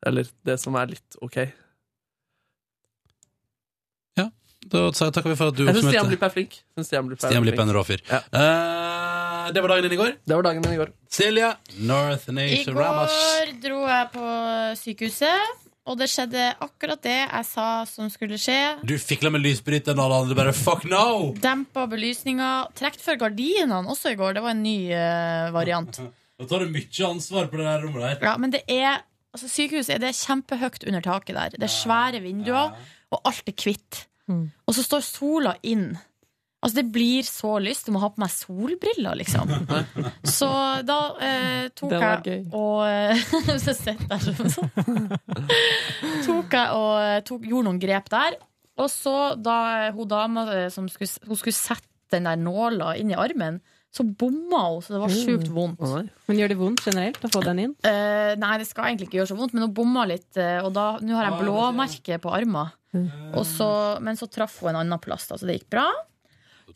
Eller 0.06 0.28
det 0.46 0.58
som 0.62 0.76
er 0.78 0.92
litt 0.94 1.18
OK. 1.26 1.40
Ja, 4.18 4.28
Da 4.70 4.90
takker 4.92 5.32
vi 5.32 5.38
for 5.40 5.52
at 5.54 5.58
du 5.58 5.64
Jeg 5.66 5.74
syns 5.78 5.88
Stian 5.88 6.04
oppsummerte. 6.04 6.10
Blipp 6.12 6.26
er 6.28 6.34
flink. 6.36 6.58
Stian 6.86 7.08
Blipp 7.10 7.22
er 7.24 7.32
Stian 7.32 7.46
Blipp 7.46 7.60
er 7.62 7.66
en 7.66 7.74
rå 7.78 7.84
fyr. 7.88 8.04
Eh, 8.14 9.46
det 9.56 9.64
var 9.64 9.74
dagen 9.74 9.88
din 9.88 9.96
i 9.96 10.02
går. 10.02 10.18
Det 10.28 10.36
var 10.36 10.44
dagen 10.50 10.66
din 10.66 10.74
i 10.76 10.82
går. 10.82 10.92
Silje, 11.10 11.54
North 11.88 12.28
Nation 12.36 12.76
Ramas. 12.78 13.16
går 13.16 13.54
dro 13.64 13.80
jeg 13.88 14.10
på 14.14 14.28
sykehuset, 14.82 15.64
og 15.88 15.98
det 16.02 16.10
skjedde 16.12 16.46
akkurat 16.66 17.02
det 17.06 17.16
jeg 17.16 17.48
sa 17.48 17.68
som 17.88 18.10
skulle 18.12 18.38
skje. 18.42 18.60
Du 18.84 18.98
fikla 19.00 19.32
med 19.32 19.42
lysbryteren, 19.46 19.98
og 19.98 20.10
alle 20.10 20.22
andre 20.26 20.36
bare 20.42 20.54
fuck 20.54 20.84
no! 20.92 21.32
Dempa 21.42 21.88
belysninga. 21.88 22.68
Trukket 22.76 23.02
for 23.06 23.16
gardinene 23.22 23.88
også 23.88 24.12
i 24.12 24.20
går. 24.20 24.36
Det 24.36 24.44
var 24.44 24.52
en 24.58 24.64
ny 24.68 24.80
uh, 24.94 25.50
variant. 25.56 26.02
Da 26.38 26.46
tar 26.46 26.62
du 26.62 26.70
mye 26.70 27.06
ansvar 27.08 27.48
på 27.50 27.58
det 27.58 27.64
der 27.66 27.80
rommet 27.82 28.04
der. 28.04 28.20
Ja, 28.28 28.36
men 28.38 28.52
det 28.54 28.60
er 28.70 29.00
altså 29.36 29.50
Sykehuset 29.52 29.96
er 29.96 30.04
det 30.04 30.12
er 30.12 30.20
kjempehøyt 30.20 30.86
under 30.88 31.02
taket 31.06 31.36
der. 31.36 31.56
Det 31.58 31.68
er 31.68 31.74
svære 31.74 32.22
vinduer, 32.24 32.76
og 33.12 33.22
alt 33.28 33.50
er 33.50 33.58
hvitt. 33.64 34.06
Og 34.68 34.76
så 34.76 34.84
står 34.84 35.04
sola 35.08 35.56
inn. 35.64 35.92
Altså 36.58 36.82
Det 36.82 36.92
blir 36.92 37.24
så 37.24 37.60
lyst. 37.62 37.86
Du 37.88 37.94
må 37.94 38.02
ha 38.02 38.10
på 38.10 38.20
meg 38.20 38.32
solbriller, 38.34 39.16
liksom. 39.20 39.52
Så 40.38 40.50
da 40.88 40.98
eh, 41.22 41.68
tok 41.78 41.94
Det 41.94 42.00
var 42.02 42.26
jeg 42.26 42.48
og 42.52 42.82
eh, 42.90 43.60
Så 43.66 43.76
sitter 43.78 44.18
jeg 44.18 44.52
sånn. 44.56 45.08
tok 46.26 46.58
jeg 46.58 46.74
og 46.74 46.92
eh, 47.04 47.22
tok, 47.28 47.46
gjorde 47.46 47.70
noen 47.70 47.80
grep 47.82 48.10
der. 48.12 48.40
Og 48.78 48.90
så 48.94 49.36
da 49.40 49.92
hun 49.94 50.10
dama 50.10 50.48
eh, 50.54 50.68
som 50.74 50.90
skulle, 50.92 51.30
hun 51.30 51.40
skulle 51.40 51.56
sette 51.58 51.86
den 52.14 52.28
der 52.28 52.40
nåla 52.40 52.96
inn 52.98 53.12
i 53.12 53.18
armen, 53.20 53.62
så 53.98 54.06
bomma 54.06 54.62
hun, 54.70 54.82
så 54.86 54.96
det 54.96 55.02
var 55.02 55.14
sjukt 55.14 55.52
vondt. 55.54 55.84
Men 56.30 56.40
gjør 56.40 56.54
det 56.54 56.58
vondt 56.60 56.84
generelt 56.86 57.24
å 57.26 57.32
få 57.34 57.44
den 57.46 57.62
inn? 57.66 57.76
Uh, 57.86 58.34
nei, 58.40 58.54
det 58.62 58.68
skal 58.70 58.92
egentlig 58.92 59.10
ikke 59.10 59.20
gjøre 59.22 59.32
så 59.34 59.38
vondt, 59.40 59.56
men 59.58 59.66
hun 59.68 59.76
bomma 59.78 60.06
litt. 60.10 60.30
eh, 60.40 60.60
og 60.64 60.72
da, 60.76 60.88
nå 61.02 61.18
har 61.18 61.30
jeg 61.30 61.40
blåmerke 61.44 62.20
på 62.24 62.34
armen. 62.34 62.74
Og 63.38 63.44
så, 63.46 63.70
men 64.04 64.18
så 64.18 64.30
traff 64.32 64.60
hun 64.64 64.72
en 64.72 64.82
annen 64.82 65.02
plass, 65.04 65.28
da, 65.30 65.38
så 65.38 65.50
det 65.50 65.60
gikk 65.60 65.72
bra. 65.76 65.88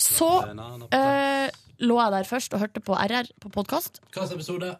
Så 0.01 0.29
uh, 0.45 1.47
lå 1.81 1.99
jeg 1.99 2.15
der 2.15 2.29
først 2.29 2.55
og 2.55 2.63
hørte 2.63 2.83
på 2.83 2.95
RR 2.95 3.29
på 3.43 3.51
podkast. 3.53 4.01
Slags 4.13 4.33
episode? 4.35 4.75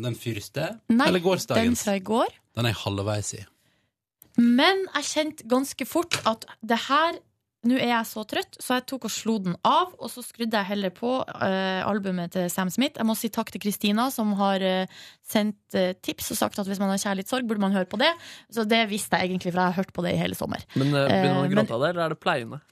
Den 0.00 0.16
første? 0.16 0.66
Nei, 0.88 1.08
Eller 1.10 1.46
den 1.54 1.76
fra 1.76 1.96
i 1.98 2.04
går. 2.04 2.30
Den 2.56 2.68
er 2.68 2.72
jeg 2.72 2.80
halvveis 2.82 3.34
i. 3.36 3.42
Men 4.40 4.86
jeg 4.94 5.08
kjente 5.10 5.48
ganske 5.50 5.86
fort 5.88 6.16
at 6.28 6.46
det 6.64 6.78
her 6.86 7.18
Nå 7.68 7.76
er 7.76 7.90
jeg 7.90 8.06
så 8.08 8.22
trøtt, 8.24 8.56
så 8.56 8.78
jeg 8.78 8.86
tok 8.88 9.02
og 9.04 9.12
slo 9.12 9.34
den 9.44 9.52
av, 9.68 9.90
og 10.00 10.08
så 10.08 10.22
skrudde 10.24 10.56
jeg 10.56 10.64
heller 10.70 10.92
på 10.96 11.10
uh, 11.28 11.82
albumet 11.84 12.32
til 12.32 12.46
Sam 12.48 12.70
Smith. 12.72 12.96
Jeg 12.96 13.04
må 13.04 13.12
si 13.20 13.28
takk 13.28 13.50
til 13.52 13.60
Kristina, 13.60 14.06
som 14.14 14.32
har 14.38 14.64
uh, 14.64 15.00
sendt 15.28 15.76
uh, 15.76 15.90
tips 16.00 16.32
og 16.32 16.38
sagt 16.40 16.62
at 16.62 16.70
hvis 16.70 16.80
man 16.80 16.88
har 16.88 17.02
kjærlighetssorg, 17.02 17.44
burde 17.50 17.60
man 17.60 17.76
høre 17.76 17.84
på 17.90 18.00
det. 18.00 18.08
Så 18.48 18.64
det 18.64 18.86
visste 18.88 19.20
jeg 19.20 19.28
egentlig, 19.28 19.52
for 19.52 19.60
jeg 19.60 19.74
har 19.74 19.76
hørt 19.76 19.92
på 19.92 20.06
det 20.06 20.14
i 20.16 20.22
hele 20.22 20.38
sommer. 20.38 20.64
Men 20.72 20.88
begynner 20.96 21.36
man 21.36 21.50
å 21.50 21.52
gråte 21.52 21.76
av 21.76 21.84
det, 21.84 21.92
eller 21.92 22.06
er 22.06 22.14
det 22.16 22.20
pleiende? 22.24 22.62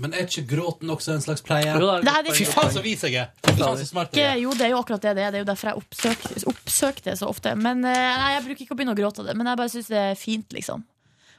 Men 0.00 0.12
er 0.16 0.24
ikke 0.26 0.46
gråten 0.56 0.90
også 0.96 1.14
en 1.18 1.22
slags 1.24 1.44
pleie? 1.44 1.68
Jo, 1.76 1.92
det 2.00 2.08
er- 2.08 2.24
det- 2.24 2.34
Fy 2.40 2.48
faen, 2.48 2.72
så 2.72 2.80
vis 2.84 3.04
jeg 3.04 3.20
er! 3.20 3.30
Fy 3.44 3.52
faen, 3.60 3.76
så 3.76 3.84
smart 3.92 4.12
jeg 4.16 4.24
Ikke, 4.24 4.32
er. 4.32 4.42
jo, 4.46 4.50
det 4.56 4.64
er 4.64 4.72
jo 4.72 4.80
akkurat 4.80 5.04
det 5.04 5.14
det 5.16 5.24
er. 5.28 5.30
Det 5.36 5.38
er 5.42 5.44
jo 5.44 5.52
derfor 5.52 5.74
jeg 5.74 5.84
oppsøker, 5.84 6.44
oppsøk 6.56 7.04
det 7.04 7.20
så 7.20 7.28
ofte. 7.28 7.52
Men 7.56 7.84
nei, 7.84 8.32
Jeg 8.36 8.44
bruker 8.48 8.64
ikke 8.64 8.76
å 8.76 8.80
begynne 8.80 8.96
å 8.96 9.00
gråte 9.04 9.20
av 9.20 9.26
det, 9.28 9.36
men 9.36 9.46
jeg 9.52 9.60
bare 9.60 9.72
syns 9.76 9.88
det 9.92 10.04
er 10.08 10.14
fint, 10.20 10.48
liksom. 10.56 10.84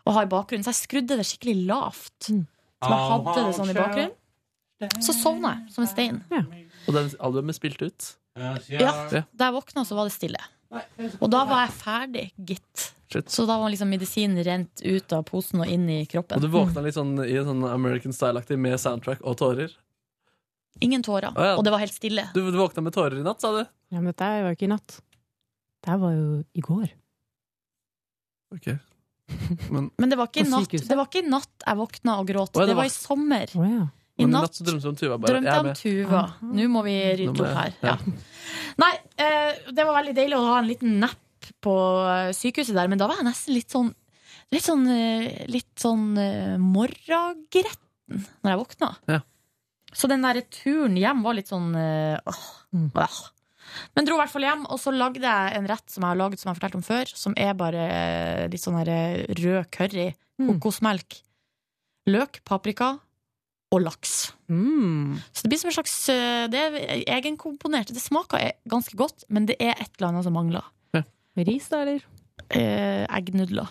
Å 0.07 0.13
ha 0.15 0.23
i 0.23 0.29
bakgrunnen. 0.31 0.63
Så 0.65 0.71
jeg 0.73 0.81
skrudde 0.85 1.17
det 1.19 1.25
skikkelig 1.27 1.55
lavt. 1.67 2.29
Så 2.29 2.91
jeg 2.93 3.09
hadde 3.11 3.35
det 3.43 3.55
sånn 3.57 3.73
i 3.73 3.77
bakgrunnen. 3.77 4.15
Så 5.01 5.15
sovna 5.17 5.55
jeg 5.57 5.73
som 5.73 5.83
en 5.83 5.89
stein. 5.91 6.19
Og 6.87 6.93
den 6.95 7.09
albumet 7.19 7.57
spilte 7.57 7.89
ut? 7.89 8.11
Ja, 8.37 8.53
Da 9.33 9.49
jeg 9.49 9.55
våkna, 9.55 9.83
så 9.87 9.97
var 9.97 10.07
det 10.07 10.13
stille. 10.13 10.41
Og 11.21 11.29
da 11.31 11.41
var 11.47 11.65
jeg 11.65 11.73
ferdig, 11.79 12.25
gitt. 12.37 12.91
Shit. 13.07 13.29
Så 13.31 13.45
da 13.47 13.55
var 13.57 13.71
liksom 13.71 13.87
medisinen 13.89 14.43
rent 14.43 14.81
ut 14.83 15.13
av 15.15 15.23
posen 15.29 15.61
og 15.63 15.69
inn 15.71 15.85
i 15.89 16.01
kroppen. 16.11 16.37
Og 16.37 16.43
du 16.43 16.51
våkna 16.51 16.83
litt 16.83 16.97
sånn 16.97 17.13
i 17.23 17.37
en 17.39 17.47
sånn 17.47 17.63
American 17.71 18.11
Style-aktig 18.15 18.57
med 18.59 18.75
soundtrack 18.83 19.21
og 19.23 19.37
tårer? 19.39 19.71
Ingen 20.83 21.01
tårer. 21.07 21.31
Ah, 21.33 21.53
ja. 21.53 21.53
Og 21.57 21.63
det 21.65 21.71
var 21.73 21.81
helt 21.81 21.95
stille. 21.95 22.27
Du, 22.35 22.41
du 22.51 22.57
våkna 22.59 22.83
med 22.83 22.93
tårer 22.93 23.15
i 23.21 23.23
natt, 23.25 23.39
sa 23.41 23.53
du? 23.55 23.63
Ja, 23.95 24.01
men 24.01 24.11
dette 24.11 24.27
var 24.27 24.51
jo 24.51 24.57
ikke 24.59 24.67
i 24.67 24.73
natt. 24.75 24.97
Det 25.87 25.95
var 26.03 26.13
jo 26.17 26.27
i 26.51 26.65
går. 26.67 26.91
Ok. 28.57 28.67
Men, 29.69 29.91
Men 29.99 30.09
det 30.11 30.17
var 30.19 30.31
natt, 30.31 30.71
det 30.71 30.97
var 30.97 31.07
ikke 31.09 31.23
i 31.23 31.29
natt 31.29 31.65
jeg 31.65 31.79
våkna 31.79 32.17
og 32.21 32.27
gråt. 32.29 32.55
Oh, 32.55 32.61
ja, 32.61 32.65
det 32.65 32.73
det 32.73 32.79
var 32.79 32.89
i 32.89 32.93
sommer. 32.93 33.53
I 34.17 34.23
men 34.23 34.31
i 34.31 34.33
natt 34.33 34.47
natt 34.47 34.57
så 34.57 34.65
drømte 34.65 34.89
om 34.89 34.97
Tuva 34.97 35.17
bare. 35.21 35.35
drømte 35.35 35.57
om. 35.61 35.69
Tuva. 35.77 36.21
Nå 36.41 36.67
må 36.73 36.81
vi 36.87 36.95
rydde 37.21 37.43
opp 37.45 37.57
her. 37.59 37.75
Ja. 37.85 37.95
Nei, 38.81 38.91
eh, 39.21 39.51
det 39.69 39.85
var 39.85 39.99
veldig 39.99 40.15
deilig 40.17 40.37
å 40.39 40.45
ha 40.47 40.57
en 40.61 40.69
liten 40.71 40.97
napp 41.03 41.49
på 41.63 41.75
eh, 42.09 42.31
sykehuset 42.33 42.73
der, 42.77 42.89
men 42.89 42.97
da 43.01 43.09
var 43.09 43.21
jeg 43.21 43.29
nesten 43.29 43.57
litt 43.57 43.73
sånn 43.73 43.93
Litt 44.47 44.63
sånn, 44.63 44.85
eh, 44.87 45.41
litt 45.51 45.73
sånn 45.75 46.13
morragretten 46.63 48.21
når 48.39 48.51
jeg 48.53 48.59
våkna. 48.61 48.87
Ja. 49.11 49.17
Så 49.91 50.07
den 50.07 50.23
der 50.23 50.39
turen 50.47 50.95
hjem 50.95 51.19
var 51.25 51.35
litt 51.35 51.49
sånn 51.51 51.75
åh, 51.75 52.45
åh. 52.71 53.17
Men 53.95 54.05
dro 54.07 54.15
i 54.17 54.21
hvert 54.21 54.31
fall 54.33 54.45
hjem, 54.47 54.65
og 54.71 54.79
så 54.81 54.93
lagde 54.95 55.23
jeg 55.25 55.57
en 55.57 55.67
rett 55.69 55.89
som 55.91 56.03
jeg 56.05 56.09
har 56.13 56.19
laget 56.21 56.39
som 56.41 56.49
jeg 56.49 56.53
har 56.55 56.59
fortalt 56.61 56.77
om 56.79 56.85
før, 56.87 57.11
som 57.23 57.33
er 57.37 57.53
bare 57.59 57.87
eh, 57.87 58.45
litt 58.53 58.63
sånn 58.63 58.77
her 58.79 58.91
eh, 58.93 59.25
rød 59.41 59.69
curry, 59.75 60.07
kokosmelk, 60.37 61.17
løk, 62.07 62.41
paprika 62.47 62.93
og 63.73 63.81
laks. 63.83 64.13
Så 65.33 65.43
det 65.43 65.49
blir 65.51 65.59
som 65.59 65.67
en 65.71 65.75
slags 65.75 65.95
eh, 66.13 66.45
Det 66.47 66.59
er 66.61 66.77
egenkomponert. 67.17 67.89
Det 67.91 67.99
smaker 67.99 68.39
e- 68.39 68.53
ganske 68.71 68.95
godt, 68.95 69.25
men 69.29 69.45
det 69.49 69.57
er 69.59 69.73
et 69.75 69.91
eller 69.97 70.13
annet 70.13 70.23
som 70.29 70.33
mangler. 70.37 70.63
Ris, 71.37 71.67
da, 71.69 71.81
eller? 71.83 72.05
Eh, 72.49 73.03
eggnudler. 73.13 73.67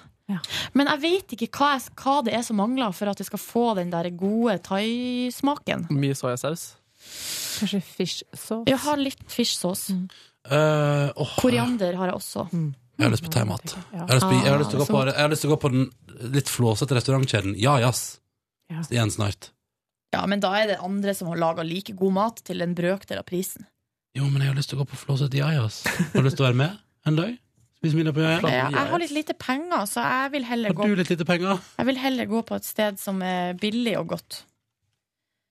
Men 0.74 0.86
jeg 0.90 1.00
vet 1.02 1.32
ikke 1.34 1.48
hva, 1.58 1.72
jeg, 1.78 1.94
hva 2.02 2.16
det 2.26 2.34
er 2.34 2.42
som 2.46 2.58
mangler 2.60 2.92
for 2.94 3.08
at 3.10 3.18
det 3.18 3.26
skal 3.26 3.40
få 3.42 3.64
den 3.78 3.90
der 3.94 4.06
gode 4.14 4.58
thaismaken. 4.66 5.86
Mye 5.90 6.14
soyasaus. 6.18 6.76
Kanskje 7.56 7.80
fish 7.82 8.22
sauce? 8.34 8.64
Jeg 8.68 8.78
har 8.84 9.00
litt 9.00 9.22
fish 9.32 9.56
sauce. 9.56 9.92
Mm. 9.94 10.08
Uh, 10.46 11.10
oh. 11.16 11.36
Koriander 11.40 11.96
har 11.98 12.12
jeg 12.12 12.18
også. 12.20 12.46
Jeg 12.52 13.04
har 13.04 13.12
lyst 13.12 13.24
på 13.26 13.32
thaimat. 13.34 13.74
Jeg 13.92 14.00
har 14.04 15.30
lyst 15.32 15.42
til 15.42 15.50
å 15.50 15.56
gå 15.56 15.60
på- 15.60 15.70
gå 15.70 15.72
den 15.72 16.32
litt 16.32 16.48
flåsete 16.48 16.96
restaurantkjeden 16.96 17.56
Ja 17.60 17.76
Jazz 17.82 18.20
igjen 18.90 19.10
snart. 19.12 19.50
Ja, 20.14 20.24
men 20.26 20.40
da 20.40 20.52
er 20.56 20.66
det 20.70 20.78
andre 20.80 21.14
som 21.14 21.28
har 21.28 21.36
laga 21.36 21.64
like 21.66 21.92
god 21.96 22.12
mat 22.12 22.36
til 22.46 22.62
en 22.62 22.74
brøkdel 22.74 23.18
av 23.20 23.26
prisen. 23.28 23.66
Jo, 24.16 24.24
men 24.30 24.40
jeg 24.40 24.48
har 24.48 24.56
lyst 24.56 24.70
til 24.72 24.78
å 24.78 24.84
gå 24.84 24.90
på 24.94 25.00
flåsete 25.02 25.36
Ja 25.36 25.50
Jazz. 25.52 25.82
Har 26.14 26.22
du 26.22 26.28
lyst 26.28 26.38
til 26.38 26.46
å 26.46 26.48
være 26.48 26.60
med 26.62 26.78
en 27.06 27.16
dag? 27.16 27.36
Spise 27.76 27.98
middag 27.98 28.16
på 28.16 28.24
Ja 28.24 28.38
Jeg, 28.40 28.88
har 28.88 28.98
litt 29.02 29.12
lite 29.12 29.34
penger, 29.36 29.84
så 29.90 30.00
jeg 30.00 30.32
vil 30.32 30.46
heller 30.48 30.72
Har 30.74 30.88
du 30.88 30.96
litt 30.96 31.10
lite 31.12 31.26
penger? 31.28 31.60
Jeg 31.76 31.86
vil 31.90 31.98
heller 32.00 32.30
gå 32.30 32.42
på 32.48 32.56
et 32.56 32.64
sted 32.64 33.00
som 33.02 33.20
er 33.22 33.58
billig 33.60 33.98
og 34.00 34.14
godt. 34.14 34.44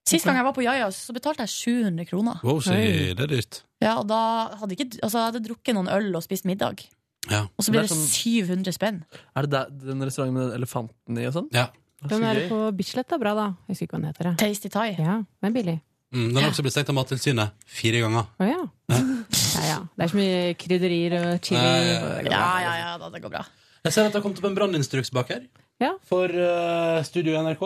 Sist 0.05 0.25
gang 0.27 0.37
jeg 0.37 0.45
var 0.45 0.53
på 0.53 0.61
Jajas, 0.65 0.97
så 1.07 1.13
betalte 1.15 1.41
jeg 1.47 1.49
700 1.49 2.05
kroner. 2.09 2.41
Wow, 2.45 2.59
det 2.61 3.19
er 3.19 3.27
dyrt. 3.31 3.63
Ja, 3.81 3.95
og 3.99 4.05
da 4.07 4.19
hadde 4.59 4.75
jeg 4.75 4.79
ikke, 4.85 4.99
altså, 5.01 5.17
jeg 5.17 5.31
hadde 5.31 5.41
drukket 5.47 5.73
noen 5.77 5.89
øl 5.89 6.11
og 6.15 6.21
spist 6.23 6.45
middag. 6.45 6.83
Ja. 7.31 7.47
Og 7.57 7.65
så 7.65 7.71
blir 7.73 7.81
Det 7.81 7.89
det, 7.89 7.97
sånn- 7.97 8.13
700 8.13 8.73
spenn. 8.75 8.99
Er 9.35 9.41
det 9.47 9.49
der, 9.55 9.71
den 9.71 10.03
restauranten 10.05 10.33
med 10.37 10.43
den 10.51 10.59
elefanten 10.61 11.17
i 11.17 11.25
og 11.25 11.33
sånn? 11.33 11.49
Ja. 11.51 11.67
Den 12.05 12.21
er 12.23 12.43
på 12.51 12.59
Bislett 12.77 13.11
er 13.11 13.17
bra, 13.17 13.33
da. 13.33 13.45
Jeg 13.65 13.73
husker 13.73 13.87
ikke 13.87 13.95
hva 13.97 14.01
den 14.03 14.09
heter. 14.13 14.23
jeg. 14.29 14.37
Tasty 14.37 14.69
Thai. 14.69 14.91
Ja, 14.99 15.15
den 15.41 15.49
er 15.49 15.55
billig. 15.55 15.81
Mm, 16.13 16.27
den 16.35 16.37
har 16.37 16.51
også 16.51 16.61
blitt 16.61 16.75
stengt 16.75 16.89
av 16.93 16.95
Mattilsynet 16.99 17.51
fire 17.65 17.99
ganger. 18.05 18.27
Å 18.39 18.45
ja. 18.45 18.61
ja, 18.93 18.99
ja. 19.71 19.79
Det 19.97 20.05
er 20.05 20.11
så 20.13 20.19
mye 20.21 20.53
krydderier 20.61 21.15
og 21.17 21.41
chili. 21.41 21.57
Ja, 21.57 21.81
ja, 21.81 21.81
ja, 21.81 22.21
det 22.21 22.29
går 22.29 22.29
Ja, 22.29 22.45
bra. 22.45 22.61
ja, 22.61 22.73
ja, 22.83 22.97
da, 23.01 23.09
det 23.09 23.21
går 23.25 23.33
bra. 23.33 23.45
Jeg 23.85 23.93
ser 23.93 24.05
at 24.05 24.13
det 24.13 24.19
har 24.21 24.25
kommet 24.27 24.37
opp 24.43 24.45
en 24.51 24.55
branninstruks 24.61 25.09
bak 25.17 25.33
her. 25.33 25.47
Ja. 25.81 25.95
For 26.05 26.29
uh, 26.29 27.01
Studio 27.03 27.41
NRK. 27.41 27.65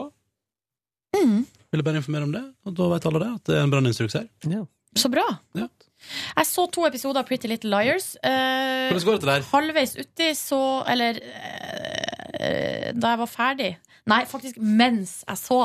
Mm. 1.20 1.46
Vil 1.70 1.82
jeg 1.82 1.86
bare 1.86 2.02
informere 2.02 2.26
om 2.26 2.32
det, 2.34 2.44
og 2.66 2.76
da 2.78 2.88
vet 2.96 3.06
alle 3.06 3.22
det, 3.22 3.30
at 3.38 3.50
det 3.50 3.58
er 3.58 3.66
en 3.68 3.74
branninstruks 3.74 4.18
her. 4.18 4.28
Så 4.98 5.12
bra. 5.14 5.26
Ja. 5.58 5.68
Jeg 6.40 6.48
så 6.48 6.66
to 6.72 6.86
episoder 6.88 7.22
av 7.22 7.28
Pretty 7.30 7.50
Little 7.52 7.70
Liars. 7.70 8.14
Eh, 8.24 8.88
Hvordan 8.90 9.06
går 9.06 9.20
det 9.20 9.30
der? 9.30 9.46
Halvveis 9.52 9.94
uti 10.00 10.30
så 10.38 10.60
Eller 10.88 11.20
eh, 11.20 12.90
da 12.96 13.12
jeg 13.14 13.20
var 13.20 13.30
ferdig 13.30 13.70
Nei, 14.10 14.24
faktisk 14.26 14.58
mens 14.58 15.20
jeg 15.28 15.38
så 15.38 15.60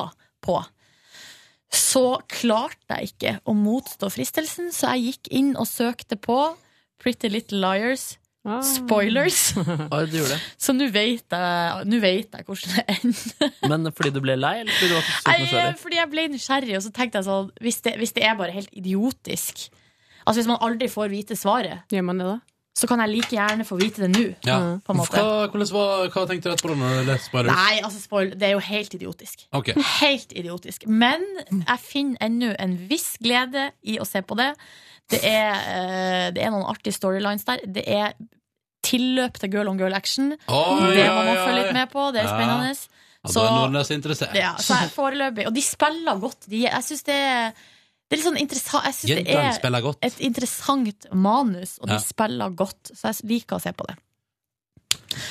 på, 0.44 0.58
så 1.72 2.18
klarte 2.28 2.98
jeg 2.98 3.14
ikke 3.14 3.30
å 3.48 3.54
motstå 3.56 4.10
fristelsen, 4.12 4.68
så 4.74 4.90
jeg 4.92 5.14
gikk 5.14 5.30
inn 5.38 5.54
og 5.56 5.64
søkte 5.70 6.18
på 6.20 6.36
Pretty 7.00 7.30
Little 7.32 7.62
Liars. 7.62 8.18
Ah. 8.44 8.60
Spoilers. 8.60 9.54
Oi, 9.94 10.02
du 10.10 10.18
gjorde 10.18 10.34
det. 10.34 10.40
Så 10.60 10.74
nå 10.76 10.90
vet 10.92 11.32
jeg 11.32 12.00
vet 12.02 12.36
jeg 12.36 12.48
hvordan 12.48 12.74
det 12.74 12.84
ender. 12.98 13.54
Men 13.72 13.92
fordi 13.96 14.12
du 14.12 14.20
ble 14.24 14.36
lei, 14.36 14.58
eller 14.60 14.76
fordi 14.76 14.90
du 14.90 14.96
var 14.98 15.06
så 15.06 15.14
sykt 15.16 15.44
nysgjerrig? 15.44 15.78
fordi 15.80 16.00
jeg 16.00 16.10
ble 16.12 16.26
nysgjerrig, 16.34 16.74
og 16.76 16.84
så 16.84 16.92
tenkte 16.98 17.20
jeg 17.20 17.28
sånn 17.30 17.48
hvis 17.64 17.80
det, 17.86 17.94
hvis 18.02 18.12
det 18.18 18.26
er 18.28 18.36
bare 18.40 18.54
helt 18.56 18.72
idiotisk 18.72 19.68
Altså 20.24 20.40
hvis 20.40 20.48
man 20.48 20.62
aldri 20.64 20.86
får 20.88 21.10
vite 21.12 21.36
svaret, 21.36 21.82
Gjør 21.92 22.04
man 22.08 22.20
det 22.20 22.28
da? 22.30 22.38
så 22.74 22.88
kan 22.90 22.98
jeg 23.04 23.12
like 23.12 23.30
gjerne 23.30 23.64
få 23.66 23.76
vite 23.78 24.02
det 24.02 24.08
nå. 24.10 24.22
Ja. 24.42 24.56
På 24.82 24.94
en 24.94 24.98
måte. 24.98 25.20
Hva, 25.22 25.66
var, 25.70 26.08
hva 26.10 26.24
tenkte 26.26 26.50
du 26.50 26.54
etterpå 26.56 26.72
da 26.72 26.78
når 26.80 26.96
du 26.96 27.10
leste 27.12 27.28
Spoilers? 27.30 27.60
Nei, 27.60 27.76
altså 27.86 28.00
spoil, 28.02 28.32
det 28.34 28.48
er 28.48 28.56
jo 28.56 28.62
helt 28.66 28.96
idiotisk. 28.98 29.44
Okay. 29.54 29.84
Helt 30.00 30.34
idiotisk. 30.34 30.88
Men 30.90 31.22
jeg 31.52 31.84
finner 31.84 32.26
ennå 32.26 32.50
en 32.58 32.74
viss 32.90 33.12
glede 33.22 33.68
i 33.86 34.00
å 34.02 34.08
se 34.08 34.24
på 34.26 34.38
det. 34.40 34.50
Det 35.12 35.20
er, 35.28 35.52
eh, 35.52 36.30
det 36.34 36.42
er 36.42 36.50
noen 36.54 36.64
artige 36.70 36.96
storylines 36.96 37.44
der. 37.44 37.60
Det 37.66 37.84
er 37.86 38.14
tilløp 38.84 39.38
til 39.40 39.50
girl 39.52 39.68
on 39.68 39.78
girl 39.80 39.94
action. 39.96 40.32
Oi, 40.48 40.94
det 40.96 41.06
må 41.08 41.24
man 41.24 41.36
følge 41.42 41.62
litt 41.62 41.72
med 41.76 41.90
på. 41.92 42.12
Det 42.12 42.22
er 42.24 42.28
spennende. 42.32 42.72
Ja, 43.24 43.30
Så- 43.30 43.44
er. 44.28 44.34
Ja, 44.36 44.54
så 44.60 44.74
foreløpig 44.92 45.46
Og 45.46 45.54
de 45.54 45.62
spiller 45.62 46.18
godt. 46.20 46.44
De, 46.50 46.58
jeg 46.66 46.82
syns 46.84 47.04
det 47.04 47.14
er 47.14 47.54
det 48.10 48.12
er 48.12 48.16
litt 48.20 48.26
sånn 48.26 48.40
interessant 48.40 48.84
Jeg 48.84 48.94
synes 48.94 49.08
det 49.16 49.28
er 49.34 50.06
et 50.06 50.20
interessant 50.20 51.06
manus, 51.12 51.78
og 51.80 51.88
de 51.88 51.94
Ja. 51.94 51.98
spiller 51.98 52.50
godt. 52.54 52.92
Så 52.94 53.08
jeg 53.08 53.30
liker 53.30 53.56
å 53.56 53.60
se 53.60 53.72
på 53.72 53.86
det. 53.88 53.96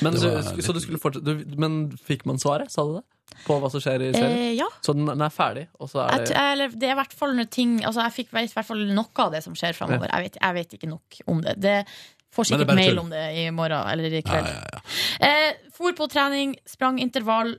Men, 0.01 0.13
Det 0.13 0.21
så, 0.21 0.41
så 0.63 0.73
du 0.73 0.79
skulle 0.79 0.99
fortsette 0.99 1.23
du, 1.23 1.55
Men 1.55 1.91
fikk 1.91 2.25
man 2.25 2.37
svaret, 2.37 2.71
sa 2.71 2.83
du 2.83 2.95
det? 2.95 3.03
På 3.45 3.59
hva 3.61 3.69
som 3.73 3.81
skjer 3.83 4.01
i 4.07 4.11
serien? 4.13 4.37
Eh, 4.37 4.53
ja. 4.59 4.67
Så 4.85 4.93
den, 4.97 5.05
den 5.09 5.21
er 5.25 5.33
ferdig, 5.33 5.67
og 5.79 5.89
så 5.91 6.03
er 6.05 6.17
Jeg, 6.19 6.27
det 6.31 6.37
eller, 6.41 6.69
det 6.79 6.89
er 6.89 6.95
i 6.95 6.99
hvert 7.01 7.13
fall 7.19 7.35
noe 7.37 7.49
ting 7.51 7.77
altså, 7.85 8.01
Jeg 8.07 8.15
fikk 8.17 8.33
i 8.33 8.47
hvert 8.53 8.65
fall 8.69 8.83
noe 8.93 9.25
av 9.25 9.31
det 9.35 9.43
som 9.45 9.53
skjer 9.57 9.73
framover. 9.77 10.09
Jeg, 10.13 10.27
vet- 10.29 10.41
jeg 10.41 10.53
vet 10.59 10.73
ikke 10.79 10.89
nok 10.93 11.19
om 11.33 11.41
det. 11.45 11.55
Det 11.63 11.75
får 12.33 12.43
er 12.47 12.49
sikkert 12.53 12.75
mail 12.75 12.89
tull. 12.93 12.99
om 13.03 13.09
det 13.13 13.23
i 13.43 13.49
morgen 13.53 13.89
eller 13.93 14.17
i 14.19 14.21
kveld. 14.25 14.47
ja, 14.49 14.63
ja. 14.73 14.81
Eh, 15.27 15.53
for 15.75 15.93
på 15.93 16.07
trening, 16.09 16.55
sprang 16.65 16.97
intervall, 17.03 17.55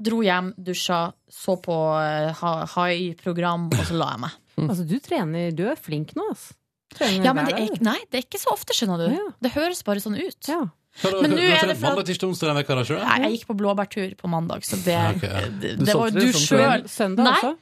dro 0.00 0.22
hjem, 0.24 0.54
dusja, 0.60 1.12
så 1.32 1.56
på 1.60 1.76
eh, 2.00 2.32
ha- 2.42 2.66
hai-program, 2.76 3.68
og 3.72 3.82
så 3.88 3.96
la 3.96 4.10
jeg 4.14 4.20
meg. 4.26 4.36
Altså, 4.56 4.86
du 4.88 4.94
trener 5.04 5.50
Du 5.52 5.66
er 5.68 5.76
flink 5.76 6.14
nå, 6.16 6.24
altså. 6.32 6.54
Trener 6.96 7.26
Ja, 7.26 7.32
men 7.36 7.44
det 7.50 7.58
er, 7.60 7.74
nei, 7.84 7.98
det 8.08 8.22
er 8.22 8.24
ikke 8.24 8.38
så 8.40 8.54
ofte, 8.54 8.72
skjønner 8.72 9.02
du. 9.02 9.08
Ja. 9.12 9.24
Det 9.44 9.50
høres 9.52 9.82
bare 9.84 10.00
sånn 10.00 10.16
ut. 10.16 10.48
Ja. 10.48 10.62
Hva 11.02 11.12
Men 11.22 11.36
nå 11.36 11.42
er 11.44 11.68
det 11.68 11.76
fra... 11.76 11.90
mandag, 11.90 12.06
tirsdag, 12.08 12.30
onsdag 12.32 12.52
denne 12.52 12.64
da, 12.64 12.82
ikke 12.86 13.02
Nei, 13.02 13.20
jeg 13.26 13.36
gikk 13.36 13.46
på 13.50 13.58
blåbærtur 13.60 14.16
på 14.16 14.32
mandag, 14.32 14.64
så 14.64 14.78
det, 14.84 14.96
okay. 15.16 15.30
ja. 15.30 15.46
det, 15.60 15.76
Du 15.76 15.84
det 15.84 15.94
var 16.00 16.10
du 16.14 16.20
det 16.22 16.34
sjøl 16.40 16.86
Søndag 16.88 17.28
Nei, 17.28 17.36
også? 17.36 17.54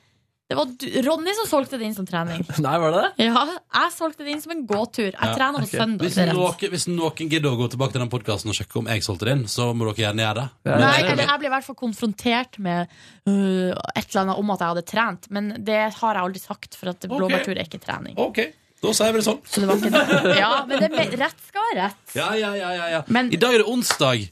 Det 0.45 0.57
var 0.59 0.67
du, 0.69 0.85
Ronny 1.07 1.33
som 1.39 1.47
solgte 1.49 1.79
det 1.81 1.87
inn 1.89 1.95
som 1.97 2.05
trening. 2.05 2.43
Nei, 2.67 2.75
var 2.79 2.93
det 2.93 2.99
det? 3.01 3.25
Ja, 3.31 3.45
jeg 3.79 3.93
solgte 3.95 4.27
det 4.27 4.35
inn 4.35 4.43
som 4.45 4.53
en 4.53 4.67
gåtur. 4.69 5.07
Jeg 5.09 5.17
Ja, 5.17 5.31
trener 5.33 5.63
på 5.65 5.71
okay. 5.71 5.81
søndag. 5.81 6.05
Hvis 6.05 6.19
det 6.21 6.27
noen, 6.37 6.67
hvis 6.75 6.85
noen 6.91 7.31
gidder 7.33 7.49
å 7.49 7.59
gå 7.63 7.69
tilbake 7.73 7.97
til 7.97 8.03
den 8.05 8.11
podkasten 8.13 8.53
og 8.53 8.59
sjekke 8.59 8.77
om 8.83 8.91
jeg 8.93 9.07
solgte 9.07 9.25
det 9.31 9.37
inn, 9.39 9.47
så 9.49 9.71
må 9.73 9.89
dere 9.89 10.03
gjerne 10.05 10.27
gjøre 10.27 10.43
det. 10.43 10.47
Ja, 10.69 10.77
Nei, 10.85 10.91
jeg- 11.01 11.09
eller 11.15 11.31
jeg 11.33 11.41
ble 11.41 11.49
i 11.49 11.55
hvert 11.55 11.67
fall 11.71 11.79
konfrontert 11.81 12.59
med 12.69 12.93
uh, 12.93 13.73
et 13.97 14.05
eller 14.05 14.21
annet 14.27 14.43
om 14.45 14.53
at 14.53 14.61
jeg 14.67 14.73
hadde 14.75 14.85
trent, 14.93 15.31
men 15.33 15.49
det 15.65 15.81
har 15.97 16.21
jeg 16.21 16.27
aldri 16.29 16.45
sagt, 16.45 16.77
for 16.77 16.93
at 16.93 17.09
blåbærtur 17.09 17.57
er 17.57 17.65
ikke 17.65 17.81
trening. 17.81 18.21
Ok, 18.21 18.45
da 18.85 18.93
sier 19.01 19.13
vi 19.17 19.21
det 19.23 19.27
sånn. 19.27 19.43
Så 19.49 19.65
det 19.65 19.69
var 19.73 19.81
ikke 19.81 20.37
Ja, 20.45 20.53
men 20.69 20.81
det 20.85 20.93
er, 20.93 21.19
rett 21.25 21.45
skal 21.51 21.69
være 21.73 21.83
rett. 21.89 22.15
Ja, 22.17 22.31
ja, 22.39 22.55
ja, 22.61 22.71
ja, 22.79 22.87
ja. 22.99 23.03
I 23.09 23.41
dag 23.41 23.57
er 23.59 23.65
det 23.65 23.69
onsdag. 23.73 24.29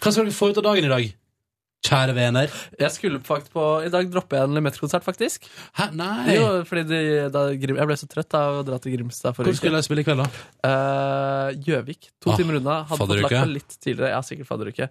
Hva 0.00 0.12
skal 0.14 0.24
dere 0.28 0.36
få 0.36 0.50
ut 0.54 0.60
av 0.62 0.70
dagen 0.70 0.86
i 0.88 0.92
dag? 0.92 1.08
Kjære 1.80 2.12
venner. 2.12 2.50
Jeg 2.76 2.92
skulle 2.92 3.18
faktisk 3.24 3.54
på 3.56 3.62
I 3.86 3.88
dag 3.92 4.08
dropper 4.12 4.36
jeg 4.36 4.48
en 4.50 4.56
Limette-konsert, 4.58 5.00
faktisk. 5.06 5.46
Hæ, 5.78 5.86
nei 5.96 6.34
Jo, 6.36 6.48
fordi 6.68 6.82
de, 6.90 6.98
da, 7.32 7.46
Grim, 7.56 7.78
Jeg 7.80 7.88
ble 7.88 7.96
så 7.96 8.08
trøtt 8.12 8.36
av 8.36 8.58
å 8.58 8.64
dra 8.68 8.76
til 8.84 8.92
Grimstad 8.98 9.32
Hvor 9.32 9.38
forrige 9.46 9.56
skulle 9.62 9.80
jeg 9.80 9.86
spille 9.88 10.04
i 10.04 10.06
kveld, 10.08 10.20
da? 10.20 10.44
Eh, 10.68 11.62
Gjøvik. 11.64 12.10
to 12.20 12.34
Ah, 12.34 12.36
timer 12.36 12.58
unna. 12.60 12.74
Hadde 12.84 12.90
fått 13.00 13.00
fadderuke. 13.06 13.30
lagt 13.32 13.48
meg 13.48 13.54
litt 13.56 13.78
tidligere. 13.80 14.12
Ja, 14.12 14.20
sikkert 14.28 14.50
fadderuke. 14.52 14.90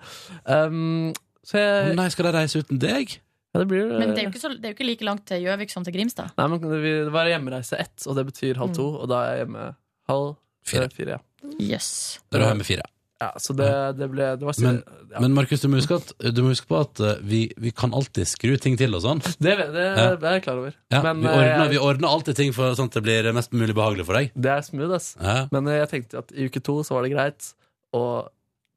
Um, 0.50 1.14
så 1.46 1.62
jeg 1.62 1.94
Nei, 2.02 2.08
skal 2.14 2.26
de 2.32 2.34
reise 2.40 2.64
uten 2.66 2.82
deg? 2.82 3.20
Ja, 3.50 3.64
det 3.64 3.70
blir 3.72 3.90
Men 3.90 4.14
det 4.14 4.22
er 4.22 4.28
jo 4.28 4.34
ikke, 4.34 4.42
så, 4.44 4.52
det 4.54 4.68
er 4.68 4.76
jo 4.76 4.78
ikke 4.78 4.86
like 4.86 5.08
langt 5.08 5.26
til 5.30 5.42
Gjøvik 5.42 5.74
som 5.74 5.86
til 5.86 5.96
Grimstad. 5.96 6.36
Nei, 6.38 6.46
men 6.52 6.62
Det 6.62 6.94
Det 7.08 7.14
var 7.16 7.32
hjemreise 7.32 7.82
ett, 7.82 7.98
og 8.06 8.20
det 8.20 8.28
betyr 8.30 8.62
halv 8.62 8.76
to. 8.78 8.86
Og 9.02 9.10
da 9.10 9.24
er 9.26 9.34
jeg 9.34 9.46
hjemme 9.46 9.66
halv 10.12 10.32
fire. 10.70 10.90
fire 10.94 11.18
ja. 11.18 11.20
Yes. 11.58 12.20
Da 12.30 12.38
er 12.38 12.44
du 12.44 12.50
hjemme 12.52 12.68
fire. 12.68 12.86
ja, 13.20 13.34
så 13.42 13.54
det, 13.58 13.70
det 13.98 14.08
ble 14.12 14.28
det 14.40 14.46
var, 14.48 14.56
Men, 14.64 14.78
ja. 15.12 15.20
men 15.24 15.34
Markus, 15.34 15.60
du 15.60 15.68
må 15.68 15.80
huske, 15.82 15.98
at, 15.98 16.14
du 16.32 16.44
må 16.46 16.54
huske 16.54 16.70
på 16.70 16.78
at 16.80 17.02
eh, 17.04 17.18
vi, 17.26 17.42
vi 17.58 17.72
kan 17.76 17.92
alltid 17.96 18.30
skru 18.30 18.54
ting 18.62 18.78
til 18.80 18.94
og 18.96 19.04
sånn. 19.04 19.24
Det, 19.44 19.56
det, 19.74 19.88
er 19.98 20.38
jeg 20.38 20.46
klar 20.46 20.62
over. 20.62 20.78
Ja, 20.94 21.02
Men, 21.04 21.24
vi, 21.26 21.32
ordner, 21.32 21.64
jeg, 21.66 21.74
vi 21.74 21.82
ordner 21.90 22.14
alltid 22.14 22.38
ting 22.40 22.54
for 22.56 22.78
sånn 22.78 22.92
at 22.92 23.00
det 23.00 23.04
blir 23.08 23.32
mest 23.36 23.52
mulig 23.52 23.76
behagelig 23.76 24.06
for 24.08 24.20
deg. 24.20 24.32
Det 24.38 24.54
er 24.54 24.64
smooth, 24.68 24.94
ass. 24.96 25.16
Ja. 25.18 25.40
Men 25.56 25.68
eh, 25.68 25.82
jeg 25.82 25.92
tenkte 25.96 26.22
at 26.22 26.36
i 26.36 26.48
uke 26.48 26.62
to 26.64 26.78
så 26.86 27.00
var 27.00 27.08
det 27.08 27.16
greit, 27.16 27.50
og 27.98 28.30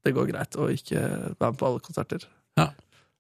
det 0.03 0.17
går 0.17 0.33
greit 0.33 0.59
å 0.59 0.71
ikke 0.73 1.03
være 1.37 1.53
med 1.53 1.61
på 1.61 1.69
alle 1.69 1.85
konserter. 1.85 2.27
Ja. 2.59 2.73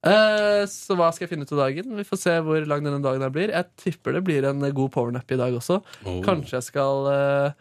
Eh, 0.03 0.63
så 0.67 0.97
hva 0.99 1.13
skal 1.15 1.27
jeg 1.29 1.31
finne 1.37 1.47
ut 1.47 1.53
av 1.55 1.61
dagen? 1.63 1.93
Vi 1.99 2.07
får 2.09 2.19
se 2.19 2.33
hvor 2.43 2.65
lang 2.67 2.83
denne 2.83 3.03
dagen 3.05 3.23
her 3.23 3.31
blir. 3.35 3.53
Jeg 3.55 3.69
tipper 3.79 4.17
det 4.17 4.25
blir 4.27 4.49
en 4.49 4.65
god 4.75 4.91
powernap 4.95 5.31
i 5.31 5.39
dag 5.39 5.55
også. 5.55 5.79
Oh. 6.05 6.21
Kanskje 6.27 6.59
jeg 6.59 6.67
skal 6.73 7.07
eh, 7.13 7.53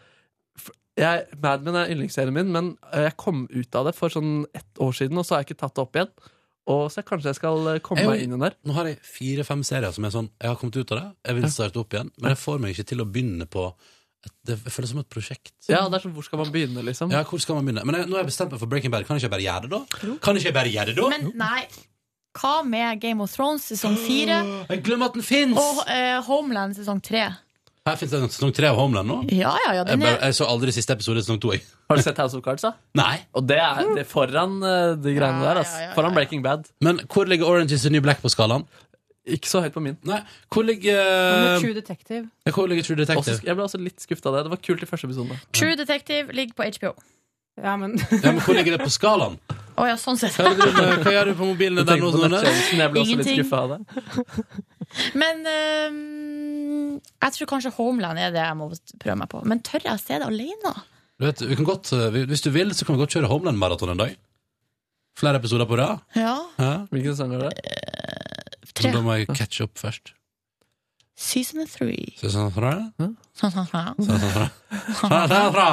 jeg, 1.02 1.26
Mad 1.42 1.64
Men 1.64 1.78
er 1.80 1.92
yndlingsserien 1.94 2.34
min, 2.36 2.50
men 2.52 2.74
eh, 2.92 3.06
jeg 3.08 3.18
kom 3.22 3.46
ut 3.52 3.78
av 3.80 3.88
det 3.90 3.96
for 3.98 4.10
sånn 4.14 4.42
ett 4.58 4.82
år 4.82 4.94
siden, 4.98 5.18
og 5.22 5.26
så 5.28 5.36
har 5.38 5.44
jeg 5.44 5.52
ikke 5.52 5.62
tatt 5.64 5.78
det 5.78 5.86
opp 5.86 6.00
igjen. 6.02 6.12
Og 6.72 6.84
så 6.94 7.02
kanskje 7.06 7.32
jeg 7.32 7.40
skal 7.40 7.70
eh, 7.76 7.80
komme 7.86 8.04
Jeg- 8.04 8.10
meg 8.12 8.26
inn 8.26 8.34
i 8.34 8.38
den 8.38 8.44
der. 8.48 8.58
Nå 8.66 8.74
har 8.78 8.90
jeg 8.90 9.00
fire-fem 9.06 9.64
serier 9.66 9.94
som 9.96 10.06
er 10.06 10.14
sånn 10.14 10.30
Jeg 10.42 10.50
har 10.52 10.58
kommet 10.62 10.78
ut 10.78 10.92
av 10.94 10.98
det, 11.00 11.08
jeg 11.30 11.38
vil 11.40 11.50
starte 11.54 11.82
opp 11.82 11.94
igjen, 11.96 12.12
men 12.22 12.34
jeg 12.36 12.42
får 12.42 12.60
meg 12.62 12.74
ikke 12.76 12.90
til 12.92 13.02
å 13.06 13.08
begynne 13.10 13.48
på 13.50 13.70
Det 14.46 14.54
føles 14.70 14.92
som 14.92 15.00
et 15.02 15.10
prosjekt. 15.10 15.54
Ja, 15.66 15.88
det 15.90 15.98
er 15.98 16.04
sånn, 16.04 16.14
Hvor 16.14 16.26
skal 16.28 16.38
man 16.44 16.52
begynne, 16.54 16.84
liksom? 16.86 17.10
Ja, 17.10 17.24
hvor 17.26 17.42
skal 17.42 17.58
man 17.58 17.66
begynne? 17.66 17.86
Men 17.90 17.96
jeg, 18.02 18.10
nå 18.10 18.18
har 18.20 18.22
jeg 18.22 18.30
bestemt 18.30 18.52
meg 18.54 18.60
for 18.62 18.70
Breaking 18.70 18.92
Bad. 18.94 19.08
Kan 19.08 19.18
ikke 19.18 19.26
jeg 19.26 19.34
bare 19.34 19.46
gjøre 19.48 19.64
det, 19.66 19.72
da? 19.74 20.18
Kan 20.22 20.38
ikke 20.38 20.52
jeg 20.52 20.54
bare 20.60 20.74
gjøre 20.76 20.94
det, 20.94 20.98
da? 21.00 21.10
Men 21.10 21.32
nei. 21.42 21.64
Hva 22.38 22.62
med 22.64 23.02
Game 23.04 23.24
of 23.24 23.32
Thrones 23.34 23.66
sesong 23.74 23.98
fire? 24.00 24.42
Jeg 24.72 24.84
glemmer 24.86 25.12
at 25.12 25.18
den 25.18 25.26
fins! 25.26 25.58
Og 25.60 25.82
eh, 25.92 26.20
Homeland 26.28 26.78
sesong 26.78 27.02
tre? 27.04 27.26
Her 27.82 27.96
fins 27.98 28.12
det 28.14 28.20
sesong 28.30 28.52
tre 28.54 28.70
av 28.70 28.78
Homeland 28.78 29.10
nå. 29.10 29.16
Ja, 29.34 29.56
ja, 29.66 29.72
ja. 29.74 29.82
Jeg, 29.82 29.98
Den 29.98 30.06
er, 30.06 30.20
jeg 30.30 30.36
så 30.38 30.46
aldri 30.46 30.70
siste 30.76 30.94
episode 30.94 31.18
i 31.18 31.26
sesong 31.26 31.40
to. 31.42 31.50
Jeg. 31.56 31.64
Har 31.90 31.98
du 31.98 32.04
sett 32.06 32.20
House 32.22 32.38
of 32.38 32.44
Cards, 32.46 32.62
da? 32.62 32.76
Nei. 33.02 33.16
Og 33.34 33.48
det 33.50 33.58
er, 33.58 33.82
det 33.98 34.04
er 34.06 34.08
foran 34.10 34.60
eh, 34.62 34.92
de 35.02 35.16
greiene 35.18 35.42
der. 35.48 35.60
ass. 35.64 35.74
Foran 35.98 36.14
Breaking 36.14 36.44
Bad. 36.46 36.70
Men 36.86 37.02
hvor 37.10 37.26
ligger 37.28 37.50
Orange 37.50 37.74
is 37.76 37.88
the 37.88 37.92
New 37.94 38.04
Black 38.06 38.22
på 38.22 38.30
skalaen? 38.30 38.68
Ikke 39.26 39.50
så 39.50 39.60
høyt 39.62 39.74
på 39.76 39.82
min. 39.86 39.98
Nei, 40.08 40.18
Hvor 40.50 40.66
ligger 40.66 40.98
eh, 40.98 41.60
True 41.62 41.76
Detective? 41.78 42.24
Hvor 42.54 42.70
ligger 42.70 42.86
True 42.88 42.96
Også, 42.98 43.06
Detective? 43.14 43.42
jeg 43.50 43.58
ble 43.58 43.66
også 43.68 43.82
litt 43.82 44.02
skuffa 44.02 44.30
av 44.32 44.38
det. 44.38 44.46
Det 44.48 44.54
var 44.56 44.62
kult 44.66 44.86
i 44.86 44.90
første 44.90 45.10
episode. 45.10 45.38
True 45.58 45.76
Detective 45.78 46.34
ligger 46.38 46.58
på 46.58 46.70
HBO. 46.78 46.94
Ja, 47.60 47.76
men 47.78 47.98
Ja, 48.00 48.32
men 48.32 48.40
Hvor 48.40 48.56
ligger 48.56 48.78
det 48.78 48.86
på 48.86 48.94
skalaen? 48.94 49.40
Oh, 49.80 49.88
ja, 49.88 49.96
sånn 49.98 50.18
sett. 50.20 50.36
Hva, 50.36 50.52
du? 50.54 50.62
Hva 51.02 51.12
gjør 51.16 51.32
du 51.32 51.36
på 51.40 51.48
mobilene 51.48 51.84
der 51.88 52.00
nå? 52.02 52.12
Sånn, 52.14 52.36
jeg 52.36 52.92
ble 52.92 53.02
også 53.02 53.18
litt 53.18 53.28
Ingenting. 53.28 53.40
skuffa 53.40 53.62
av 53.64 53.70
det. 53.72 54.56
Men 55.22 55.46
um, 55.48 56.00
jeg 57.00 57.36
tror 57.38 57.50
kanskje 57.54 57.72
Homeland 57.78 58.20
er 58.22 58.34
det 58.36 58.44
jeg 58.44 58.58
må 58.60 58.68
prøve 59.02 59.18
meg 59.24 59.32
på. 59.32 59.42
Men 59.48 59.64
tør 59.66 59.88
jeg 59.88 59.96
å 59.96 60.02
se 60.02 60.20
det 60.20 60.28
alene? 60.28 60.74
Du 61.22 61.28
vet, 61.28 61.44
vi 61.48 61.58
kan 61.58 61.68
godt, 61.68 61.94
eh, 61.96 62.20
Hvis 62.30 62.44
du 62.46 62.50
vil, 62.54 62.74
så 62.76 62.86
kan 62.86 62.98
vi 62.98 63.04
godt 63.04 63.16
kjøre 63.16 63.30
Homeland-maraton 63.32 63.94
en 63.94 64.04
dag. 64.04 64.16
Flere 65.18 65.42
episoder 65.42 65.68
på 65.70 65.78
rad. 65.80 66.02
Ja. 66.18 66.36
Hvilken 66.92 67.18
sang 67.18 67.36
er 67.38 67.48
det? 67.48 67.54
Tre. 68.72 68.90
Men 68.90 68.96
Da 68.96 69.02
må 69.06 69.18
jeg 69.20 69.30
catche 69.32 69.68
opp 69.68 69.80
først. 69.80 70.14
Sånn. 71.22 71.68
three. 71.70 72.16
Season 72.18 72.50
three? 72.52 72.80
Fra, 73.36 73.50
fra. 75.56 75.68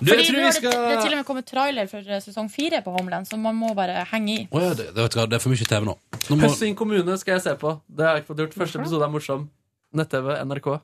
Du, 0.00 0.10
Fordi 0.10 0.32
nå 0.32 0.44
har 0.44 0.56
det, 0.56 0.62
det 0.62 0.72
er 0.72 1.02
til 1.02 1.12
og 1.12 1.18
med 1.20 1.26
kommet 1.28 1.48
trailer 1.48 1.90
for 1.90 2.00
eh, 2.08 2.22
sesong 2.24 2.48
fire 2.52 2.80
på 2.84 2.94
Homeland, 2.94 3.28
så 3.28 3.38
man 3.40 3.56
må 3.58 3.74
bare 3.76 4.06
henge 4.12 4.32
i. 4.34 4.40
Å 4.48 4.64
ja, 4.64 4.72
det, 4.78 4.88
det, 4.96 5.10
det 5.14 5.38
er 5.38 5.44
for 5.44 5.52
mye 5.52 5.68
TV 5.68 5.86
nå. 5.90 5.98
nå 6.30 6.38
må, 6.38 6.48
Høsting 6.48 6.74
kommune 6.78 7.18
skal 7.20 7.38
jeg 7.38 7.46
se 7.46 7.54
på. 7.60 7.76
Det 7.86 8.08
har 8.08 8.18
jeg 8.18 8.24
ikke 8.24 8.32
fått 8.32 8.42
gjort. 8.46 8.58
Første 8.64 8.82
episode 8.82 9.06
er 9.06 9.14
morsom. 9.14 9.46
Nett-TV, 9.94 10.34
NRK. 10.48 10.74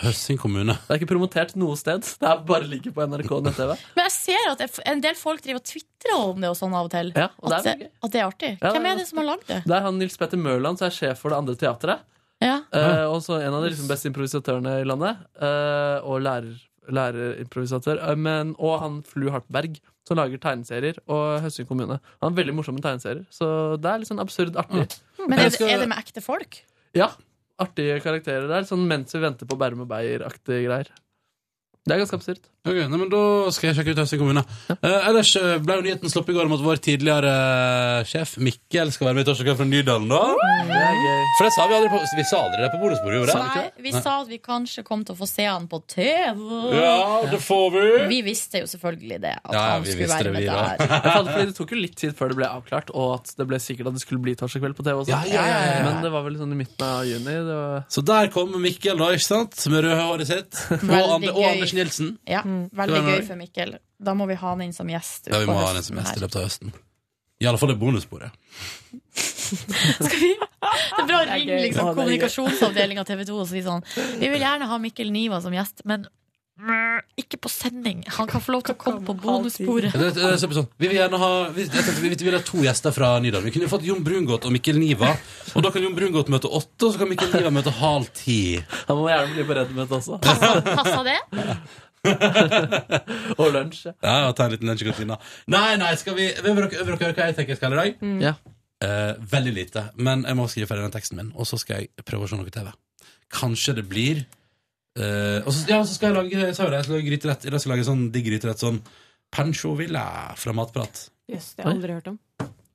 Høsting 0.00 0.38
kommune. 0.40 0.76
Det 0.86 0.94
er 0.94 1.00
ikke 1.00 1.10
promotert 1.10 1.56
noe 1.58 1.74
sted. 1.76 2.06
Det 2.22 2.28
er 2.28 2.44
bare 2.46 2.68
ligger 2.70 2.94
på 2.94 3.04
NRK 3.10 3.32
nett-TV. 3.48 3.72
Men 3.96 4.06
jeg 4.06 4.14
ser 4.14 4.52
at 4.52 4.78
en 4.86 5.02
del 5.04 5.18
folk 5.18 5.42
driver 5.44 5.60
og 5.60 5.66
tvitrer 5.66 6.14
om 6.16 6.40
det 6.40 6.52
og 6.52 6.56
sånn 6.56 6.76
av 6.78 6.86
og 6.88 6.92
til. 6.94 7.10
Ja, 7.18 7.26
og 7.42 7.50
det 7.52 7.58
er 7.58 7.60
at, 7.60 7.82
det, 7.82 7.90
at 8.06 8.14
det 8.14 8.22
er 8.22 8.28
artig. 8.28 8.52
Ja, 8.62 8.72
Hvem 8.76 8.86
er 8.92 9.02
det 9.02 9.08
som 9.10 9.20
har 9.20 9.28
lagd 9.32 9.50
det? 9.50 9.58
Det 9.66 9.76
er 9.76 9.84
han 9.88 9.98
Nils 10.00 10.16
Petter 10.20 10.40
Mørland 10.40 10.80
som 10.80 10.88
er 10.88 10.96
sjef 10.96 11.20
for 11.20 11.34
det 11.34 11.40
andre 11.42 11.58
teatret. 11.60 12.06
Ja. 12.40 12.56
Eh, 12.72 13.04
også 13.10 13.36
en 13.42 13.52
av 13.52 13.62
de 13.64 13.70
liksom 13.72 13.88
beste 13.90 14.08
improvisatørene 14.08 14.78
i 14.80 14.86
landet. 14.88 15.18
eh, 15.40 15.98
og 16.08 16.22
lærer, 16.24 16.54
lærerimprovisatør. 16.88 18.00
Eh, 18.10 18.16
men, 18.16 18.54
og 18.58 18.78
han 18.80 19.00
Flu 19.06 19.28
Hartberg, 19.30 19.76
som 20.08 20.16
lager 20.16 20.40
tegneserier. 20.40 20.98
Og 21.06 21.40
Høsting 21.44 21.68
kommune. 21.68 22.00
Han 22.22 22.32
er 22.32 22.38
veldig 22.40 22.54
morsom 22.56 22.78
med 22.78 22.86
tegneserier. 22.86 23.26
Så 23.34 23.76
det 23.80 23.90
er 23.92 24.00
litt 24.02 24.08
sånn 24.10 24.22
absurd 24.24 24.56
artig. 24.60 24.88
Men 25.26 25.38
er 25.38 25.50
det, 25.52 25.60
er 25.68 25.84
det 25.84 25.90
med 25.92 26.00
ekte 26.00 26.24
folk? 26.24 26.62
Ja, 26.96 27.10
artige 27.60 28.00
karakterer 28.02 28.48
der. 28.48 28.64
Sånn 28.68 28.86
mens 28.88 29.12
vi 29.14 29.20
venter 29.22 29.46
på 29.46 29.58
Bærum 29.60 29.84
og 29.84 29.90
Beyer-aktige 29.92 30.64
greier. 30.64 30.88
Det 31.86 31.94
er 31.94 32.00
ganske 32.02 32.18
absurd. 32.18 32.40
Ok, 32.60 32.76
nei, 32.76 32.98
men 33.00 33.08
Da 33.08 33.20
skal 33.56 33.70
jeg 33.70 33.76
sjekke 33.78 33.94
ut 33.94 34.00
Høsting 34.02 34.20
kommune. 34.20 34.42
Eh, 34.74 35.06
ellers 35.08 35.30
eh, 35.40 35.54
ble 35.64 35.78
jo 35.78 35.84
nyheten 35.86 36.10
sluppet 36.12 36.34
i 36.34 36.36
går 36.36 36.44
om 36.50 36.52
at 36.58 36.64
vår 36.64 36.80
tidligere 36.84 37.30
eh, 37.32 38.08
sjef 38.10 38.34
Mikkel 38.44 38.90
skal 38.92 39.08
være 39.08 39.16
med 39.16 39.24
i 39.24 39.28
Torsdag 39.30 39.56
fra 39.56 39.64
Nydalen. 39.64 40.10
da 40.12 40.18
Det 40.68 40.76
er 40.76 40.98
gøy. 41.00 41.22
For 41.38 41.48
det 41.48 41.52
sa 41.54 41.64
vi 41.70 41.76
aldri 41.78 41.88
på, 41.94 42.00
vi 42.18 42.24
sa 42.28 42.40
aldri 42.44 42.60
det 42.60 42.68
på 42.74 42.80
bonusbordet, 42.82 43.16
gjorde 43.16 43.36
vi 43.38 43.46
Nei, 43.46 43.62
det? 43.70 43.84
vi 43.86 43.92
sa 43.96 44.16
at 44.20 44.28
vi 44.28 44.38
kanskje 44.44 44.84
kom 44.84 45.06
til 45.08 45.16
å 45.16 45.18
få 45.22 45.28
se 45.30 45.46
han 45.48 45.64
på 45.72 45.80
TV. 45.88 46.42
Ja, 46.76 46.98
det 47.32 47.40
får 47.46 47.64
vi. 47.78 47.84
Vi 48.12 48.18
visste 48.28 48.60
jo 48.60 48.68
selvfølgelig 48.74 49.20
det. 49.24 49.32
At 49.40 49.56
Ja, 49.56 49.62
ja, 49.64 49.72
han 49.78 49.86
vi 49.88 49.94
skulle 49.94 50.04
visste 50.10 50.18
være 50.20 50.28
det, 50.28 50.34
med 50.36 50.44
vi 50.44 50.50
da. 50.50 50.60
der. 50.84 50.92
Jeg 51.00 51.16
fant, 51.16 51.32
fordi 51.32 51.48
det 51.48 51.56
tok 51.62 51.72
jo 51.74 51.80
litt 51.80 51.96
tid 52.04 52.14
før 52.20 52.34
det 52.34 52.38
ble 52.42 52.50
avklart, 52.60 52.92
og 52.92 53.08
at 53.16 53.32
det 53.40 53.48
ble 53.54 53.62
sikkert 53.70 53.88
at 53.88 53.96
det 53.96 54.04
skulle 54.04 54.20
bli 54.28 54.36
torsdag 54.36 54.66
kveld 54.66 54.76
på 54.76 54.84
TV 54.90 55.00
også. 55.00 55.14
Ja, 55.16 55.22
ja, 55.32 55.46
ja, 55.48 55.64
ja. 55.78 55.80
Men 55.88 56.04
det 56.04 56.12
var 56.12 56.28
vel 56.28 56.36
sånn 56.42 56.52
i 56.52 56.60
midten 56.60 56.84
av 56.90 57.08
juni. 57.08 57.24
Det 57.48 57.56
var... 57.62 57.80
Så 57.96 58.04
der 58.12 58.28
kommer 58.36 58.60
Mikkel, 58.68 59.00
da, 59.00 59.08
ikke 59.16 59.28
sant? 59.30 59.64
Med 59.72 59.86
rødhåret 59.88 60.28
sitt. 60.28 60.60
Og, 60.76 60.84
Veldig 60.84 61.16
Ander, 61.16 61.32
og 61.32 61.40
gøy. 61.40 61.50
Anders 61.54 61.76
Nilsen. 61.80 62.12
Ja, 62.28 62.44
Skal 62.70 62.78
Veldig 62.82 63.02
gøy 63.06 63.26
for 63.26 63.40
Mikkel. 63.40 63.74
Da 64.00 64.14
må 64.18 64.28
vi 64.30 64.38
ha 64.40 64.54
han 64.54 64.62
inn 64.66 64.76
som 64.76 64.88
gjest. 64.90 65.30
Ja, 65.30 65.40
vi 65.42 65.50
må 65.50 65.58
ha 65.58 65.68
han 65.70 65.80
inn 65.80 65.86
som 65.86 65.98
gjest 66.00 66.18
i 66.18 66.24
løpet 66.24 66.40
av 66.40 66.48
høsten. 66.48 66.72
I 67.40 67.48
alle 67.48 67.60
fall 67.60 67.72
det 67.72 67.80
bonusbordet. 67.80 68.30
Det 69.50 71.02
er 71.02 71.06
bra 71.08 71.18
å 71.18 71.24
er 71.24 71.30
ringe 71.32 71.58
liksom, 71.64 71.88
kommunikasjonsavdelinga 71.96 73.02
TV 73.08 73.24
2 73.26 73.36
og 73.42 73.46
si 73.48 73.62
sånn 73.64 73.80
Vi 74.20 74.28
vil 74.28 74.42
gjerne 74.42 74.68
ha 74.70 74.78
Mikkel 74.78 75.10
Niva 75.10 75.40
som 75.42 75.54
gjest, 75.56 75.82
men 75.88 76.04
mm, 76.60 77.00
ikke 77.18 77.40
på 77.42 77.50
sending. 77.50 78.04
Han 78.18 78.28
kan 78.30 78.44
få 78.44 78.54
lov 78.54 78.62
til 78.68 78.76
å 78.76 78.78
komme 78.78 79.02
på 79.08 79.16
bonussporet. 79.24 79.96
Sånn, 80.42 80.68
vi 80.76 80.92
vil 80.92 80.98
gjerne 81.00 81.20
ha 81.22 81.32
vi, 81.56 81.66
vi, 81.72 82.12
vi 82.12 82.28
vil 82.28 82.36
ha 82.36 82.42
to 82.46 82.62
gjester 82.66 82.94
fra 82.94 83.14
Nydalen. 83.24 83.48
Vi 83.48 83.54
kunne 83.56 83.72
fått 83.72 83.88
Jon 83.88 84.04
Brungot 84.06 84.46
og 84.46 84.54
Mikkel 84.54 84.78
Niva. 84.78 85.14
Og 85.56 85.64
da 85.64 85.72
kan 85.74 85.82
Jon 85.82 85.96
Brungot 85.96 86.30
møte 86.32 86.50
åtte, 86.50 86.86
og 86.86 86.94
så 86.94 87.02
kan 87.02 87.10
Mikkel 87.10 87.32
Niva 87.34 87.54
møte 87.54 87.74
halv 87.80 88.10
ti. 88.14 88.40
Han 88.86 89.00
må 89.00 89.10
gjerne 89.10 89.34
bli 89.34 89.48
på 89.48 89.58
Redd-møte 89.58 90.02
også. 90.02 90.20
Passa 90.22 91.06
det? 91.08 91.18
og 93.40 93.50
lunsj. 93.52 93.82
ja. 93.92 94.14
Og 94.28 94.34
ta 94.38 94.46
en 94.46 94.54
liten 94.54 94.70
lunsj 94.70 94.84
i 94.84 94.88
kantina. 94.88 95.18
Nei, 95.52 95.74
nei, 95.80 95.92
skal 96.00 96.16
vi 96.16 96.30
Vil 96.30 96.56
dere, 96.56 96.70
vil 96.70 96.86
dere 96.94 96.98
høre 97.02 97.12
hva 97.16 97.28
jeg 97.28 97.36
tenker 97.38 97.54
jeg 97.54 97.60
skal 97.60 97.76
i 97.76 97.80
dag? 97.80 98.04
Ja. 98.24 98.34
Eh, 98.80 99.12
veldig 99.34 99.52
lite. 99.56 99.82
Men 100.00 100.24
jeg 100.24 100.38
må 100.38 100.46
skrive 100.48 100.70
ferdig 100.70 100.86
den 100.88 100.94
teksten 100.94 101.18
min, 101.20 101.32
og 101.36 101.48
så 101.48 101.58
skal 101.60 101.82
jeg 101.82 102.06
prøve 102.08 102.24
å 102.24 102.30
se 102.30 102.38
noe 102.40 102.54
TV. 102.54 102.70
Kanskje 103.30 103.76
det 103.76 103.84
blir 103.90 104.22
eh, 104.24 105.38
Og 105.44 105.52
så, 105.54 105.66
ja, 105.70 105.82
så 105.86 105.94
skal 105.94 106.10
jeg 106.10 106.16
lage 106.16 106.40
Jeg 106.48 106.56
sa 106.56 106.64
jo 106.64 106.72
det, 106.72 106.80
jeg 106.80 106.88
skal 106.88 106.96
lage 106.96 107.10
gryterett. 107.10 107.44
I 107.46 107.52
dag 107.52 107.60
skal 107.62 107.70
jeg 107.70 107.76
lage 107.76 107.88
sånn 107.90 108.08
digg 108.14 108.26
gryterett. 108.26 108.64
Sånn 108.64 108.80
Pancho 109.30 109.76
Villa 109.78 110.06
fra 110.40 110.56
Matprat. 110.56 111.04
Jøss, 111.30 111.52
det 111.54 111.62
har 111.62 111.70
jeg 111.70 111.78
aldri 111.78 111.98
hørt 112.00 112.10
om. 112.10 112.18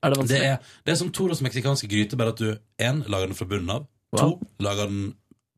Er 0.06 0.14
det 0.14 0.27
Det 0.30 0.39
er, 0.45 0.57
det 0.85 0.93
er 0.93 0.99
som 1.02 1.10
Toros 1.11 1.41
meksikanske 1.43 1.89
gryte, 1.91 2.15
bare 2.19 2.31
at 2.35 2.39
du 2.39 2.52
én, 2.80 3.02
lager 3.10 3.31
den 3.31 3.35
fra 3.35 3.47
bunnen 3.49 3.73
av. 3.73 3.88
To, 4.15 4.38
lager 4.64 4.88
den 4.88 5.15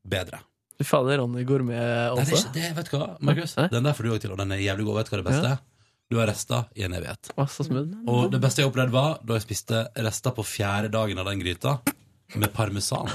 bedre. 0.08 0.40
Fy 0.78 0.84
fader, 0.86 1.18
Ronny 1.18 1.42
Gourmet 1.44 1.74
Nei, 1.74 1.82
det 1.82 1.96
er 1.98 2.12
også. 2.22 2.36
ikke, 2.38 2.52
det, 2.54 2.68
vet 2.76 2.90
du 2.90 2.96
hva, 2.98 3.06
Markus? 3.26 3.54
Hæ? 3.58 3.64
Den 3.72 3.82
der 3.88 3.96
får 3.98 4.04
du 4.06 4.10
òg 4.14 4.20
til, 4.22 4.30
og 4.34 4.38
den 4.38 4.52
er 4.54 4.60
jævlig 4.62 4.84
god. 4.86 4.98
Vet 5.00 5.08
du 5.08 5.14
hva 5.16 5.18
det 5.22 5.26
beste 5.32 5.48
er? 5.50 5.58
Du 6.08 6.16
har 6.20 6.28
rester 6.30 6.68
i 6.78 6.84
en 6.86 6.94
evighet. 6.96 7.30
Å, 7.36 7.44
så 7.50 7.66
smooth. 7.66 7.96
Og 8.08 8.28
det 8.32 8.38
beste 8.40 8.62
jeg 8.62 8.70
opplevde, 8.70 8.94
var 8.94 9.18
da 9.26 9.34
jeg 9.36 9.44
spiste 9.44 9.80
rester 10.06 10.32
på 10.36 10.44
fjerde 10.46 10.88
dagen 10.94 11.18
av 11.20 11.26
den 11.28 11.42
gryta 11.42 11.74
med 12.38 12.52
parmesan. 12.54 13.10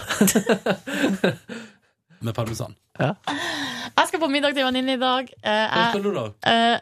med 2.26 2.34
parmesan. 2.35 2.76
Jeg 2.99 4.06
skal 4.10 4.22
på 4.22 4.30
middag 4.31 4.53
til 4.53 4.61
en 4.65 4.69
venninne 4.69 4.94
i 4.98 5.02
dag. 5.02 5.31
Eh, 5.41 5.65
Hva 5.72 5.88
skal 5.90 6.03
jeg- 6.03 6.06
du 6.06 6.11
da? 6.19 6.26
eh, 6.52 6.77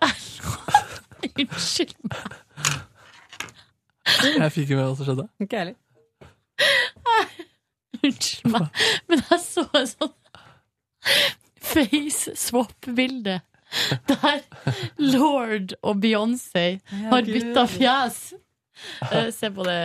Unnskyld 1.45 1.95
meg. 2.09 2.25
Jeg 4.41 4.51
fikk 4.51 4.65
ikke 4.65 4.77
med 4.81 4.85
hva 4.89 4.95
som 4.97 5.05
skjedde. 5.07 5.25
Ikke 5.45 5.55
jeg 5.55 5.61
heller. 5.61 5.77
Unnskyld 8.01 8.51
meg. 8.55 8.67
Men 9.07 9.21
jeg 9.29 9.39
så 9.45 9.63
en 9.77 9.87
sånn 9.93 10.13
face 11.61 12.35
swap-bilde. 12.35 13.39
Der 14.09 14.41
Lord 14.99 15.73
og 15.81 15.95
Beyoncé 16.03 16.65
har 17.11 17.21
bytta 17.27 17.65
fjes. 17.71 18.33
Eh, 19.11 19.29
se 19.31 19.51
på 19.53 19.63
det, 19.63 19.77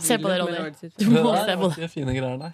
se 0.00 0.18
på 0.18 0.28
det 0.30 0.38
Ronny. 0.40 0.90
Du 1.00 1.10
må 1.10 1.34
se 1.36 1.56
på 1.56 1.68
det. 1.68 1.76
ganske 1.76 1.88
fine 1.92 2.14
greier 2.14 2.38
der. 2.38 2.52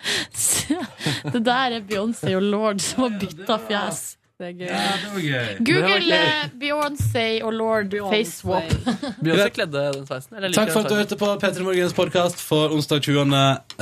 Det 1.33 1.45
der 1.47 1.77
er 1.77 1.85
Beyoncé 1.87 2.35
og 2.39 2.43
Lord 2.43 2.81
som 2.83 3.05
har 3.07 3.19
bytta 3.21 3.59
fjes. 3.69 4.03
Det 4.41 4.49
er 4.49 4.55
gøy. 4.57 4.69
det 4.73 5.11
var 5.13 5.25
gøy. 5.25 5.51
Google 5.69 6.17
eh, 6.17 6.45
Beyoncé 6.59 7.25
og 7.45 7.53
Lord 7.55 7.97
face 8.11 8.39
swap. 8.41 8.71
Beyoncé 9.25 9.49
kledde 9.55 9.83
den 9.97 10.07
sveisen. 10.09 10.37
Eller 10.39 10.55
Takk 10.57 10.73
for 10.73 10.83
at 10.83 10.91
du 10.91 10.97
hørte 10.97 11.19
på 11.21 11.29
P3 11.43 11.67
Morgens 11.67 11.97
podkast 11.97 12.41
for 12.41 12.73
onsdag 12.75 13.05
20. 13.05 13.37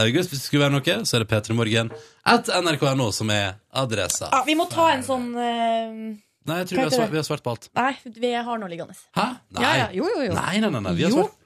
august. 0.05 0.35
Hvis 0.35 0.43
det 0.43 0.47
skulle 0.49 0.67
være 0.67 0.75
noe, 0.77 0.97
så 1.07 1.17
er 1.17 1.25
det 1.25 1.31
P3 1.31 1.57
Morgen 1.57 1.93
at 2.35 2.51
nrk.no 2.61 3.11
som 3.15 3.31
er 3.35 3.61
adressa. 3.71 4.29
Ja, 4.35 4.43
vi 4.49 4.59
må 4.59 4.67
ta 4.71 4.91
en 4.97 5.07
sånn 5.07 5.31
uh... 5.39 5.95
Nei, 6.51 6.63
jeg 6.63 6.71
tror 6.71 6.79
vi 6.79 6.85
har, 6.87 6.95
svart, 6.97 7.13
vi 7.13 7.21
har 7.21 7.27
svart 7.29 7.45
på 7.45 7.53
alt. 7.55 7.69
Nei, 7.77 7.93
vi 8.17 8.33
har 8.33 8.61
noe 8.61 8.71
liggende. 8.73 8.97
Hæ? 9.17 9.27
Nei. 9.55 9.63
Ja, 9.63 9.75
ja. 9.85 9.91
Jo, 9.95 10.09
jo, 10.09 10.25
jo. 10.27 10.35
Nei, 10.35 10.57
nei, 10.65 10.71
nei, 10.73 10.83
nei. 10.89 10.97
Vi 10.99 11.07
har 11.07 11.15
svart. 11.15 11.37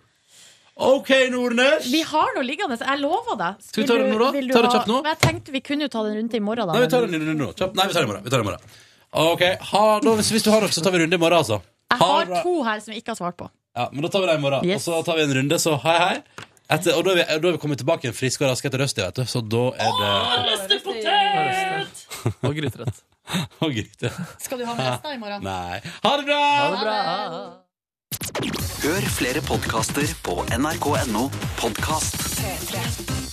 OK, 0.75 1.11
Nordnes! 1.31 1.87
Vi 1.87 2.01
har 2.03 2.33
noe 2.35 2.43
liggende, 2.47 2.79
jeg 2.81 2.99
lover 2.99 3.37
deg. 3.39 3.61
Skal 3.63 3.85
vi 3.85 3.87
ta 3.91 3.99
det 4.01 4.09
nå, 4.11 4.19
da? 4.19 4.31
Ta 4.57 4.63
det 4.65 4.73
kjapt 4.73 4.91
nå? 4.91 4.97
Men 5.05 5.13
jeg 5.13 5.21
tenkte 5.23 5.55
vi 5.55 5.63
kunne 5.63 5.87
jo 5.87 5.91
ta 5.93 6.03
den 6.07 6.17
rundt 6.19 6.35
i 6.35 6.41
morgen, 6.43 6.67
da. 6.67 6.75
Nei, 6.75 6.83
vi 6.83 6.91
tar 6.91 7.07
den 7.07 7.15
i 7.15 7.37
nå. 7.39 7.53
Kjapt. 7.55 7.77
Nei, 7.79 7.87
vi 7.91 7.95
tar 7.95 8.03
den 8.03 8.09
i 8.09 8.11
morgen. 8.11 8.25
Vi 8.27 8.33
tar 8.33 8.43
den 8.43 8.49
i 8.49 8.51
morgen. 8.51 8.75
OK. 9.15 9.43
Ha, 9.71 9.85
da, 10.03 10.15
hvis, 10.19 10.31
hvis 10.35 10.45
du 10.47 10.51
har 10.51 10.65
noe, 10.65 10.73
så 10.75 10.83
tar 10.85 10.95
vi 10.95 11.03
runde 11.05 11.15
i 11.15 11.23
morgen, 11.23 11.39
altså. 11.39 11.61
Jeg 11.95 12.01
har 12.01 12.33
to 12.43 12.55
her 12.67 12.81
som 12.83 12.95
jeg 12.95 13.05
ikke 13.05 13.15
har 13.15 13.21
svart 13.21 13.37
på. 13.39 13.47
Ja, 13.75 13.89
men 13.93 14.03
da 14.07 14.11
tar 14.11 14.25
vi 14.25 14.31
det 14.31 14.35
i 14.39 14.43
morgen. 14.43 14.67
Yes. 14.67 14.89
Og 14.89 14.99
så 14.99 15.03
tar 15.07 15.19
vi 15.21 15.27
en 15.29 15.35
runde, 15.39 15.59
så 15.63 15.77
hei, 15.85 15.97
hei. 16.03 16.19
Etter, 16.75 16.97
og 16.97 17.05
da 17.05 17.13
er, 17.13 17.19
vi, 17.21 17.25
da 17.29 17.49
er 17.51 17.57
vi 17.57 17.61
kommet 17.61 17.79
tilbake 17.83 18.07
igjen 18.07 18.17
friske 18.17 18.45
og 18.47 18.51
raske 18.55 18.71
etter 18.71 18.81
røsti, 18.81 19.03
vet 19.05 19.19
du. 19.21 19.25
Så 19.29 19.43
da 19.45 19.65
er 19.85 19.91
det 20.01 20.13
Og 22.47 22.55
gryterett. 22.57 23.03
Og 23.65 23.73
gryte. 23.73 24.11
Skal 24.41 24.61
du 24.61 24.65
ha 24.69 24.75
med 24.77 24.87
resten 24.89 25.13
i 25.17 25.21
morgen? 25.21 25.45
Nei. 25.51 25.81
Ha 26.05 26.15
det 26.21 26.27
bra! 26.29 26.41
Ha 26.55 26.71
det 26.73 26.81
bra! 26.85 26.99
Hør 28.85 29.11
flere 29.17 29.45
podkaster 29.45 30.17
på 30.25 30.41
nrk.no 30.57 31.29
podkast. 31.61 32.21
P3. 32.41 33.24